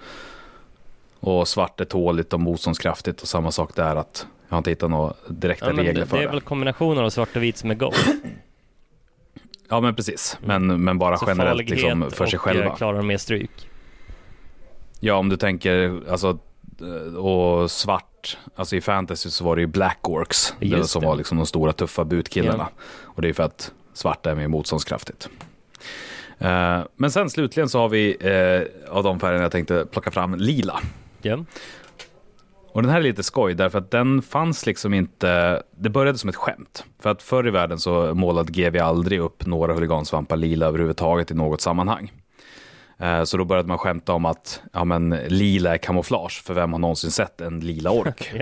Och 1.20 1.47
svart 1.47 1.82
är 1.82 1.86
tåligt 1.86 2.34
och 2.34 2.39
motståndskraftigt 2.39 3.22
och 3.22 3.28
samma 3.28 3.51
sak 3.51 3.76
där 3.76 3.95
att 3.95 4.28
jag 4.47 4.53
har 4.53 4.57
inte 4.57 4.70
hittat 4.70 4.89
några 4.89 5.13
direkta 5.28 5.65
Ja, 5.65 5.72
regler 5.78 5.93
det, 5.93 6.05
för 6.05 6.18
det 6.18 6.24
det. 6.24 6.28
är 6.28 6.32
väl 6.32 6.41
kombinationen 6.41 7.05
av 7.05 7.09
svart 7.09 7.36
och 7.36 7.43
vit 7.43 7.57
som 7.57 7.72
är 7.72 7.76
gold. 7.76 7.95
Ja 9.70 9.82
men 9.82 9.95
precis, 9.95 10.38
men, 10.45 10.84
men 10.84 10.97
bara 10.97 11.18
Så 11.18 11.26
generellt 11.28 11.70
liksom 11.70 12.11
för 12.11 12.26
sig 12.26 12.39
och, 12.39 12.47
eh, 12.47 12.53
själva. 12.53 12.76
klarar 12.76 13.01
mer 13.01 13.18
stryk. 13.18 13.70
Ja 14.99 15.15
om 15.15 15.30
du 15.30 15.38
tänker, 15.38 16.01
alltså, 16.09 16.38
eh, 16.82 17.15
och 17.15 17.72
svart, 17.72 18.38
alltså 18.55 18.76
i 18.76 18.82
fantasy 18.82 19.30
så 19.30 19.43
var 19.43 19.55
det 19.55 19.61
ju 19.61 19.68
Black 19.68 19.99
Orcs, 20.09 20.53
det 20.59 20.65
Just 20.65 20.89
som 20.89 21.01
det. 21.01 21.07
var 21.07 21.15
liksom 21.15 21.38
de 21.38 21.45
stora 21.45 21.74
tuffa 21.74 22.03
butkillarna. 22.05 22.68
Och 23.03 23.22
det 23.22 23.30
är 23.30 23.34
för 23.34 23.43
att 23.43 23.72
svart 23.93 24.26
är 24.26 24.36
mer 24.36 24.47
motståndskraftigt. 24.47 25.30
Eh, 26.39 26.80
men 26.95 27.11
sen 27.11 27.30
slutligen 27.30 27.70
så 27.70 27.80
har 27.80 27.89
vi, 27.89 28.18
eh, 28.20 28.91
av 28.97 29.03
de 29.03 29.20
färgerna 29.20 29.43
jag 29.43 29.51
tänkte 29.51 29.86
plocka 29.91 30.11
fram, 30.11 30.36
lila. 30.36 30.80
Ja. 31.22 31.45
Och 32.78 32.84
den 32.84 32.91
här 32.91 32.97
är 32.99 33.03
lite 33.03 33.23
skoj 33.23 33.53
därför 33.53 33.78
att 33.78 33.91
den 33.91 34.21
fanns 34.21 34.65
liksom 34.65 34.93
inte, 34.93 35.63
det 35.78 35.89
började 35.89 36.17
som 36.17 36.30
ett 36.30 36.36
skämt. 36.36 36.86
För 36.99 37.09
att 37.09 37.21
förr 37.21 37.47
i 37.47 37.51
världen 37.51 37.80
så 37.80 38.13
målade 38.13 38.51
GV 38.51 38.80
aldrig 38.82 39.19
upp 39.19 39.45
några 39.45 39.73
huligansvampar 39.73 40.36
lila 40.36 40.65
överhuvudtaget 40.65 41.32
i 41.32 41.34
något 41.34 41.61
sammanhang. 41.61 42.11
Eh, 42.97 43.23
Så 43.23 43.38
då 43.38 43.45
började 43.45 43.67
man 43.67 43.78
skämta 43.78 44.13
om 44.13 44.25
att 44.25 44.61
ja, 44.73 44.84
men, 44.84 45.09
lila 45.28 45.73
är 45.73 45.78
kamouflage, 45.78 46.43
för 46.45 46.53
vem 46.53 46.73
har 46.73 46.80
någonsin 46.80 47.11
sett 47.11 47.41
en 47.41 47.59
lila 47.59 47.91
ork? 47.91 48.32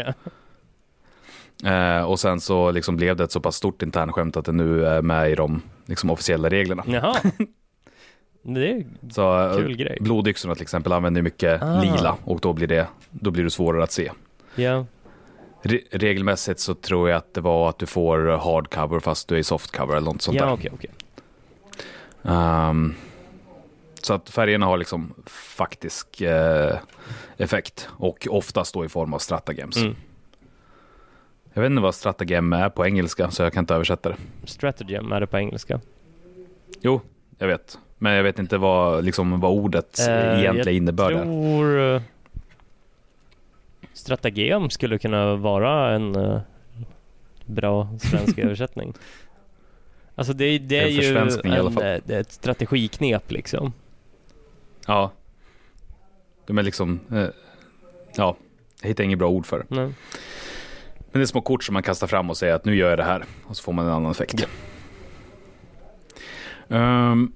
Eh, 1.65 2.03
och 2.03 2.19
sen 2.19 2.39
så 2.39 2.71
liksom 2.71 2.95
blev 2.95 3.15
det 3.15 3.23
ett 3.23 3.31
så 3.31 3.39
pass 3.39 3.55
stort 3.55 3.81
internskämt 3.81 4.37
att 4.37 4.45
det 4.45 4.51
nu 4.51 4.85
är 4.85 5.01
med 5.01 5.31
i 5.31 5.35
de 5.35 5.61
liksom, 5.85 6.09
officiella 6.09 6.49
reglerna. 6.49 6.83
Det 8.47 8.69
är 8.71 8.83
Så 9.11 9.49
eh, 9.49 9.55
Kul 9.57 9.75
grej. 9.77 9.97
blodyxorna 10.01 10.55
till 10.55 10.61
exempel 10.61 10.91
använder 10.93 11.21
mycket 11.21 11.61
Ah. 11.61 11.81
lila 11.81 12.17
och 12.23 12.39
då 12.39 12.53
blir, 12.53 12.67
det, 12.67 12.87
då 13.09 13.31
blir 13.31 13.43
det 13.43 13.49
svårare 13.49 13.83
att 13.83 13.91
se. 13.91 14.11
Ja. 14.55 14.85
Re 15.61 15.79
regelmässigt 15.91 16.59
så 16.59 16.73
tror 16.75 17.09
jag 17.09 17.17
att 17.17 17.33
det 17.33 17.41
var 17.41 17.69
att 17.69 17.79
du 17.79 17.85
får 17.85 18.27
hardcover 18.27 18.99
fast 18.99 19.27
du 19.27 19.37
är 19.37 19.43
softcover 19.43 19.95
eller 19.95 20.05
något 20.11 20.21
sånt 20.21 20.37
Ja, 20.37 20.45
där. 20.45 20.53
okej, 20.53 20.71
okej. 20.73 20.89
Ehm, 22.23 22.93
så 24.01 24.13
att 24.13 24.29
färgerna 24.29 24.65
har 24.65 24.77
liksom 24.77 25.13
faktisk 25.27 26.21
eh, 26.21 26.77
effekt 27.37 27.89
och 27.91 28.27
oftast 28.29 28.73
då 28.73 28.85
i 28.85 28.89
form 28.89 29.13
av 29.13 29.19
stratagems. 29.19 29.77
Mm. 29.77 29.95
Jag 31.53 31.61
vet 31.61 31.69
inte 31.69 31.81
vad 31.81 31.95
stratagem 31.95 32.53
är 32.53 32.69
på 32.69 32.85
engelska 32.85 33.31
så 33.31 33.43
jag 33.43 33.53
kan 33.53 33.63
inte 33.63 33.73
översätta 33.75 34.09
det. 34.09 34.15
Stratagem 34.43 35.11
är 35.11 35.19
det 35.19 35.27
på 35.27 35.37
engelska. 35.37 35.79
Jo, 36.81 37.01
jag 37.37 37.47
vet. 37.47 37.77
Men 37.97 38.13
jag 38.13 38.23
vet 38.23 38.39
inte 38.39 38.57
vad, 38.57 39.05
liksom, 39.05 39.39
vad 39.39 39.51
ordet 39.51 39.99
Eh, 40.07 40.39
egentliga 40.39 40.75
innebörd 40.75 41.13
jag 41.13 41.23
tror... 41.23 41.95
eh, 41.95 42.01
Stratagem 43.93 44.69
skulle 44.69 44.97
kunna 44.99 45.35
vara 45.35 45.95
en 45.95 46.15
eh, 46.15 46.39
bra 47.45 47.89
svensk 47.99 48.37
översättning. 48.37 48.93
Alltså 50.15 50.33
det, 50.33 50.57
det 50.59 50.77
är 50.77 50.85
En 50.85 50.91
ju 50.91 51.17
en, 51.17 51.71
fall. 51.73 51.83
eh, 51.83 51.97
det 52.05 52.15
är 52.15 52.19
ett 52.21 52.31
strategiknep 52.31 53.31
liksom. 53.31 53.73
Ja. 54.87 55.11
De 56.45 56.57
är 56.57 56.63
liksom, 56.63 56.99
ja, 58.15 58.35
jag 58.81 58.87
hittar 58.87 59.03
inget 59.03 59.19
bra 59.19 59.27
ord 59.29 59.45
för 59.45 59.59
det. 59.59 59.65
Men 59.75 59.93
det 61.11 61.21
är 61.21 61.25
små 61.25 61.41
kort 61.41 61.63
som 61.63 61.73
man 61.73 61.83
kastar 61.83 62.07
fram 62.07 62.29
och 62.29 62.37
säger 62.37 62.53
att 62.53 62.65
nu 62.65 62.75
gör 62.75 62.89
jag 62.89 62.99
det 62.99 63.03
här. 63.03 63.23
Och 63.45 63.57
så 63.57 63.63
får 63.63 63.73
man 63.73 63.85
en 63.85 63.91
annan 63.91 64.11
effekt. 64.11 64.47
Ehm, 66.69 67.31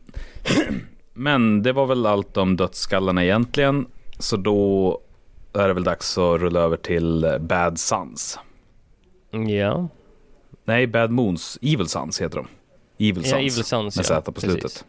men 1.14 1.64
det 1.64 1.72
var 1.74 1.86
väl 1.86 2.06
allt 2.06 2.38
om 2.38 2.56
dödsskallarna 2.58 3.24
egentligen. 3.24 3.86
Så 4.20 4.38
då 4.38 5.00
är 5.54 5.68
det 5.68 5.74
väl 5.74 5.84
dags 5.84 6.18
att 6.18 6.42
rulla 6.42 6.60
över 6.60 6.78
till 6.78 7.38
Bad 7.40 7.80
Sons. 7.80 8.40
Ja, 9.48 9.88
Nej, 10.66 10.88
Bad 10.88 11.12
Moons. 11.12 11.60
Evil 11.62 11.88
Sons 11.88 12.22
heter 12.22 12.38
de. 12.38 12.48
Evil 13.10 13.24
Sons. 13.24 13.32
ja 13.32 13.38
Evil 13.38 13.52
Sons 13.64 13.96
med 13.98 14.04
ja. 14.06 14.08
Z 14.08 14.22
på 14.22 14.32
precis. 14.32 14.52
slutet. 14.52 14.86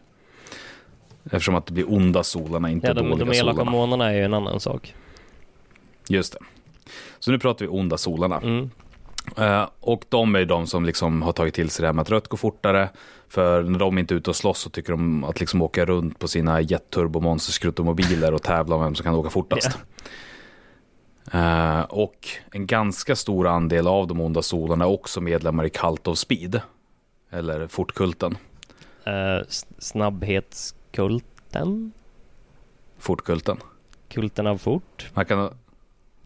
Eftersom 1.25 1.55
att 1.55 1.65
det 1.65 1.73
blir 1.73 1.93
onda 1.93 2.23
solarna, 2.23 2.69
inte 2.69 2.87
Ja, 2.87 2.93
de, 2.93 3.09
dåliga 3.09 3.25
de 3.25 3.37
elaka 3.37 3.53
solarna. 3.55 3.71
månaderna 3.71 4.09
är 4.11 4.13
ju 4.15 4.23
en 4.23 4.33
annan 4.33 4.59
sak. 4.59 4.95
Just 6.09 6.33
det. 6.33 6.39
Så 7.19 7.31
nu 7.31 7.39
pratar 7.39 7.65
vi 7.65 7.69
onda 7.71 7.97
solarna. 7.97 8.37
Mm. 8.41 8.69
Eh, 9.37 9.67
och 9.79 10.03
de 10.09 10.35
är 10.35 10.45
de 10.45 10.67
som 10.67 10.85
liksom 10.85 11.21
har 11.21 11.31
tagit 11.31 11.53
till 11.53 11.69
sig 11.69 11.83
det 11.83 11.87
här 11.87 11.93
med 11.93 12.01
att 12.01 12.09
rött 12.09 12.27
går 12.27 12.37
fortare. 12.37 12.89
För 13.29 13.63
när 13.63 13.79
de 13.79 13.97
inte 13.97 14.13
är 14.13 14.15
ute 14.15 14.29
och 14.29 14.35
slåss 14.35 14.59
så 14.59 14.69
tycker 14.69 14.91
de 14.91 15.23
att 15.23 15.39
liksom 15.39 15.61
åka 15.61 15.85
runt 15.85 16.19
på 16.19 16.27
sina 16.27 16.61
jetturbomonsterskruttomobiler 16.61 18.33
och 18.33 18.43
tävla 18.43 18.75
om 18.75 18.81
vem 18.81 18.95
som 18.95 19.03
kan 19.03 19.15
åka 19.15 19.29
fortast. 19.29 19.77
Eh, 21.33 21.81
och 21.81 22.27
en 22.51 22.67
ganska 22.67 23.15
stor 23.15 23.47
andel 23.47 23.87
av 23.87 24.07
de 24.07 24.21
onda 24.21 24.41
solarna 24.41 24.85
är 24.85 24.89
också 24.89 25.21
medlemmar 25.21 25.65
i 25.65 25.69
Cult 25.69 26.07
of 26.07 26.17
Speed. 26.17 26.61
Eller 27.29 27.67
Fortkulten. 27.67 28.37
S- 29.47 29.65
snabbhetskulten? 29.77 31.91
Fortkulten. 32.97 33.57
Kulten 34.09 34.47
av 34.47 34.57
fort? 34.57 35.09
Man 35.13 35.25
kan, 35.25 35.49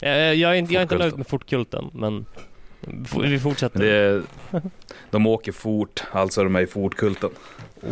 Eh, 0.01 0.09
jag, 0.11 0.51
är 0.51 0.55
inte, 0.55 0.73
jag 0.73 0.79
är 0.79 0.83
inte 0.83 0.97
nöjd 0.97 1.17
med 1.17 1.27
fortkulten, 1.27 1.89
men 1.93 2.25
vi 3.23 3.39
fortsätter. 3.39 3.79
det 3.79 4.23
de 5.11 5.27
åker 5.27 5.51
fort, 5.51 6.03
alltså 6.11 6.43
de 6.43 6.55
är 6.55 6.61
i 6.61 6.67
Fortkulten. 6.67 7.29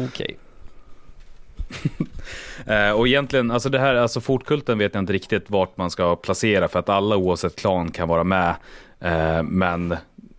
Okej. 0.05 0.37
Eh, 2.65 2.91
och 2.91 3.07
egentligen, 3.07 3.51
alltså 3.51 3.69
det 3.69 3.79
här, 3.79 3.95
alltså 3.95 4.21
fortkulten 4.21 4.77
vet 4.77 4.93
jag 4.93 5.01
inte 5.01 5.13
riktigt 5.13 5.49
vart 5.49 5.77
man 5.77 5.91
ska 5.91 6.15
placera 6.15 6.67
för 6.67 6.79
att 6.79 6.89
alla 6.89 7.15
oavsett 7.17 7.55
klan 7.55 7.91
kan 7.91 8.07
vara 8.07 8.23
med. 8.23 8.55
Eh, 8.99 9.43
men 9.43 9.95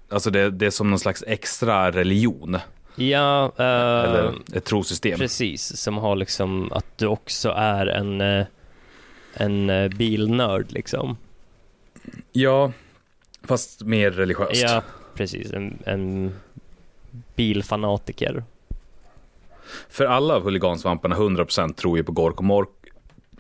alltså 0.09 0.31
det, 0.31 0.51
det 0.51 0.67
är 0.67 0.71
som 0.71 0.91
någon 0.91 0.99
slags 0.99 1.25
extra 1.27 1.91
religion 1.91 2.59
Ja, 2.97 3.45
eh, 3.57 3.65
eller 4.05 4.33
ett 4.55 4.65
trosystem. 4.65 5.19
precis. 5.19 5.77
Som 5.77 5.99
har 5.99 6.17
liksom 6.17 6.73
att 6.73 6.99
du 6.99 7.07
också 7.07 7.49
är 7.51 7.87
en, 7.87 8.21
eh, 8.21 8.47
en 9.35 9.91
bilnörd 9.97 10.73
liksom. 10.73 11.17
Ja, 12.33 12.73
fast 13.45 13.83
mer 13.83 14.11
religiöst. 14.11 14.63
Ja, 14.63 14.83
precis. 15.15 15.53
En, 15.53 15.79
en 15.87 16.35
bilfanatiker. 17.37 18.45
För 19.89 20.05
alla 20.05 20.35
av 20.35 20.43
huligansvamparna 20.43 21.17
100% 21.17 21.75
tror 21.75 21.97
ju 21.99 22.05
på 22.05 22.13
Gork 22.13 22.39
och 22.39 22.45
Mork 22.45 22.69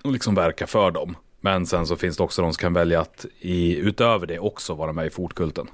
och 0.02 0.12
liksom 0.12 0.34
verkar 0.34 0.66
för 0.66 0.90
dem. 0.90 1.16
Men 1.40 1.66
sen 1.66 1.86
så 1.86 1.96
finns 1.96 2.16
det 2.16 2.22
också 2.22 2.42
de 2.42 2.52
som 2.52 2.60
kan 2.60 2.72
välja 2.72 3.00
att 3.00 3.26
i, 3.40 3.76
utöver 3.76 4.26
det 4.26 4.38
också 4.38 4.74
vara 4.74 4.92
med 4.92 5.06
i 5.06 5.10
fortkulten. 5.10 5.68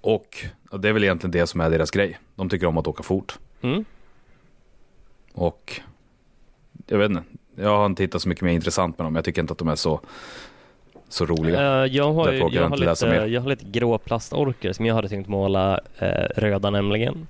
Och 0.00 0.44
ja, 0.70 0.78
det 0.78 0.88
är 0.88 0.92
väl 0.92 1.04
egentligen 1.04 1.30
det 1.30 1.46
som 1.46 1.60
är 1.60 1.70
deras 1.70 1.90
grej. 1.90 2.18
De 2.34 2.48
tycker 2.48 2.66
om 2.66 2.78
att 2.78 2.86
åka 2.86 3.02
fort. 3.02 3.38
Mm. 3.62 3.84
Och 5.32 5.80
jag 6.86 6.98
vet 6.98 7.10
inte, 7.10 7.22
jag 7.54 7.76
har 7.76 7.86
inte 7.86 8.02
hittat 8.02 8.22
så 8.22 8.28
mycket 8.28 8.44
mer 8.44 8.52
intressant 8.52 8.98
med 8.98 9.06
dem. 9.06 9.14
Jag 9.14 9.24
tycker 9.24 9.40
inte 9.40 9.52
att 9.52 9.58
de 9.58 9.68
är 9.68 9.76
så, 9.76 10.00
så 11.08 11.26
roliga. 11.26 11.84
Eh, 11.84 11.96
jag, 11.96 12.12
har, 12.12 12.32
ju- 12.32 12.38
jag, 12.38 12.52
jag 12.54 12.68
har 12.68 12.76
lite, 12.76 13.06
jag 13.06 13.40
har 13.40 13.48
lite 13.48 13.64
grå 13.64 13.98
plastorker 13.98 14.72
som 14.72 14.86
jag 14.86 14.94
hade 14.94 15.08
tänkt 15.08 15.28
måla 15.28 15.80
eh, 15.98 16.08
röda 16.36 16.70
nämligen. 16.70 17.26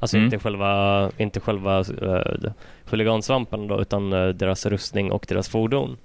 Alltså 0.00 0.16
Mm. 0.16 0.24
inte 0.24 0.38
själva, 0.38 1.10
inte 1.16 1.40
själva 1.40 1.78
eh, 1.80 2.52
huligansvamparna 2.90 3.66
då, 3.66 3.80
utan 3.80 4.12
eh, 4.12 4.28
deras 4.28 4.66
rustning 4.66 5.12
och 5.12 5.24
deras 5.28 5.48
fordon. 5.48 5.96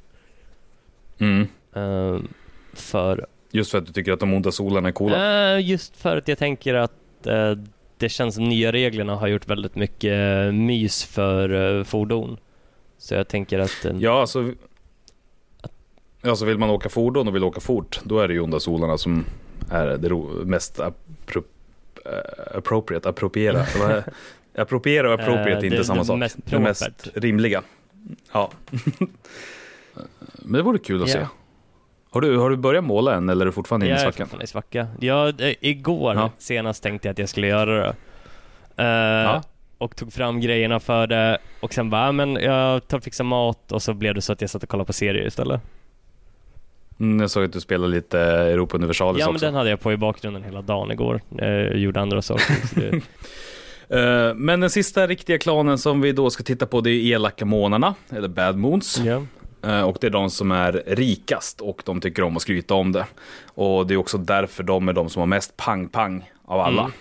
Mm. 1.19 1.47
Eh, 1.76 2.17
för, 2.74 3.26
Just 3.51 3.71
för 3.71 3.78
att 3.78 3.86
du 3.86 3.91
tycker 3.93 4.11
att 4.11 4.19
de 4.19 4.34
onda 4.34 4.51
solarna 4.51 4.88
är 4.88 4.91
coola. 4.91 5.59
just 5.59 5.97
för 5.97 6.17
att 6.17 6.28
jag 6.28 6.38
tänker 6.38 6.74
att 6.74 6.91
det 7.97 8.09
känns 8.09 8.36
som 8.36 8.43
nya 8.49 8.71
reglerna 8.71 9.15
har 9.15 9.28
gjort 9.28 9.47
väldigt 9.49 9.76
mycket 9.76 10.17
mys 10.53 11.03
för 11.03 11.84
fordon. 11.84 12.38
Så 12.97 13.13
jag 13.13 13.28
tänker 13.28 13.59
att 13.59 13.86
Ja, 13.99 14.21
alltså, 14.21 14.51
alltså 16.30 16.45
vill 16.45 16.57
man 16.57 16.69
åka 16.69 16.89
fordon 16.89 17.28
och 17.28 17.36
vill 17.36 17.43
åka 17.43 17.59
fort, 17.59 17.99
då 18.03 18.19
är 18.19 18.28
det 18.28 18.34
ju 18.34 18.39
onda 18.39 18.59
solarna 18.59 18.97
som 18.97 19.26
är 19.71 19.86
det 19.97 20.09
mest 20.45 20.80
appro, 20.80 21.43
eh, 22.05 22.57
appropriate, 22.57 23.09
appropriera. 23.09 23.65
Appropriera 24.57 25.07
och 25.07 25.13
appropriate 25.13 25.49
Eh, 25.51 25.57
är 25.57 25.61
det- 25.61 25.67
inte 25.67 25.84
samma 25.84 25.99
det 25.99 26.05
sak. 26.05 26.19
mest 26.19 26.38
det 26.45 26.59
mest 26.59 26.89
rimliga. 27.13 27.61
Ja. 28.34 28.51
Men 30.41 30.53
det 30.53 30.61
vore 30.61 30.78
kul 30.80 31.03
att 31.03 31.09
Ja. 31.09 31.13
se. 31.15 31.28
Har 32.09 32.21
du, 32.21 32.38
har 32.38 32.49
du 32.49 32.57
börjat 32.57 32.84
måla 32.84 33.15
än 33.15 33.30
eller 33.30 33.41
är 33.41 33.45
du 33.45 33.51
fortfarande 33.51 33.86
inne 33.86 33.95
i 33.95 33.99
Jag 33.99 34.07
är 34.07 34.11
svackan? 34.11 34.28
fortfarande 34.28 34.43
i 34.43 34.47
svacka. 34.47 34.88
Jag, 34.99 35.41
eh, 35.41 35.53
igår 35.61 36.15
Ja. 36.15 36.32
senast 36.38 36.84
tänkte 36.84 37.07
jag 37.07 37.11
att 37.11 37.19
jag 37.19 37.30
skulle 37.30 37.47
göra 37.47 37.76
det. 37.76 37.95
Eh, 38.84 38.86
Ja. 39.24 39.43
Och 39.78 39.95
tog 39.95 40.13
fram 40.13 40.41
grejerna 40.41 40.80
för 40.80 41.07
det 41.07 41.38
och 41.59 41.74
sen 41.74 41.89
bara, 41.89 42.07
"Ah, 42.07 42.11
men 42.11 42.36
jag 42.36 42.88
tar 42.88 42.97
och 42.97 43.03
fixar 43.03 43.24
mat 43.24 43.71
och 43.71 43.82
så 43.82 43.93
blev 43.93 44.15
det 44.15 44.21
så 44.21 44.34
att 44.34 44.41
jag 44.41 44.49
satt 44.49 44.63
och 44.63 44.69
kollade 44.69 44.88
på 44.88 44.93
serier 44.93 45.28
istället. 45.28 45.61
Mm, 46.99 47.19
jag 47.19 47.29
såg 47.31 47.43
att 47.43 47.53
du 47.53 47.59
spelade 47.61 47.91
lite 47.93 48.19
Europa 48.19 48.77
Universalis 48.77 49.19
Ja 49.19 49.25
men 49.25 49.35
också. 49.35 49.45
den 49.45 49.55
hade 49.55 49.69
jag 49.69 49.79
på 49.79 49.91
i 49.93 49.97
bakgrunden 49.97 50.43
hela 50.43 50.61
dagen 50.61 50.91
igår. 50.91 51.21
Jag 51.29 51.77
gjorde 51.77 52.01
andra 52.01 52.21
saker. 52.21 53.01
Eh, 53.89 54.33
Men 54.35 54.59
den 54.59 54.69
sista 54.69 55.07
riktiga 55.07 55.37
klanen 55.37 55.77
som 55.77 56.01
vi 56.01 56.11
då 56.11 56.29
ska 56.29 56.43
titta 56.43 56.65
på 56.65 56.81
det 56.81 56.89
är 56.89 57.13
elaka 57.13 57.45
månarna, 57.45 57.95
eller 58.09 58.27
bad 58.27 58.57
moons. 58.57 59.01
Eh, 59.63 59.81
Och 59.81 59.97
det 60.01 60.07
är 60.07 60.11
de 60.11 60.29
som 60.29 60.51
är 60.51 60.83
rikast 60.87 61.61
och 61.61 61.81
de 61.85 62.01
tycker 62.01 62.23
om 62.23 62.35
att 62.35 62.41
skryta 62.41 62.73
om 62.73 62.91
det. 62.91 63.05
Och 63.53 63.87
det 63.87 63.93
är 63.93 63.97
också 63.97 64.17
därför 64.17 64.63
de 64.63 64.89
är 64.89 64.93
de 64.93 65.09
som 65.09 65.19
har 65.19 65.27
mest 65.27 65.57
pang-pang 65.57 66.29
av 66.45 66.59
alla. 66.59 66.81
Mm. 66.81 66.91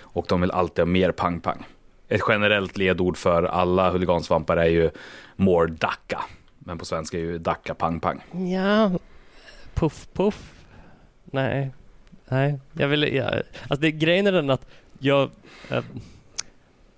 Och 0.00 0.26
de 0.28 0.40
vill 0.40 0.50
alltid 0.50 0.78
ha 0.82 0.86
mer 0.86 1.12
pang-pang. 1.12 1.66
ett 2.08 2.20
generellt 2.28 2.76
ledord 2.76 3.16
för 3.16 3.42
alla 3.42 3.90
huligansvampar 3.90 4.56
är 4.56 4.68
ju 4.68 4.90
more 5.36 5.66
dacka. 5.70 6.20
Men 6.58 6.78
på 6.78 6.84
svenska 6.84 7.16
är 7.16 7.22
ju 7.22 7.38
dacka 7.38 7.74
pang 7.74 8.00
pang. 8.00 8.20
Ja, 8.54 8.90
puff 9.74 10.08
puff. 10.12 10.50
Nej, 11.24 11.70
nej, 12.28 12.58
jag 12.72 12.88
vill, 12.88 13.02
ja. 13.02 13.30
alltså 13.68 13.80
det, 13.80 13.90
grejen 13.92 14.26
är 14.26 14.32
den 14.32 14.50
att 14.50 14.66
jag 14.98 15.30
eh, 15.70 15.84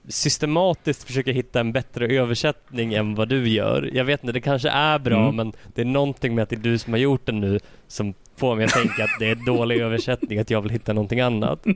systematiskt 0.09 1.05
försöker 1.05 1.33
hitta 1.33 1.61
en 1.61 1.72
bättre 1.72 2.07
översättning 2.07 2.95
än 2.95 3.14
vad 3.14 3.29
du 3.29 3.49
gör. 3.49 3.91
Jag 3.93 4.05
vet 4.05 4.22
inte, 4.22 4.33
det 4.33 4.41
kanske 4.41 4.68
är 4.70 4.99
bra 4.99 5.22
Mm. 5.24 5.37
men 5.37 5.53
det 5.74 5.81
är 5.81 5.85
någonting 5.85 6.35
med 6.35 6.43
att 6.43 6.49
det 6.49 6.57
är 6.57 6.61
du 6.61 6.79
som 6.79 6.93
har 6.93 6.99
gjort 7.01 7.27
den 7.27 7.41
nu 7.41 7.61
som 7.89 8.14
får 8.37 8.57
mig 8.57 8.64
att 8.64 8.70
tänka 8.72 9.05
att 9.05 9.18
det 9.18 9.27
är 9.31 9.35
dålig 9.35 9.81
översättning, 9.81 10.39
att 10.39 10.51
jag 10.51 10.62
vill 10.62 10.70
hitta 10.70 10.93
någonting 10.93 11.20
annat. 11.20 11.66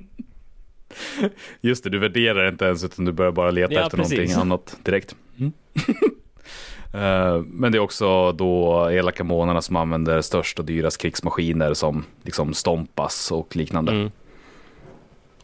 Just 1.61 1.85
det, 1.85 1.91
du 1.91 1.99
värderar 1.99 2.49
inte 2.49 2.65
ens 2.65 2.85
utan 2.85 3.05
du 3.05 3.13
börjar 3.13 3.33
bara 3.33 3.51
leta 3.51 3.73
Ja, 3.75 3.85
efter 3.85 3.97
precis. 3.99 4.13
någonting 4.19 4.41
annat 4.41 4.77
direkt. 4.83 5.17
Mm. 5.39 5.53
Eh, 6.95 7.43
Men 7.47 7.73
det 7.73 7.79
är 7.79 7.81
också 7.81 8.33
då 8.33 8.89
elaka 8.91 9.25
månaderna 9.25 9.63
som 9.63 9.77
använder 9.77 10.21
störst 10.21 10.59
och 10.59 10.65
dyrast 10.65 10.99
krigsmaskiner 11.01 11.75
som 11.75 12.05
liksom 12.23 12.55
stompas 12.55 13.33
och 13.33 13.57
liknande. 13.57 13.93
Mm, 13.93 14.11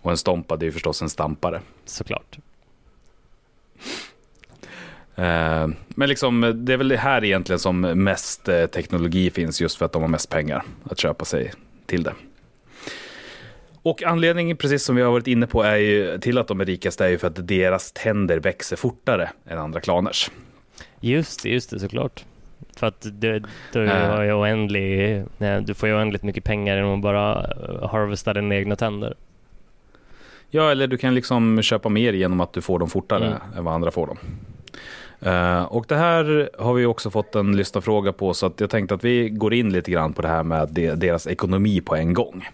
Och 0.00 0.10
en 0.10 0.16
stompa 0.16 0.56
det 0.56 0.64
är 0.64 0.66
ju 0.66 0.72
förstås 0.72 1.02
en 1.02 1.10
stampare. 1.10 1.60
såklart. 1.84 2.38
Eh, 5.14 5.68
Men 5.88 6.08
liksom, 6.08 6.62
det 6.64 6.72
är 6.72 6.76
väl 6.76 6.92
här 6.92 7.24
egentligen 7.24 7.58
som 7.58 7.80
mest 7.80 8.48
eh, 8.48 8.66
teknologi 8.66 9.30
finns 9.30 9.60
just 9.60 9.76
för 9.76 9.84
att 9.84 9.92
de 9.92 10.02
har 10.02 10.08
mest 10.08 10.30
pengar 10.30 10.64
att 10.84 10.98
köpa 10.98 11.24
sig 11.24 11.52
till 11.86 12.02
det. 12.02 12.12
Och 13.82 14.02
anledningen, 14.02 14.56
precis 14.56 14.84
som 14.84 14.96
vi 14.96 15.02
har 15.02 15.12
varit 15.12 15.26
inne 15.26 15.46
på, 15.46 15.62
är 15.62 15.76
ju, 15.76 16.18
till 16.18 16.38
att 16.38 16.48
de 16.48 16.60
är 16.60 16.64
rikast 16.64 17.00
är 17.00 17.08
ju 17.08 17.18
för 17.18 17.26
att 17.26 17.48
deras 17.48 17.92
tänder 17.92 18.38
växer 18.40 18.76
fortare 18.76 19.30
än 19.46 19.58
andra 19.58 19.80
klaners. 19.80 20.30
Just 21.00 21.42
det, 21.42 21.48
just 21.48 21.70
det 21.70 21.78
såklart. 21.80 22.24
För 22.76 22.86
att 22.86 23.06
du, 23.12 23.42
du 23.72 23.86
har 23.88 24.22
ju 24.22 24.32
oändlig, 24.32 25.22
nej, 25.38 25.62
du 25.62 25.74
får 25.74 25.88
ju 25.88 25.94
oändligt 25.94 26.22
mycket 26.22 26.44
pengar 26.44 26.76
genom 26.76 26.94
att 26.94 27.02
bara 27.02 27.44
eh, 27.44 27.88
harvesta 27.90 28.32
dina 28.34 28.54
egna 28.54 28.76
tänder. 28.76 29.14
Ja, 30.50 30.70
eller 30.70 30.86
du 30.86 30.96
kan 30.96 31.14
liksom 31.14 31.62
köpa 31.62 31.88
mer 31.88 32.12
genom 32.12 32.40
att 32.40 32.52
du 32.52 32.60
får 32.62 32.78
dem 32.78 32.90
fortare 32.90 33.26
Mm. 33.26 33.38
än 33.56 33.64
vad 33.64 33.74
andra 33.74 33.90
får 33.90 34.06
dem. 34.06 34.18
Eh, 35.20 35.62
och 35.62 35.84
det 35.88 35.96
här 35.96 36.50
har 36.58 36.74
vi 36.74 36.86
också 36.86 37.10
fått 37.10 37.34
en 37.34 37.56
lyssnarfråga 37.56 38.12
på, 38.12 38.34
så 38.34 38.46
att 38.46 38.60
jag 38.60 38.70
tänkte 38.70 38.94
att 38.94 39.04
vi 39.04 39.28
går 39.28 39.54
in 39.54 39.72
lite 39.72 39.90
grann 39.90 40.12
på 40.12 40.22
det 40.22 40.28
här 40.28 40.42
med 40.42 40.68
de- 40.72 40.94
deras 40.94 41.26
ekonomi 41.26 41.80
på 41.80 41.96
en 41.96 42.12
gång. 42.14 42.48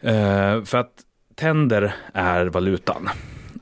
Eh, 0.00 0.62
för 0.64 0.76
att 0.78 0.92
tänder 1.34 1.94
är 2.14 2.46
valutan. 2.46 3.08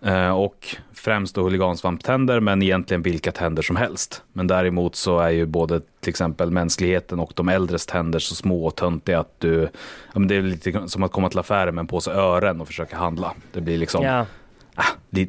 Eh, 0.02 0.30
och 0.30 0.76
främst 0.94 1.34
då 1.34 1.42
huligansvamptänder, 1.42 2.40
men 2.40 2.62
egentligen 2.62 3.02
vilka 3.02 3.32
tänder 3.32 3.62
som 3.62 3.76
helst. 3.76 4.22
Men 4.32 4.46
däremot 4.46 4.96
så 4.96 5.18
är 5.18 5.30
ju 5.30 5.46
både 5.46 5.80
till 6.00 6.10
exempel 6.10 6.50
mänskligheten 6.50 7.20
och 7.20 7.32
de 7.34 7.48
äldres 7.48 7.86
tänder 7.86 8.18
så 8.18 8.34
små 8.34 8.66
och 8.66 8.76
töntiga 8.76 9.20
att 9.20 9.40
du, 9.40 9.62
ja, 10.12 10.18
men 10.18 10.28
det 10.28 10.34
är 10.36 10.42
lite 10.42 10.88
som 10.88 11.02
att 11.02 11.12
komma 11.12 11.28
till 11.28 11.38
affären 11.38 11.74
med 11.74 11.82
en 11.82 11.86
påse 11.86 12.10
ören 12.12 12.60
och 12.60 12.66
försöka 12.66 12.96
handla. 12.96 13.34
Det 13.52 13.60
blir 13.60 13.78
liksom, 13.78 14.04
Ja, 14.04 14.26
ah, 14.74 14.84
det, 15.10 15.28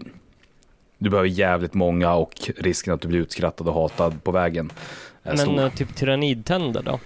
du 0.98 1.10
behöver 1.10 1.30
jävligt 1.30 1.74
många 1.74 2.14
och 2.14 2.34
risken 2.58 2.94
att 2.94 3.02
du 3.02 3.08
blir 3.08 3.20
utskrattad 3.20 3.68
och 3.68 3.74
hatad 3.74 4.24
på 4.24 4.32
vägen 4.32 4.72
är 5.24 5.30
men 5.30 5.38
stor. 5.38 5.60
eh, 5.60 5.70
typ 5.74 5.96
tyrannidtänder 5.96 6.84
då? 6.84 7.00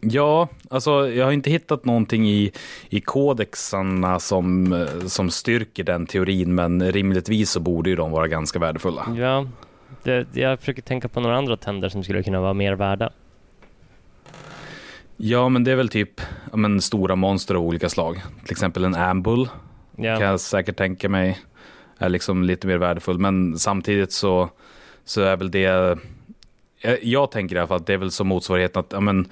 Ja, 0.00 0.48
alltså 0.70 1.10
jag 1.10 1.24
har 1.24 1.32
inte 1.32 1.50
hittat 1.50 1.84
någonting 1.84 2.28
i, 2.28 2.52
i 2.88 3.00
kodexarna 3.00 4.20
som, 4.20 4.86
som 5.06 5.30
styrker 5.30 5.84
den 5.84 6.06
teorin, 6.06 6.54
men 6.54 6.92
rimligtvis 6.92 7.50
så 7.50 7.60
borde 7.60 7.90
ju 7.90 7.96
de 7.96 8.10
vara 8.10 8.28
ganska 8.28 8.58
värdefulla. 8.58 9.06
Ja, 9.18 9.46
det, 10.02 10.26
jag 10.32 10.60
försöker 10.60 10.82
tänka 10.82 11.08
på 11.08 11.20
några 11.20 11.36
andra 11.36 11.56
tänder 11.56 11.88
som 11.88 12.04
skulle 12.04 12.22
kunna 12.22 12.40
vara 12.40 12.54
mer 12.54 12.72
värda. 12.72 13.10
Ja, 15.16 15.48
men 15.48 15.64
det 15.64 15.72
är 15.72 15.76
väl 15.76 15.88
typ 15.88 16.20
men, 16.52 16.80
stora 16.80 17.16
monster 17.16 17.54
av 17.54 17.62
olika 17.62 17.88
slag. 17.88 18.22
Till 18.42 18.52
exempel 18.52 18.84
en 18.84 18.94
ambull 18.94 19.48
Ja, 19.96 20.18
kan 20.18 20.26
jag 20.26 20.40
säkert 20.40 20.76
tänka 20.76 21.08
mig 21.08 21.38
är 21.98 22.08
liksom 22.08 22.44
lite 22.44 22.66
mer 22.66 22.78
värdefull. 22.78 23.18
Men 23.18 23.58
samtidigt 23.58 24.12
så, 24.12 24.50
så 25.04 25.20
är 25.20 25.36
väl 25.36 25.50
det 25.50 25.98
jag, 26.80 27.04
jag 27.04 27.30
tänker 27.30 27.56
i 27.56 27.58
alla 27.58 27.68
fall 27.68 27.76
att 27.76 27.86
det 27.86 27.92
är 27.92 27.98
väl 27.98 28.10
som 28.10 28.28
motsvarigheten 28.28 28.80
att 28.80 28.92
ja, 28.92 29.00
men, 29.00 29.28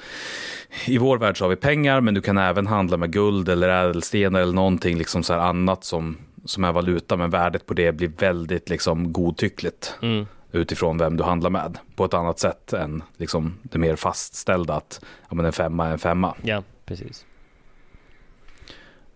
i 0.87 0.99
vår 0.99 1.19
värld 1.19 1.39
så 1.39 1.45
har 1.45 1.49
vi 1.49 1.57
pengar 1.57 2.01
men 2.01 2.15
du 2.15 2.21
kan 2.21 2.39
även 2.39 2.67
handla 2.67 2.97
med 2.97 3.13
guld 3.13 3.49
eller 3.49 3.69
ädelstenar 3.69 4.41
eller 4.41 4.53
någonting 4.53 4.99
liksom 4.99 5.23
så 5.23 5.33
här 5.33 5.41
annat 5.41 5.85
som, 5.85 6.17
som 6.45 6.65
är 6.65 6.73
valuta 6.73 7.17
men 7.17 7.31
värdet 7.31 7.67
på 7.67 7.75
det 7.75 7.93
blir 7.93 8.13
väldigt 8.19 8.69
liksom 8.69 9.13
godtyckligt 9.13 9.95
mm, 10.03 10.27
utifrån 10.53 10.99
vem 10.99 11.17
du 11.17 11.25
handlar 11.25 11.51
med 11.51 11.79
på 11.97 12.05
ett 12.05 12.15
annat 12.15 12.39
sätt 12.39 12.73
än 12.73 13.03
liksom 13.17 13.55
det 13.63 13.79
mer 13.79 13.97
fastställda 13.97 14.75
att 14.75 15.01
ja, 15.29 15.35
men 15.35 15.47
en 15.47 15.53
femma 15.53 15.87
är 15.87 15.93
en 15.93 15.99
femma. 15.99 16.35
ja 16.43 16.63
precis. 16.85 17.25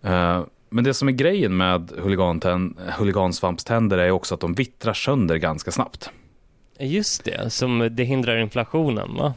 Eh, 0.03 0.43
Men 0.69 0.85
det 0.85 0.95
som 0.95 1.09
är 1.09 1.13
grejen 1.13 1.57
med 1.57 1.93
huligansvampständer 2.99 3.99
är 3.99 4.11
också 4.11 4.35
att 4.35 4.41
de 4.41 4.55
vittrar 4.55 4.93
sönder 4.93 5.37
ganska 5.37 5.71
snabbt. 5.71 6.11
Just 6.79 7.25
det, 7.25 7.51
som 7.53 7.89
det 7.93 8.05
hindrar 8.05 8.37
inflationen 8.37 9.15
va? 9.15 9.35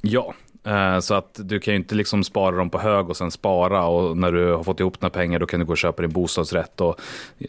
Ja, 0.00 0.34
eh, 0.64 0.98
så 1.00 1.14
att 1.14 1.40
du 1.44 1.60
kan 1.60 1.74
ju 1.74 1.78
inte 1.80 1.94
liksom 1.94 2.24
spara 2.24 2.56
dem 2.56 2.70
på 2.70 2.78
hög 2.78 3.08
och 3.10 3.16
sen 3.16 3.30
spara 3.30 3.84
och 3.86 4.16
när 4.16 4.32
du 4.32 4.52
har 4.52 4.62
fått 4.64 4.80
ihop 4.80 5.00
några 5.02 5.10
pengar 5.10 5.38
då 5.38 5.46
kan 5.46 5.60
du 5.60 5.66
gå 5.66 5.72
och 5.72 5.78
köpa 5.78 6.02
din 6.02 6.12
bostadsrätt 6.12 6.80
och 6.80 7.00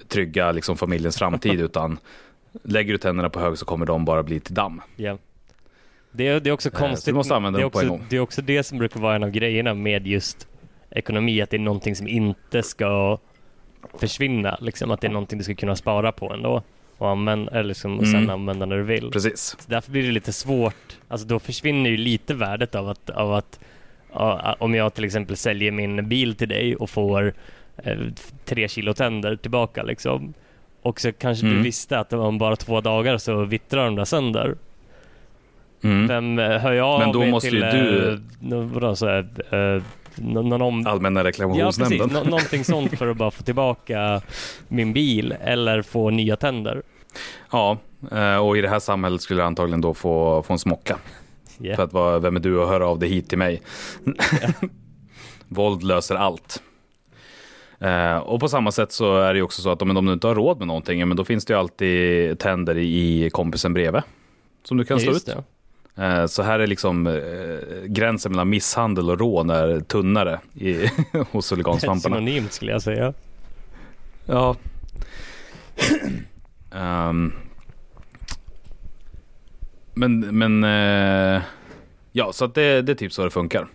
trygga 0.07 0.51
liksom 0.51 0.77
familjens 0.77 1.17
framtid 1.17 1.61
utan 1.61 1.99
lägger 2.63 2.91
du 2.91 2.97
tänderna 2.97 3.29
på 3.29 3.39
hög 3.39 3.57
så 3.57 3.65
kommer 3.65 3.85
de 3.85 4.05
bara 4.05 4.23
bli 4.23 4.39
till 4.39 4.53
damm. 4.53 4.81
Ja. 4.95 5.17
Det, 6.11 6.27
är- 6.27 6.39
det 6.39 6.49
är 6.49 6.53
också 6.53 6.69
Eh, 6.69 6.73
så 6.73 6.79
konstigt. 6.79 7.05
du 7.05 7.13
måste 7.15 7.35
använda 7.35 7.57
det 7.57 7.61
är 7.61 7.63
dem 7.63 7.71
på 7.71 7.77
också, 7.77 7.85
en 7.85 7.89
gång. 7.99 8.05
Det 8.09 8.15
är 8.15 8.19
också 8.19 8.41
det 8.41 8.63
som 8.63 8.77
brukar 8.77 8.99
vara 8.99 9.15
en 9.15 9.23
av 9.23 9.29
grejerna 9.29 9.73
med 9.73 10.07
just 10.07 10.47
ekonomi, 10.89 11.41
att 11.41 11.49
det 11.49 11.57
är 11.57 11.59
någonting 11.61 11.95
som 11.95 12.07
inte 12.07 12.63
ska 12.63 13.17
försvinna. 13.99 14.57
Liksom, 14.61 14.91
att 14.91 15.01
det 15.01 15.07
är 15.07 15.11
någonting 15.11 15.37
du 15.37 15.43
ska 15.43 15.55
kunna 15.55 15.75
spara 15.75 16.11
på 16.11 16.33
ändå. 16.33 16.63
Och, 16.99 17.09
använda, 17.09 17.51
eller 17.51 17.63
liksom, 17.63 17.99
och 17.99 18.05
sen 18.07 18.15
Mm. 18.15 18.29
använda 18.29 18.65
när 18.65 18.77
du 18.77 18.83
vill. 18.83 19.11
Precis. 19.11 19.55
Så 19.59 19.71
därför 19.71 19.91
blir 19.91 20.03
det 20.03 20.11
lite 20.11 20.33
svårt. 20.33 20.97
Alltså 21.07 21.27
då 21.27 21.39
försvinner 21.39 21.89
ju 21.89 21.97
lite 21.97 22.33
värdet 22.33 22.75
av 22.75 22.89
att, 22.89 23.09
av 23.09 23.33
att 23.33 23.59
ja, 24.13 24.55
om 24.59 24.75
jag 24.75 24.93
till 24.93 25.03
exempel 25.03 25.37
säljer 25.37 25.71
min 25.71 26.09
bil 26.09 26.35
till 26.35 26.49
dig 26.49 26.75
och 26.75 26.89
får 26.89 27.33
eh, 27.83 27.97
tre 28.45 28.67
kilo 28.67 28.93
tänder 28.93 29.35
tillbaka 29.35 29.83
liksom. 29.83 30.33
Och 30.81 30.99
så 31.01 31.11
kanske 31.11 31.45
du 31.45 31.51
Mm. 31.51 31.63
visste 31.63 31.99
att 31.99 32.13
om 32.13 32.37
bara 32.37 32.55
två 32.55 32.81
dagar 32.81 33.17
så 33.17 33.43
vittrar 33.45 33.85
de 33.85 33.95
där 33.95 34.05
sönder. 34.05 34.55
Mm. 35.83 36.07
Vem 36.07 36.39
eh, 36.39 36.57
hör 36.59 36.73
jag 36.73 36.87
av 36.87 36.99
Men 36.99 37.11
då 37.11 37.19
mig 37.19 37.31
måste 37.31 37.49
till, 37.49 37.57
ju 37.59 37.71
du- 37.71 38.13
eh, 38.55 38.59
vadå, 38.63 38.95
så 38.95 39.05
här, 39.07 39.27
eh, 39.51 39.81
nå- 40.15 40.41
någon 40.41 40.61
om... 40.61 40.87
Allmänna 40.87 41.19
Ja 41.19 41.23
precis, 41.23 41.39
reklamationsnämnden. 41.39 42.09
Nå- 42.13 42.23
någonting 42.23 42.63
sånt 42.63 42.97
för 42.97 43.07
att 43.07 43.17
bara 43.17 43.31
få 43.31 43.43
tillbaka 43.43 44.21
min 44.67 44.93
bil 44.93 45.35
eller 45.43 45.81
få 45.81 46.09
nya 46.09 46.35
tänder. 46.35 46.81
Ja, 47.51 47.77
eh, 48.11 48.37
och 48.37 48.57
i 48.57 48.61
det 48.61 48.69
här 48.69 48.79
samhället 48.79 49.21
skulle 49.21 49.41
du 49.41 49.45
antagligen 49.45 49.81
då 49.81 49.93
få, 49.93 50.43
få 50.43 50.53
en 50.53 50.59
smocka. 50.59 50.97
Yeah. 51.61 51.75
För 51.75 51.83
att 51.83 51.93
vara, 51.93 52.19
vem 52.19 52.35
är 52.35 52.39
du 52.39 52.63
att 52.63 52.69
höra 52.69 52.87
av 52.87 52.99
dig 52.99 53.09
hit 53.09 53.29
till 53.29 53.37
mig? 53.37 53.61
Våld 55.47 55.83
löser 55.83 56.15
allt. 56.15 56.61
Eh, 57.79 58.17
och 58.17 58.39
på 58.39 58.49
samma 58.49 58.71
sätt 58.71 58.91
så 58.91 59.17
är 59.17 59.33
det 59.33 59.37
ju 59.37 59.43
också 59.43 59.61
så 59.61 59.69
att 59.71 59.81
om, 59.81 59.97
om 59.97 60.05
du 60.05 60.13
inte 60.13 60.27
har 60.27 60.35
råd 60.35 60.57
med 60.57 60.67
någonting, 60.67 61.07
men 61.07 61.17
då 61.17 61.25
finns 61.25 61.45
det 61.45 61.53
ju 61.53 61.59
alltid 61.59 62.39
tänder 62.39 62.77
i, 62.77 63.29
kompisen 63.33 63.73
bredvid. 63.73 64.01
Som 64.63 64.77
du 64.77 64.85
kan 64.85 64.99
slå 64.99 65.11
ut. 65.11 65.29
Eh, 65.97 66.25
så 66.25 66.43
här 66.43 66.59
är 66.59 66.67
liksom 66.67 67.21
gränsen 67.85 68.31
mellan 68.31 68.49
misshandel 68.49 69.09
och 69.09 69.19
rån 69.19 69.49
är 69.49 69.79
tunnare 69.79 70.39
i, 70.53 70.89
hos 71.31 71.51
huligansvamparna. 71.51 72.15
Synonymt 72.15 72.53
skulle 72.53 72.71
jag 72.71 72.81
säga. 72.81 73.13
Ja. 74.25 74.55
Ehm. 76.71 77.33
men, 79.93 80.19
men 80.37 80.63
eh, 80.63 81.41
ja, 82.11 82.33
så 82.33 82.45
att 82.45 82.55
det, 82.55 82.81
det 82.81 82.91
är 82.91 82.95
typ 82.95 83.13
så 83.13 83.23
det 83.23 83.29
funkar. 83.29 83.67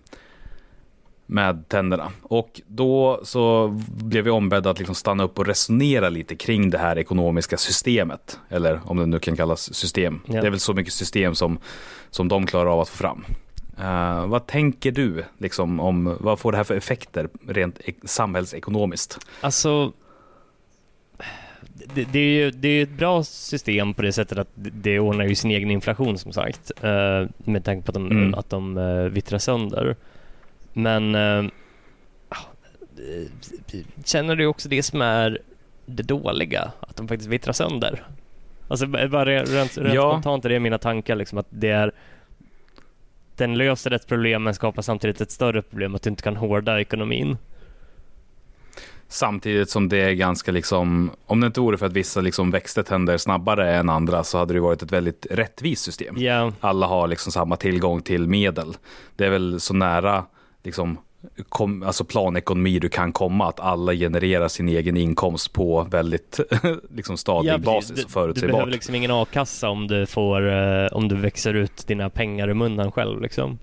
Med 1.26 1.68
tänderna. 1.68 2.10
Och 2.22 2.60
då 2.66 3.20
så 3.22 3.68
blev 3.88 4.24
vi 4.24 4.30
ombedda 4.30 4.70
att 4.70 4.78
liksom 4.78 4.94
stanna 4.94 5.24
upp 5.24 5.38
och 5.38 5.46
resonera 5.46 6.08
lite 6.08 6.36
kring 6.36 6.70
det 6.70 6.78
här 6.78 6.98
ekonomiska 6.98 7.56
systemet. 7.56 8.38
Eller 8.48 8.80
om 8.84 8.96
det 8.96 9.06
nu 9.06 9.18
kan 9.18 9.36
kallas 9.36 9.74
system. 9.74 10.20
Ja. 10.26 10.40
Det 10.40 10.46
är 10.46 10.50
väl 10.50 10.60
så 10.60 10.72
mycket 10.74 10.92
system 10.92 11.34
som, 11.34 11.58
som 12.10 12.28
de 12.28 12.46
klarar 12.46 12.70
av 12.72 12.80
att 12.80 12.88
få 12.88 12.96
fram. 12.96 13.24
Eh, 13.78 14.26
vad 14.26 14.46
tänker 14.46 14.90
du 14.92 15.24
liksom 15.38 15.80
om 15.80 16.16
vad 16.20 16.38
får 16.38 16.52
det 16.52 16.56
här 16.56 16.64
för 16.64 16.74
effekter 16.76 17.28
rent 17.48 17.80
ek- 17.84 17.98
samhällsekonomiskt? 18.04 19.26
Alltså, 19.40 19.92
det, 21.94 22.04
det, 22.12 22.18
är 22.18 22.44
ju 22.44 22.50
det 22.50 22.68
är 22.68 22.82
ett 22.82 22.90
bra 22.98 23.24
system 23.24 23.94
på 23.94 24.02
det 24.02 24.12
sättet 24.12 24.38
att 24.38 24.48
det- 24.54 24.98
ordnar 24.98 25.24
ju 25.24 25.34
sin 25.34 25.50
egen 25.50 25.70
inflation 25.70 26.18
som 26.18 26.32
sagt. 26.32 26.72
eh, 26.82 27.26
med 27.38 27.64
tanke 27.64 27.86
på 27.86 27.90
att 27.90 27.94
de, 27.94 28.10
Mm. 28.10 28.34
att 28.34 28.50
de 28.50 28.76
uh, 28.76 29.08
vittrar 29.08 29.38
sönder. 29.38 29.96
Men 30.72 31.14
uh, 31.14 31.50
känner 34.04 34.36
du 34.36 34.46
också 34.46 34.68
det 34.68 34.82
som 34.82 35.02
är 35.02 35.38
det 35.86 36.02
dåliga, 36.02 36.72
att 36.80 36.96
de 36.96 37.08
faktiskt 37.08 37.30
vittrar 37.30 37.52
sönder. 37.52 38.02
Alltså 38.68 38.86
bara 38.86 39.24
rent, 39.24 39.78
rent 39.78 39.94
Ja. 39.94 40.10
spontant 40.12 40.44
är 40.44 40.48
det 40.48 40.60
mina 40.60 40.78
tankar 40.78 41.16
liksom 41.16 41.38
att 41.38 41.46
det 41.50 41.70
är 41.70 41.92
den 43.36 43.54
löser 43.58 43.90
ett 43.90 44.06
problem 44.06 44.42
men 44.42 44.54
skapar 44.54 44.82
samtidigt 44.82 45.20
ett 45.20 45.30
större 45.30 45.62
problem 45.62 45.94
att 45.94 46.02
du 46.02 46.10
inte 46.10 46.22
kan 46.22 46.36
hårda 46.36 46.80
ekonomin. 46.80 47.36
Samtidigt 49.14 49.70
som 49.70 49.88
det 49.88 49.98
är 49.98 50.12
ganska 50.12 50.52
liksom, 50.52 51.10
om 51.26 51.40
det 51.40 51.46
inte 51.46 51.60
vore 51.60 51.78
för 51.78 51.86
att 51.86 51.92
vissa 51.92 52.20
liksom 52.20 52.50
växte 52.50 52.82
tänder 52.82 53.16
snabbare 53.18 53.74
än 53.76 53.88
andra 53.90 54.24
så 54.24 54.38
hade 54.38 54.54
det 54.54 54.60
varit 54.60 54.82
ett 54.82 54.92
väldigt 54.92 55.26
rättvist 55.30 55.84
system. 55.84 56.14
Ja, 56.18 56.52
Alla 56.60 56.86
har 56.86 57.08
liksom 57.08 57.32
samma 57.32 57.56
tillgång 57.56 58.02
till 58.02 58.28
medel. 58.28 58.76
Det 59.16 59.26
är 59.26 59.30
väl 59.30 59.60
så 59.60 59.74
nära 59.74 60.24
liksom, 60.62 60.98
kom, 61.48 61.82
alltså 61.82 62.04
planekonomi 62.04 62.78
du 62.78 62.88
kan 62.88 63.12
komma, 63.12 63.48
att 63.48 63.60
alla 63.60 63.92
genererar 63.92 64.48
sin 64.48 64.68
egen 64.68 64.96
inkomst 64.96 65.52
på 65.52 65.82
väldigt 65.90 66.40
liksom 66.94 67.16
stadig 67.16 67.50
ja 67.50 67.58
basis 67.58 67.90
och 67.90 67.96
Du, 67.96 68.02
du 68.02 68.08
förutsägbart. 68.08 68.52
behöver 68.52 68.72
liksom 68.72 68.94
ingen 68.94 69.10
a-kassa 69.10 69.68
om 69.68 69.86
du 69.86 70.06
får, 70.06 70.52
eh, 70.52 70.86
om 70.92 71.08
du 71.08 71.16
växer 71.16 71.54
ut 71.54 71.86
dina 71.86 72.10
pengar 72.10 72.50
i 72.50 72.54
munnen 72.54 72.92
själv 72.92 73.20
liksom. 73.20 73.58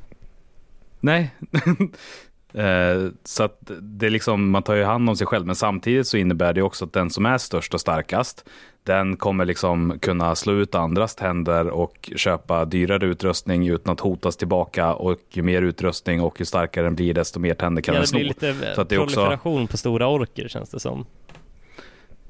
Nej. 0.99 1.35
Eh, 2.53 3.07
så 3.23 3.43
att 3.43 3.71
det 3.81 4.05
är 4.05 4.09
liksom, 4.09 4.49
man 4.49 4.63
tar 4.63 4.75
ju 4.75 4.83
hand 4.83 5.09
om 5.09 5.15
sig 5.15 5.27
själv, 5.27 5.45
men 5.45 5.55
samtidigt 5.55 6.07
så 6.07 6.17
innebär 6.17 6.53
det 6.53 6.61
också 6.61 6.85
att 6.85 6.93
den 6.93 7.09
som 7.09 7.25
är 7.25 7.37
störst 7.37 7.73
och 7.73 7.81
starkast, 7.81 8.45
den 8.83 9.17
kommer 9.17 9.45
liksom 9.45 9.99
kunna 10.01 10.35
slå 10.35 10.53
ut 10.53 10.75
andras 10.75 11.15
tänder 11.15 11.67
och 11.67 12.11
köpa 12.15 12.65
dyrare 12.65 13.05
utrustning 13.05 13.67
utan 13.67 13.93
att 13.93 13.99
hotas 13.99 14.37
tillbaka 14.37 14.93
och 14.93 15.17
ju 15.29 15.41
mer 15.41 15.61
utrustning 15.61 16.21
och 16.21 16.39
ju 16.39 16.45
starkare 16.45 16.85
den 16.85 16.95
blir 16.95 17.13
desto 17.13 17.39
mer 17.39 17.53
tänder 17.53 17.81
kan 17.81 17.93
ja, 17.95 17.99
den 17.99 18.01
det 18.01 18.07
sno. 18.07 18.17
blir 18.19 18.27
lite 18.27 18.75
Så 18.75 18.81
att 18.81 18.89
det 18.89 18.95
är 18.95 18.99
också- 18.99 19.15
proliferation 19.15 19.67
på 19.67 19.77
stora 19.77 20.07
orker 20.07 20.47
känns 20.47 20.69
det 20.69 20.79
som. 20.79 21.05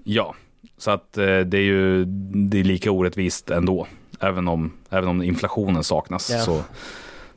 Ja, 0.04 0.36
så 0.78 0.92
att 0.92 1.18
eh, 1.18 1.40
det 1.40 1.58
är 1.58 1.62
ju 1.64 2.06
det 2.50 2.60
är 2.60 2.64
lika 2.64 2.92
orättvist 2.92 3.50
ändå. 3.52 3.88
Även 4.20 4.48
om, 4.48 4.72
även 4.90 5.10
om 5.10 5.24
inflationen 5.24 5.84
saknas 5.84 6.30
Ja. 6.32 6.40
så, 6.40 6.62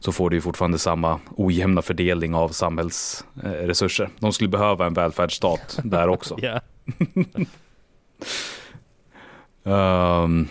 så 0.05 0.13
får 0.13 0.31
du 0.31 0.37
ju 0.37 0.41
fortfarande 0.41 0.79
samma 0.79 1.21
ojämna 1.37 1.83
fördelning 1.83 2.35
av 2.35 2.49
samhällsresurser. 2.49 4.09
De 4.19 4.33
skulle 4.33 4.49
behöva 4.49 4.87
en 4.87 4.95
välfärdsstat 4.95 5.79
där 5.85 6.09
också. 6.09 6.39
Ja. 6.43 6.61
Ehm, 9.65 10.49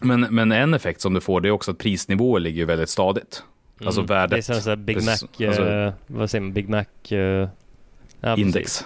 men, 0.00 0.20
men 0.20 0.52
en 0.52 0.74
effekt 0.74 1.00
som 1.00 1.14
du 1.14 1.20
får 1.20 1.40
det 1.40 1.48
är 1.48 1.52
också 1.52 1.70
att 1.70 1.78
prisnivåer 1.78 2.40
ligger 2.40 2.64
väldigt 2.66 2.88
stadigt. 2.88 3.42
Alltså 3.84 4.00
Mm. 4.00 4.06
värdet. 4.08 4.46
Det 4.46 4.54
är 4.54 4.60
som 4.60 4.84
Big 4.84 4.96
Mac, 5.04 5.16
så- 5.16 5.26
alltså- 5.46 5.68
eh, 5.68 5.92
vad 6.06 6.30
säger 6.30 6.42
man, 6.42 6.52
Big 6.52 6.68
Mac 6.68 6.84
eh, 7.10 7.18
ja, 7.18 7.48
precis. 8.20 8.38
Index. 8.46 8.84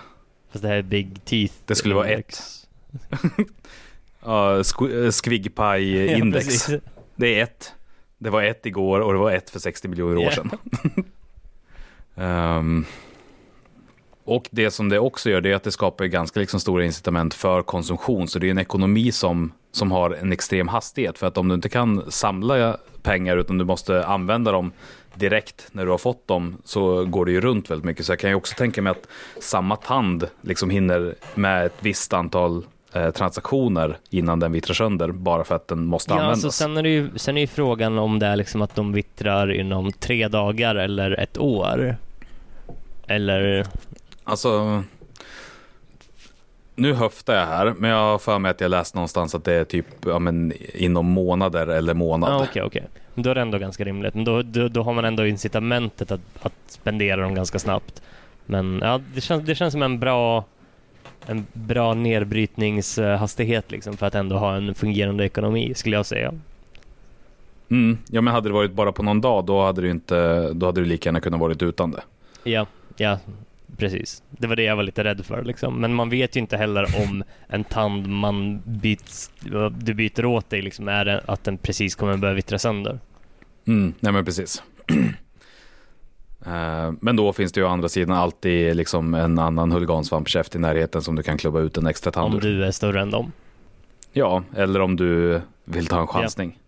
Fast 0.53 0.63
det 0.63 0.69
här 0.69 0.77
är 0.77 0.83
Big 0.83 1.25
Teeth 1.25 1.55
Det 1.65 1.75
skulle 1.75 1.95
vara 1.95 2.11
Index. 2.11 2.67
Uh, 4.27 4.63
Squigpie-index. 5.11 6.33
precis. 6.33 6.71
det 7.17 7.39
är 7.41 7.43
ett. 7.43 7.75
Det 8.19 8.31
var 8.31 8.43
ett 8.43 8.67
igår 8.67 9.01
och 9.01 9.13
det 9.13 9.19
var 9.19 9.33
ett 9.33 9.51
för 9.51 9.59
60 9.59 9.89
miljoner 9.89 10.17
år 10.27 10.31
sedan. 10.31 10.51
Ehm, 12.19 12.85
och 14.25 14.49
det 14.51 14.71
som 14.71 14.89
det 14.89 14.99
också 14.99 15.31
gör 15.31 15.41
det 15.41 15.51
är 15.51 15.55
att 15.55 15.63
det 15.63 15.73
skapar 15.73 16.05
ganska 16.05 16.41
liksom 16.41 16.61
stora 16.61 16.85
incitament 16.85 17.35
för 17.35 17.63
konsumtion. 17.63 18.29
Så 18.29 18.39
det 18.39 18.47
är 18.47 18.51
en 18.51 18.59
ekonomi 18.59 19.13
som, 19.13 19.53
som 19.73 19.93
har 19.93 20.11
en 20.11 20.33
extrem 20.33 20.69
hastighet. 20.69 21.19
För 21.19 21.27
att 21.27 21.39
om 21.39 21.49
du 21.49 21.55
inte 21.55 21.69
kan 21.69 22.11
samla 22.11 22.77
pengar 23.03 23.37
utan 23.37 23.59
du 23.59 23.65
måste 23.65 24.07
använda 24.07 24.53
dem 24.53 24.73
direkt 25.15 25.69
när 25.73 25.85
du 25.85 25.91
har 25.91 25.99
fått 25.99 26.29
dem 26.29 26.57
så 26.65 27.05
går 27.05 27.25
det 27.27 27.33
ju 27.33 27.41
runt 27.41 27.71
väldigt 27.71 27.85
mycket. 27.85 28.07
Så 28.07 28.13
jag 28.13 28.19
kan 28.19 28.31
ju 28.31 28.37
också 28.37 28.55
tänka 28.55 28.83
mig 28.83 28.91
att 28.91 29.09
samma 29.41 29.77
tand 29.77 30.29
liksom 30.41 30.71
hinner 30.71 31.15
med 31.35 31.67
ett 31.67 31.77
visst 31.81 32.13
antal 32.13 32.65
eh, 32.97 33.11
transaktioner 33.11 33.97
innan 34.11 34.41
den 34.41 34.53
vittrar 34.53 34.75
sönder 34.75 35.09
bara 35.13 35.45
för 35.45 35.55
att 35.55 35.69
den 35.69 35.85
måste 35.85 36.11
Ja, 36.13 36.15
användas. 36.15 36.45
alltså, 36.45 36.63
sen, 36.65 36.77
är 36.77 36.83
det 36.83 36.89
ju, 36.89 37.11
sen 37.17 37.37
är 37.37 37.41
ju 37.41 37.47
frågan 37.47 37.99
om 37.99 38.19
det 38.19 38.27
är 38.27 38.37
liksom 38.37 38.63
att 38.63 38.75
de 38.75 38.93
vittrar 38.93 39.53
inom 39.53 39.93
tre 39.93 40.29
dagar 40.29 40.75
eller 40.75 41.11
ett 41.21 41.39
år. 41.39 41.97
Eller, 43.07 43.67
Alltså, 44.25 44.83
nu 46.75 46.93
höftar 46.95 47.35
jag 47.35 47.47
här, 47.47 47.75
men 47.79 47.91
jag 47.91 47.97
har 47.97 48.19
för 48.19 48.39
mig 48.39 48.51
att 48.51 48.61
jag 48.61 48.71
läst 48.71 48.95
någonstans 48.95 49.35
att 49.35 49.45
det 49.45 49.53
är 49.53 49.65
typ 49.65 49.87
ja, 50.07 50.19
men, 50.19 50.53
inom 50.75 51.07
månader 51.07 51.67
eller 51.67 51.95
månad. 51.95 52.31
ja 52.33 52.47
okej 52.51 52.63
okej. 52.63 52.85
Då 53.15 53.31
är 53.31 53.35
det 53.35 53.41
ändå 53.41 53.59
ganska 53.59 53.85
rimligt. 53.85 54.15
Men 54.15 54.25
då, 54.25 54.43
då, 54.43 54.69
då 54.69 54.83
har 54.83 54.93
man 54.93 55.05
ändå 55.05 55.27
incitamentet 55.27 56.11
att, 56.11 56.21
att 56.43 56.53
spendera 56.69 57.21
dem 57.23 57.35
ganska 57.35 57.59
snabbt. 57.59 58.03
Men 58.47 58.81
ja, 58.83 59.01
det 59.15 59.21
känns, 59.21 59.45
det 59.45 59.55
känns 59.55 59.73
som 59.73 59.83
en 59.83 59.99
bra 60.01 60.45
en 61.27 61.47
bra 61.53 61.95
nedbrytningshastighet 61.95 63.71
liksom 63.71 63.97
för 63.97 64.07
att 64.07 64.15
ändå 64.15 64.39
ha 64.39 64.57
en 64.57 64.75
fungerande 64.75 65.25
ekonomi 65.25 65.75
skulle 65.75 65.97
jag 65.97 66.07
säga. 66.07 66.35
Mm, 67.71 67.99
ja, 68.11 68.21
men 68.21 68.35
hade 68.35 68.49
det 68.49 68.53
varit 68.53 68.73
bara 68.73 68.93
på 68.93 69.03
någon 69.03 69.21
dag, 69.21 69.45
då 69.45 69.65
hade 69.65 69.81
du 69.81 69.91
inte, 69.91 70.49
då 70.53 70.67
hade 70.67 70.81
du 70.81 70.85
lika 70.85 71.09
gärna 71.09 71.21
kunnat 71.21 71.41
varit 71.41 71.63
utan 71.63 71.91
det. 71.91 72.03
Ja, 72.45 72.67
ja, 72.97 73.19
precis. 73.77 74.23
Det 74.31 74.47
var 74.47 74.57
det 74.57 74.63
jag 74.63 74.77
var 74.77 74.83
lite 74.83 75.05
rädd 75.05 75.27
för 75.27 75.45
liksom. 75.45 75.81
Men 75.81 75.95
man 75.95 76.11
vet 76.11 76.37
ju 76.37 76.41
inte 76.41 76.57
heller 76.57 76.87
om 77.05 77.25
en 77.49 77.65
tand 77.65 78.07
man 78.07 78.63
byts, 78.65 79.31
du 79.71 79.95
byter 79.95 80.25
åt 80.25 80.51
dig 80.51 80.63
liksom 80.63 80.89
är 80.89 81.05
det 81.05 81.21
att 81.27 81.45
den 81.45 81.59
precis 81.59 81.95
kommer 81.95 82.17
börja 82.17 82.35
vittra 82.35 82.59
sönder. 82.59 82.99
Mm, 83.67 83.95
nej 84.01 84.13
men 84.13 84.25
precis. 84.25 84.63
Eh, 86.47 86.93
Men 87.01 87.17
då 87.17 87.33
finns 87.33 87.53
det 87.53 87.61
ju 87.61 87.67
å 87.67 87.69
andra 87.69 87.89
sidan 87.89 88.17
alltid 88.17 88.77
liksom 88.77 89.15
en 89.15 89.39
annan 89.39 89.73
huligansvampkäft 89.73 90.55
i 90.55 90.59
närheten 90.59 91.03
som 91.03 91.17
du 91.17 91.23
kan 91.23 91.39
klubba 91.39 91.61
ut 91.61 91.77
en 91.77 91.87
extra 91.87 92.13
tand 92.13 92.35
Om 92.35 92.41
du 92.41 92.65
är 92.65 92.71
större 92.71 93.01
än 93.01 93.11
dem. 93.11 93.33
Ja, 94.13 94.43
eller 94.57 94.81
om 94.81 94.97
du 94.97 95.41
vill 95.65 95.87
ta 95.87 96.01
en 96.01 96.07
chansning. 96.07 96.59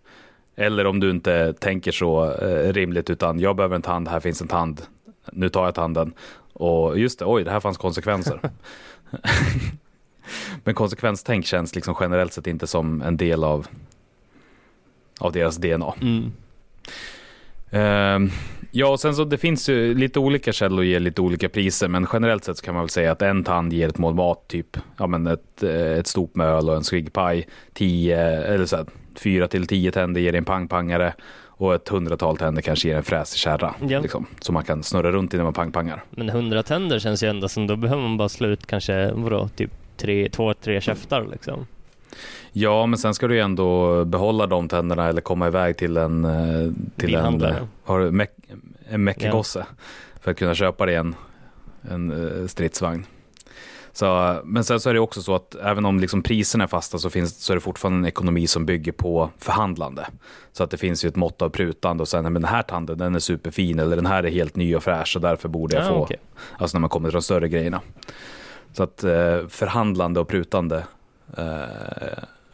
Eller 0.55 0.85
om 0.87 0.99
du 0.99 1.09
inte 1.09 1.53
tänker 1.53 1.91
så 1.91 2.31
eh, 2.31 2.73
rimligt 2.73 3.09
utan 3.09 3.39
jag 3.39 3.55
behöver 3.55 3.75
en 3.75 3.81
tand, 3.81 4.07
här 4.07 4.19
finns 4.19 4.41
en 4.41 4.47
tand, 4.47 4.81
nu 5.31 5.49
tar 5.49 5.65
jag 5.65 5.75
tanden. 5.75 6.13
Och 6.53 6.99
just 6.99 7.19
det, 7.19 7.25
oj, 7.25 7.43
det 7.43 7.51
här 7.51 7.59
fanns 7.59 7.77
konsekvenser. 7.77 8.39
Men 10.63 10.75
konsekvenstänk 10.75 11.45
känns 11.45 11.75
liksom 11.75 11.95
generellt 11.99 12.33
sett 12.33 12.47
inte 12.47 12.67
som 12.67 13.01
en 13.01 13.17
del 13.17 13.43
av, 13.43 13.67
av 15.19 15.31
deras 15.31 15.57
DNA. 15.57 15.93
Mm. 16.01 16.31
Ehm, 17.71 18.31
ja, 18.71 18.87
och 18.87 18.99
sen 18.99 19.15
så 19.15 19.23
det 19.23 19.37
finns 19.37 19.69
ju 19.69 19.93
lite 19.93 20.19
olika 20.19 20.51
källor 20.51 20.83
ger 20.85 20.99
lite 20.99 21.21
olika 21.21 21.49
priser, 21.49 21.87
men 21.87 22.07
generellt 22.13 22.43
sett 22.43 22.57
så 22.57 22.65
kan 22.65 22.73
man 22.73 22.83
väl 22.83 22.89
säga 22.89 23.11
att 23.11 23.21
en 23.21 23.43
tand 23.43 23.73
ger 23.73 23.87
ett 23.87 23.97
mål 23.97 24.13
mat, 24.15 24.47
typ 24.47 24.77
ja, 24.97 25.07
men 25.07 25.27
ett, 25.27 25.63
eh, 25.63 25.91
ett 25.97 26.07
stort 26.07 26.35
med 26.35 26.47
öl 26.47 26.69
och 26.69 26.75
en 26.75 26.83
eller 28.45 28.65
så 28.65 28.75
här, 28.75 28.85
fyra 29.15 29.47
till 29.47 29.67
tio 29.67 29.91
tänder 29.91 30.21
ger 30.21 30.35
en 30.35 30.45
pangpangare 30.45 31.13
och 31.59 31.75
ett 31.75 31.89
hundratal 31.89 32.37
tänder 32.37 32.61
kanske 32.61 32.87
ger 32.87 32.95
en 32.95 33.03
fräsig 33.03 33.39
kärra, 33.39 33.75
Ja. 33.87 33.99
liksom, 33.99 34.25
som 34.39 34.53
man 34.53 34.63
kan 34.63 34.83
snurra 34.83 35.11
runt 35.11 35.33
i 35.33 35.37
när 35.37 35.43
man 35.43 35.53
pangpangar. 35.53 36.03
Men 36.09 36.29
100 36.29 36.63
tänder 36.63 36.99
känns 36.99 37.23
ju 37.23 37.27
ändå 37.29 37.47
som 37.47 37.67
då 37.67 37.75
behöver 37.75 38.01
man 38.01 38.17
bara 38.17 38.29
slå 38.29 38.47
ut 38.47 38.67
kanske, 38.67 39.11
vadå, 39.11 39.49
typ 39.55 39.71
tre, 39.97 40.29
två, 40.29 40.53
tre 40.53 40.81
käftar 40.81 41.27
liksom. 41.31 41.65
Ja, 42.51 42.85
men 42.85 42.99
sen 42.99 43.13
ska 43.13 43.27
du 43.27 43.33
ju 43.35 43.41
ändå 43.41 44.05
behålla 44.05 44.47
de 44.47 44.67
tänderna 44.67 45.07
eller 45.07 45.21
komma 45.21 45.47
iväg 45.47 45.77
till 45.77 45.97
en, 45.97 46.25
eh, 46.25 46.31
till 46.31 46.65
en, 46.65 46.71
Bilhandlare. 46.95 47.57
eh, 47.57 47.63
har 47.83 47.99
du 47.99 48.11
meck, 48.11 48.31
en 48.89 49.03
meckegosse 49.03 49.65
för 50.21 50.31
att 50.31 50.37
kunna 50.37 50.55
köpa 50.55 50.85
dig 50.85 50.95
en, 50.95 51.15
en 51.81 52.11
eh, 52.41 52.47
stridsvagn. 52.47 53.05
Så, 53.91 54.39
men 54.43 54.63
sen 54.63 54.79
så 54.79 54.89
är 54.89 54.93
det 54.93 54.99
också 54.99 55.21
så 55.21 55.35
att 55.35 55.55
även 55.55 55.85
om 55.85 55.99
liksom 55.99 56.21
priserna 56.23 56.63
är 56.63 56.67
fasta 56.67 56.97
så, 56.97 57.09
finns, 57.09 57.43
så 57.43 57.53
är 57.53 57.55
det 57.55 57.61
fortfarande 57.61 57.97
en 57.99 58.05
ekonomi 58.05 58.47
som 58.47 58.65
bygger 58.65 58.91
på 58.91 59.29
förhandlande. 59.37 60.07
Så 60.51 60.63
att 60.63 60.71
det 60.71 60.77
finns 60.77 61.05
ju 61.05 61.09
ett 61.09 61.15
mått 61.15 61.41
av 61.41 61.49
prutande 61.49 62.01
och 62.01 62.07
sen, 62.07 62.23
men 62.23 62.33
den 62.33 62.43
här 62.45 62.61
tanden 62.63 62.97
den 62.97 63.15
är 63.15 63.19
superfin 63.19 63.79
eller 63.79 63.95
den 63.95 64.05
här 64.05 64.23
är 64.23 64.29
helt 64.31 64.55
ny 64.55 64.75
och 64.75 64.83
fräsch 64.83 65.15
och 65.15 65.21
därför 65.21 65.49
borde 65.49 65.75
jag 65.75 65.85
Ja, 65.85 65.89
få, 65.89 65.95
okej. 65.95 66.17
alltså 66.57 66.77
när 66.77 66.79
man 66.79 66.89
kommer 66.89 67.09
till 67.09 67.13
de 67.13 67.21
större 67.21 67.49
grejerna. 67.49 67.81
Så 68.73 68.83
att 68.83 69.03
eh, 69.03 69.47
förhandlande 69.47 70.19
och 70.19 70.27
prutande, 70.27 70.83
eh, 71.37 71.43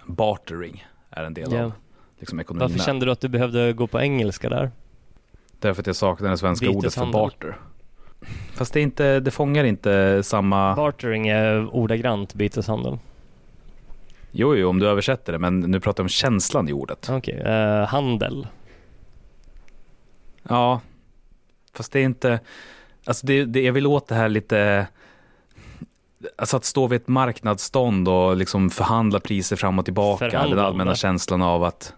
bartering 0.06 0.86
är 1.10 1.24
en 1.24 1.34
del 1.34 1.54
Ja. 1.54 1.64
av 1.64 1.72
liksom, 2.20 2.40
ekonomin. 2.40 2.62
Varför 2.62 2.78
där. 2.78 2.86
kände 2.86 3.06
du 3.06 3.12
att 3.12 3.22
du 3.22 3.28
behövde 3.28 3.74
gå 3.74 3.88
på 3.88 4.02
engelska 4.02 4.50
där? 4.50 4.72
Därför 5.60 5.82
att 5.82 5.88
jag 5.88 5.96
saknar 5.96 6.30
det 6.30 6.38
svenska 6.38 6.70
ordet 6.70 6.94
för 6.94 7.06
barter. 7.06 7.58
Fast 8.54 8.74
det, 8.74 8.80
är 8.80 8.84
inte, 8.84 9.20
det 9.20 9.32
fångar 9.32 9.64
inte 9.64 10.24
samma... 10.24 10.76
Bartering 10.76 11.28
är 11.28 11.76
ordagrant 11.76 12.34
byteshandel. 12.34 12.98
Jo, 14.32 14.56
jo, 14.56 14.70
om 14.70 14.80
du 14.80 14.88
översätter 14.88 15.34
det, 15.34 15.40
men 15.40 15.60
nu 15.60 15.80
pratar 15.80 16.02
jag 16.02 16.06
om 16.06 16.10
känslan 16.10 16.70
i 16.70 16.74
ordet. 16.74 17.10
Okej, 17.10 17.40
eh, 17.40 17.88
handel. 17.88 18.48
Ja, 20.44 20.82
fast 21.74 21.92
det 21.92 22.00
är 22.00 22.04
inte... 22.04 22.40
Alltså 23.06 23.28
det, 23.28 23.46
det, 23.46 23.62
jag 23.62 23.74
vill 23.74 23.88
åt 23.88 24.08
det 24.08 24.16
här 24.16 24.30
lite... 24.30 24.88
Alltså 26.36 26.58
att 26.58 26.66
stå 26.66 26.88
vid 26.88 27.02
ett 27.02 27.08
marknadsstånd 27.08 28.08
och 28.08 28.38
liksom 28.38 28.70
förhandla 28.70 29.20
priser 29.20 29.56
fram 29.56 29.80
och 29.80 29.86
tillbaka. 29.86 30.24
Den 30.26 30.32
Förhandlande. 30.32 30.64
allmänna 30.64 30.96
känslan 30.96 31.42
av 31.42 31.64
att... 31.64 31.94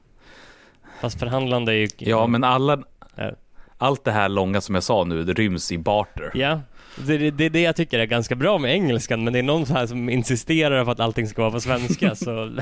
Fast 1.01 1.19
förhandlande 1.19 1.71
är 1.73 1.75
ju... 1.75 1.87
Ja, 1.97 2.27
men 2.27 2.43
alla... 2.43 2.79
Ja. 3.15 3.31
allt 3.77 4.03
det 4.03 4.11
här 4.11 4.29
långa 4.29 4.61
som 4.61 4.75
jag 4.75 4.83
sa 4.83 5.03
nu, 5.03 5.23
det 5.23 5.33
ryms 5.33 5.71
i 5.71 5.77
barter. 5.77 6.31
Ja, 6.33 6.61
det, 6.95 7.17
det, 7.17 7.31
det 7.31 7.45
är 7.45 7.49
det 7.49 7.61
jag 7.61 7.75
tycker 7.75 7.99
är 7.99 8.05
ganska 8.05 8.35
bra 8.35 8.57
med 8.57 8.71
engelskan, 8.73 9.23
men 9.23 9.33
det 9.33 9.39
är 9.39 9.43
någon 9.43 9.65
här 9.65 9.87
som 9.87 10.09
insisterar 10.09 10.85
på 10.85 10.91
att 10.91 10.99
allting 10.99 11.27
ska 11.27 11.41
vara 11.41 11.51
på 11.51 11.59
svenska, 11.59 12.15
så... 12.15 12.51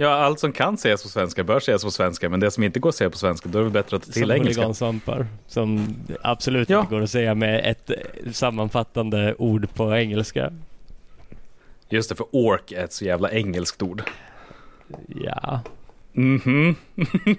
Ja, 0.00 0.08
allt 0.14 0.40
som 0.40 0.52
kan 0.52 0.78
sägas 0.78 1.02
på 1.02 1.08
svenska 1.08 1.44
bör 1.44 1.60
sägas 1.60 1.84
på 1.84 1.90
svenska, 1.90 2.28
men 2.28 2.40
det 2.40 2.50
som 2.50 2.62
inte 2.64 2.80
går 2.80 2.88
att 2.88 2.94
säga 2.94 3.10
på 3.10 3.18
svenska, 3.18 3.48
då 3.48 3.58
är 3.58 3.64
det 3.64 3.70
bättre 3.70 3.96
att 3.96 4.02
ta 4.02 4.12
till 4.12 4.22
som 4.22 4.30
engelska. 4.30 4.60
huligansvampar, 4.60 5.26
som 5.46 5.94
absolut 6.22 6.68
Ja. 6.70 6.80
inte 6.80 6.94
går 6.94 7.02
att 7.02 7.10
säga 7.10 7.34
med 7.34 7.70
ett 7.70 7.90
sammanfattande 8.34 9.34
ord 9.38 9.74
på 9.74 9.96
engelska. 9.96 10.52
Just 11.88 12.08
det, 12.08 12.14
för 12.14 12.26
ork 12.32 12.72
är 12.72 12.84
ett 12.84 12.92
så 12.92 13.04
jävla 13.04 13.30
engelskt 13.30 13.82
ord. 13.82 14.02
Ja, 15.06 15.60
Mhm. 16.12 16.74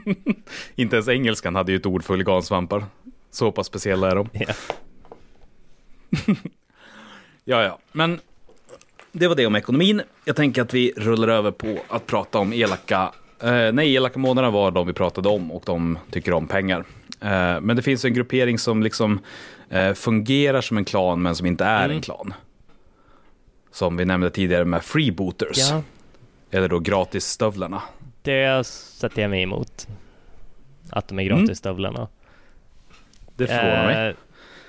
inte 0.75 0.95
ens 0.95 1.07
engelskan 1.07 1.55
hade 1.55 1.71
ju 1.71 1.75
ett 1.77 1.85
ord 1.85 2.03
för 2.03 2.13
huligansvampar. 2.13 2.85
Så 3.31 3.51
pass 3.51 3.67
speciella 3.67 4.11
är 4.11 4.15
de. 4.15 4.29
ja. 4.33 4.53
Ja, 7.43 7.63
ja, 7.63 7.79
men 7.91 8.19
det 9.11 9.27
var 9.27 9.35
det 9.35 9.45
om 9.45 9.55
ekonomin. 9.55 10.01
Jag 10.25 10.35
tänker 10.35 10.61
att 10.61 10.73
vi 10.73 10.93
rullar 10.97 11.27
över 11.27 11.51
på 11.51 11.77
att 11.89 12.07
prata 12.07 12.39
om 12.39 12.53
elaka, 12.53 13.11
eh, 13.43 13.71
nej, 13.73 13.95
elaka 13.95 14.19
månaderna 14.19 14.51
var 14.51 14.71
de 14.71 14.87
vi 14.87 14.93
pratade 14.93 15.29
om 15.29 15.51
och 15.51 15.63
de 15.65 15.99
tycker 16.11 16.33
om 16.33 16.47
pengar. 16.47 16.79
Eh, 17.21 17.61
men 17.61 17.75
det 17.75 17.81
finns 17.81 18.05
en 18.05 18.13
gruppering 18.13 18.59
som 18.59 18.83
liksom 18.83 19.19
eh, 19.69 19.93
fungerar 19.93 20.61
som 20.61 20.77
en 20.77 20.85
klan 20.85 21.21
men 21.21 21.35
som 21.35 21.47
inte 21.47 21.65
är 21.65 21.85
Mm. 21.85 21.95
en 21.97 22.01
klan. 22.01 22.33
Som 23.71 23.97
vi 23.97 24.05
nämnde 24.05 24.29
tidigare 24.29 24.65
med 24.65 24.83
freebooters, 24.83 25.57
ja, 25.71 25.81
eller 26.51 26.67
då 26.69 26.79
gratisstövlarna. 26.79 27.81
det 28.21 28.65
sätter 28.67 29.21
jag 29.21 29.29
mig 29.31 29.41
emot. 29.43 29.87
Att 30.89 31.07
de 31.07 31.19
är 31.19 31.23
Mm. 31.25 31.37
gratis 31.39 31.57
stövlarna. 31.57 32.07
Det 33.35 33.47
förvånar 33.47 33.85
mig. 33.85 34.07
Eh, 34.09 34.15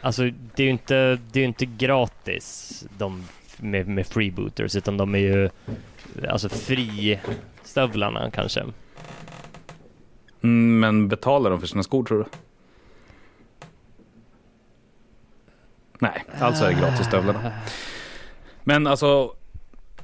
Alltså 0.04 0.22
det 0.54 0.62
är 0.62 0.64
ju 0.64 0.70
inte, 0.70 1.18
det 1.32 1.40
är 1.40 1.44
inte 1.44 1.66
gratis 1.66 2.84
de 2.98 3.24
med, 3.62 3.88
med 3.88 4.06
freebooters 4.06 4.76
utan 4.76 4.96
de 4.96 5.14
är 5.14 5.18
ju 5.18 5.50
alltså 6.28 6.48
fri-stövlarna 6.48 8.30
kanske. 8.30 8.60
Mm, 10.42 10.80
men 10.80 11.08
betalar 11.08 11.50
de 11.50 11.60
för 11.60 11.66
sina 11.66 11.82
skor 11.82 12.04
tror 12.04 12.18
du? 12.18 12.24
Nej, 15.98 16.24
alltså 16.38 16.64
är 16.64 16.68
det 16.68 16.80
gratisstövlarna. 16.80 17.52
Men 18.64 18.86
alltså, 18.86 19.34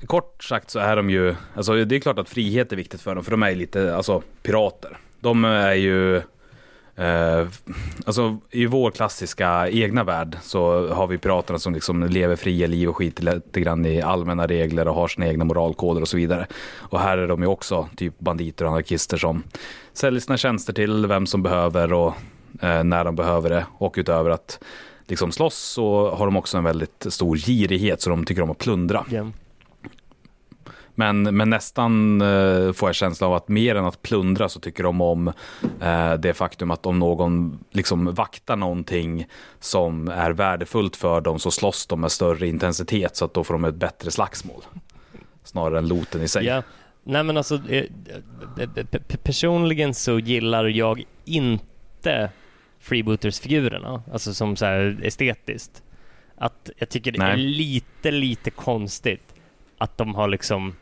kort 0.07 0.45
sagt 0.45 0.71
så 0.71 0.79
är 0.79 0.97
de 0.97 1.11
ju, 1.11 1.35
alltså 1.55 1.85
det 1.85 1.97
är 1.97 2.01
klart 2.01 2.19
att 2.19 2.29
frihet 2.29 2.73
är 2.73 2.77
viktigt 2.77 3.01
för 3.01 3.15
dem, 3.15 3.25
för 3.25 3.31
de 3.31 3.43
är 3.43 3.51
ju 3.51 3.57
lite, 3.57 3.97
alltså 3.97 4.23
pirater. 4.43 4.99
De 5.21 5.45
är 5.45 5.75
ju, 5.75 6.23
eh, 6.99 7.47
alltså 8.07 8.39
i 8.51 8.67
vår 8.67 8.91
klassiska 8.91 9.69
egna 9.69 10.05
värld 10.05 10.37
så 10.43 10.89
har 10.89 11.07
vi 11.07 11.19
piraterna 11.19 11.59
som 11.59 11.75
liksom 11.75 12.03
lever 12.03 12.37
fria 12.37 12.67
liv 12.67 12.89
och 12.89 12.97
skiter 12.97 13.23
lite 13.23 13.61
grann 13.61 13.87
i 13.87 14.03
allmänna 14.03 14.47
regler 14.47 14.89
och 14.89 14.95
har 14.95 15.09
sina 15.09 15.27
egna 15.27 15.45
moralkoder 15.45 16.01
och 16.01 16.09
så 16.09 16.17
vidare. 16.17 16.47
Och 16.77 17.01
här 17.01 17.19
är 17.19 17.29
de 17.29 17.43
ju 17.43 17.49
också 17.49 17.89
typ 17.97 18.19
banditer 18.19 18.65
och 18.65 18.71
anarkister 18.71 19.17
som 19.17 19.43
säljer 19.93 20.21
sina 20.21 20.37
tjänster 20.37 20.73
till 20.73 21.07
vem 21.07 21.27
som 21.27 21.43
behöver 21.43 21.93
och 21.93 22.15
eh, 22.63 22.85
när 22.85 23.05
de 23.05 23.17
behöver 23.17 23.51
det. 23.51 23.67
Och 23.79 23.95
utöver 23.99 24.31
att 24.31 24.61
liksom 25.07 25.33
slåss 25.33 25.59
så 25.59 26.11
har 26.11 26.27
de 26.27 26.37
också 26.37 26.59
en 26.59 26.65
väldigt 26.65 27.07
stor 27.09 27.37
girighet 27.37 28.01
så 28.01 28.11
de 28.11 28.25
tycker 28.25 28.43
om 28.43 28.51
att 28.51 28.59
plundra. 28.59 29.05
Yeah. 29.11 29.29
Men, 30.99 31.23
men 31.23 31.51
nästan 31.51 32.21
eh, 32.21 32.73
får 32.73 32.89
jag 32.89 32.95
känslan 32.95 33.31
av 33.31 33.37
att 33.37 33.49
mer 33.49 33.75
än 33.75 33.85
att 33.85 34.03
plundra 34.03 34.49
så 34.49 34.61
tycker 34.61 34.83
de 34.83 35.01
om 35.01 35.29
eh, 35.81 36.13
det 36.15 36.35
faktum 36.35 36.71
att 36.71 36.87
om 36.87 36.99
någon 36.99 37.59
liksom 37.71 38.15
vaktar 38.15 38.57
någonting 38.57 39.27
som 39.61 40.09
är 40.09 40.31
värdefullt 40.31 40.97
för 40.97 41.21
dem 41.21 41.39
så 41.39 41.51
slåss 41.51 41.87
de 41.87 42.01
med 42.01 42.13
större 42.13 42.47
intensitet 42.49 43.17
så 43.17 43.25
att 43.25 43.35
då 43.35 43.45
får 43.45 43.55
de 43.55 43.65
ett 43.65 43.75
bättre 43.75 44.11
slagsmål. 44.11 44.63
Snarare 45.45 45.79
än 45.79 45.89
loten 45.89 46.23
i 46.23 46.29
sig. 46.29 46.45
Ja. 46.45 46.63
Nej 47.05 47.23
men 47.25 47.37
alltså 47.37 47.55
eh, 47.55 47.85
eh, 48.59 48.69
pe- 48.69 49.17
personligen 49.23 49.95
så 49.95 50.19
gillar 50.19 50.65
jag 50.65 51.05
inte 51.25 52.31
freebooters-figurerna, 52.81 54.03
alltså 54.13 54.35
som 54.35 54.57
så 54.57 54.65
här 54.65 55.01
estetiskt. 55.03 55.83
Att 56.37 56.71
jag 56.77 56.89
tycker 56.89 57.13
det 57.13 57.19
är 57.23 57.37
Nej. 57.37 57.37
lite, 57.37 58.11
lite 58.11 58.51
konstigt 58.51 59.35
att 59.79 59.99
de 59.99 60.15
har 60.15 60.29
liksom 60.29 60.75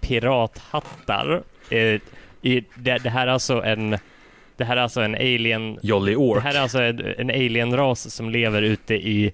pirathattar. 0.00 1.42
Eh, 1.70 2.00
i, 2.42 2.64
det, 2.74 2.98
det 2.98 3.10
här 3.10 3.26
är 3.26 3.32
alltså 3.32 3.62
en 3.62 3.98
det 4.56 4.64
här 4.64 4.76
är 4.76 4.80
alltså 4.80 5.00
en 5.00 5.14
alien 5.14 5.78
Jolly 5.82 6.12
det 6.12 6.16
Ork. 6.16 6.42
här 6.42 6.54
är 6.54 6.60
alltså 6.60 6.82
en, 6.82 7.00
en 7.18 7.30
alien-ras 7.30 8.14
som 8.14 8.30
lever 8.30 8.62
ute 8.62 8.94
i, 8.94 9.32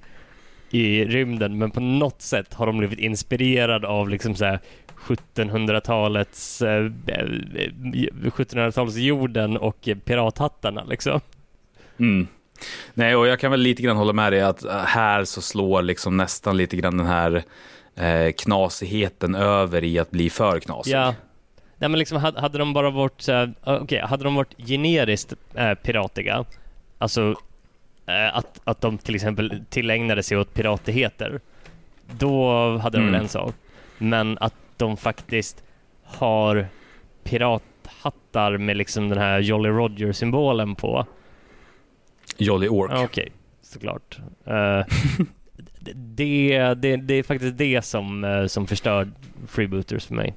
i 0.70 1.04
rymden 1.04 1.58
men 1.58 1.70
på 1.70 1.80
något 1.80 2.22
sätt 2.22 2.54
har 2.54 2.66
de 2.66 2.78
blivit 2.78 2.98
inspirerade 2.98 3.88
av 3.88 4.08
liksom 4.08 4.34
så 4.34 4.44
här 4.44 4.58
1700-talets 4.96 6.62
eh, 6.62 6.84
eh, 7.06 7.26
1700-talets 8.22 8.96
jorden 8.96 9.56
och 9.56 9.88
pirathattarna 10.04 10.84
liksom. 10.84 11.20
Mm. 11.98 12.26
Nej, 12.94 13.16
och 13.16 13.26
jag 13.26 13.40
kan 13.40 13.50
väl 13.50 13.60
lite 13.60 13.82
grann 13.82 13.96
hålla 13.96 14.12
med 14.12 14.32
dig 14.32 14.40
att 14.40 14.64
eh, 14.64 14.76
här 14.76 15.24
så 15.24 15.40
slår 15.40 15.82
liksom 15.82 16.16
nästan 16.16 16.56
lite 16.56 16.76
grann 16.76 16.96
den 16.96 17.06
här 17.06 17.42
eh, 18.00 18.32
knasigheten 18.32 19.34
över 19.34 19.84
i 19.84 19.98
att 19.98 20.10
bli 20.10 20.30
för 20.30 20.60
knasig. 20.60 20.92
Ja. 20.92 21.14
Nej 21.80 21.90
men 21.90 21.98
liksom 21.98 22.18
hade, 22.18 22.40
hade 22.40 22.58
de 22.58 22.72
bara 22.72 22.90
varit 22.90 23.28
ah, 23.28 23.46
okej, 23.64 24.00
hade 24.00 24.24
de 24.24 24.34
varit 24.34 24.54
generiskt 24.68 25.32
eh, 25.54 25.74
piratiga, 25.74 26.44
alltså 26.98 27.34
eh, 28.06 28.36
att, 28.36 28.60
att 28.64 28.80
de 28.80 28.98
till 28.98 29.14
exempel 29.14 29.64
tillägnade 29.70 30.22
sig 30.22 30.38
åt 30.38 30.54
piratigheter, 30.54 31.40
då 32.18 32.52
hade 32.78 32.98
de 32.98 33.02
Mm. 33.08 33.20
en 33.20 33.28
sak. 33.28 33.54
Men 33.98 34.38
att 34.40 34.54
de 34.76 34.96
faktiskt 34.96 35.62
har 36.04 36.66
pirathattar 37.24 38.56
med 38.58 38.76
liksom 38.76 39.08
den 39.08 39.18
här 39.18 39.38
Jolly 39.40 39.68
Roger-symbolen 39.68 40.74
på. 40.74 41.06
Jolly 42.36 42.68
Ork. 42.68 42.90
Okej, 42.94 43.32
såklart. 43.62 44.18
Eh, 44.46 44.84
det, 45.94 46.74
det, 46.74 46.97
det 46.97 47.15
är 47.15 47.23
faktiskt 47.23 47.59
det 47.59 47.85
som, 47.85 48.24
eh, 48.24 48.47
som 48.47 48.66
förstör 48.66 49.09
freebooters 49.47 50.06
för 50.06 50.15
mig. 50.15 50.35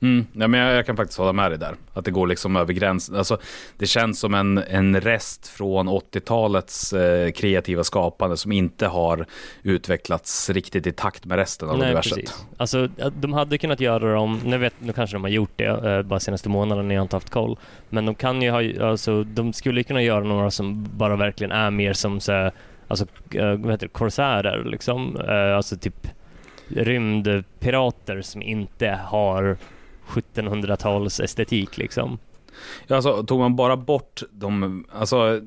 Mm, 0.00 0.26
ja, 0.32 0.48
men 0.48 0.60
jag, 0.60 0.74
jag 0.74 0.86
kan 0.86 0.96
faktiskt 0.96 1.18
hålla 1.18 1.32
med 1.32 1.50
dig 1.50 1.58
där. 1.58 1.74
Att 1.92 2.04
det 2.04 2.10
går 2.10 2.26
liksom 2.26 2.56
över 2.56 2.72
gränsen. 2.72 3.16
Alltså, 3.16 3.38
det 3.78 3.86
känns 3.86 4.20
som 4.20 4.34
en, 4.34 4.58
en 4.58 5.00
rest 5.00 5.48
från 5.48 5.88
80-talets 5.88 6.92
eh, 6.92 7.30
kreativa 7.30 7.84
skapande 7.84 8.36
som 8.36 8.52
inte 8.52 8.86
har 8.86 9.26
utvecklats 9.62 10.50
riktigt 10.50 10.86
i 10.86 10.92
takt 10.92 11.24
med 11.24 11.36
resten 11.36 11.68
av 11.68 11.78
Nej, 11.78 11.86
universet. 11.86 12.14
precis. 12.14 12.46
Alltså, 12.56 12.88
de 13.20 13.32
hade 13.32 13.58
kunnat 13.58 13.80
göra 13.80 14.14
dem, 14.14 14.40
nu, 14.44 14.58
vet, 14.58 14.74
nu 14.78 14.92
kanske 14.92 15.16
de 15.16 15.22
har 15.22 15.30
gjort 15.30 15.52
det 15.56 15.94
eh, 15.96 16.02
bara 16.02 16.20
senaste 16.20 16.48
månaden, 16.48 16.90
jag 16.90 16.98
har 16.98 17.02
inte 17.02 17.16
haft 17.16 17.30
koll. 17.30 17.58
Men 17.88 18.06
de 18.06 18.14
kan 18.14 18.42
ju 18.42 18.50
ha, 18.50 18.88
alltså, 18.90 19.24
de 19.24 19.52
skulle 19.52 19.82
kunna 19.82 20.02
göra 20.02 20.24
några 20.24 20.50
som 20.50 20.88
bara 20.96 21.16
verkligen 21.16 21.52
är 21.52 21.70
mer 21.70 21.92
som 21.92 22.20
så, 22.20 22.32
här, 22.32 22.52
alltså, 22.88 23.06
eh, 23.34 23.46
vad 23.54 23.70
heter 23.70 23.86
det, 23.86 23.92
korsärer 23.92 24.64
liksom. 24.64 25.16
Eh, 25.28 25.56
alltså 25.56 25.76
typ 25.76 26.08
rymdpirater 26.68 28.22
som 28.22 28.42
inte 28.42 28.98
har 29.04 29.56
1700-tals 30.08 31.20
estetik 31.20 31.78
liksom. 31.78 32.18
Ja, 32.86 32.96
alltså, 32.96 33.22
tog 33.22 33.38
man 33.40 33.56
bara 33.56 33.76
bort 33.76 34.22
de, 34.30 34.84
alltså, 34.92 35.40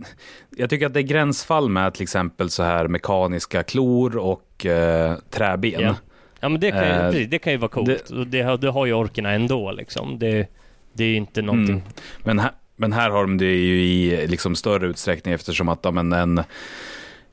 jag 0.57 0.69
tycker 0.69 0.85
att 0.85 0.93
det 0.93 0.99
är 0.99 1.03
gränsfall 1.03 1.69
med 1.69 1.93
till 1.93 2.03
exempel 2.03 2.49
så 2.49 2.63
här 2.63 2.87
mekaniska 2.87 3.63
klor 3.63 4.17
och 4.17 4.65
eh, 4.65 5.15
träben. 5.29 5.71
Ja. 5.81 5.95
Ja 6.39 6.49
men 6.49 6.61
det 6.61 6.71
kan, 6.71 6.79
ju, 6.83 6.85
Eh, 6.89 7.11
precis, 7.11 7.29
det 7.29 7.39
kan 7.39 7.53
ju 7.53 7.57
vara 7.59 7.69
coolt. 7.69 7.87
det- 7.87 8.15
Det, 8.15 8.25
det, 8.25 8.41
har- 8.41 8.57
det 8.57 8.69
har 8.69 8.85
ju 8.85 8.93
orkerna 8.93 9.31
ändå 9.31 9.71
liksom. 9.71 10.19
Det, 10.19 10.47
det 10.93 11.03
är 11.03 11.07
ju 11.07 11.15
inte 11.15 11.41
någonting. 11.41 11.75
Mm. 11.75 11.87
Men, 12.23 12.39
här, 12.39 12.51
men 12.75 12.93
här 12.93 13.09
har 13.09 13.21
de 13.21 13.37
det 13.37 13.45
ju 13.45 13.81
i 13.83 14.27
liksom 14.27 14.55
större 14.55 14.87
utsträckning 14.87 15.33
eftersom 15.33 15.69
att 15.69 15.79
ja, 15.83 15.91
men 15.91 16.13
en, 16.13 16.43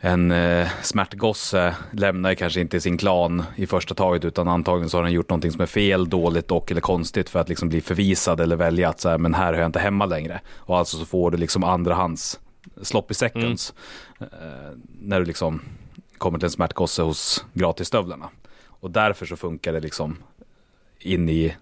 en 0.01 0.31
eh, 0.31 0.68
smärtgosse 0.82 1.77
lämnar 1.93 2.31
ju 2.31 2.36
kanske 2.36 2.60
inte 2.60 2.81
sin 2.81 2.98
klan 2.98 3.43
i 3.56 3.66
första 3.66 3.94
taget 3.94 4.24
utan 4.24 4.48
antagligen 4.48 4.90
så 4.90 4.98
har 4.98 5.02
den 5.02 5.12
gjort 5.12 5.28
någonting 5.31 5.52
som 5.52 5.60
är 5.60 5.66
fel, 5.66 6.09
dåligt 6.09 6.51
och 6.51 6.70
eller 6.70 6.81
konstigt 6.81 7.31
för 7.31 7.40
att 7.40 7.48
liksom 7.48 7.68
bli 7.68 7.81
förvisad 7.81 8.40
eller 8.40 8.56
välja 8.56 8.89
att 8.89 9.01
så 9.01 9.09
här, 9.09 9.18
men 9.18 9.35
här 9.35 9.52
hör 9.52 9.60
jag 9.60 9.68
inte 9.68 9.78
hemma 9.78 10.06
längre. 10.06 10.40
Och 10.55 10.78
alltså 10.78 10.97
så 10.97 11.06
får 11.06 11.31
du 11.31 11.36
liksom 11.36 11.64
andrahands 11.64 12.40
sloppy 12.82 13.14
seconds 13.14 13.74
eh, 14.20 14.27
när 15.01 15.20
du 15.20 15.27
liksom 15.27 15.60
kommer 16.18 16.39
till 16.39 16.47
en 16.47 16.51
smärtgosse 16.51 17.02
hos 17.02 17.44
gratisstövlarna. 17.52 18.28
Och 18.66 18.90
därför 18.90 19.27
så 19.27 19.36
funkar 19.36 19.73
det 19.73 19.81
liksom 19.81 20.16
in 21.01 21.28
i, 21.28 21.56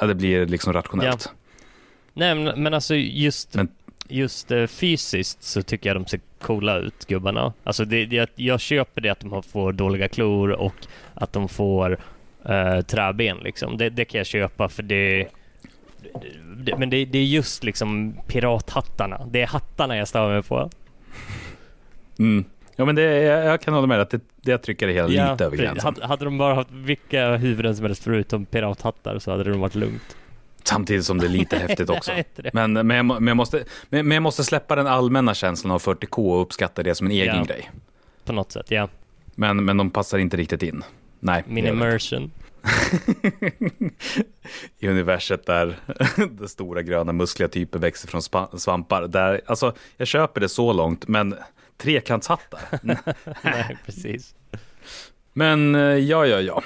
ja 0.00 0.06
det 0.06 0.14
blir 0.14 0.46
liksom 0.46 0.72
rationellt. 0.72 1.32
Nej 2.12 2.34
men, 2.34 2.62
men 2.62 2.74
alltså 2.74 2.94
just, 2.94 3.54
Men- 3.54 3.68
just 4.14 4.50
eh, 4.50 4.66
fysiskt 4.66 5.42
så 5.42 5.62
tycker 5.62 5.90
jag 5.90 5.96
de 5.96 6.06
ser 6.06 6.20
coola 6.40 6.78
ut 6.78 7.06
gubbarna. 7.06 7.52
Alltså 7.64 7.84
det, 7.84 8.06
det, 8.06 8.30
jag 8.36 8.60
köper 8.60 9.00
det 9.00 9.08
att 9.08 9.20
de 9.20 9.42
får 9.42 9.72
dåliga 9.72 10.08
klor 10.08 10.50
och 10.50 10.86
att 11.14 11.32
de 11.32 11.48
får 11.48 11.98
eh, 12.44 12.80
träben 12.80 13.38
liksom. 13.38 13.76
Det, 13.76 13.90
det 13.90 14.04
kan 14.04 14.18
jag 14.18 14.26
köpa 14.26 14.68
för 14.68 14.82
det 14.82 15.28
det, 16.56 16.78
men 16.78 16.90
det, 16.90 17.04
det 17.04 17.18
är 17.18 17.24
just 17.24 17.64
liksom 17.64 18.14
pirathattarna. 18.26 19.26
Det 19.30 19.42
är 19.42 19.46
hattarna 19.46 19.96
jag 19.96 20.08
stör 20.08 20.32
mig 20.32 20.42
på. 20.42 20.70
Mm. 22.18 22.44
Ja, 22.76 22.84
men 22.84 22.94
det, 22.94 23.02
jag, 23.02 23.44
jag 23.44 23.60
kan 23.60 23.74
hålla 23.74 23.86
med 23.86 24.00
att 24.00 24.10
det, 24.10 24.20
det 24.42 24.58
trycker 24.58 24.86
det 24.86 24.92
hela 24.92 25.06
lite 25.06 25.44
över 25.44 25.56
gränsen. 25.56 25.84
Hade, 25.84 26.06
hade 26.06 26.24
de 26.24 26.38
bara 26.38 26.54
haft 26.54 26.70
vilka 26.70 27.36
huvuden 27.36 27.76
som 27.76 27.86
helst 27.86 28.04
förutom 28.04 28.46
pirathattar 28.46 29.18
så 29.18 29.30
hade 29.30 29.44
det 29.44 29.52
varit 29.52 29.74
lugnt. 29.74 30.16
Samtidigt 30.64 31.04
som 31.04 31.18
det 31.18 31.26
är 31.26 31.30
lite 31.30 31.56
häftigt 31.56 31.90
också. 31.90 32.12
Men, 32.52 32.72
men, 32.72 32.90
jag, 32.90 33.06
men, 33.06 33.26
jag 33.26 33.36
måste, 33.36 33.64
men, 33.88 34.08
men 34.08 34.14
jag 34.14 34.22
måste 34.22 34.44
släppa 34.44 34.76
den 34.76 34.86
allmänna 34.86 35.34
känslan 35.34 35.70
av 35.70 35.82
40K 35.82 36.34
och 36.34 36.42
uppskatta 36.42 36.82
det 36.82 36.94
som 36.94 37.06
en 37.06 37.12
egen 37.12 37.36
Ja. 37.36 37.44
grej. 37.44 37.70
På 38.24 38.32
något 38.32 38.52
sätt, 38.52 38.66
ja. 38.70 38.88
Men, 39.34 39.64
men 39.64 39.76
de 39.76 39.90
passar 39.90 40.18
inte 40.18 40.36
riktigt 40.36 40.62
in. 40.62 40.84
Nej, 41.20 41.44
Min 41.46 41.64
det 41.64 41.70
immersion. 41.70 42.30
i 44.78 44.88
universet 44.88 45.46
där 45.46 45.76
den 46.30 46.48
stora 46.48 46.82
gröna 46.82 47.12
muskliga 47.12 47.48
typer 47.48 47.78
växer 47.78 48.08
från 48.08 48.22
svampar. 48.58 49.08
Där, 49.08 49.40
alltså, 49.46 49.74
jag 49.96 50.08
köper 50.08 50.40
det 50.40 50.48
så 50.48 50.72
långt, 50.72 51.08
men 51.08 51.34
trekantshattar? 51.76 52.60
Nej, 53.42 53.76
precis. 53.86 54.34
Men 55.32 55.74
eh, 55.74 55.80
ja, 55.80 56.26
ja, 56.26 56.40
ja. 56.40 56.62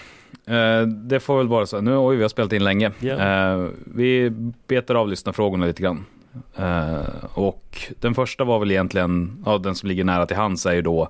Eh, 0.49 0.83
Det 0.87 1.21
får 1.21 1.39
väl 1.39 1.49
vara 1.49 1.67
så. 1.67 1.81
Nu 1.81 1.97
oj, 1.97 2.17
vi 2.17 2.23
har 2.23 2.29
spelat 2.29 2.53
in 2.53 2.65
länge. 2.65 2.93
Ja. 3.01 3.15
Eh, 3.15 3.69
Vi 3.85 4.31
betar 4.67 4.95
av 4.95 5.09
lyssnarfrågorna 5.09 5.67
lite 5.67 5.83
grann. 5.83 6.05
Eh, 6.57 7.01
Och 7.35 7.79
den 8.01 8.15
första 8.15 8.45
var 8.45 8.59
väl 8.59 8.71
egentligen, 8.71 9.43
ja, 9.47 9.59
den 9.59 9.75
som 9.75 9.89
ligger 9.89 10.05
nära 10.05 10.27
till 10.27 10.37
hands 10.37 10.67
är 10.67 10.73
ju 10.75 10.83
då, 10.83 11.09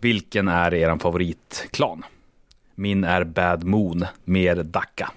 vilken 0.00 0.48
är 0.48 0.74
er 0.74 0.98
favoritklan? 0.98 2.02
Min 2.74 3.04
är 3.04 3.24
Bad 3.24 3.64
Moon, 3.64 4.04
mer 4.24 4.56
Dacca. 4.56 5.10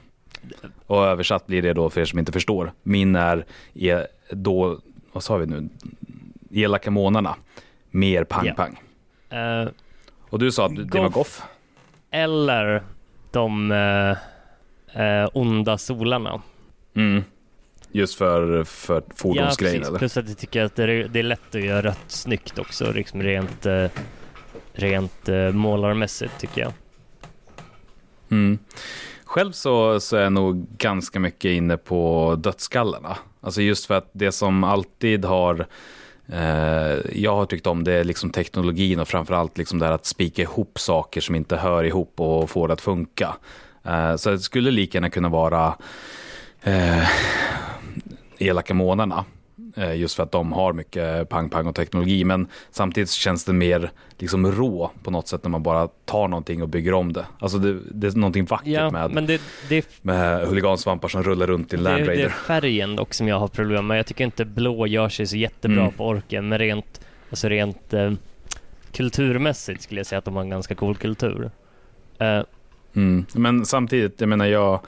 Och 0.87 1.05
översatt 1.05 1.47
blir 1.47 1.61
det 1.61 1.73
då 1.73 1.89
för 1.89 2.01
er 2.01 2.05
som 2.05 2.19
inte 2.19 2.31
förstår. 2.31 2.71
Min 2.83 3.15
är, 3.15 3.45
är 3.73 4.07
då, 4.31 4.79
vad 5.11 5.23
sa 5.23 5.37
vi 5.37 5.45
nu, 5.45 5.69
elaka 6.51 6.91
månaderna, 6.91 7.35
mer 7.91 8.23
pang 8.23 8.45
Ja. 8.45 8.53
pang. 8.53 8.79
Eh, 9.29 9.67
Och 10.29 10.39
du 10.39 10.51
sa 10.51 10.65
att 10.65 10.75
det 10.91 10.99
var. 10.99 11.09
Goff? 11.09 11.43
eller 12.11 12.83
de 13.33 13.71
eh, 13.71 15.03
eh, 15.05 15.29
onda 15.33 15.77
solarna. 15.77 16.41
Mm. 16.95 17.23
Just 17.91 18.15
för, 18.15 18.63
för 18.63 19.03
fordonsgrejer 19.15 19.73
precis. 19.73 19.87
eller? 19.87 19.99
Plus 19.99 20.17
att 20.17 20.29
jag 20.29 20.37
tycker 20.37 20.63
att 20.63 20.75
det 20.75 20.83
är, 20.83 21.07
det 21.07 21.19
är 21.19 21.23
lätt 21.23 21.55
att 21.55 21.63
göra 21.63 21.81
rött 21.81 22.05
snyggt 22.07 22.59
också, 22.59 22.91
liksom 22.91 23.23
rent, 23.23 23.65
eh, 23.65 23.85
rent 24.73 25.29
eh, 25.29 25.51
målarmässigt 25.51 26.39
tycker 26.39 26.61
jag. 26.61 26.73
Mm. 28.29 28.57
Själv 29.23 29.51
så, 29.51 29.99
så 29.99 30.17
är 30.17 30.21
jag 30.23 30.33
nog 30.33 30.67
ganska 30.77 31.19
mycket 31.19 31.51
inne 31.51 31.77
på 31.77 32.35
dödsskallarna. 32.39 33.17
Alltså 33.41 33.61
just 33.61 33.85
för 33.85 33.93
att 33.93 34.09
det 34.11 34.31
som 34.31 34.63
alltid 34.63 35.25
har 35.25 35.67
Eh, 36.27 37.21
jag 37.21 37.35
har 37.35 37.45
tyckt 37.45 37.67
om 37.67 37.83
det 37.83 37.93
är 37.93 38.03
liksom 38.03 38.29
teknologin 38.29 38.99
och 38.99 39.07
framförallt 39.07 39.57
liksom 39.57 39.79
det 39.79 39.85
här 39.85 39.93
att 39.93 40.05
spika 40.05 40.41
ihop 40.41 40.79
saker 40.79 41.21
som 41.21 41.35
inte 41.35 41.55
hör 41.55 41.83
ihop 41.83 42.19
och 42.19 42.49
få 42.49 42.67
det 42.67 42.73
att 42.73 42.81
funka. 42.81 43.35
Eh, 43.83 44.15
så 44.15 44.31
det 44.31 44.39
skulle 44.39 44.71
lika 44.71 44.97
gärna 44.97 45.09
kunna 45.09 45.29
vara 45.29 45.75
eh, 46.63 47.07
elaka 48.37 48.73
månaderna. 48.73 49.25
Eh, 49.75 49.95
Just 49.95 50.15
för 50.15 50.23
att 50.23 50.31
de 50.31 50.51
har 50.53 50.73
mycket 50.73 51.29
pang-pang 51.29 51.67
och 51.67 51.75
teknologi. 51.75 52.23
Men 52.23 52.47
samtidigt 52.71 53.09
känns 53.09 53.45
det 53.45 53.53
mer 53.53 53.91
liksom 54.17 54.51
rå 54.51 54.91
på 55.03 55.11
något 55.11 55.27
sätt 55.27 55.43
när 55.43 55.49
man 55.49 55.63
bara 55.63 55.87
tar 56.05 56.27
någonting 56.27 56.61
och 56.61 56.69
bygger 56.69 56.93
om 56.93 57.13
det. 57.13 57.25
Alltså 57.39 57.57
det, 57.57 57.79
det 57.91 58.07
är 58.07 58.11
någonting 58.17 58.45
vackert 58.45 58.67
Ja, 58.67 58.89
med, 58.91 59.11
men 59.11 59.25
det, 59.25 59.41
det, 59.69 59.87
med 60.01 60.47
huligansvampar 60.47 61.07
som 61.07 61.23
rullar 61.23 61.47
runt 61.47 61.73
i 61.73 61.75
en 61.77 61.83
Land 61.83 61.95
det 61.97 62.01
är 62.03 62.07
Raider. 62.07 62.29
färgen 62.29 62.95
dock 62.95 63.13
som 63.13 63.27
jag 63.27 63.39
har 63.39 63.47
problem 63.47 63.87
med. 63.87 63.97
Jag 63.99 64.05
tycker 64.05 64.23
inte 64.23 64.45
blå 64.45 64.87
gör 64.87 65.09
sig 65.09 65.27
så 65.27 65.37
jättebra 65.37 65.81
Mm. 65.81 65.93
på 65.93 66.07
orken, 66.07 66.47
men 66.49 66.59
rent, 66.59 67.01
alltså 67.29 67.49
rent 67.49 67.93
eh, 67.93 68.11
kulturmässigt 68.91 69.81
skulle 69.81 69.99
jag 69.99 70.05
säga 70.07 70.19
att 70.19 70.25
de 70.25 70.35
har 70.35 70.41
en 70.43 70.49
ganska 70.49 70.75
cool 70.75 70.95
kultur. 70.95 71.51
Eh, 72.19 72.41
Mm. 72.95 73.25
Men 73.35 73.65
samtidigt, 73.65 74.21
jag 74.21 74.29
menar 74.29 74.45
jag 74.45 74.79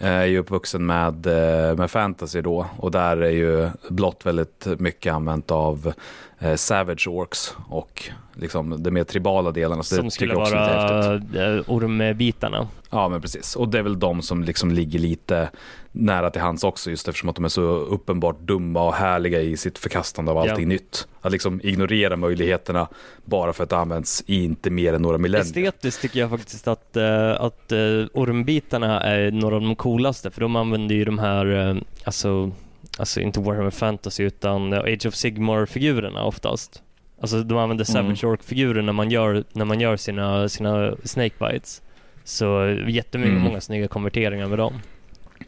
Eh, 0.00 0.08
är 0.08 0.24
ju 0.24 0.38
uppvuxen 0.38 0.86
med, 0.86 1.26
eh, 1.26 1.76
med 1.76 1.90
fantasy 1.90 2.40
då. 2.40 2.66
Och 2.76 2.90
där 2.90 3.16
är 3.16 3.30
ju 3.30 3.70
blått 3.88 4.26
väldigt 4.26 4.66
mycket 4.78 5.12
använt 5.12 5.50
av 5.50 5.92
eh, 6.38 6.54
Savage 6.54 7.08
Orcs 7.08 7.54
och 7.68 8.10
liksom 8.40 8.82
de 8.82 8.90
mer 8.90 9.04
tribala 9.04 9.50
delarna. 9.50 9.82
Så 9.82 9.96
som 9.96 10.10
skulle 10.10 10.34
vara 10.34 11.14
eh, 11.14 11.62
ormbitarna. 11.66 12.68
Ja, 12.90 13.08
men 13.08 13.20
precis. 13.20 13.56
Och 13.56 13.68
det 13.68 13.78
är 13.78 13.82
väl 13.82 13.98
de 13.98 14.22
som 14.22 14.44
liksom 14.44 14.72
ligger 14.72 14.98
lite 14.98 15.50
nära 15.92 16.30
till 16.30 16.40
hands 16.40 16.64
också, 16.64 16.90
just 16.90 17.08
eftersom 17.08 17.28
att 17.28 17.36
de 17.36 17.44
är 17.44 17.48
så 17.48 17.62
uppenbart 17.62 18.40
dumma 18.40 18.82
och 18.82 18.94
härliga 18.94 19.40
i 19.40 19.56
sitt 19.56 19.78
förkastande 19.78 20.30
av 20.30 20.38
allting 20.38 20.68
nytt. 20.68 21.08
Att 21.20 21.32
liksom 21.32 21.60
ignorera 21.64 22.16
möjligheterna 22.16 22.88
bara 23.24 23.52
för 23.52 23.64
att 23.64 23.70
det 23.70 23.76
används 23.76 24.24
i 24.26 24.44
inte 24.44 24.70
mer 24.70 24.92
än 24.92 25.02
några 25.02 25.18
millennier. 25.18 25.68
Estetiskt 25.68 26.02
tycker 26.02 26.20
jag 26.20 26.30
faktiskt 26.30 26.68
att, 26.68 26.96
eh, 26.96 27.30
att 27.40 27.72
uh, 27.72 28.06
ormbitarna 28.12 29.00
är 29.00 29.30
några 29.30 29.56
av 29.56 29.62
de 29.62 29.76
coolaste 29.76 30.30
för 30.30 30.40
de 30.40 30.56
använder 30.56 30.94
ju 30.94 31.04
de 31.04 31.18
här, 31.18 31.68
eh, 31.68 31.76
alltså, 32.04 32.52
alltså 32.98 33.20
inte 33.20 33.40
Warhammer 33.40 33.70
Fantasy 33.70 34.24
utan 34.24 34.72
eh, 34.72 34.78
Age 34.78 35.06
of 35.06 35.14
Sigmar-figurerna 35.14 36.22
oftast. 36.22 36.82
Alltså 37.20 37.42
de 37.42 37.58
använder 37.58 37.84
Savage 37.84 38.24
Orc-figurer 38.24 38.82
när 38.82 38.92
man 38.92 39.10
gör, 39.10 39.44
när 39.52 39.64
man 39.64 39.80
gör 39.80 39.96
sina, 39.96 40.48
sina 40.48 40.94
Snakebites. 41.04 41.82
Så 42.24 42.64
eh, 42.64 42.88
jättemycket, 42.88 43.32
Mm. 43.32 43.42
många 43.42 43.60
snygga 43.60 43.88
konverteringar 43.88 44.46
med 44.48 44.58
dem. 44.58 44.74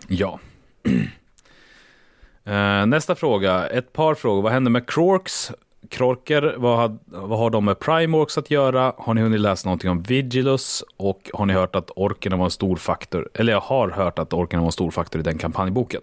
Ja. 0.08 0.38
Eh, 2.44 2.86
nästa 2.86 3.14
fråga, 3.14 3.66
ett 3.66 3.92
par 3.92 4.14
frågor. 4.14 4.42
Vad 4.42 4.52
händer 4.52 4.70
med 4.70 4.86
Krorks? 4.88 5.52
Krorker, 5.88 6.54
vad 6.56 6.76
har, 6.78 6.98
vad 7.06 7.38
har 7.38 7.50
de 7.50 7.64
med 7.64 7.78
Primorks 7.78 8.38
att 8.38 8.50
göra? 8.50 8.92
Har 8.98 9.14
ni 9.14 9.20
hunnit 9.20 9.40
läsa 9.40 9.68
någonting 9.68 9.90
om 9.90 10.02
Vigilus? 10.02 10.84
Och 10.96 11.30
har 11.34 11.46
ni 11.46 11.52
hört 11.52 11.76
att 11.76 11.90
orkerna 11.96 12.36
var 12.36 12.44
en 12.44 12.50
stor 12.50 12.76
faktor? 12.76 13.28
Eller 13.34 13.52
jag 13.52 13.60
har 13.60 13.90
hört 13.90 14.18
att 14.18 14.32
orkerna 14.32 14.60
var 14.62 14.66
en 14.68 14.72
stor 14.72 14.90
faktor 14.90 15.20
i 15.20 15.24
den 15.24 15.38
kampanjboken. 15.38 16.02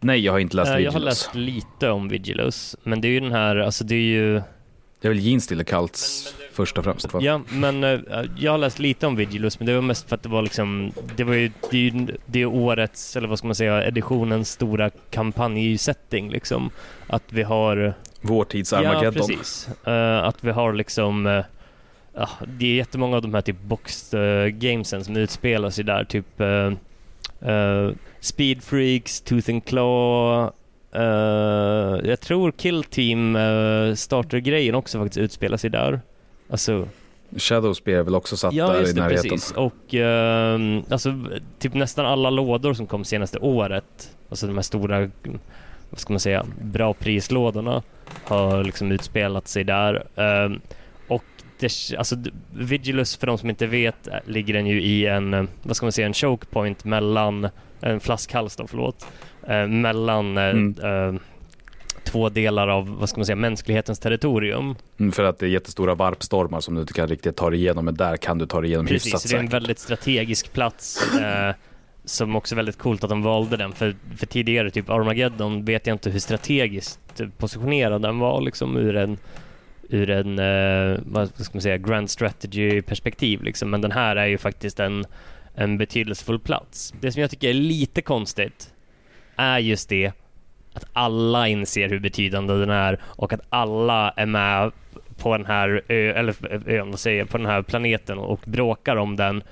Nej, 0.00 0.20
jag 0.20 0.32
har 0.32 0.38
inte 0.38 0.56
läst 0.56 0.70
Eh, 0.70 0.76
Vigilus. 0.76 0.94
jag 0.94 1.00
har 1.00 1.04
läst 1.04 1.34
lite 1.34 1.90
om 1.90 2.08
Vigilus, 2.08 2.76
men 2.82 3.00
det 3.00 3.08
är 3.08 3.12
ju 3.12 3.20
den 3.20 3.32
här, 3.32 3.56
alltså 3.56 3.84
det 3.84 3.94
är 3.94 3.98
ju 3.98 4.42
Det 5.02 5.08
är 5.08 5.10
väl 5.10 5.18
Jeans 5.18 5.52
Cults 5.66 6.34
först 6.52 6.78
och 6.78 6.84
främst. 6.84 7.14
va? 7.14 7.20
Ja, 7.22 7.40
men 7.48 7.84
eh, 7.84 8.00
jag 8.38 8.50
har 8.50 8.58
läst 8.58 8.78
lite 8.78 9.06
om 9.06 9.16
Vigilus, 9.16 9.58
men 9.58 9.66
det 9.66 9.74
var 9.74 9.82
mest 9.82 10.08
för 10.08 10.16
att 10.16 10.22
det 10.22 10.28
var 10.28 10.42
liksom, 10.42 10.92
det 11.16 11.24
var 11.24 11.34
ju, 11.34 11.50
det 11.70 11.76
är 11.76 11.80
ju 11.80 12.06
det 12.26 12.40
är 12.40 12.46
årets, 12.46 13.16
eller 13.16 13.28
vad 13.28 13.38
ska 13.38 13.46
man 13.46 13.54
säga, 13.54 13.84
editionens 13.86 14.50
stora 14.50 14.90
kampanjsetting 14.90 16.30
liksom. 16.30 16.70
Att 17.06 17.22
vi 17.28 17.42
har, 17.42 17.94
Vår 18.20 18.44
tids 18.44 18.72
ja 18.72 18.78
Armageddon. 18.78 19.14
precis, 19.14 19.68
Eh, 19.86 20.24
att 20.24 20.44
vi 20.44 20.50
har 20.50 20.72
liksom, 20.72 21.26
eh, 21.26 21.44
ja, 22.14 22.28
det 22.58 22.66
är 22.66 22.74
jättemånga 22.74 23.16
av 23.16 23.22
de 23.22 23.34
här 23.34 23.40
typ 23.40 23.60
boxed 23.62 24.20
uh, 24.20 24.46
gamesen 24.48 25.04
som 25.04 25.16
utspelar 25.16 25.70
sig 25.70 25.84
där, 25.84 26.04
typ 26.04 26.26
Speed 28.20 28.62
Freaks, 28.62 29.20
Tooth 29.20 29.50
and 29.50 29.64
Claw, 29.64 30.50
eh, 30.92 32.08
jag 32.10 32.20
tror 32.20 32.52
Kill 32.52 32.84
Team 32.84 33.36
uh, 33.36 33.94
starter-grejen 33.94 34.74
också 34.74 34.98
faktiskt 34.98 35.18
utspelar 35.18 35.56
sig 35.56 35.70
där. 35.70 36.00
Alltså, 36.50 36.88
Shadowspear 37.36 37.98
är 37.98 38.02
väl 38.02 38.14
också 38.14 38.36
satt 38.36 38.54
ja 38.54 38.68
där 38.68 38.80
just 38.80 38.96
i 38.96 39.00
närheten. 39.00 39.30
precis. 39.30 39.52
Och 39.52 39.94
ehm, 39.94 40.82
alltså 40.90 41.24
typ 41.58 41.74
nästan 41.74 42.06
alla 42.06 42.30
lådor 42.30 42.74
som 42.74 42.86
kom 42.86 43.04
senaste 43.04 43.38
året, 43.38 44.16
alltså 44.28 44.46
de 44.46 44.54
här 44.54 44.62
stora, 44.62 45.10
vad 45.90 46.00
ska 46.00 46.12
man 46.12 46.20
säga, 46.20 46.46
bra 46.60 46.94
prislådorna 46.94 47.82
har 48.24 48.64
liksom 48.64 48.92
utspelat 48.92 49.48
sig 49.48 49.64
där. 49.64 50.06
Ehm, 50.16 50.60
och 51.08 51.24
det, 51.58 51.72
alltså 51.98 52.16
Vigilus, 52.54 53.16
för 53.16 53.26
de 53.26 53.38
som 53.38 53.50
inte 53.50 53.66
vet, 53.66 54.08
ligger 54.26 54.54
den 54.54 54.66
ju 54.66 54.82
i 54.82 55.06
en, 55.06 55.48
vad 55.62 55.76
ska 55.76 55.86
man 55.86 55.92
säga, 55.92 56.06
en 56.06 56.14
choke 56.14 56.46
point 56.46 56.84
mellan, 56.84 57.48
en 57.82 58.00
flaskhals 58.00 58.56
då, 58.56 58.66
förlåt, 58.66 59.06
eh, 59.48 59.66
mellan 59.66 60.38
eh, 60.38 60.44
Mm. 60.44 60.74
eh, 61.14 61.20
två 62.04 62.28
delar 62.28 62.68
av, 62.68 62.96
vad 62.98 63.08
ska 63.08 63.18
man 63.18 63.26
säga, 63.26 63.36
mänsklighetens 63.36 63.98
territorium. 63.98 64.74
Mm, 65.00 65.12
För 65.12 65.24
att 65.24 65.38
det 65.38 65.46
är 65.46 65.50
jättestora 65.50 65.94
varpstormar 65.94 66.60
som 66.60 66.74
du 66.74 66.80
inte 66.80 66.92
kan 66.92 67.08
riktigt 67.08 67.36
ta 67.36 67.50
dig 67.50 67.58
igenom, 67.58 67.84
men 67.84 67.94
där 67.94 68.16
kan 68.16 68.38
du 68.38 68.46
ta 68.46 68.60
dig 68.60 68.68
igenom 68.70 68.86
hyfsat 68.86 69.12
Precis, 69.12 69.30
det 69.30 69.36
är 69.36 69.40
en 69.40 69.48
väldigt 69.48 69.78
strategisk 69.78 70.52
plats. 70.52 71.14
Eh, 71.20 71.54
som 72.04 72.36
också 72.36 72.54
är 72.54 72.56
väldigt 72.56 72.78
coolt 72.78 73.04
att 73.04 73.10
de 73.10 73.22
valde 73.22 73.56
den. 73.56 73.72
För, 73.72 73.96
för 74.16 74.26
tidigare, 74.26 74.70
typ 74.70 74.90
Armageddon, 74.90 75.64
vet 75.64 75.86
jag 75.86 75.94
inte 75.94 76.10
hur 76.10 76.18
strategiskt 76.18 77.00
positionerad 77.38 78.02
den 78.02 78.18
var 78.18 78.40
liksom 78.40 78.76
ur 78.76 78.96
en 78.96 79.18
ur 79.88 80.10
en, 80.10 80.38
eh, 80.38 80.98
vad 81.06 81.28
ska 81.44 81.54
man 81.54 81.62
säga, 81.62 81.78
grand 81.78 82.10
strategy 82.10 82.82
perspektiv 82.82 83.42
liksom. 83.42 83.70
Men 83.70 83.80
den 83.80 83.92
här 83.92 84.16
är 84.16 84.26
ju 84.26 84.38
faktiskt 84.38 84.80
en, 84.80 85.04
en 85.54 85.78
betydelsefull 85.78 86.38
plats. 86.38 86.94
Det 87.00 87.12
som 87.12 87.20
jag 87.20 87.30
tycker 87.30 87.48
är 87.48 87.54
lite 87.54 88.02
konstigt 88.02 88.74
är 89.36 89.58
just 89.58 89.88
det 89.88 90.12
att 90.74 90.84
alla 90.92 91.48
inser 91.48 91.88
hur 91.88 91.98
betydande 91.98 92.54
den 92.54 92.70
är 92.70 93.00
och 93.04 93.32
att 93.32 93.40
alla 93.48 94.10
är 94.10 94.26
med 94.26 94.72
på 95.16 95.36
den 95.36 95.46
här 95.46 95.82
ö, 95.88 96.12
eller 96.12 96.34
ön, 96.70 96.90
vad 96.90 97.00
säger 97.00 97.18
jag, 97.18 97.28
på 97.28 97.38
den 97.38 97.46
här 97.46 97.62
planeten 97.62 98.18
och 98.18 98.40
bråkar 98.44 98.96
om 98.96 99.16
den 99.16 99.42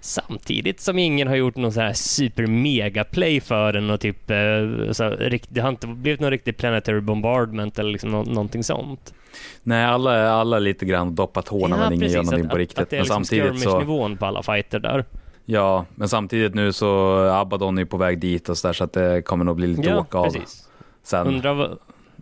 Samtidigt 0.00 0.80
som 0.80 0.98
ingen 0.98 1.28
har 1.28 1.36
gjort 1.36 1.56
någon 1.56 1.72
så 1.72 1.80
här 1.80 1.92
super 1.92 2.46
mega 2.46 3.04
play 3.04 3.40
för 3.40 3.72
den 3.72 3.90
och 3.90 4.00
typ, 4.00 4.30
eh, 4.30 4.92
så 4.92 5.16
det 5.48 5.60
har 5.60 5.68
inte 5.68 5.86
blivit 5.86 6.20
någon 6.20 6.30
riktig 6.30 6.56
planetary 6.56 7.00
bombardment 7.00 7.78
eller 7.78 7.90
liksom 7.90 8.10
nå 8.10 8.22
någonting 8.22 8.64
sånt. 8.64 9.14
Nej, 9.62 9.84
alla, 9.84 10.30
alla 10.30 10.58
lite 10.58 10.86
grann 10.86 11.14
doppat 11.14 11.46
tårna 11.46 11.76
Ja, 11.76 11.82
men 11.82 11.92
ingen 11.92 12.10
gör 12.10 12.22
någonting 12.22 12.48
på 12.48 12.56
riktigt. 12.56 12.78
Att, 12.78 12.82
att 12.82 12.90
det 12.90 12.96
är 12.96 13.00
liksom 13.00 13.24
samtidigt 13.24 13.60
så, 13.60 14.16
på 14.18 14.26
alla 14.26 14.42
fighter 14.42 14.78
där. 14.78 15.04
Ja, 15.50 15.84
men 15.94 16.08
samtidigt 16.08 16.54
nu 16.54 16.72
så 16.72 17.18
Abaddon 17.30 17.78
är 17.78 17.84
på 17.84 17.96
väg 17.96 18.18
dit 18.20 18.48
och 18.48 18.58
så 18.58 18.68
där 18.68 18.72
så 18.72 18.84
att 18.84 18.92
det 18.92 19.22
kommer 19.22 19.44
nog 19.44 19.56
bli 19.56 19.66
lite 19.66 19.88
Ja, 19.88 20.00
åka 20.00 20.18
av 20.18 20.24
precis. 20.24 20.68
sen. 21.02 21.26
Undrar, 21.26 21.54
vad, 21.54 21.78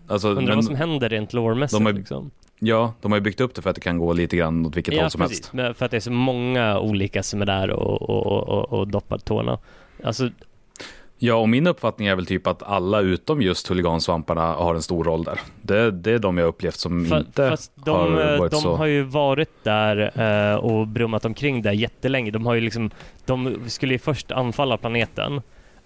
alltså, 0.08 0.28
undrar 0.28 0.42
men, 0.46 0.54
vad 0.56 0.64
som 0.64 0.74
händer 0.74 1.08
rent 1.08 1.32
lårmässigt. 1.32 1.78
de 1.80 1.86
har- 1.86 1.92
liksom. 1.92 2.30
Ja, 2.58 2.92
de 3.00 3.12
har 3.12 3.18
ju 3.18 3.22
byggt 3.22 3.40
upp 3.40 3.54
det 3.54 3.62
för 3.62 3.70
att 3.70 3.76
det 3.76 3.80
kan 3.82 3.98
gå 3.98 4.12
lite 4.12 4.36
grann 4.36 4.66
åt 4.66 4.76
vilket 4.76 4.94
Ja, 4.94 5.02
håll 5.02 5.10
som 5.10 5.20
precis. 5.20 5.38
helst. 5.38 5.52
Men 5.52 5.74
för 5.74 5.84
att 5.84 5.90
det 5.90 5.96
är 5.96 6.00
så 6.00 6.10
många 6.12 6.78
olika 6.78 7.22
som 7.22 7.42
är 7.42 7.46
där 7.46 7.70
och, 7.70 8.02
och, 8.02 8.26
och, 8.26 8.48
och, 8.48 8.72
och 8.78 8.88
doppar 8.88 9.18
tårna. 9.18 9.58
Alltså, 10.04 10.30
Ja, 11.18 11.34
och 11.34 11.48
min 11.48 11.66
uppfattning 11.66 12.08
är 12.08 12.16
väl 12.16 12.26
typ 12.26 12.46
att 12.46 12.62
alla 12.62 13.00
utom 13.00 13.42
just 13.42 13.70
huligansvamparna 13.70 14.52
har 14.52 14.74
en 14.74 14.82
stor 14.82 15.04
roll 15.04 15.24
där. 15.24 15.40
Det, 15.62 15.90
det 15.90 16.12
är 16.12 16.18
de 16.18 16.38
jag 16.38 16.46
upplevt 16.48 16.74
som 16.74 17.06
Fa- 17.06 17.18
inte 17.18 17.50
Fast 17.50 17.72
de, 17.74 17.90
har 17.90 18.38
varit 18.38 18.52
de 18.52 18.60
så... 18.60 18.76
har 18.76 18.86
ju 18.86 19.02
varit 19.02 19.64
där 19.64 20.20
eh, 20.52 20.56
och 20.56 20.86
brummat 20.86 21.24
omkring 21.24 21.62
där 21.62 21.72
jättelänge. 21.72 22.30
De 22.30 22.46
har 22.46 22.54
ju 22.54 22.60
liksom, 22.60 22.90
de 23.24 23.56
skulle 23.66 23.94
ju 23.94 23.98
först 23.98 24.30
anfalla 24.32 24.76
planeten, 24.76 25.34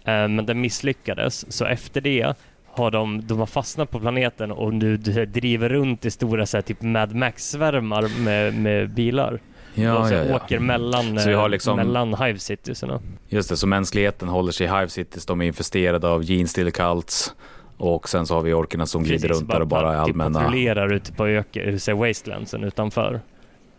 eh, 0.04 0.28
men 0.28 0.46
den 0.46 0.60
misslyckades. 0.60 1.52
Så 1.52 1.64
efter 1.64 2.00
det 2.00 2.34
har 2.72 2.90
de, 2.90 3.26
de 3.26 3.38
har 3.38 3.46
fastnat 3.46 3.90
på 3.90 4.00
planeten 4.00 4.52
och 4.52 4.74
nu 4.74 4.96
driver 4.96 5.68
runt 5.68 6.04
i 6.04 6.10
stora 6.10 6.46
så 6.46 6.56
här, 6.56 6.62
typ 6.62 6.82
Mad 6.82 7.14
Max-svärmar 7.14 8.22
med, 8.24 8.54
med 8.54 8.90
bilar. 8.90 9.40
Ja, 9.74 9.98
och 9.98 10.06
så 10.06 10.14
ja, 10.14 10.24
ja. 10.24 10.36
åker 10.36 10.58
mellan, 10.58 11.18
Så 11.18 11.28
vi 11.28 11.34
har 11.34 11.42
eh, 11.44 11.48
liksom- 11.48 11.76
mellan 11.76 12.14
Hive 12.14 12.38
Citiesarna. 12.38 13.00
Just 13.28 13.48
det, 13.48 13.56
så 13.56 13.66
mänskligheten 13.66 14.28
håller 14.28 14.52
sig 14.52 14.66
i 14.66 14.68
Hive 14.70 14.88
Cities, 14.88 15.26
de 15.26 15.40
är 15.40 15.46
infesterade 15.46 16.08
av 16.08 16.22
genstill 16.24 16.72
cults 16.72 17.34
och 17.76 18.08
sen 18.08 18.26
så 18.26 18.34
har 18.34 18.42
vi 18.42 18.52
orkerna 18.52 18.86
som 18.86 19.02
glider 19.02 19.28
Precis, 19.28 19.42
runt 19.42 19.50
där 19.50 19.60
och 19.60 19.66
bara 19.66 19.94
är 19.96 20.04
typ 20.04 20.14
allmänna... 20.14 20.38
patrullerar 20.40 20.92
ute 20.92 21.12
på 21.12 21.24
här 21.26 21.94
wastelandsen 21.94 22.64
utanför. 22.64 23.14
Eh, 23.14 23.20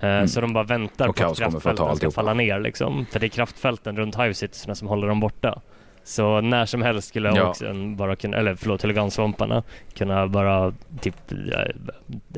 Mm. 0.10 0.28
Så 0.28 0.42
de 0.42 0.54
bara 0.54 0.64
väntar 0.64 1.08
Och 1.08 1.16
på 1.16 1.24
att 1.26 1.38
kraftfälten 1.38 1.96
ska 1.96 2.12
falla 2.12 2.34
ner 2.34 2.60
liksom. 2.60 3.06
För 3.12 3.20
det 3.20 3.26
är 3.26 3.30
kraftfälten 3.30 3.98
runt 3.98 4.16
Hive 4.16 4.34
Citiesarna 4.34 4.76
som 4.76 4.88
håller 4.88 5.08
dem 5.08 5.20
borta. 5.20 5.62
Så 6.04 6.42
när 6.42 6.66
som 6.66 6.82
helst 6.82 7.08
skulle 7.08 7.30
Ja. 7.36 7.50
Orksen 7.50 7.96
bara 7.96 8.16
kunna, 8.16 8.38
eller 8.38 8.56
förlåt, 8.56 8.82
Huligansvamparna 8.82 9.64
kunna 9.94 10.28
bara 10.28 10.74
typ 11.02 11.16
eh, 11.32 11.38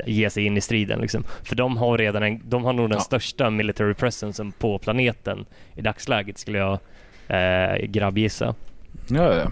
ge 0.06 0.30
sig 0.30 0.44
in 0.44 0.56
i 0.56 0.60
striden 0.60 1.00
liksom. 1.00 1.24
För 1.44 1.56
de 1.56 1.76
har 1.76 1.98
redan 1.98 2.22
en, 2.22 2.40
de 2.44 2.64
har 2.64 2.72
nog 2.72 2.90
den 2.90 2.96
Ja. 2.98 3.00
största 3.04 3.50
military 3.50 3.94
presencen 3.94 4.52
på 4.52 4.78
planeten 4.78 5.44
i 5.74 5.80
dagsläget 5.80 6.38
skulle 6.38 6.58
jag 6.58 6.78
eh, 7.28 7.86
grabbgissa. 7.86 8.54
Ja, 9.08 9.34
ja. 9.34 9.50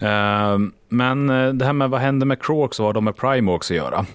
Ehm, 0.00 0.72
men 0.88 1.30
eh, 1.30 1.52
det 1.52 1.64
här 1.64 1.72
med 1.72 1.90
vad 1.90 2.00
händer 2.00 2.26
med 2.26 2.42
Crocs 2.42 2.80
och 2.80 2.84
vad 2.84 2.88
har 2.88 2.94
de 2.94 3.04
med 3.04 3.16
Primorks 3.16 3.70
att 3.70 3.76
göra? 3.76 4.06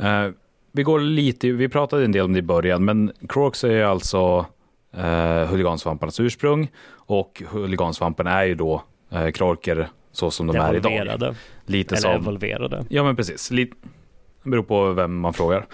Eh, 0.00 0.30
vi 0.72 0.82
går 0.82 1.00
lite, 1.00 1.52
vi 1.52 1.68
pratade 1.68 2.04
en 2.04 2.12
del 2.12 2.24
om 2.24 2.32
det 2.32 2.38
i 2.38 2.42
början, 2.42 2.84
men 2.84 3.12
Crocs 3.28 3.64
är 3.64 3.70
ju 3.72 3.82
alltså 3.82 4.46
uh, 4.98 5.44
huligansvamparnas 5.50 6.20
ursprung 6.20 6.70
och 6.92 7.42
huligansvamparna 7.48 8.30
är 8.30 8.44
ju 8.44 8.54
då 8.54 8.82
uh, 9.12 9.30
Krorker 9.30 9.88
så 10.12 10.30
som 10.30 10.46
de 10.46 10.56
är 10.56 10.74
idag. 10.74 11.34
Lite 11.66 11.94
eller 11.94 12.02
som, 12.02 12.22
evolverade. 12.22 12.84
ja 12.88 13.02
men 13.04 13.16
precis, 13.16 13.50
lite, 13.50 13.76
det 14.42 14.50
beror 14.50 14.62
på 14.62 14.92
vem 14.92 15.20
man 15.20 15.34
frågar. 15.34 15.66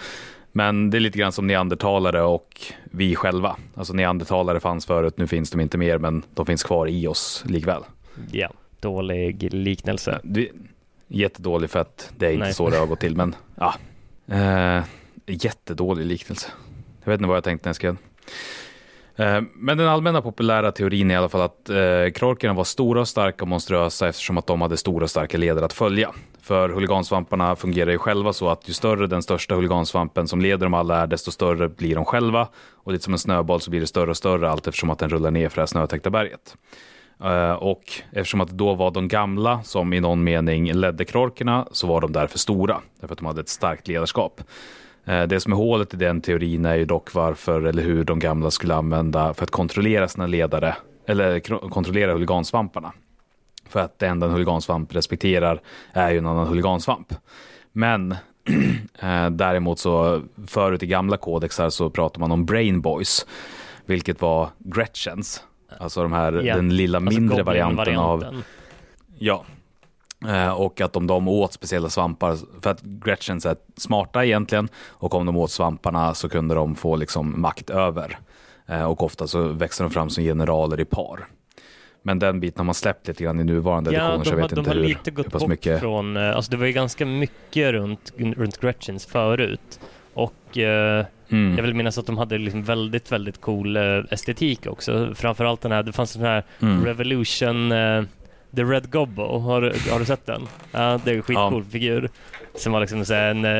Men 0.51 0.89
det 0.89 0.97
är 0.97 0.99
lite 0.99 1.19
grann 1.19 1.31
som 1.31 1.47
neandertalare 1.47 2.21
och 2.21 2.61
vi 2.83 3.15
själva. 3.15 3.55
Alltså 3.75 3.93
neandertalare 3.93 4.59
fanns 4.59 4.85
förut, 4.85 5.13
nu 5.17 5.27
finns 5.27 5.51
de 5.51 5.61
inte 5.61 5.77
mer, 5.77 5.97
men 5.97 6.23
de 6.33 6.45
finns 6.45 6.63
kvar 6.63 6.87
i 6.87 7.07
oss 7.07 7.43
likväl. 7.47 7.83
Ja, 8.31 8.49
dålig 8.79 9.53
liknelse. 9.53 10.19
Det, 10.23 10.49
jättedålig 11.07 11.69
för 11.69 11.79
att 11.79 12.11
det 12.17 12.27
är 12.27 12.31
inte 12.31 12.43
Nej. 12.43 12.53
så 12.53 12.69
det 12.69 12.77
har 12.77 12.87
gått 12.87 12.99
till, 12.99 13.15
men 13.15 13.35
ja. 13.55 13.73
Eh, 14.27 14.83
jättedålig 15.25 16.05
liknelse. 16.05 16.47
Jag 17.03 17.11
vet 17.11 17.19
inte 17.19 17.27
vad 17.27 17.37
jag 17.37 17.43
tänkte 17.43 17.67
när 17.67 17.69
jag 17.69 17.75
skrev. 17.75 17.97
Eh, 19.17 19.41
men 19.53 19.77
den 19.77 19.87
allmänna 19.87 20.21
populära 20.21 20.71
teorin 20.71 21.11
är 21.11 21.15
i 21.15 21.17
alla 21.17 21.29
fall 21.29 21.41
att 21.41 21.69
eh, 21.69 22.11
krorkerna 22.15 22.53
var 22.53 22.63
stora 22.63 23.01
och 23.01 23.07
starka 23.07 23.43
och 23.43 23.47
monstruösa 23.47 24.07
eftersom 24.07 24.37
att 24.37 24.47
de 24.47 24.61
hade 24.61 24.77
stora 24.77 25.03
och 25.03 25.09
starka 25.09 25.37
ledare 25.37 25.65
att 25.65 25.73
följa. 25.73 26.11
För 26.41 26.69
huligansvamparna 26.69 27.55
fungerar 27.55 27.91
ju 27.91 27.97
själva 27.97 28.33
så 28.33 28.49
att 28.49 28.69
ju 28.69 28.73
större 28.73 29.07
den 29.07 29.21
största 29.23 29.55
huligansvampen 29.55 30.27
som 30.27 30.41
leder 30.41 30.65
dem 30.65 30.73
alla 30.73 31.01
är, 31.01 31.07
desto 31.07 31.31
större 31.31 31.69
blir 31.69 31.95
de 31.95 32.05
själva. 32.05 32.47
Och 32.83 32.91
lite 32.91 33.03
som 33.03 33.13
en 33.13 33.19
snöboll 33.19 33.61
så 33.61 33.69
blir 33.71 33.79
det 33.81 33.87
större 33.87 34.09
och 34.09 34.17
större 34.17 34.49
allt 34.49 34.67
eftersom 34.67 34.89
att 34.89 34.99
den 34.99 35.09
rullar 35.09 35.31
ner 35.31 35.49
för 35.49 35.55
det 35.55 35.61
här 35.61 35.65
snötäckta 35.67 36.09
berget. 36.09 36.55
Eh, 37.23 37.51
Och 37.51 37.83
eftersom 38.11 38.41
att 38.41 38.47
det 38.49 38.55
då 38.55 38.73
var 38.73 38.91
de 38.91 39.07
gamla 39.07 39.63
som 39.63 39.93
i 39.93 39.99
någon 39.99 40.23
mening 40.23 40.73
ledde 40.73 41.05
krorkerna 41.05 41.67
så 41.71 41.87
var 41.87 42.01
de 42.01 42.11
därför 42.11 42.39
stora. 42.39 42.81
Därför 42.99 43.13
att 43.13 43.19
de 43.19 43.25
hade 43.25 43.41
ett 43.41 43.49
starkt 43.49 43.87
ledarskap. 43.87 44.41
Eh, 45.07 45.23
Det 45.23 45.39
som 45.39 45.51
är 45.51 45.57
hålet 45.57 45.93
i 45.93 45.97
den 45.97 46.21
teorin 46.21 46.65
är 46.65 46.75
ju 46.75 46.85
dock 46.85 47.13
varför 47.13 47.61
eller 47.61 47.83
hur 47.83 48.03
de 48.03 48.19
gamla 48.19 48.51
skulle 48.51 48.75
använda 48.75 49.33
för 49.33 49.43
att 49.43 49.51
kontrollera 49.51 50.07
sina 50.07 50.27
ledare 50.27 50.75
eller 51.05 51.39
kontrollera 51.69 52.13
huligansvamparna. 52.13 52.91
För 53.69 53.79
att 53.79 53.99
det 53.99 54.07
enda 54.07 54.25
en 54.27 54.31
huligansvamp 54.33 54.95
respekterar 54.95 55.61
är 55.93 56.11
ju 56.11 56.17
en 56.17 56.25
annan 56.27 56.47
huligansvamp. 56.47 57.13
Men 57.71 58.11
eh, 58.99 59.29
däremot 59.29 59.79
så 59.79 60.21
förut 60.47 60.83
i 60.83 60.87
gamla 60.87 61.17
kodexar 61.17 61.69
så 61.69 61.89
pratar 61.89 62.19
man 62.19 62.31
om 62.31 62.45
brain 62.45 62.81
boys, 62.81 63.25
vilket 63.85 64.21
var 64.21 64.49
Gretchens. 64.57 65.43
Alltså 65.79 66.01
de 66.03 66.13
här, 66.13 66.33
Ja, 66.33 66.55
den 66.55 66.75
lilla 66.75 66.97
Alltså 66.97 67.19
mindre 67.19 67.43
varianten 67.43 67.97
av 67.97 68.17
Goblin-varianten. 68.19 68.43
Ja. 69.19 69.45
Eh, 70.25 70.49
och 70.49 70.81
att 70.81 70.95
om 70.95 71.07
de 71.07 71.27
åt 71.27 71.53
speciella 71.53 71.89
svampar, 71.89 72.37
för 72.61 72.69
att 72.69 72.81
Gretchens 72.81 73.45
är 73.45 73.55
smarta 73.77 74.25
egentligen, 74.25 74.69
och 74.87 75.15
om 75.15 75.25
de 75.25 75.37
åt 75.37 75.51
svamparna 75.51 76.13
så 76.13 76.29
kunde 76.29 76.55
de 76.55 76.75
få 76.75 76.95
liksom 76.95 77.41
makt 77.41 77.69
över. 77.69 78.19
Eh, 78.67 78.83
och 78.83 79.03
ofta 79.03 79.27
så 79.27 79.47
växer 79.47 79.83
de 79.83 79.89
fram 79.91 80.09
som 80.09 80.23
generaler 80.23 80.79
i 80.79 80.85
par. 80.85 81.27
Men 82.03 82.19
den 82.19 82.39
biten 82.39 82.59
har 82.59 82.65
man 82.65 82.75
släppt 82.75 83.07
lite 83.07 83.23
grann 83.23 83.39
i 83.39 83.43
nuvarande 83.43 83.93
Ja, 83.93 83.99
editioner, 83.99 84.23
så 84.23 84.31
jag 84.31 84.37
vet 84.37 84.49
de 84.49 84.59
inte 84.59 84.69
har 84.71 84.75
hur, 84.75 84.83
lite 84.83 85.01
hur 85.05 85.11
gått 85.11 85.31
pass 85.31 85.41
bort 85.41 85.49
mycket... 85.49 85.79
från, 85.79 86.17
eh, 86.17 86.35
alltså 86.35 86.51
det 86.51 86.57
var 86.57 86.65
ju 86.65 86.71
ganska 86.71 87.05
mycket 87.05 87.71
runt, 87.71 88.13
runt 88.17 88.61
Gretchens 88.61 89.05
förut. 89.05 89.79
Och 90.13 90.57
eh, 90.57 91.05
Mm. 91.29 91.55
jag 91.57 91.63
vill 91.63 91.73
minnas 91.73 91.97
att 91.97 92.05
de 92.05 92.17
hade 92.17 92.37
liksom 92.37 92.63
väldigt, 92.63 93.11
väldigt 93.11 93.41
cool 93.41 93.77
eh, 93.77 93.83
estetik 94.11 94.65
också. 94.67 95.11
Framförallt 95.15 95.61
den 95.61 95.71
här, 95.71 95.83
det 95.83 95.91
fanns 95.91 96.13
den 96.13 96.21
här 96.25 96.43
Mm. 96.61 96.85
Revolution, 96.85 97.71
eh, 97.71 98.03
The 98.55 98.63
Red 98.63 98.91
Gobbo, 98.91 99.37
har, 99.39 99.61
du- 99.61 99.91
har 99.91 99.99
du 99.99 100.05
sett 100.05 100.25
den? 100.25 100.41
Ja, 100.71 100.99
det 101.05 101.11
är 101.11 101.15
en 101.15 101.21
skitcool 101.21 101.63
figur. 101.63 102.09
Som 102.55 102.73
var 102.73 102.79
liksom 102.79 103.05
så 103.05 103.13
en 103.13 103.45
eh, 103.45 103.51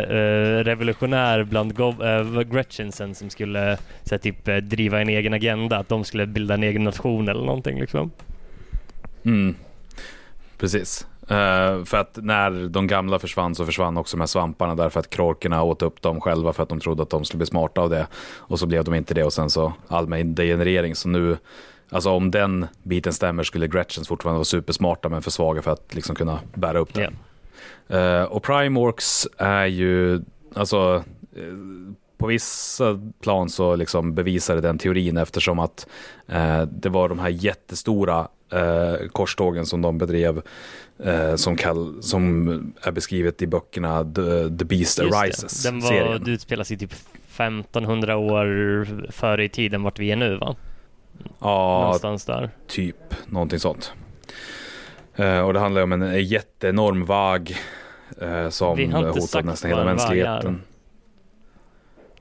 revolutionär 0.64 1.44
bland 1.44 1.74
Gob- 1.78 2.38
eh, 2.38 2.42
Gretchensen 2.42 3.16
som 3.16 3.30
skulle 3.30 3.78
så 4.04 4.18
typ 4.18 4.48
eh, 4.48 4.56
driva 4.56 5.02
en 5.02 5.10
egen 5.10 5.34
agenda, 5.34 5.78
att 5.78 5.90
de 5.90 6.04
skulle 6.04 6.26
bilda 6.26 6.54
en 6.54 6.64
egen 6.64 6.84
nation 6.84 7.30
eller 7.30 7.46
någonting 7.46 7.80
liksom. 7.80 8.12
Mm. 9.26 9.56
Precis. 10.58 11.08
Eh, 11.30 11.84
för 11.86 11.96
att 11.98 12.18
när 12.22 12.70
de 12.70 12.88
gamla 12.88 13.20
försvann 13.20 13.56
så 13.56 13.66
försvann 13.66 13.98
också 13.98 14.18
de 14.18 14.22
här 14.22 14.28
svamparna 14.28 14.76
därför 14.76 15.00
att 15.00 15.10
krorkerna 15.10 15.64
åt 15.64 15.82
upp 15.82 16.02
dem 16.02 16.22
själva 16.22 16.54
för 16.54 16.64
att 16.64 16.70
de 16.70 16.80
trodde 16.80 17.04
att 17.04 17.10
de 17.10 17.26
skulle 17.26 17.38
bli 17.38 17.48
smarta 17.48 17.82
av 17.82 17.90
det. 17.90 18.08
Och 18.36 18.60
så 18.60 18.66
blev 18.66 18.84
de 18.84 18.94
inte 18.94 19.14
det 19.14 19.24
och 19.24 19.34
sen 19.34 19.50
så 19.50 19.74
allmän 19.88 20.36
degenerering. 20.36 20.96
Så 20.96 21.10
nu, 21.10 21.38
alltså 21.90 22.10
om 22.10 22.32
den 22.32 22.68
biten 22.84 23.14
stämmer 23.14 23.44
skulle 23.44 23.68
Gretchens 23.68 24.08
fortfarande 24.08 24.38
vara 24.38 24.46
supersmarta 24.46 25.10
men 25.10 25.22
för 25.22 25.32
svaga 25.32 25.62
för 25.62 25.72
att 25.72 25.96
liksom 25.96 26.16
kunna 26.16 26.40
bära 26.54 26.80
upp 26.80 26.94
det. 26.94 27.12
Eh, 27.98 28.24
och 28.24 28.44
Primorks 28.44 29.28
är 29.38 29.66
ju, 29.66 30.22
alltså 30.54 31.04
eh, 31.36 31.44
på 32.18 32.28
vissa 32.28 33.00
plan 33.22 33.50
så 33.50 33.76
liksom 33.76 34.16
bevisade 34.16 34.62
den 34.62 34.78
teorin 34.78 35.18
eftersom 35.18 35.60
att 35.60 35.88
eh, 36.28 36.62
det 36.62 36.90
var 36.90 37.10
de 37.10 37.20
här 37.20 37.30
jättestora 37.30 38.28
eh, 38.52 39.08
korstågen 39.12 39.66
som 39.66 39.82
de 39.82 39.98
bedrev 39.98 40.42
eh, 41.04 41.36
som, 41.36 41.56
kall, 41.56 42.04
som 42.04 42.48
är 42.82 42.92
beskrivet 42.92 43.42
i 43.42 43.48
böckerna 43.48 44.04
The, 44.04 44.58
The 44.58 44.66
Beast 44.66 45.00
Just 45.00 45.12
det. 45.12 45.18
Arises. 45.18 45.64
Den 45.64 45.80
var, 45.80 45.90
serien. 45.90 46.24
det 46.24 46.32
utspelar 46.32 46.64
sig 46.64 46.78
typ 46.78 46.94
1500 47.36 48.18
år 48.18 48.88
före 49.12 49.44
i 49.44 49.50
tiden 49.50 49.84
vart 49.84 50.00
vi 50.00 50.12
är 50.12 50.16
nu 50.16 50.36
va? 50.36 50.56
Ja, 51.40 51.80
Någonstans 51.82 52.26
där. 52.26 52.50
typ 52.68 52.96
någonting 53.28 53.60
sånt. 53.60 53.94
Eh, 55.16 55.40
och 55.40 55.54
det 55.54 55.60
handlar 55.60 55.82
om 55.84 55.92
en 55.92 56.24
jätteenorm 56.26 57.06
vag 57.06 57.56
eh, 58.22 58.50
som 58.50 58.94
hotar 58.94 59.44
nästan 59.44 59.70
hela 59.72 59.86
mänskligheten. 59.86 60.62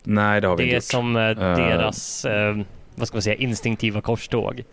Nej, 0.02 0.40
det 0.40 0.48
har 0.48 0.56
vi 0.56 0.62
Det 0.62 0.66
inte 0.66 0.74
är 0.74 0.76
gjort. 0.76 0.84
som 0.84 1.16
eh, 1.16 1.22
Eh, 1.22 1.34
deras, 1.36 2.26
vad 2.94 3.08
ska 3.08 3.16
man 3.16 3.22
säga, 3.22 3.36
instinktiva 3.36 4.00
korståg. 4.00 4.64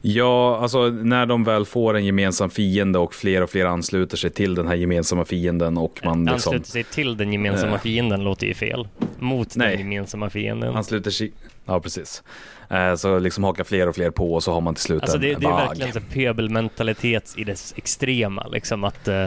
Ja, 0.00 0.58
alltså 0.62 0.88
när 0.88 1.26
de 1.26 1.44
väl 1.44 1.64
får 1.66 1.96
en 1.96 2.04
gemensam 2.04 2.50
fiende 2.50 2.98
och 2.98 3.14
fler 3.14 3.42
och 3.42 3.50
fler 3.50 3.66
ansluter 3.66 4.16
sig 4.16 4.30
till 4.30 4.54
den 4.54 4.66
här 4.68 4.74
gemensamma 4.74 5.24
fienden 5.24 5.78
och 5.78 6.00
man 6.04 6.24
liksom... 6.24 6.34
Ansluter 6.54 6.70
sig 6.70 6.84
till 6.84 7.16
den 7.16 7.32
gemensamma 7.32 7.78
fienden 7.78 8.24
låter 8.24 8.46
ju 8.46 8.54
fel. 8.54 8.88
Mot 9.18 9.56
Nej. 9.56 9.70
den 9.76 9.78
gemensamma 9.78 10.30
fienden. 10.30 10.76
Ansluter 10.76 11.10
sig... 11.10 11.32
Ja, 11.68 11.80
precis. 11.80 12.22
Eh, 12.70 12.94
Så 12.94 13.18
liksom 13.18 13.44
hakar 13.44 13.64
fler 13.64 13.86
och 13.88 13.94
fler 13.94 14.10
på 14.10 14.34
och 14.34 14.42
så 14.42 14.52
har 14.52 14.60
man 14.60 14.74
till 14.74 14.84
slut 14.84 15.02
Alltså 15.02 15.16
en 15.16 15.22
det, 15.22 15.34
det 15.34 15.46
är 15.46 15.50
vag. 15.50 15.68
verkligen 15.68 15.92
så 15.92 16.00
pöbelmentalitet 16.00 17.34
i 17.36 17.44
dess 17.44 17.74
extrema, 17.76 18.46
liksom 18.48 18.84
att 18.84 19.08
eh, 19.08 19.26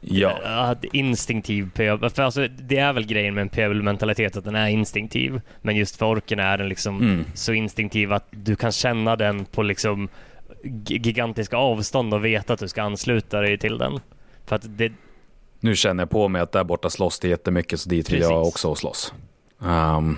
Ja, 0.00 0.38
att 0.44 0.84
instinktiv 0.84 1.70
pöbel, 1.74 2.10
för 2.10 2.22
alltså 2.22 2.48
det 2.48 2.78
är 2.78 2.92
väl 2.92 3.06
grejen 3.06 3.34
med 3.34 3.42
en 3.42 3.48
pöbelmentalitet 3.48 4.36
att 4.36 4.44
den 4.44 4.54
är 4.54 4.68
instinktiv, 4.68 5.40
men 5.62 5.76
just 5.76 5.96
för 5.96 6.06
orken 6.06 6.38
är 6.38 6.58
den 6.58 6.68
liksom 6.68 6.96
mm. 7.02 7.24
så 7.34 7.52
instinktiv 7.52 8.12
att 8.12 8.26
du 8.30 8.56
kan 8.56 8.72
känna 8.72 9.16
den 9.16 9.44
på 9.44 9.62
liksom 9.62 10.08
gi- 10.62 10.98
gigantiska 10.98 11.56
avstånd 11.56 12.14
och 12.14 12.24
veta 12.24 12.52
att 12.52 12.60
du 12.60 12.68
ska 12.68 12.82
ansluta 12.82 13.40
dig 13.40 13.58
till 13.58 13.78
den. 13.78 14.00
För 14.46 14.56
att 14.56 14.62
det, 14.78 14.92
nu 15.60 15.76
känner 15.76 16.02
jag 16.02 16.10
på 16.10 16.28
mig 16.28 16.42
att 16.42 16.52
där 16.52 16.64
borta 16.64 16.90
slåss 16.90 17.18
det 17.20 17.28
jättemycket 17.28 17.80
så 17.80 17.88
dit 17.88 18.10
vill 18.12 18.20
jag 18.20 18.42
också 18.46 18.74
slåss. 18.74 19.14
Ehm, 19.64 20.16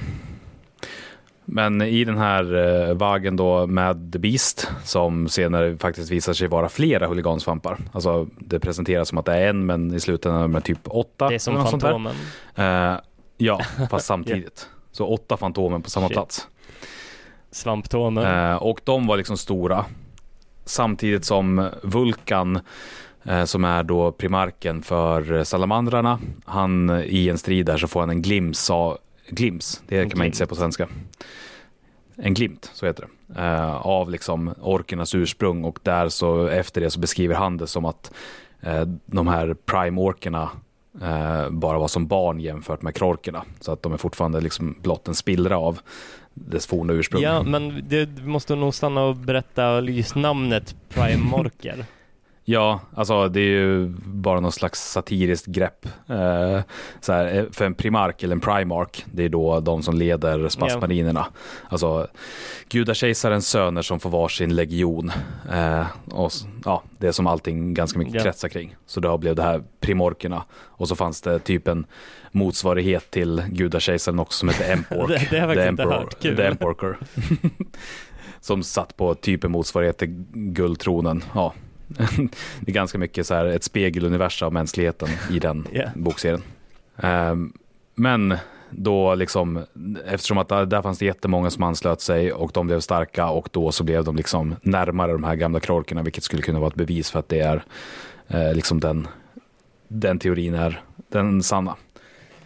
men 1.49 1.83
i 1.83 2.05
den 2.05 2.19
här 2.19 2.55
uh, 2.55 2.95
vagen 2.95 3.37
då 3.37 3.67
med 3.67 4.13
The 4.13 4.19
Beast 4.19 4.71
som 4.85 5.29
senare 5.29 5.77
faktiskt 5.77 6.11
visar 6.11 6.33
sig 6.33 6.49
vara 6.49 6.69
flera 6.69 7.07
huligansvampar. 7.07 7.79
Alltså 7.93 8.27
det 8.39 8.61
presenteras 8.61 9.09
som 9.09 9.19
att 9.19 9.25
det 9.25 9.35
är 9.35 9.49
en 9.49 9.67
men 9.67 9.95
i 9.95 10.01
slutändan 10.01 10.55
är 10.55 10.61
det 10.61 10.67
typ 10.67 10.81
åtta. 10.85 11.29
det 11.29 11.35
är 11.35 11.39
som. 11.39 11.67
Fantomen. 11.67 12.15
Eh, 12.55 12.95
ja, 13.37 13.61
fast 13.91 14.07
samtidigt. 14.13 14.69
Så 14.93 15.07
åtta 15.07 15.37
Fantomen 15.37 15.83
på 15.83 15.91
samma 15.91 16.07
Shit. 16.09 16.15
plats. 16.15 16.49
Svamptomen. 17.51 18.51
Eh, 18.51 18.57
och 18.57 18.81
de 18.85 19.07
var 19.07 19.17
liksom 19.17 19.37
stora. 19.37 19.85
Samtidigt 20.65 21.25
som 21.25 21.69
Vulkan, 21.83 22.61
eh, 23.25 23.45
som 23.45 23.65
är 23.65 23.83
då 23.83 24.13
primarken 24.13 24.83
för 24.83 25.45
salamandrarna, 25.45 26.19
han 26.45 27.03
i 27.05 27.29
en 27.29 27.39
strid 27.39 27.67
där 27.67 27.77
så 27.77 27.89
får 27.89 28.01
han 28.01 28.11
en 28.11 28.23
glims 28.23 28.71
av, 28.71 28.99
glims, 29.29 29.83
det 29.89 29.99
En 29.99 30.11
kan 30.11 30.19
man 30.19 30.27
inte 30.27 30.39
säga 30.39 30.47
på 30.47 30.55
svenska. 30.55 30.89
En 32.17 32.35
glimt, 32.35 32.71
så 32.75 32.87
heter 32.87 33.03
det. 33.03 33.41
Eh, 33.41 33.87
av 33.87 34.11
liksom 34.11 34.55
orkernas 34.61 35.15
ursprung 35.15 35.65
och 35.65 35.79
där 35.83 36.09
så 36.09 36.47
efter 36.47 36.81
det 36.81 36.91
så 36.91 37.01
beskriver 37.01 37.35
han 37.35 37.57
det 37.57 37.67
som 37.67 37.85
att 37.85 38.13
eh, 38.61 38.83
de 39.07 39.27
här 39.29 39.55
prime-orkerna 39.55 40.51
eh, 41.03 41.51
bara 41.51 41.79
var 41.79 41.89
som 41.89 42.07
barn 42.07 42.41
jämfört 42.41 42.83
med 42.83 42.95
krorkerna. 42.95 43.45
Så 43.61 43.73
att 43.73 43.83
de 43.83 43.93
är 43.93 43.97
fortfarande 43.97 44.41
liksom 44.41 44.77
blott 44.83 45.09
en 45.09 45.15
spillra 45.15 45.59
av 45.59 45.81
dess 46.35 46.67
forna 46.67 46.93
ursprung. 46.93 47.23
Ja, 47.23 47.43
men 47.43 47.85
det, 47.89 48.05
du 48.05 48.23
måste 48.23 48.55
nog 48.55 48.75
stanna 48.75 49.05
och 49.05 49.17
berätta 49.17 49.81
just 49.81 50.15
namnet 50.15 50.77
Primorker. 50.89 51.87
Ja, 52.49 52.81
alltså 52.95 53.29
det 53.29 53.41
är 53.41 53.45
ju 53.45 53.87
bara 54.05 54.41
någon 54.41 54.53
slags 54.53 54.81
satiriskt 54.93 55.47
grepp. 55.47 55.87
Eh, 56.09 56.61
så 57.01 57.13
här, 57.13 57.37
eh, 57.39 57.45
för 57.53 57.65
en 57.65 57.75
primark 57.75 58.23
eller 58.23 58.35
en 58.35 58.41
primark, 58.41 59.05
det 59.13 59.25
är 59.25 59.29
då 59.29 59.61
de 59.61 59.83
som 59.83 59.95
leder 59.95 60.49
spasmarinerna. 60.49 61.27
Alltså 61.69 62.07
gudakejsarens 62.69 63.49
söner 63.49 63.83
som 63.83 64.01
får 64.01 64.11
varsin 64.11 64.55
legion. 64.57 65.13
Eh, 65.53 65.87
och, 66.11 66.31
ja, 66.65 66.83
det 66.99 67.07
är 67.07 67.13
som 67.13 67.27
allting 67.27 67.75
ganska 67.75 67.99
mycket 67.99 68.15
Ja. 68.15 68.23
kretsar 68.23 68.49
kring. 68.49 68.77
Så 68.87 69.01
då 69.01 69.19
blev 69.19 69.35
det 69.37 69.43
här 69.43 69.63
primorkerna. 69.81 70.43
Och 70.55 70.89
så 70.89 70.97
fanns 70.97 71.23
det 71.23 71.39
typ 71.39 71.69
en 71.69 71.87
motsvarighet 72.33 73.11
till 73.11 73.43
gudakejsaren 73.49 74.19
också 74.19 74.39
som 74.39 74.49
hette 74.49 74.65
Empork. 74.73 75.09
Det- 75.09 75.27
det 75.31 75.41
har 75.41 75.47
jag 75.47 75.57
faktiskt 75.57 75.71
inte 75.71 75.83
hört. 75.83 76.21
Kul. 76.23 76.37
The 76.37 76.43
Emporker. 76.47 76.97
som 78.41 78.63
satt 78.63 78.97
på 78.97 79.15
typ 79.15 79.45
en 79.45 79.51
motsvarighet 79.51 79.99
till 79.99 80.25
guldtronen. 80.35 81.25
Ja, 81.35 81.53
det 82.61 82.71
är 82.71 82.73
ganska 82.73 82.99
mycket 82.99 83.27
så 83.27 83.35
här 83.35 83.47
ett 83.47 83.65
spegeluniversum 83.65 84.47
av 84.47 84.53
mänskligheten 84.53 85.09
i 85.31 85.39
den 85.39 85.67
Ja. 85.73 85.85
bokserien. 85.95 86.43
Ehm, 86.97 87.53
men 87.95 88.37
då 88.71 89.15
liksom, 89.15 89.65
eftersom 90.07 90.39
att 90.39 90.49
där, 90.49 90.67
där 90.67 90.83
fanns 90.83 90.99
det 90.99 91.05
jättemånga 91.07 91.51
som 91.51 91.63
anslöt 91.63 92.01
sig 92.01 92.33
och 92.33 92.51
de 92.55 92.67
blev 92.67 92.81
starka 92.81 93.29
och 93.29 93.49
då 93.53 93.73
så 93.73 93.85
blev 93.85 94.05
de 94.05 94.17
liksom 94.17 94.57
närmare 94.63 95.13
de 95.13 95.25
här 95.25 95.35
gamla 95.35 95.61
krorkerna, 95.61 96.03
vilket 96.03 96.25
skulle 96.25 96.43
kunna 96.43 96.59
vara 96.59 96.69
ett 96.69 96.75
bevis 96.75 97.11
för 97.11 97.19
att 97.19 97.29
det 97.29 97.41
är 97.41 97.65
eh, 98.29 98.55
liksom 98.55 98.81
den, 98.81 99.09
den 99.89 100.19
teorin 100.19 100.55
är 100.55 100.83
den 101.09 101.43
sanna. 101.43 101.77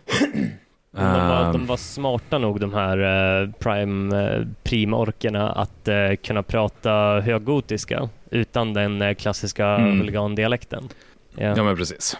De 0.92 1.02
var, 1.02 1.44
Ehm, 1.44 1.52
de 1.52 1.66
var 1.66 1.76
smarta 1.76 2.38
nog 2.38 2.60
de 2.60 2.74
här 2.74 2.98
eh, 3.42 3.50
prime, 3.58 4.22
eh, 4.36 4.46
primorkerna 4.62 5.52
att 5.52 5.88
eh, 5.88 6.14
kunna 6.24 6.42
prata 6.42 7.20
höggotiska 7.20 8.08
utan 8.30 8.72
den 8.74 9.02
eh, 9.02 9.14
klassiska 9.14 9.66
Mm. 9.66 9.98
huligandialekten. 9.98 10.88
Ja. 11.36 11.54
Ja 11.56 11.62
men 11.64 11.76
precis. 11.76 12.16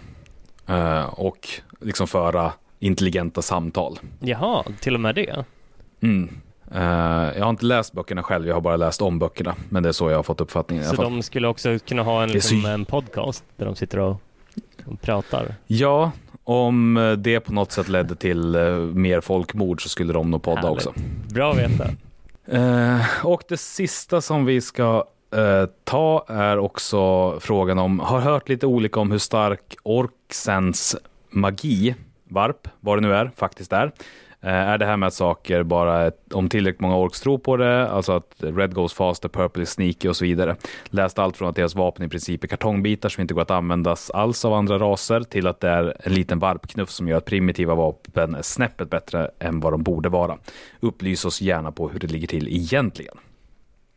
Och 1.11 1.49
liksom 1.81 2.07
föra 2.07 2.53
intelligenta 2.79 3.43
samtal. 3.43 3.99
Jaha, 4.21 4.65
till 4.81 4.95
och 4.95 5.01
med 5.01 5.15
det? 5.15 5.45
Mm. 6.03 6.41
Jag 7.37 7.43
har 7.45 7.51
inte 7.51 7.65
läst 7.65 7.93
böckerna 7.93 8.23
själv, 8.23 8.47
jag 8.47 8.55
har 8.55 8.61
bara 8.61 8.77
läst 8.77 9.03
om 9.03 9.19
böckerna. 9.19 9.55
Men 9.69 9.83
det 9.83 9.89
är 9.89 9.93
så 9.93 10.11
jag 10.11 10.19
har 10.19 10.23
fått 10.23 10.41
uppfattningen 10.41 10.85
Så 10.85 11.03
de 11.03 11.23
skulle 11.23 11.49
också 11.49 11.79
kunna 11.79 12.03
ha 12.03 12.23
en, 12.23 12.31
liksom, 12.31 12.65
en 12.67 12.85
podcast 12.85 13.45
där 13.57 13.67
de 13.67 13.75
sitter 13.77 13.99
och, 13.99 14.21
och 14.87 15.01
pratar? 15.01 15.55
Ja, 15.67 16.13
om 16.51 17.17
det 17.19 17.41
på 17.41 17.53
något 17.53 17.73
sätt 17.73 17.89
ledde 17.89 18.17
till 18.17 18.55
eh, 18.55 18.77
mer 18.77 19.21
folkmord 19.21 19.83
så 19.83 19.89
skulle 19.89 20.13
de 20.13 20.31
nog 20.31 20.43
podda 20.43 20.61
Härligt. 20.61 20.87
också. 20.87 21.01
Bra 21.35 21.53
att 21.53 21.59
veta. 21.59 21.85
Eh, 22.47 23.27
och 23.27 23.43
det 23.49 23.57
sista 23.57 24.21
som 24.21 24.45
vi 24.45 24.61
ska 24.61 25.05
eh, 25.35 25.69
ta 25.85 26.25
är 26.29 26.59
också 26.59 27.41
frågan 27.41 27.79
om, 27.79 28.01
har 28.01 28.21
hört 28.21 28.49
lite 28.49 28.67
olika 28.67 29.01
om 29.01 29.11
hur 29.11 29.19
stark 29.19 29.77
orksens 29.83 30.97
magi, 31.31 31.95
varp, 32.29 32.69
vad 32.81 32.97
det 32.99 33.01
nu 33.01 33.15
är, 33.15 33.31
faktiskt 33.37 33.73
är. 33.73 33.93
Eh, 34.43 34.53
är 34.53 34.79
det 34.79 34.87
här 34.87 34.97
med 34.97 35.07
att 35.07 35.15
saker 35.15 35.63
bara, 35.63 36.13
om 36.33 36.49
tillräckligt 36.49 36.81
många 36.81 36.97
orks 36.97 37.21
tror 37.21 37.39
på 37.39 37.57
det, 37.57 37.89
alltså 37.89 38.13
att 38.13 38.35
red 38.39 38.75
goes 38.75 38.93
faster, 38.93 39.29
purple 39.29 39.63
is 39.63 39.71
sneaky 39.71 40.09
och 40.09 40.17
så 40.17 40.25
vidare. 40.25 40.57
Läst 40.85 41.19
allt 41.19 41.37
från 41.37 41.49
att 41.49 41.57
deras 41.57 41.75
vapen 41.75 42.07
i 42.07 42.09
princip 42.09 42.45
är 42.45 42.49
kartongbitar 42.49 43.09
som 43.09 43.21
inte 43.21 43.35
går 43.35 43.43
att 43.43 43.51
användas 43.51 44.11
alls 44.11 44.45
av 44.45 44.53
andra 44.53 44.79
raser 44.79 45.21
till 45.21 45.47
att 45.47 45.61
det 45.61 45.69
är 45.69 45.97
en 46.05 46.15
liten 46.15 46.39
varpknuff 46.39 46.91
som 46.91 47.09
gör 47.09 47.17
att 47.17 47.25
primitiva 47.25 47.75
vapen 47.75 48.35
är 48.35 48.43
snäppet 48.43 48.91
bättre 48.91 49.31
än 49.39 49.61
vad 49.61 49.73
de 49.73 49.83
borde 49.83 50.09
vara. 50.09 50.39
Upplys 50.81 51.25
oss 51.25 51.41
gärna 51.41 51.73
på 51.73 51.89
hur 51.89 51.99
det 51.99 52.07
ligger 52.07 52.27
till 52.27 52.49
egentligen. 52.49 53.19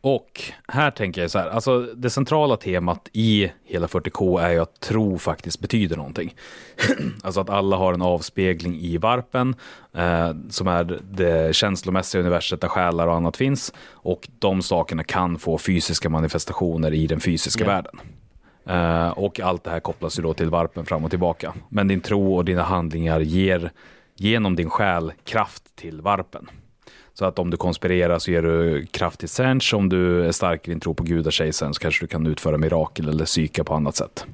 Och 0.06 0.42
här 0.68 0.90
tänker 0.90 1.20
jag 1.20 1.30
så 1.30 1.38
här, 1.38 1.48
alltså 1.48 1.80
det 1.80 2.10
centrala 2.10 2.56
temat 2.56 3.08
i 3.12 3.52
hela 3.64 3.86
40K 3.86 4.40
är 4.40 4.50
ju 4.50 4.58
att 4.58 4.80
tro 4.80 5.18
faktiskt 5.18 5.60
betyder 5.60 5.96
någonting. 5.96 6.34
alltså 7.22 7.40
att 7.40 7.50
alla 7.50 7.76
har 7.76 7.94
en 7.94 8.02
avspegling 8.02 8.76
i 8.80 8.96
varpen, 8.96 9.54
eh, 9.94 10.32
som 10.50 10.68
är 10.68 11.00
det 11.10 11.56
känslomässiga 11.56 12.20
universet 12.20 12.60
där 12.60 12.68
själar 12.68 13.06
och 13.06 13.14
annat 13.14 13.36
finns. 13.36 13.72
Och 13.92 14.28
de 14.38 14.62
sakerna 14.62 15.04
kan 15.04 15.38
få 15.38 15.58
fysiska 15.58 16.08
manifestationer 16.08 16.94
i 16.94 17.06
den 17.06 17.20
fysiska 17.20 17.64
Ja. 17.64 17.70
världen. 17.70 18.00
Eh, 18.66 19.08
och 19.08 19.40
allt 19.40 19.64
det 19.64 19.70
här 19.70 19.80
kopplas 19.80 20.18
ju 20.18 20.22
då 20.22 20.34
till 20.34 20.50
varpen 20.50 20.86
fram 20.86 21.04
och 21.04 21.10
tillbaka. 21.10 21.54
Men 21.68 21.88
din 21.88 22.00
tro 22.00 22.36
och 22.36 22.44
dina 22.44 22.62
handlingar 22.62 23.20
ger 23.20 23.70
genom 24.16 24.56
din 24.56 24.70
själ 24.70 25.12
kraft 25.24 25.76
till 25.76 26.00
varpen. 26.00 26.48
Så 27.14 27.24
att 27.24 27.38
om 27.38 27.50
du 27.50 27.56
konspirerar 27.56 28.18
så 28.18 28.30
ger 28.30 28.42
du 28.42 28.86
kraft 28.86 29.20
till 29.20 29.28
Sench. 29.28 29.74
Om 29.74 29.88
du 29.88 30.26
är 30.26 30.32
stark 30.32 30.68
i 30.68 30.70
din 30.70 30.80
tro 30.80 30.94
på 30.94 31.02
gudakejsaren 31.02 31.74
så 31.74 31.80
kanske 31.80 32.04
du 32.04 32.08
kan 32.08 32.26
utföra 32.26 32.58
mirakel 32.58 33.08
eller 33.08 33.24
psyka 33.24 33.64
på 33.64 33.74
annat 33.74 33.96
sätt. 33.96 34.26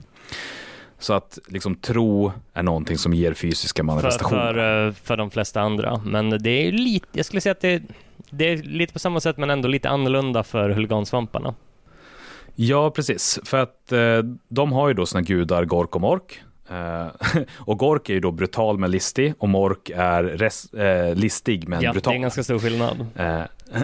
Så 0.99 1.13
att 1.13 1.39
liksom 1.47 1.75
tro 1.75 2.33
är 2.55 2.63
någonting 2.63 2.99
som 2.99 3.15
ger 3.15 3.35
fysiska 3.35 3.81
För, 3.81 3.85
manifestationer. 3.85 4.53
för, 4.55 4.87
eh, 4.87 4.93
för 4.93 5.17
de 5.17 5.31
flesta 5.31 5.61
andra. 5.61 6.03
Men 6.05 6.31
det 6.31 6.51
är 6.51 6.73
lite, 6.73 7.07
jag 7.13 7.27
skulle 7.27 7.41
säga 7.41 7.53
att 7.53 7.61
det, 7.61 7.83
det 8.31 8.45
är 8.49 8.57
lite 8.57 8.93
på 8.93 8.99
samma 8.99 9.21
sätt 9.21 9.37
men 9.37 9.51
ändå 9.51 9.69
lite 9.69 9.89
annorlunda 9.89 10.43
för 10.43 10.71
huligansvamparna. 10.71 11.55
Ja, 12.55 12.91
precis. 12.91 13.41
För 13.45 13.59
att 13.59 13.93
eh, 13.93 14.19
de 14.49 14.73
har 14.73 14.89
ju 14.89 14.95
då 14.95 15.07
sina 15.07 15.23
gudar 15.23 15.65
Gork 15.65 15.95
och 15.95 16.01
Mork. 16.01 16.43
Eh, 16.71 17.07
och 17.59 17.79
Gork 17.79 18.09
är 18.09 18.15
ju 18.15 18.21
då 18.21 18.31
brutal 18.31 18.79
men 18.79 18.91
listig 18.91 19.35
och 19.39 19.49
Mork 19.49 19.91
är 19.95 20.23
res, 20.23 20.73
eh, 20.75 21.15
listig 21.15 21.69
men 21.69 21.83
ja, 21.83 21.93
brutal. 21.93 22.11
det 22.11 22.15
är 22.15 22.17
en 22.17 22.23
ganska 22.23 22.43
stor 22.43 22.59
skillnad. 22.59 23.07
Eh, 23.17 23.43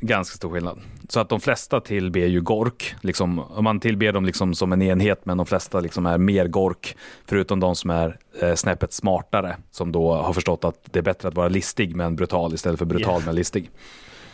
ganska 0.00 0.36
stor 0.36 0.50
skillnad. 0.50 0.80
Så 1.08 1.20
att 1.20 1.28
de 1.28 1.40
flesta 1.40 1.80
tillber 1.80 2.20
ju 2.20 2.40
Gork, 2.40 2.94
liksom, 3.00 3.38
om 3.38 3.64
man 3.64 3.80
tillber 3.80 4.12
dem 4.12 4.24
liksom 4.24 4.54
som 4.54 4.72
en 4.72 4.82
enhet, 4.82 5.26
men 5.26 5.36
de 5.36 5.46
flesta 5.46 5.80
liksom 5.80 6.06
är 6.06 6.18
mer 6.18 6.46
Gork, 6.46 6.96
förutom 7.26 7.60
de 7.60 7.76
som 7.76 7.90
är 7.90 8.18
eh, 8.40 8.54
snäppet 8.54 8.92
smartare, 8.92 9.56
som 9.70 9.92
då 9.92 10.14
har 10.14 10.32
förstått 10.32 10.64
att 10.64 10.78
det 10.90 10.98
är 10.98 11.02
bättre 11.02 11.28
att 11.28 11.34
vara 11.34 11.48
listig 11.48 11.96
men 11.96 12.16
brutal 12.16 12.54
istället 12.54 12.78
för 12.78 12.86
brutal 12.86 13.12
Yeah. 13.12 13.26
men 13.26 13.34
listig. 13.34 13.70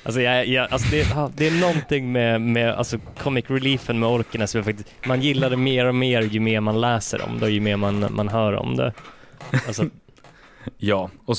Alltså, 0.03 0.21
jag, 0.21 0.47
jag, 0.47 0.73
alltså 0.73 0.89
det, 0.91 1.31
det 1.37 1.47
är 1.47 1.61
någonting 1.61 2.13
med, 2.13 2.41
med 2.41 2.75
alltså 2.75 2.99
comic 3.23 3.45
reliefen 3.49 3.99
med 3.99 4.09
orkerna 4.09 4.47
som 4.47 4.59
jag 4.59 4.65
faktiskt, 4.65 4.95
man 5.07 5.23
gillar 5.23 5.51
det 5.51 5.57
mer 5.57 5.87
och 5.87 5.95
mer 5.95 6.23
ju 6.23 6.41
mer 6.41 6.61
man 6.61 6.81
läser 6.81 7.23
om 7.23 7.39
det 7.39 7.45
och 7.45 7.51
ju 7.51 7.61
mer 7.61 7.77
man, 7.77 8.07
man 8.11 8.29
hör 8.29 8.53
om 8.53 8.77
det. 8.77 8.93
Alltså, 9.67 9.85
Ja, 10.79 11.11
och 11.25 11.37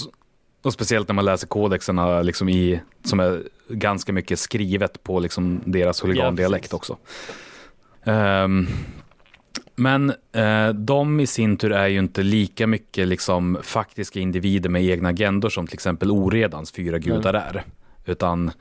Och 0.63 0.73
speciellt 0.73 1.07
när 1.07 1.15
man 1.15 1.25
läser 1.25 1.47
kodexerna 1.47 2.21
liksom 2.21 2.49
i, 2.49 2.81
som 3.03 3.19
är 3.19 3.43
ganska 3.69 4.13
mycket 4.13 4.39
skrivet 4.39 5.03
på 5.03 5.19
liksom 5.19 5.61
deras 5.65 6.03
huligandialekt 6.03 6.67
Ja, 6.71 6.75
också. 6.75 6.97
Ehm, 8.03 8.67
men 9.75 10.13
eh, 10.31 10.69
de 10.69 11.19
i 11.19 11.27
sin 11.27 11.57
tur 11.57 11.71
är 11.71 11.87
ju 11.87 11.99
inte 11.99 12.23
lika 12.23 12.67
mycket 12.67 13.07
liksom 13.07 13.57
faktiska 13.63 14.19
individer 14.19 14.69
med 14.69 14.83
egna 14.83 15.09
agendor 15.09 15.49
som 15.49 15.67
till 15.67 15.73
exempel 15.73 16.11
Oredans 16.11 16.71
fyra 16.71 16.97
gudar 16.97 17.33
är. 17.33 17.63
Utan, 18.09 18.51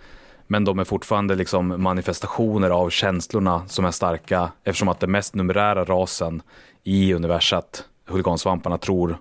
men 0.47 0.65
de 0.65 0.79
är 0.79 0.85
fortfarande 0.85 1.35
liksom 1.35 1.83
manifestationer 1.83 2.71
av 2.71 2.91
känslorna 2.91 3.69
som 3.69 3.85
är 3.85 3.91
starka 3.91 4.53
eftersom 4.65 4.89
att 4.89 5.01
den 5.01 5.11
mest 5.11 5.35
numerära 5.35 5.85
rasen 5.85 6.43
i 6.85 7.15
universat, 7.15 7.85
huligansvamparna, 8.07 8.79
tror 8.79 9.19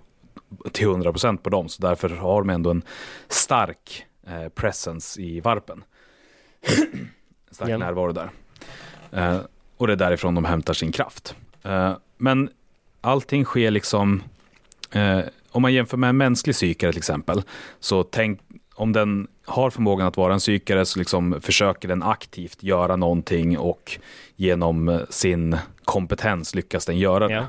till 0.71 0.87
100% 0.87 1.37
på 1.37 1.49
dem. 1.49 1.69
Så 1.69 1.81
därför 1.81 2.09
har 2.09 2.41
de 2.41 2.49
ändå 2.49 2.69
en 2.69 2.81
stark 3.27 4.05
eh, 4.27 4.49
presence 4.49 5.21
i 5.21 5.39
varpen. 5.39 5.83
stark 7.51 7.69
Ja. 7.69 7.77
närvaro 7.77 8.11
där. 8.11 8.29
Eh, 9.11 9.39
och 9.77 9.87
det 9.87 9.93
är 9.93 9.97
därifrån 9.97 10.35
de 10.35 10.45
hämtar 10.45 10.73
sin 10.73 10.91
kraft. 10.91 11.35
Eh, 11.63 11.93
men 12.17 12.49
allting 13.01 13.45
sker 13.45 13.71
liksom, 13.71 14.23
eh, 14.91 15.19
om 15.51 15.61
man 15.61 15.73
jämför 15.73 15.97
med 15.97 16.09
en 16.09 16.17
mänsklig 16.17 16.55
psykare 16.55 16.91
till 16.91 16.99
exempel, 16.99 17.43
så 17.79 18.03
tänk 18.03 18.39
om 18.75 18.93
den 18.93 19.27
har 19.47 19.69
förmågan 19.69 20.07
att 20.07 20.17
vara 20.17 20.33
en 20.33 20.39
psykare 20.39 20.85
så 20.85 20.99
liksom 20.99 21.41
försöker 21.41 21.87
den 21.87 22.03
aktivt 22.03 22.63
göra 22.63 22.95
någonting 22.95 23.57
och 23.57 23.99
genom 24.35 25.01
sin 25.09 25.57
kompetens 25.83 26.55
lyckas 26.55 26.85
den 26.85 26.97
göra 26.97 27.27
det. 27.27 27.33
Ja. 27.33 27.45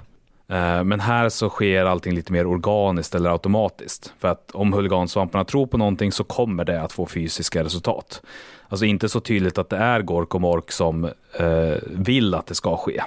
Eh, 0.57 0.85
Men 0.85 1.01
här 1.01 1.29
så 1.29 1.49
sker 1.49 1.85
allting 1.85 2.15
lite 2.15 2.33
mer 2.33 2.47
organiskt 2.47 3.15
eller 3.15 3.31
automatiskt. 3.31 4.13
För 4.19 4.29
att 4.29 4.51
om 4.51 4.73
huligansvamparna 4.73 5.45
tror 5.45 5.67
på 5.67 5.77
någonting 5.79 6.13
så 6.13 6.25
kommer 6.25 6.65
det 6.65 6.83
att 6.83 6.93
få 6.93 7.07
fysiska 7.07 7.65
resultat. 7.65 8.23
Alltså 8.69 8.85
inte 8.85 9.09
så 9.09 9.21
tydligt 9.21 9.59
att 9.59 9.71
det 9.71 9.77
är 9.77 10.03
Gork 10.03 10.35
och 10.35 10.41
Mork 10.41 10.73
som 10.73 11.05
eh, 11.39 11.77
vill 11.87 12.35
att 12.35 12.47
det 12.47 12.55
ska 12.55 12.77
ske. 12.77 13.03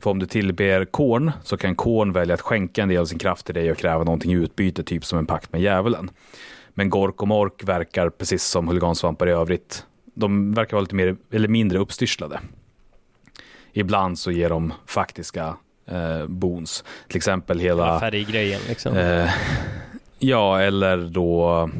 För 0.00 0.10
om 0.10 0.18
du 0.18 0.26
tillber 0.26 0.84
Korn 0.84 1.32
så 1.44 1.56
kan 1.56 1.76
Korn 1.76 2.12
välja 2.12 2.34
att 2.34 2.40
skänka 2.40 2.82
en 2.82 2.88
del 2.88 3.00
av 3.00 3.04
sin 3.04 3.18
kraft 3.18 3.46
till 3.46 3.54
dig 3.54 3.70
och 3.70 3.78
kräva 3.78 4.04
någonting 4.04 4.32
i 4.32 4.34
utbyte, 4.34 4.82
typ 4.82 5.04
som 5.04 5.18
en 5.18 5.26
pakt 5.26 5.52
med 5.52 5.62
djävulen. 5.62 6.10
Men 6.78 6.90
Gork 6.90 7.22
och 7.22 7.28
Mork 7.28 7.64
verkar, 7.64 8.10
precis 8.10 8.44
som 8.44 8.68
huligansvampar 8.68 9.26
i 9.28 9.30
övrigt, 9.30 9.86
de 10.14 10.54
verkar 10.54 10.72
vara 10.76 10.80
lite 10.80 10.94
mer, 10.94 11.16
eller 11.32 11.48
mindre 11.48 11.78
uppstyrslade. 11.78 12.40
Ibland 13.72 14.18
så 14.18 14.30
ger 14.30 14.48
de 14.48 14.72
faktiska 14.86 15.56
eh, 15.86 16.26
boons. 16.26 16.84
Till 17.08 17.16
exempel 17.16 17.58
hela... 17.60 17.84
Hela 17.84 18.00
färggrejen 18.00 18.60
liksom. 18.68 18.96
Eh, 18.96 19.30
ja, 20.18 20.60
eller 20.60 20.96
då 20.96 21.70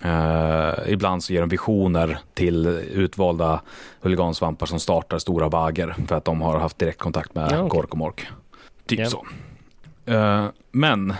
eh, 0.00 0.92
ibland 0.92 1.24
så 1.24 1.32
ger 1.32 1.40
de 1.40 1.48
visioner 1.48 2.18
till 2.34 2.66
utvalda 2.92 3.60
huligansvampar 4.00 4.66
som 4.66 4.80
startar 4.80 5.18
stora 5.18 5.48
bagger 5.48 5.94
för 6.06 6.16
att 6.16 6.24
de 6.24 6.40
har 6.40 6.58
haft 6.58 6.78
direktkontakt 6.78 7.34
med 7.34 7.52
Ja, 7.52 7.58
okej. 7.58 7.68
Gork 7.68 7.92
och 7.92 7.98
Mork. 7.98 8.26
Typ 8.86 8.98
Ja. 9.00 9.06
så. 9.06 9.26
Eh, 10.06 10.46
men 10.72 11.14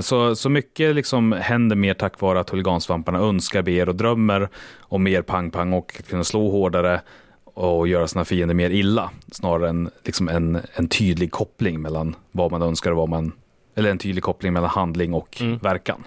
så, 0.00 0.36
så 0.36 0.48
mycket 0.48 0.94
liksom 0.94 1.32
händer 1.32 1.76
mer 1.76 1.94
tack 1.94 2.20
vare 2.20 2.40
att 2.40 2.50
huligansvamparna 2.50 3.18
önskar, 3.18 3.62
ber 3.62 3.88
och 3.88 3.94
drömmer 3.94 4.48
om 4.80 5.02
mer 5.02 5.22
pang-pang 5.22 5.72
och 5.72 5.96
att 5.98 6.08
kunna 6.08 6.24
slå 6.24 6.50
hårdare 6.50 7.00
och 7.44 7.88
göra 7.88 8.06
sina 8.08 8.24
fiender 8.24 8.54
mer 8.54 8.70
illa. 8.70 9.10
Snarare 9.32 9.68
än 9.68 9.90
liksom 10.04 10.28
en, 10.28 10.58
en 10.74 10.88
tydlig 10.88 11.30
koppling 11.30 11.80
mellan 11.82 12.16
vad 12.32 12.50
man 12.50 12.62
önskar 12.62 12.90
och 12.90 12.96
vad 12.96 13.08
man 13.08 13.32
eller 13.74 13.90
en 13.90 13.98
tydlig 13.98 14.24
koppling 14.24 14.52
mellan 14.52 14.70
handling 14.70 15.14
och 15.14 15.40
Mm. 15.40 15.58
verkan. 15.58 16.04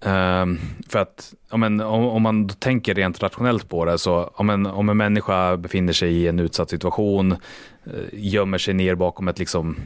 Ehm, 0.00 0.58
för 0.88 0.98
att 0.98 1.34
ja, 1.50 1.56
men, 1.56 1.80
om, 1.80 2.04
om 2.04 2.22
man 2.22 2.48
tänker 2.48 2.94
rent 2.94 3.22
rationellt 3.22 3.68
på 3.68 3.84
det 3.84 3.98
så 3.98 4.30
om 4.34 4.50
en, 4.50 4.66
om 4.66 4.88
en 4.88 4.96
människa 4.96 5.56
befinner 5.56 5.92
sig 5.92 6.12
i 6.12 6.28
en 6.28 6.38
utsatt 6.38 6.70
situation, 6.70 7.32
eh, 7.32 7.92
gömmer 8.12 8.58
sig 8.58 8.74
ner 8.74 8.94
bakom 8.94 9.28
ett 9.28 9.38
liksom, 9.38 9.76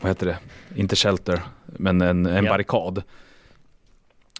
vad 0.00 0.10
heter 0.10 0.26
det, 0.26 0.38
inte 0.74 0.96
shelter, 0.96 1.40
men 1.66 2.00
en, 2.00 2.26
en 2.26 2.44
barrikad 2.44 3.02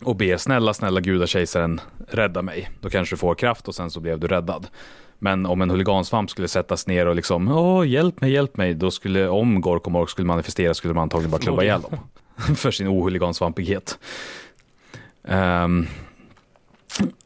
och 0.04 0.16
ber 0.16 0.36
snälla, 0.36 0.74
snälla 0.74 1.00
gudakejsaren 1.00 1.80
rädda 2.08 2.42
mig. 2.42 2.70
Då 2.80 2.90
kanske 2.90 3.14
du 3.14 3.18
får 3.18 3.34
kraft 3.34 3.68
och 3.68 3.74
sen 3.74 3.90
så 3.90 4.00
blev 4.00 4.20
du 4.20 4.26
räddad. 4.26 4.66
Men 5.18 5.46
om 5.46 5.62
en 5.62 5.70
huligansvamp 5.70 6.30
skulle 6.30 6.48
sättas 6.48 6.86
ner 6.86 7.06
och 7.06 7.16
liksom, 7.16 7.48
åh 7.48 7.88
hjälp 7.88 8.20
mig, 8.20 8.32
hjälp 8.32 8.56
mig, 8.56 8.74
då 8.74 8.90
skulle, 8.90 9.28
om 9.28 9.60
Gork 9.60 9.86
och 9.86 9.92
Mork 9.92 10.10
skulle 10.10 10.26
manifestera 10.26 10.74
skulle 10.74 10.94
man 10.94 11.02
antagligen 11.02 11.30
bara 11.30 11.40
klubba 11.40 11.62
ihjäl 11.62 11.80
dem. 11.82 11.98
För 12.56 12.70
sin 12.70 12.88
ohuligansvampighet. 12.88 13.98
Ehm, 15.24 15.86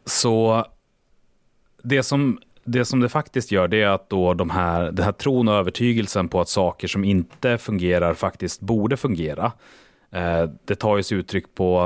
så 0.05 0.65
det 1.83 2.03
som, 2.03 2.39
det 2.65 2.85
som 2.85 3.01
det 3.01 3.09
faktiskt 3.09 3.53
gör 3.53 3.69
det 3.69 3.83
är 3.83 3.89
att 3.89 4.11
då 4.11 4.35
de 4.35 4.51
här, 4.51 4.93
den 4.93 5.05
här 5.05 5.13
tron 5.13 5.49
och 5.49 5.55
övertygelsen 5.55 6.29
på 6.29 6.41
att 6.41 6.49
saker 6.49 6.89
som 6.89 7.05
inte 7.05 7.59
fungerar 7.59 8.15
faktiskt 8.15 8.61
borde 8.61 8.97
fungera. 8.97 9.53
Eh, 10.13 10.51
det 10.65 10.75
tar 10.75 10.97
ju 10.97 11.03
sig 11.03 11.19
uttryck 11.19 11.55
på, 11.55 11.81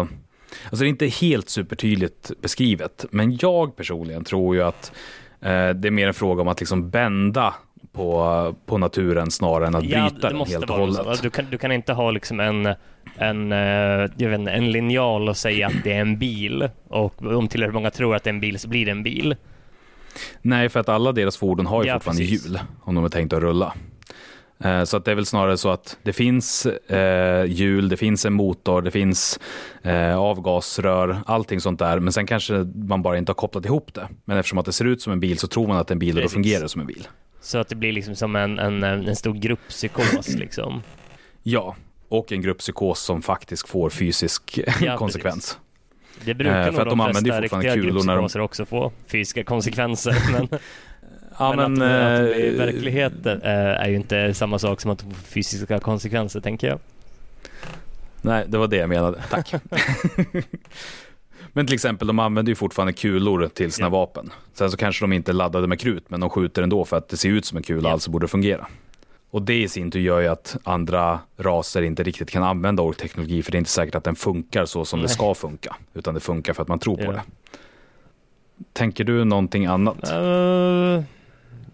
alltså 0.65 0.77
det 0.77 0.87
är 0.87 0.89
inte 0.89 1.07
helt 1.07 1.49
supertydligt 1.49 2.31
beskrivet, 2.41 3.05
men 3.11 3.39
jag 3.41 3.77
personligen 3.77 4.25
tror 4.25 4.55
ju 4.57 4.63
att 4.63 4.93
eh, 5.41 5.69
det 5.71 5.89
är 5.89 5.91
mer 5.91 6.07
en 6.09 6.15
fråga 6.15 6.43
om 6.43 6.49
att 6.49 6.61
liksom 6.61 6.91
bända 6.91 7.55
på, 7.93 8.55
på 8.67 8.79
naturen 8.79 9.31
snarare 9.31 9.67
än 9.67 9.75
att 9.75 9.85
Ja, 9.85 10.09
bryta 10.11 10.29
det 10.31 10.37
den 10.39 10.47
helt 10.47 10.71
och 10.71 10.77
hållet. 10.77 11.17
så. 11.17 11.23
Du 11.23 11.31
kan, 11.31 11.45
du 11.51 11.59
kan 11.59 11.73
inte 11.73 11.93
ha 11.93 12.11
liksom 12.11 12.41
en, 12.41 12.75
en, 13.17 13.53
eh, 13.53 13.59
jag 14.19 14.29
vet 14.31 14.39
inte, 14.41 14.51
en 14.53 14.73
linjal 14.73 15.29
och 15.29 15.37
säga 15.37 15.67
att 15.67 15.85
det 15.85 15.93
är 15.93 16.01
en 16.01 16.19
bil 16.19 16.69
och 16.89 17.23
om 17.23 17.49
tillräckligt 17.49 17.75
många 17.75 17.91
tror 17.91 18.17
att 18.17 18.25
det 18.25 18.31
är 18.31 18.35
en 18.35 18.41
bil 18.41 18.59
så 18.59 18.69
blir 18.69 18.85
det 18.85 18.91
en 18.91 19.03
bil. 19.03 19.37
Nej, 20.43 20.69
för 20.69 20.81
att 20.81 20.89
alla 20.89 21.13
deras 21.13 21.37
fordon 21.37 21.67
har 21.67 21.83
ju 21.83 21.89
Ja, 21.89 21.95
fortfarande 21.95 22.23
precis. 22.23 22.47
hjul 22.47 22.59
om 22.83 22.95
de 22.95 23.05
är 23.05 23.09
tänkt 23.09 23.33
att 23.33 23.41
rulla. 23.43 23.75
Eh, 24.65 24.85
Så 24.85 24.97
att 24.97 25.05
det 25.05 25.11
är 25.11 25.15
väl 25.15 25.27
snarare 25.27 25.57
så 25.57 25.69
att 25.71 25.99
det 26.03 26.13
finns 26.13 26.67
eh, 26.67 27.45
hjul, 27.45 27.89
det 27.89 27.97
finns 27.97 28.27
en 28.27 28.33
motor, 28.33 28.83
det 28.83 28.91
finns 28.91 29.41
eh, 29.83 30.17
avgasrör, 30.19 31.19
allting 31.27 31.61
sånt 31.61 31.79
där. 31.79 31.99
Men 31.99 32.13
sen 32.13 32.27
kanske 32.27 32.55
man 32.75 33.03
bara 33.03 33.19
inte 33.19 33.31
har 33.31 33.35
kopplat 33.35 33.65
ihop 33.65 33.95
det. 33.95 34.09
Men 34.25 34.39
eftersom 34.39 34.59
att 34.59 34.67
det 34.67 34.73
ser 34.73 34.85
ut 34.85 35.03
som 35.03 35.13
en 35.13 35.21
bil 35.21 35.39
så 35.39 35.47
tror 35.47 35.69
man 35.69 35.77
att 35.77 35.89
det 35.89 35.93
är 35.93 35.95
en 35.95 35.99
bil 35.99 36.17
och 36.17 36.23
då 36.23 36.29
fungerar 36.29 36.63
det 36.63 36.69
som 36.69 36.81
en 36.81 36.87
bil. 36.87 37.09
Så 37.41 37.59
att 37.59 37.69
det 37.69 37.75
blir 37.77 37.93
liksom 37.93 38.15
som 38.17 38.37
en, 38.37 38.59
en, 38.59 38.83
en 38.83 39.17
stor 39.17 39.35
grupppsykos 39.35 40.29
liksom. 40.39 40.83
Ja, 41.43 41.77
och 42.11 42.33
en 42.33 42.43
grupppsykos 42.43 43.01
som 43.01 43.23
faktiskt 43.23 43.69
får 43.69 43.91
fysisk 43.91 44.61
Ja, 44.81 44.97
konsekvens. 44.97 45.59
Det 46.25 46.35
brukar 46.35 46.61
Eh, 46.61 46.67
nog 46.73 46.81
att 46.81 46.89
de 46.89 46.99
de 46.99 47.13
flesta 47.13 47.41
riktiga 47.41 47.77
de- 47.77 47.81
grupppsykoser 47.83 48.41
också 48.41 48.65
få 48.67 48.93
fysiska 49.07 49.45
konsekvenser. 49.45 50.17
Men, 50.33 50.49
Ja, 51.39 51.55
men, 51.57 51.83
att, 51.83 51.89
att 51.91 52.27
det 52.27 52.35
i 52.47 52.49
eh, 52.49 52.59
verkligheten 52.59 53.43
eh, 53.43 53.51
är 53.51 53.89
ju 53.89 53.97
inte 53.97 54.35
samma 54.35 54.59
sak 54.59 54.81
som 54.81 54.91
att 54.91 55.03
få 55.03 55.11
fysiska 55.11 55.79
konsekvenser 55.81 56.41
tänker 56.41 56.67
jag. 56.69 56.79
Nej, 58.23 58.45
det 58.49 58.59
var 58.59 58.67
det 58.69 58.77
jag 58.77 58.89
menade. 58.89 59.23
Tack. 59.31 59.53
men 61.53 61.67
till 61.67 61.75
exempel, 61.75 62.07
de 62.09 62.19
använder 62.19 62.51
ju 62.51 62.57
fortfarande 62.57 62.93
kulor 62.93 63.49
till 63.55 63.73
sina 63.73 63.87
Ja. 63.87 63.91
vapen. 63.91 64.31
Sen 64.55 64.71
så 64.71 64.77
kanske 64.77 65.03
de 65.05 65.13
inte 65.13 65.31
är 65.31 65.33
laddade 65.33 65.67
med 65.67 65.81
krut, 65.81 66.05
men 66.11 66.21
de 66.21 66.31
skjuter 66.31 66.63
ändå 66.63 66.85
för 66.85 66.97
att 66.97 67.09
det 67.09 67.17
ser 67.17 67.29
ut 67.29 67.45
som 67.45 67.57
en 67.57 67.63
kula, 67.63 67.89
Ja. 67.89 67.93
alltså 67.93 68.11
borde 68.11 68.29
fungera. 68.29 68.67
Och 69.31 69.43
det 69.43 69.63
i 69.63 69.69
sin 69.69 69.91
tur 69.91 70.01
gör 70.01 70.21
ju 70.21 70.27
att 70.29 70.57
andra 70.65 71.21
raser 71.37 71.83
inte 71.83 72.03
riktigt 72.03 72.31
kan 72.31 72.43
använda 72.43 72.83
orkteknologi, 72.83 73.43
för 73.43 73.53
det 73.53 73.57
är 73.57 73.59
inte 73.59 73.71
säkert 73.71 73.95
att 73.95 74.05
den 74.05 74.17
funkar 74.17 74.65
så 74.65 74.85
som 74.85 74.99
det 74.99 75.07
Nej. 75.07 75.15
ska 75.15 75.35
funka, 75.35 75.77
utan 75.95 76.15
det 76.15 76.21
funkar 76.21 76.53
för 76.53 76.63
att 76.63 76.69
man 76.69 76.79
tror 76.79 76.97
på 76.97 77.03
Ja. 77.03 77.13
det. 77.13 77.23
Tänker 78.73 79.05
du 79.05 79.25
någonting 79.25 79.67
annat? 79.67 80.11
Eh, 80.11 81.03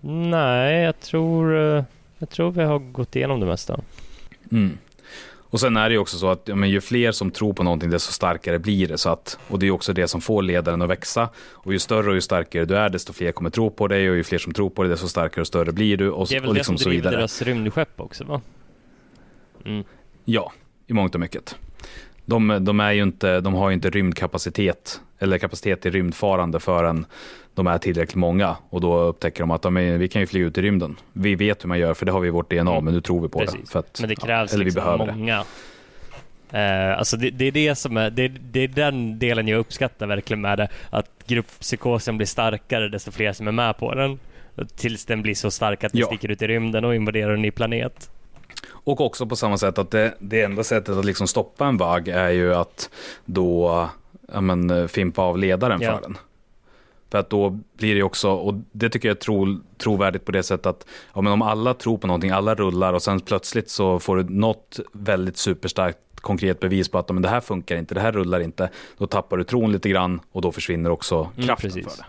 nej, 0.01 0.83
jag 0.83 1.01
tror, 1.01 1.57
eh, 1.77 1.85
jag 2.19 2.31
tror 2.31 2.51
vi 2.51 2.63
har 2.63 2.79
gått 2.79 3.17
igenom 3.17 3.41
det 3.41 3.47
mesta. 3.47 3.81
Mm. 4.53 4.79
Och 5.51 5.61
sen 5.61 5.77
är 5.77 5.89
det 5.89 5.93
ju 5.93 5.99
också 5.99 6.19
så 6.19 6.29
att 6.31 6.43
ja, 6.45 6.55
men 6.55 6.71
ju 6.71 6.81
fler 6.81 7.13
som 7.13 7.31
tror 7.31 7.53
på 7.53 7.63
någonting, 7.63 7.91
desto 7.91 8.13
starkare 8.13 8.59
blir 8.59 8.89
det. 8.89 8.99
Så 8.99 9.11
att, 9.11 9.39
och 9.49 9.59
det 9.59 9.67
är 9.67 9.71
också 9.71 9.93
det 9.93 10.09
som 10.09 10.21
får 10.21 10.43
ledaren 10.43 10.83
att 10.83 10.91
växa. 10.91 11.29
Och 11.53 11.73
ju 11.73 11.79
större 11.79 12.09
och 12.09 12.15
ju 12.15 12.21
starkare 12.21 12.65
du 12.65 12.77
är, 12.77 12.89
desto 12.89 13.13
fler 13.13 13.33
kommer 13.33 13.51
tro 13.51 13.71
på 13.71 13.89
dig. 13.89 14.11
Och 14.11 14.17
ju 14.17 14.25
fler 14.25 14.39
som 14.39 14.53
tror 14.53 14.71
på 14.71 14.83
dig, 14.83 14.91
desto 14.91 15.09
starkare 15.09 15.41
och 15.41 15.47
större 15.47 15.73
blir 15.73 15.97
du. 15.97 16.11
Och, 16.11 16.29
Det 16.29 16.37
är 16.37 16.41
väl 16.41 16.49
och 16.49 16.55
det 16.55 16.59
liksom 16.59 16.79
som 16.79 16.85
så 16.85 16.89
driver 16.89 17.11
deras 17.11 17.43
rymdskepp 17.43 18.01
också 18.01 18.25
va? 18.25 18.41
Mm. 19.65 19.85
Ja, 20.25 20.53
i 20.87 20.93
mångt 20.93 21.15
och 21.15 21.21
mycket. 21.21 21.57
De, 22.25 22.59
de, 22.65 22.81
är 22.81 22.93
ju 22.93 23.03
inte, 23.03 23.41
de 23.41 23.55
har 23.55 23.71
ju 23.71 23.75
inte 23.75 23.91
rymdkapacitet, 23.91 25.01
eller 25.19 25.39
kapacitet 25.39 25.81
till 25.81 25.93
rymdfarande 25.93 26.61
förrän 26.61 27.07
de 27.57 27.67
är 27.67 27.79
tillräckligt 27.79 28.15
många. 28.17 28.57
Och 28.71 28.81
då 28.81 28.99
upptäcker 28.99 29.41
de 29.41 29.51
att 29.51 29.63
de 29.63 29.77
är, 29.77 29.99
vi 29.99 30.09
kan 30.09 30.21
ju 30.21 30.27
flyga 30.27 30.47
ut 30.47 30.59
i 30.59 30.63
rymden. 30.63 30.97
Vi 31.13 31.35
vet 31.35 31.65
hur 31.65 31.69
man 31.69 31.79
gör, 31.79 31.95
för 31.95 32.07
det 32.07 32.13
har 32.13 32.21
vi 32.21 32.29
i 32.29 32.31
vårt 32.31 32.51
DNA, 32.51 32.73
Mm. 32.73 32.85
men 32.85 32.95
nu 32.95 33.01
tror 33.01 33.21
vi 33.23 33.29
på 33.29 33.41
det. 33.41 33.47
Precis. 33.47 33.71
För 33.71 33.79
att, 33.79 34.01
Men 34.01 34.09
det 34.09 34.17
krävs 34.17 34.53
eller 34.53 34.65
vi 34.65 34.71
liksom 34.71 34.85
behöver 34.85 35.07
det. 35.07 35.13
många. 35.13 35.45
Eh, 36.51 36.99
alltså 36.99 37.17
det, 37.17 37.31
det 37.31 37.45
är 37.45 37.53
det 37.53 37.75
som 37.75 37.97
är, 37.97 38.11
det, 38.11 38.29
det 38.29 38.61
är 38.61 38.69
den 38.69 39.19
delen 39.19 39.49
jag 39.49 39.59
uppskattar 39.59 40.07
verkligen 40.07 40.41
med 40.41 40.59
det. 40.59 40.69
Att 40.91 41.11
grupppsykosen 41.27 42.17
blir 42.17 42.27
starkare 42.27 42.89
desto 42.89 43.11
fler 43.11 43.33
som 43.33 43.49
är 43.49 43.53
med 43.53 43.79
på 43.79 43.95
den. 43.95 44.19
Tills 44.77 45.05
den 45.05 45.23
blir 45.23 45.35
så 45.35 45.51
stark 45.51 45.85
att 45.85 45.93
den 45.93 46.01
Ja. 46.01 46.07
sticker 46.07 46.31
ut 46.31 46.43
i 46.43 46.47
rymden 46.47 46.85
och 46.85 46.95
invaderar 46.95 47.35
en 47.35 47.43
ny 47.43 47.51
planet. 47.51 48.11
Och 48.69 49.01
också 49.01 49.27
på 49.27 49.37
samma 49.37 49.59
sätt 49.59 49.79
att 49.79 49.91
det, 49.91 50.15
det 50.19 50.43
enda 50.43 50.65
sättet 50.65 50.97
att 50.97 51.05
liksom 51.05 51.27
stoppa 51.29 51.67
en 51.67 51.77
vagg 51.77 52.09
är 52.09 52.29
ju 52.31 52.55
att 52.55 52.91
då 53.25 53.89
ja, 54.33 54.41
men, 54.41 54.71
eh, 54.71 54.87
fimpa 54.87 55.23
av 55.23 55.39
ledaren 55.39 55.81
Ja. 55.81 55.95
för 55.95 56.03
den. 56.03 56.17
För 57.11 57.19
att 57.19 57.31
då 57.31 57.59
blir 57.77 57.95
det 57.95 58.03
också, 58.03 58.31
och 58.31 58.55
det 58.73 58.89
tycker 58.91 59.09
jag 59.09 59.17
är 59.17 59.21
tro, 59.21 59.61
trovärdigt 59.79 60.25
på 60.25 60.33
det 60.33 60.43
sättet 60.43 60.67
att 60.67 60.87
ja, 61.15 61.21
men 61.21 61.33
om 61.33 61.43
alla 61.43 61.75
tror 61.75 61.99
på 61.99 62.07
någonting, 62.07 62.31
alla 62.31 62.55
rullar 62.55 62.93
och 62.93 63.03
sen 63.03 63.21
plötsligt 63.21 63.71
så 63.71 63.99
får 63.99 64.17
du 64.17 64.25
något 64.25 64.81
väldigt 64.93 65.37
superstarkt 65.37 65.99
konkret 66.21 66.61
bevis 66.61 66.89
på 66.89 66.99
att 66.99 67.09
men 67.09 67.23
det 67.23 67.29
här 67.29 67.41
funkar 67.41 67.77
inte, 67.77 67.95
det 67.95 68.01
här 68.01 68.13
rullar 68.13 68.41
inte. 68.41 68.71
Då 68.99 69.07
tappar 69.07 69.37
du 69.37 69.45
tron 69.45 69.73
lite 69.73 69.89
grann 69.89 70.21
och 70.33 70.43
då 70.43 70.53
försvinner 70.53 70.91
också 70.91 71.31
Mm, 71.35 71.47
kraften 71.47 71.71
precis. 71.71 71.85
för 71.97 72.03
det. 72.03 72.09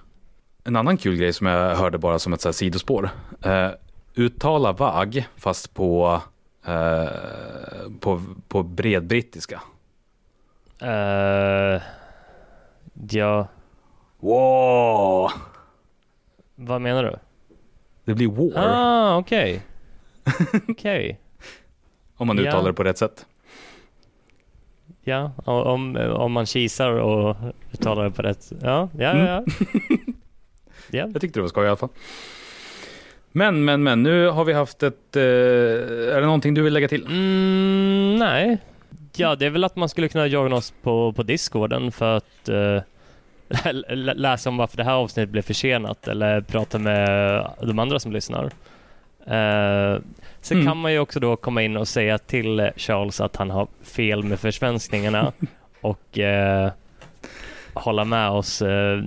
En 0.63 0.75
annan 0.75 0.97
kul 0.97 1.15
grej 1.15 1.33
som 1.33 1.47
jag 1.47 1.75
hörde 1.75 1.97
bara 1.97 2.19
som 2.19 2.33
ett 2.33 2.41
så 2.41 2.47
här 2.47 2.53
sidospår. 2.53 3.09
Eh, 3.41 3.69
uttala 4.15 4.71
vag 4.71 5.27
fast 5.35 5.73
på, 5.73 6.21
eh, 6.65 7.07
på, 7.99 8.21
på 8.47 8.63
bredbrittiska. 8.63 9.61
Eh, 10.81 11.81
ja, 13.09 13.47
Wow! 14.19 15.31
vad 16.55 16.81
menar 16.81 17.03
du? 17.03 17.15
Det 18.05 18.13
blir 18.13 18.27
war 18.27 18.51
Ah, 18.55 19.17
okej. 19.17 19.61
Okej. 20.67 21.19
om 22.17 22.27
man 22.27 22.37
ja. 22.37 22.43
uttalar 22.43 22.67
det 22.67 22.73
på 22.73 22.83
rätt 22.83 22.97
sätt. 22.97 23.25
Ja, 25.03 25.31
om, 25.45 25.95
om 25.95 26.31
man 26.31 26.45
kisar 26.45 26.91
och 26.91 27.35
uttalar 27.73 28.03
det 28.03 28.11
på 28.11 28.21
rätt... 28.21 28.51
Ja, 28.61 28.89
ja, 28.97 29.11
Mm. 29.11 29.25
ja. 29.25 29.43
ja. 30.91 31.07
Jag 31.13 31.21
tyckte 31.21 31.39
det 31.39 31.41
var 31.41 31.47
skoj 31.49 31.65
i 31.65 31.67
alla 31.67 31.75
fall. 31.77 31.89
Men, 33.31 33.65
men, 33.65 33.83
men, 33.83 34.03
nu 34.03 34.27
har 34.27 34.45
vi 34.45 34.53
haft 34.53 34.83
ett... 34.83 35.15
Eh, 35.15 35.21
är 35.21 36.15
det 36.19 36.25
någonting 36.25 36.53
du 36.53 36.61
vill 36.61 36.73
lägga 36.73 36.87
till? 36.87 37.05
Mm, 37.05 38.15
nej. 38.15 38.57
Ja, 39.15 39.35
det 39.35 39.45
är 39.45 39.49
väl 39.49 39.63
att 39.63 39.75
man 39.75 39.89
skulle 39.89 40.07
kunna 40.07 40.27
joina 40.27 40.55
oss 40.55 40.73
på, 40.81 41.13
på 41.13 41.23
Discorden 41.23 41.91
för 41.91 42.17
att 42.17 42.49
eh, 42.49 42.81
läsa 44.15 44.49
om 44.49 44.57
varför 44.57 44.77
det 44.77 44.83
här 44.83 44.93
avsnittet 44.93 45.29
blev 45.29 45.41
försenat 45.41 46.07
eller 46.07 46.41
prata 46.41 46.79
med 46.79 47.47
de 47.61 47.79
andra 47.79 47.99
som 47.99 48.11
lyssnar. 48.11 48.43
Eh, 49.25 49.99
sen 50.41 50.57
Mm. 50.57 50.65
kan 50.67 50.77
man 50.77 50.91
ju 50.93 50.99
också 50.99 51.19
då 51.19 51.35
komma 51.35 51.61
in 51.61 51.77
och 51.77 51.87
säga 51.87 52.17
till 52.17 52.71
Charles 52.75 53.21
att 53.21 53.35
han 53.35 53.49
har 53.49 53.67
fel 53.83 54.23
med 54.23 54.39
försvenskningarna 54.39 55.31
och 55.81 56.19
eh, 56.19 56.71
hålla 57.73 58.03
med 58.03 58.29
oss 58.29 58.61
eh, 58.61 59.01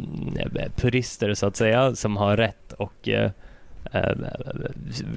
purister 0.77 1.35
så 1.35 1.47
att 1.47 1.57
säga 1.57 1.95
som 1.95 2.17
har 2.17 2.37
rätt 2.37 2.73
och 2.73 3.09
eh, 3.09 3.31
eh, 3.93 4.17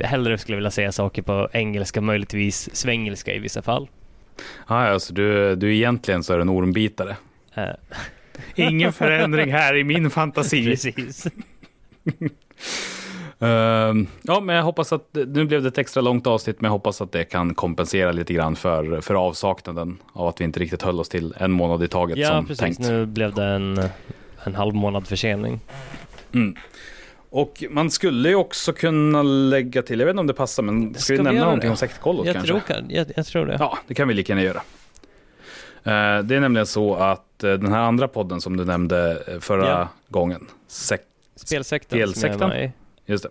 hellre 0.02 0.38
skulle 0.38 0.56
vilja 0.56 0.72
säga 0.72 0.92
saker 0.92 1.22
på 1.22 1.50
engelska, 1.54 2.02
möjligtvis 2.02 2.76
svengelska 2.76 3.34
i 3.34 3.40
vissa 3.40 3.62
fall. 3.62 3.88
Ah, 4.68 4.88
ja, 4.88 5.00
så 5.00 5.14
du, 5.14 5.56
du 5.56 5.76
egentligen 5.76 6.24
så 6.24 6.34
är 6.34 6.40
en 6.40 6.50
ormbitare. 6.50 7.16
Ingen 8.56 8.94
förändring 8.94 9.52
här 9.52 9.76
i 9.78 9.84
min 9.84 10.10
fantasi. 10.10 10.66
precis. 10.66 11.28
Ehm, 13.40 14.08
ja, 14.22 14.40
men 14.40 14.56
jag 14.56 14.64
hoppas 14.64 14.94
att, 14.94 15.10
nu 15.28 15.46
blev 15.46 15.62
det 15.62 15.68
ett 15.68 15.78
extra 15.78 16.02
långt 16.02 16.28
avsnitt, 16.28 16.62
men 16.62 16.68
jag 16.70 16.72
hoppas 16.72 17.02
att 17.02 17.12
det 17.12 17.24
kan 17.24 17.56
kompensera 17.56 18.12
lite 18.12 18.34
grann 18.34 18.56
för, 18.56 19.02
för 19.02 19.14
avsaknaden 19.16 19.98
av 20.14 20.28
att 20.28 20.40
vi 20.42 20.46
inte 20.46 20.60
riktigt 20.60 20.82
höll 20.82 21.00
oss 21.00 21.10
till 21.10 21.34
en 21.38 21.52
månad 21.52 21.84
i 21.84 21.88
taget 21.88 22.18
Ja, 22.18 22.28
som 22.30 22.46
precis. 22.46 22.60
tänkt. 22.60 22.80
Nu 22.80 23.06
blev 23.06 23.34
det 23.34 23.44
en, 23.46 23.82
en 24.44 24.56
halv 24.56 24.76
månad 24.76 25.08
försening. 25.08 25.60
Mm. 26.34 26.56
Och 27.30 27.64
man 27.70 27.90
skulle 27.92 28.30
ju 28.30 28.36
också 28.36 28.74
kunna 28.74 29.24
lägga 29.24 29.82
till, 29.82 30.00
jag 30.00 30.06
vet 30.06 30.14
inte 30.14 30.20
om 30.20 30.28
det 30.28 30.34
passar, 30.34 30.64
men 30.64 30.94
ska, 30.94 31.00
Ska 31.02 31.14
vi 31.14 31.18
vi 31.18 31.24
nämna 31.24 31.44
någonting 31.44 31.68
det? 31.68 31.72
om 31.72 31.78
sektkollot 31.78 32.26
Jag 32.26 32.36
kanske? 32.36 32.60
tror, 32.60 32.86
jag, 32.90 33.08
jag 33.16 33.26
tror 33.26 33.46
det. 33.46 33.56
Ja, 33.60 33.78
det 33.88 33.94
kan 33.94 34.08
vi 34.08 34.14
lika 34.14 34.34
gärna 34.34 34.44
göra. 34.44 34.58
Eh, 35.84 36.24
Det 36.24 36.36
är 36.36 36.40
nämligen 36.40 36.66
så 36.68 36.96
att 36.96 37.26
den 37.48 37.74
här 37.74 37.80
andra 37.82 38.08
podden 38.08 38.42
som 38.42 38.58
du 38.58 38.66
nämnde 38.66 39.24
eh, 39.28 39.40
förra 39.40 39.68
Ja. 39.70 39.88
gången, 40.10 40.48
sek- 40.70 41.00
med 42.48 42.64
i. 42.66 42.72
just 43.06 43.24
det. 43.24 43.30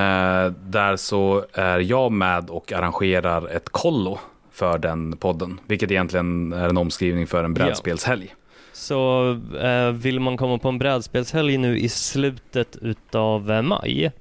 Eh, 0.00 0.50
Där 0.50 0.96
så 0.96 1.44
är 1.52 1.78
jag 1.78 2.12
med 2.12 2.50
och 2.50 2.72
arrangerar 2.72 3.48
ett 3.48 3.68
kollo 3.68 4.18
för 4.52 4.78
den 4.78 5.16
podden, 5.16 5.60
vilket 5.66 5.90
egentligen 5.90 6.52
är 6.52 6.68
en 6.68 6.76
omskrivning 6.76 7.26
för 7.26 7.44
en 7.44 7.54
brädspelshelg. 7.54 8.34
Så 8.72 9.30
eh, 9.60 9.90
vill 9.90 10.20
man 10.20 10.36
komma 10.36 10.58
på 10.58 10.68
en 10.68 10.78
brädspelshelg 10.78 11.58
nu 11.58 11.78
i 11.78 11.88
slutet 11.88 12.76
utav 12.76 13.50
eh, 13.50 13.62
maj 13.62 14.12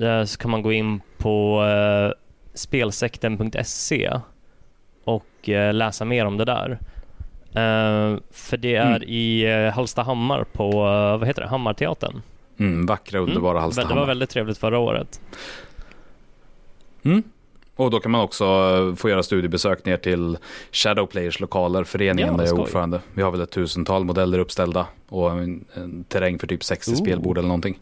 eh, 0.00 0.24
så 0.24 0.38
kan 0.38 0.50
man 0.50 0.62
gå 0.62 0.72
in 0.72 1.00
på 1.18 1.64
eh, 1.64 2.12
spelsekten.se 2.54 4.20
och 5.04 5.48
eh, 5.48 5.74
läsa 5.74 6.04
mer 6.04 6.24
om 6.26 6.36
det 6.36 6.44
där. 6.44 6.78
Eh, 7.56 8.18
för 8.30 8.56
det 8.56 8.74
är 8.74 8.86
Mm. 8.96 9.02
i 9.08 9.42
eh, 9.44 9.74
Hallstahammar 9.74 10.44
på, 10.52 10.68
eh, 10.70 11.18
vad 11.18 11.26
heter 11.26 11.42
det, 11.42 11.48
Hammarteatern. 11.48 12.22
Mm, 12.58 12.86
vackra, 12.86 13.18
underbara 13.20 13.50
Mm. 13.50 13.54
Det 13.54 13.60
Hallstahammar. 13.60 13.96
var 13.96 14.06
väldigt 14.06 14.30
trevligt 14.30 14.58
förra 14.58 14.78
året. 14.78 15.20
Mm. 17.02 17.22
Och 17.76 17.90
då 17.90 18.00
kan 18.00 18.10
man 18.12 18.20
också 18.20 18.44
få 18.96 19.08
göra 19.10 19.22
studiebesök 19.22 19.84
ner 19.84 19.96
till 19.96 20.38
Shadowplayers 20.72 21.40
lokaler, 21.40 21.84
föreningen 21.84 22.30
Ja, 22.32 22.36
där 22.38 22.46
jag 22.46 22.56
är 22.56 22.60
ordförande. 22.60 23.00
Vi 23.14 23.22
har 23.22 23.30
väl 23.30 23.40
ett 23.40 23.50
tusental 23.50 24.04
modeller 24.04 24.38
uppställda 24.38 24.86
och 25.08 25.30
en, 25.30 25.64
en 25.74 26.04
terräng 26.04 26.38
för 26.38 26.46
typ 26.46 26.64
60 26.64 26.90
Ooh. 26.90 26.96
spelbord 26.96 27.38
eller 27.38 27.48
någonting. 27.48 27.78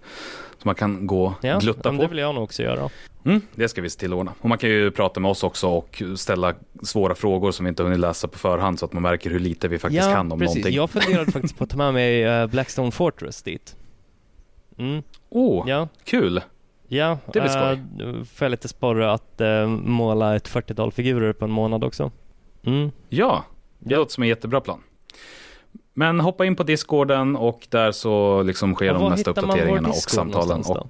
Så 0.65 0.69
man 0.69 0.75
kan 0.75 1.07
gå 1.07 1.35
Ja, 1.43 1.59
glutta 1.59 1.91
på. 1.91 1.97
det 1.97 2.07
vill 2.09 2.19
jag 2.19 2.35
nog 2.35 2.45
också 2.45 2.63
göra. 2.63 2.91
Mm, 3.25 3.41
det 3.55 3.69
ska 3.69 3.83
vi 3.83 3.91
se 3.91 3.99
till 4.01 4.13
att 4.13 4.19
ordna. 4.19 4.33
Och 4.41 4.49
man 4.49 4.59
kan 4.59 4.71
ju 4.71 4.91
prata 4.91 5.21
med 5.21 5.31
oss 5.31 5.45
också 5.45 5.69
och 5.69 6.03
ställa 6.17 6.55
svåra 6.83 7.15
frågor 7.15 7.53
som 7.53 7.65
vi 7.65 7.69
inte 7.69 7.83
hunnit 7.83 7.99
läsa 7.99 8.29
på 8.29 8.39
förhand 8.39 8.79
så 8.79 8.85
att 8.85 8.93
man 8.93 9.03
märker 9.03 9.31
hur 9.31 9.39
lite 9.41 9.69
vi 9.69 9.79
faktiskt 9.79 10.11
kan 10.13 10.33
om 10.33 10.39
precis. 10.39 10.55
någonting. 10.57 10.77
Jag 10.77 10.91
funderade 10.91 11.33
faktiskt 11.33 11.59
på 11.59 11.65
att 11.65 11.71
ta 11.71 11.77
med 11.77 11.95
mig 11.95 12.23
eh, 12.25 12.47
Blackstone 12.47 12.91
Fortress 12.91 13.43
dit. 13.43 13.77
Mm, 14.79 15.03
Åh, 15.31 15.65
ja. 15.69 15.89
kul! 16.05 16.41
Ja, 16.89 17.19
Det 17.33 17.41
blir 17.41 17.51
skoj. 17.51 17.73
eh, 18.09 18.25
får 18.25 18.45
jag 18.45 18.51
lite 18.51 18.69
sporre 18.69 19.13
att 19.13 19.41
eh, 19.41 19.67
måla 19.69 20.37
ett 20.37 20.49
40-tal 20.49 20.93
figurer 20.93 21.33
på 21.33 21.45
en 21.45 21.51
månad 21.51 21.85
också. 21.85 22.11
Mm. 22.67 22.91
Ja, 23.09 23.45
det 23.79 23.93
Ja. 23.95 23.99
låter 23.99 24.13
som 24.13 24.23
en 24.23 24.29
jättebra 24.29 24.61
plan. 24.61 24.81
Men 25.95 26.21
hoppa 26.21 26.45
in 26.45 26.57
på 26.57 26.63
Discorden 26.63 27.37
och 27.37 27.67
där 27.71 27.93
så 27.93 28.43
liksom 28.43 28.75
sker 28.75 28.95
Och 28.95 29.01
de 29.01 29.11
mesta 29.11 29.31
uppdateringarna 29.31 29.89
och 29.89 29.95
samtalen. 29.95 30.61
Och 30.63 30.89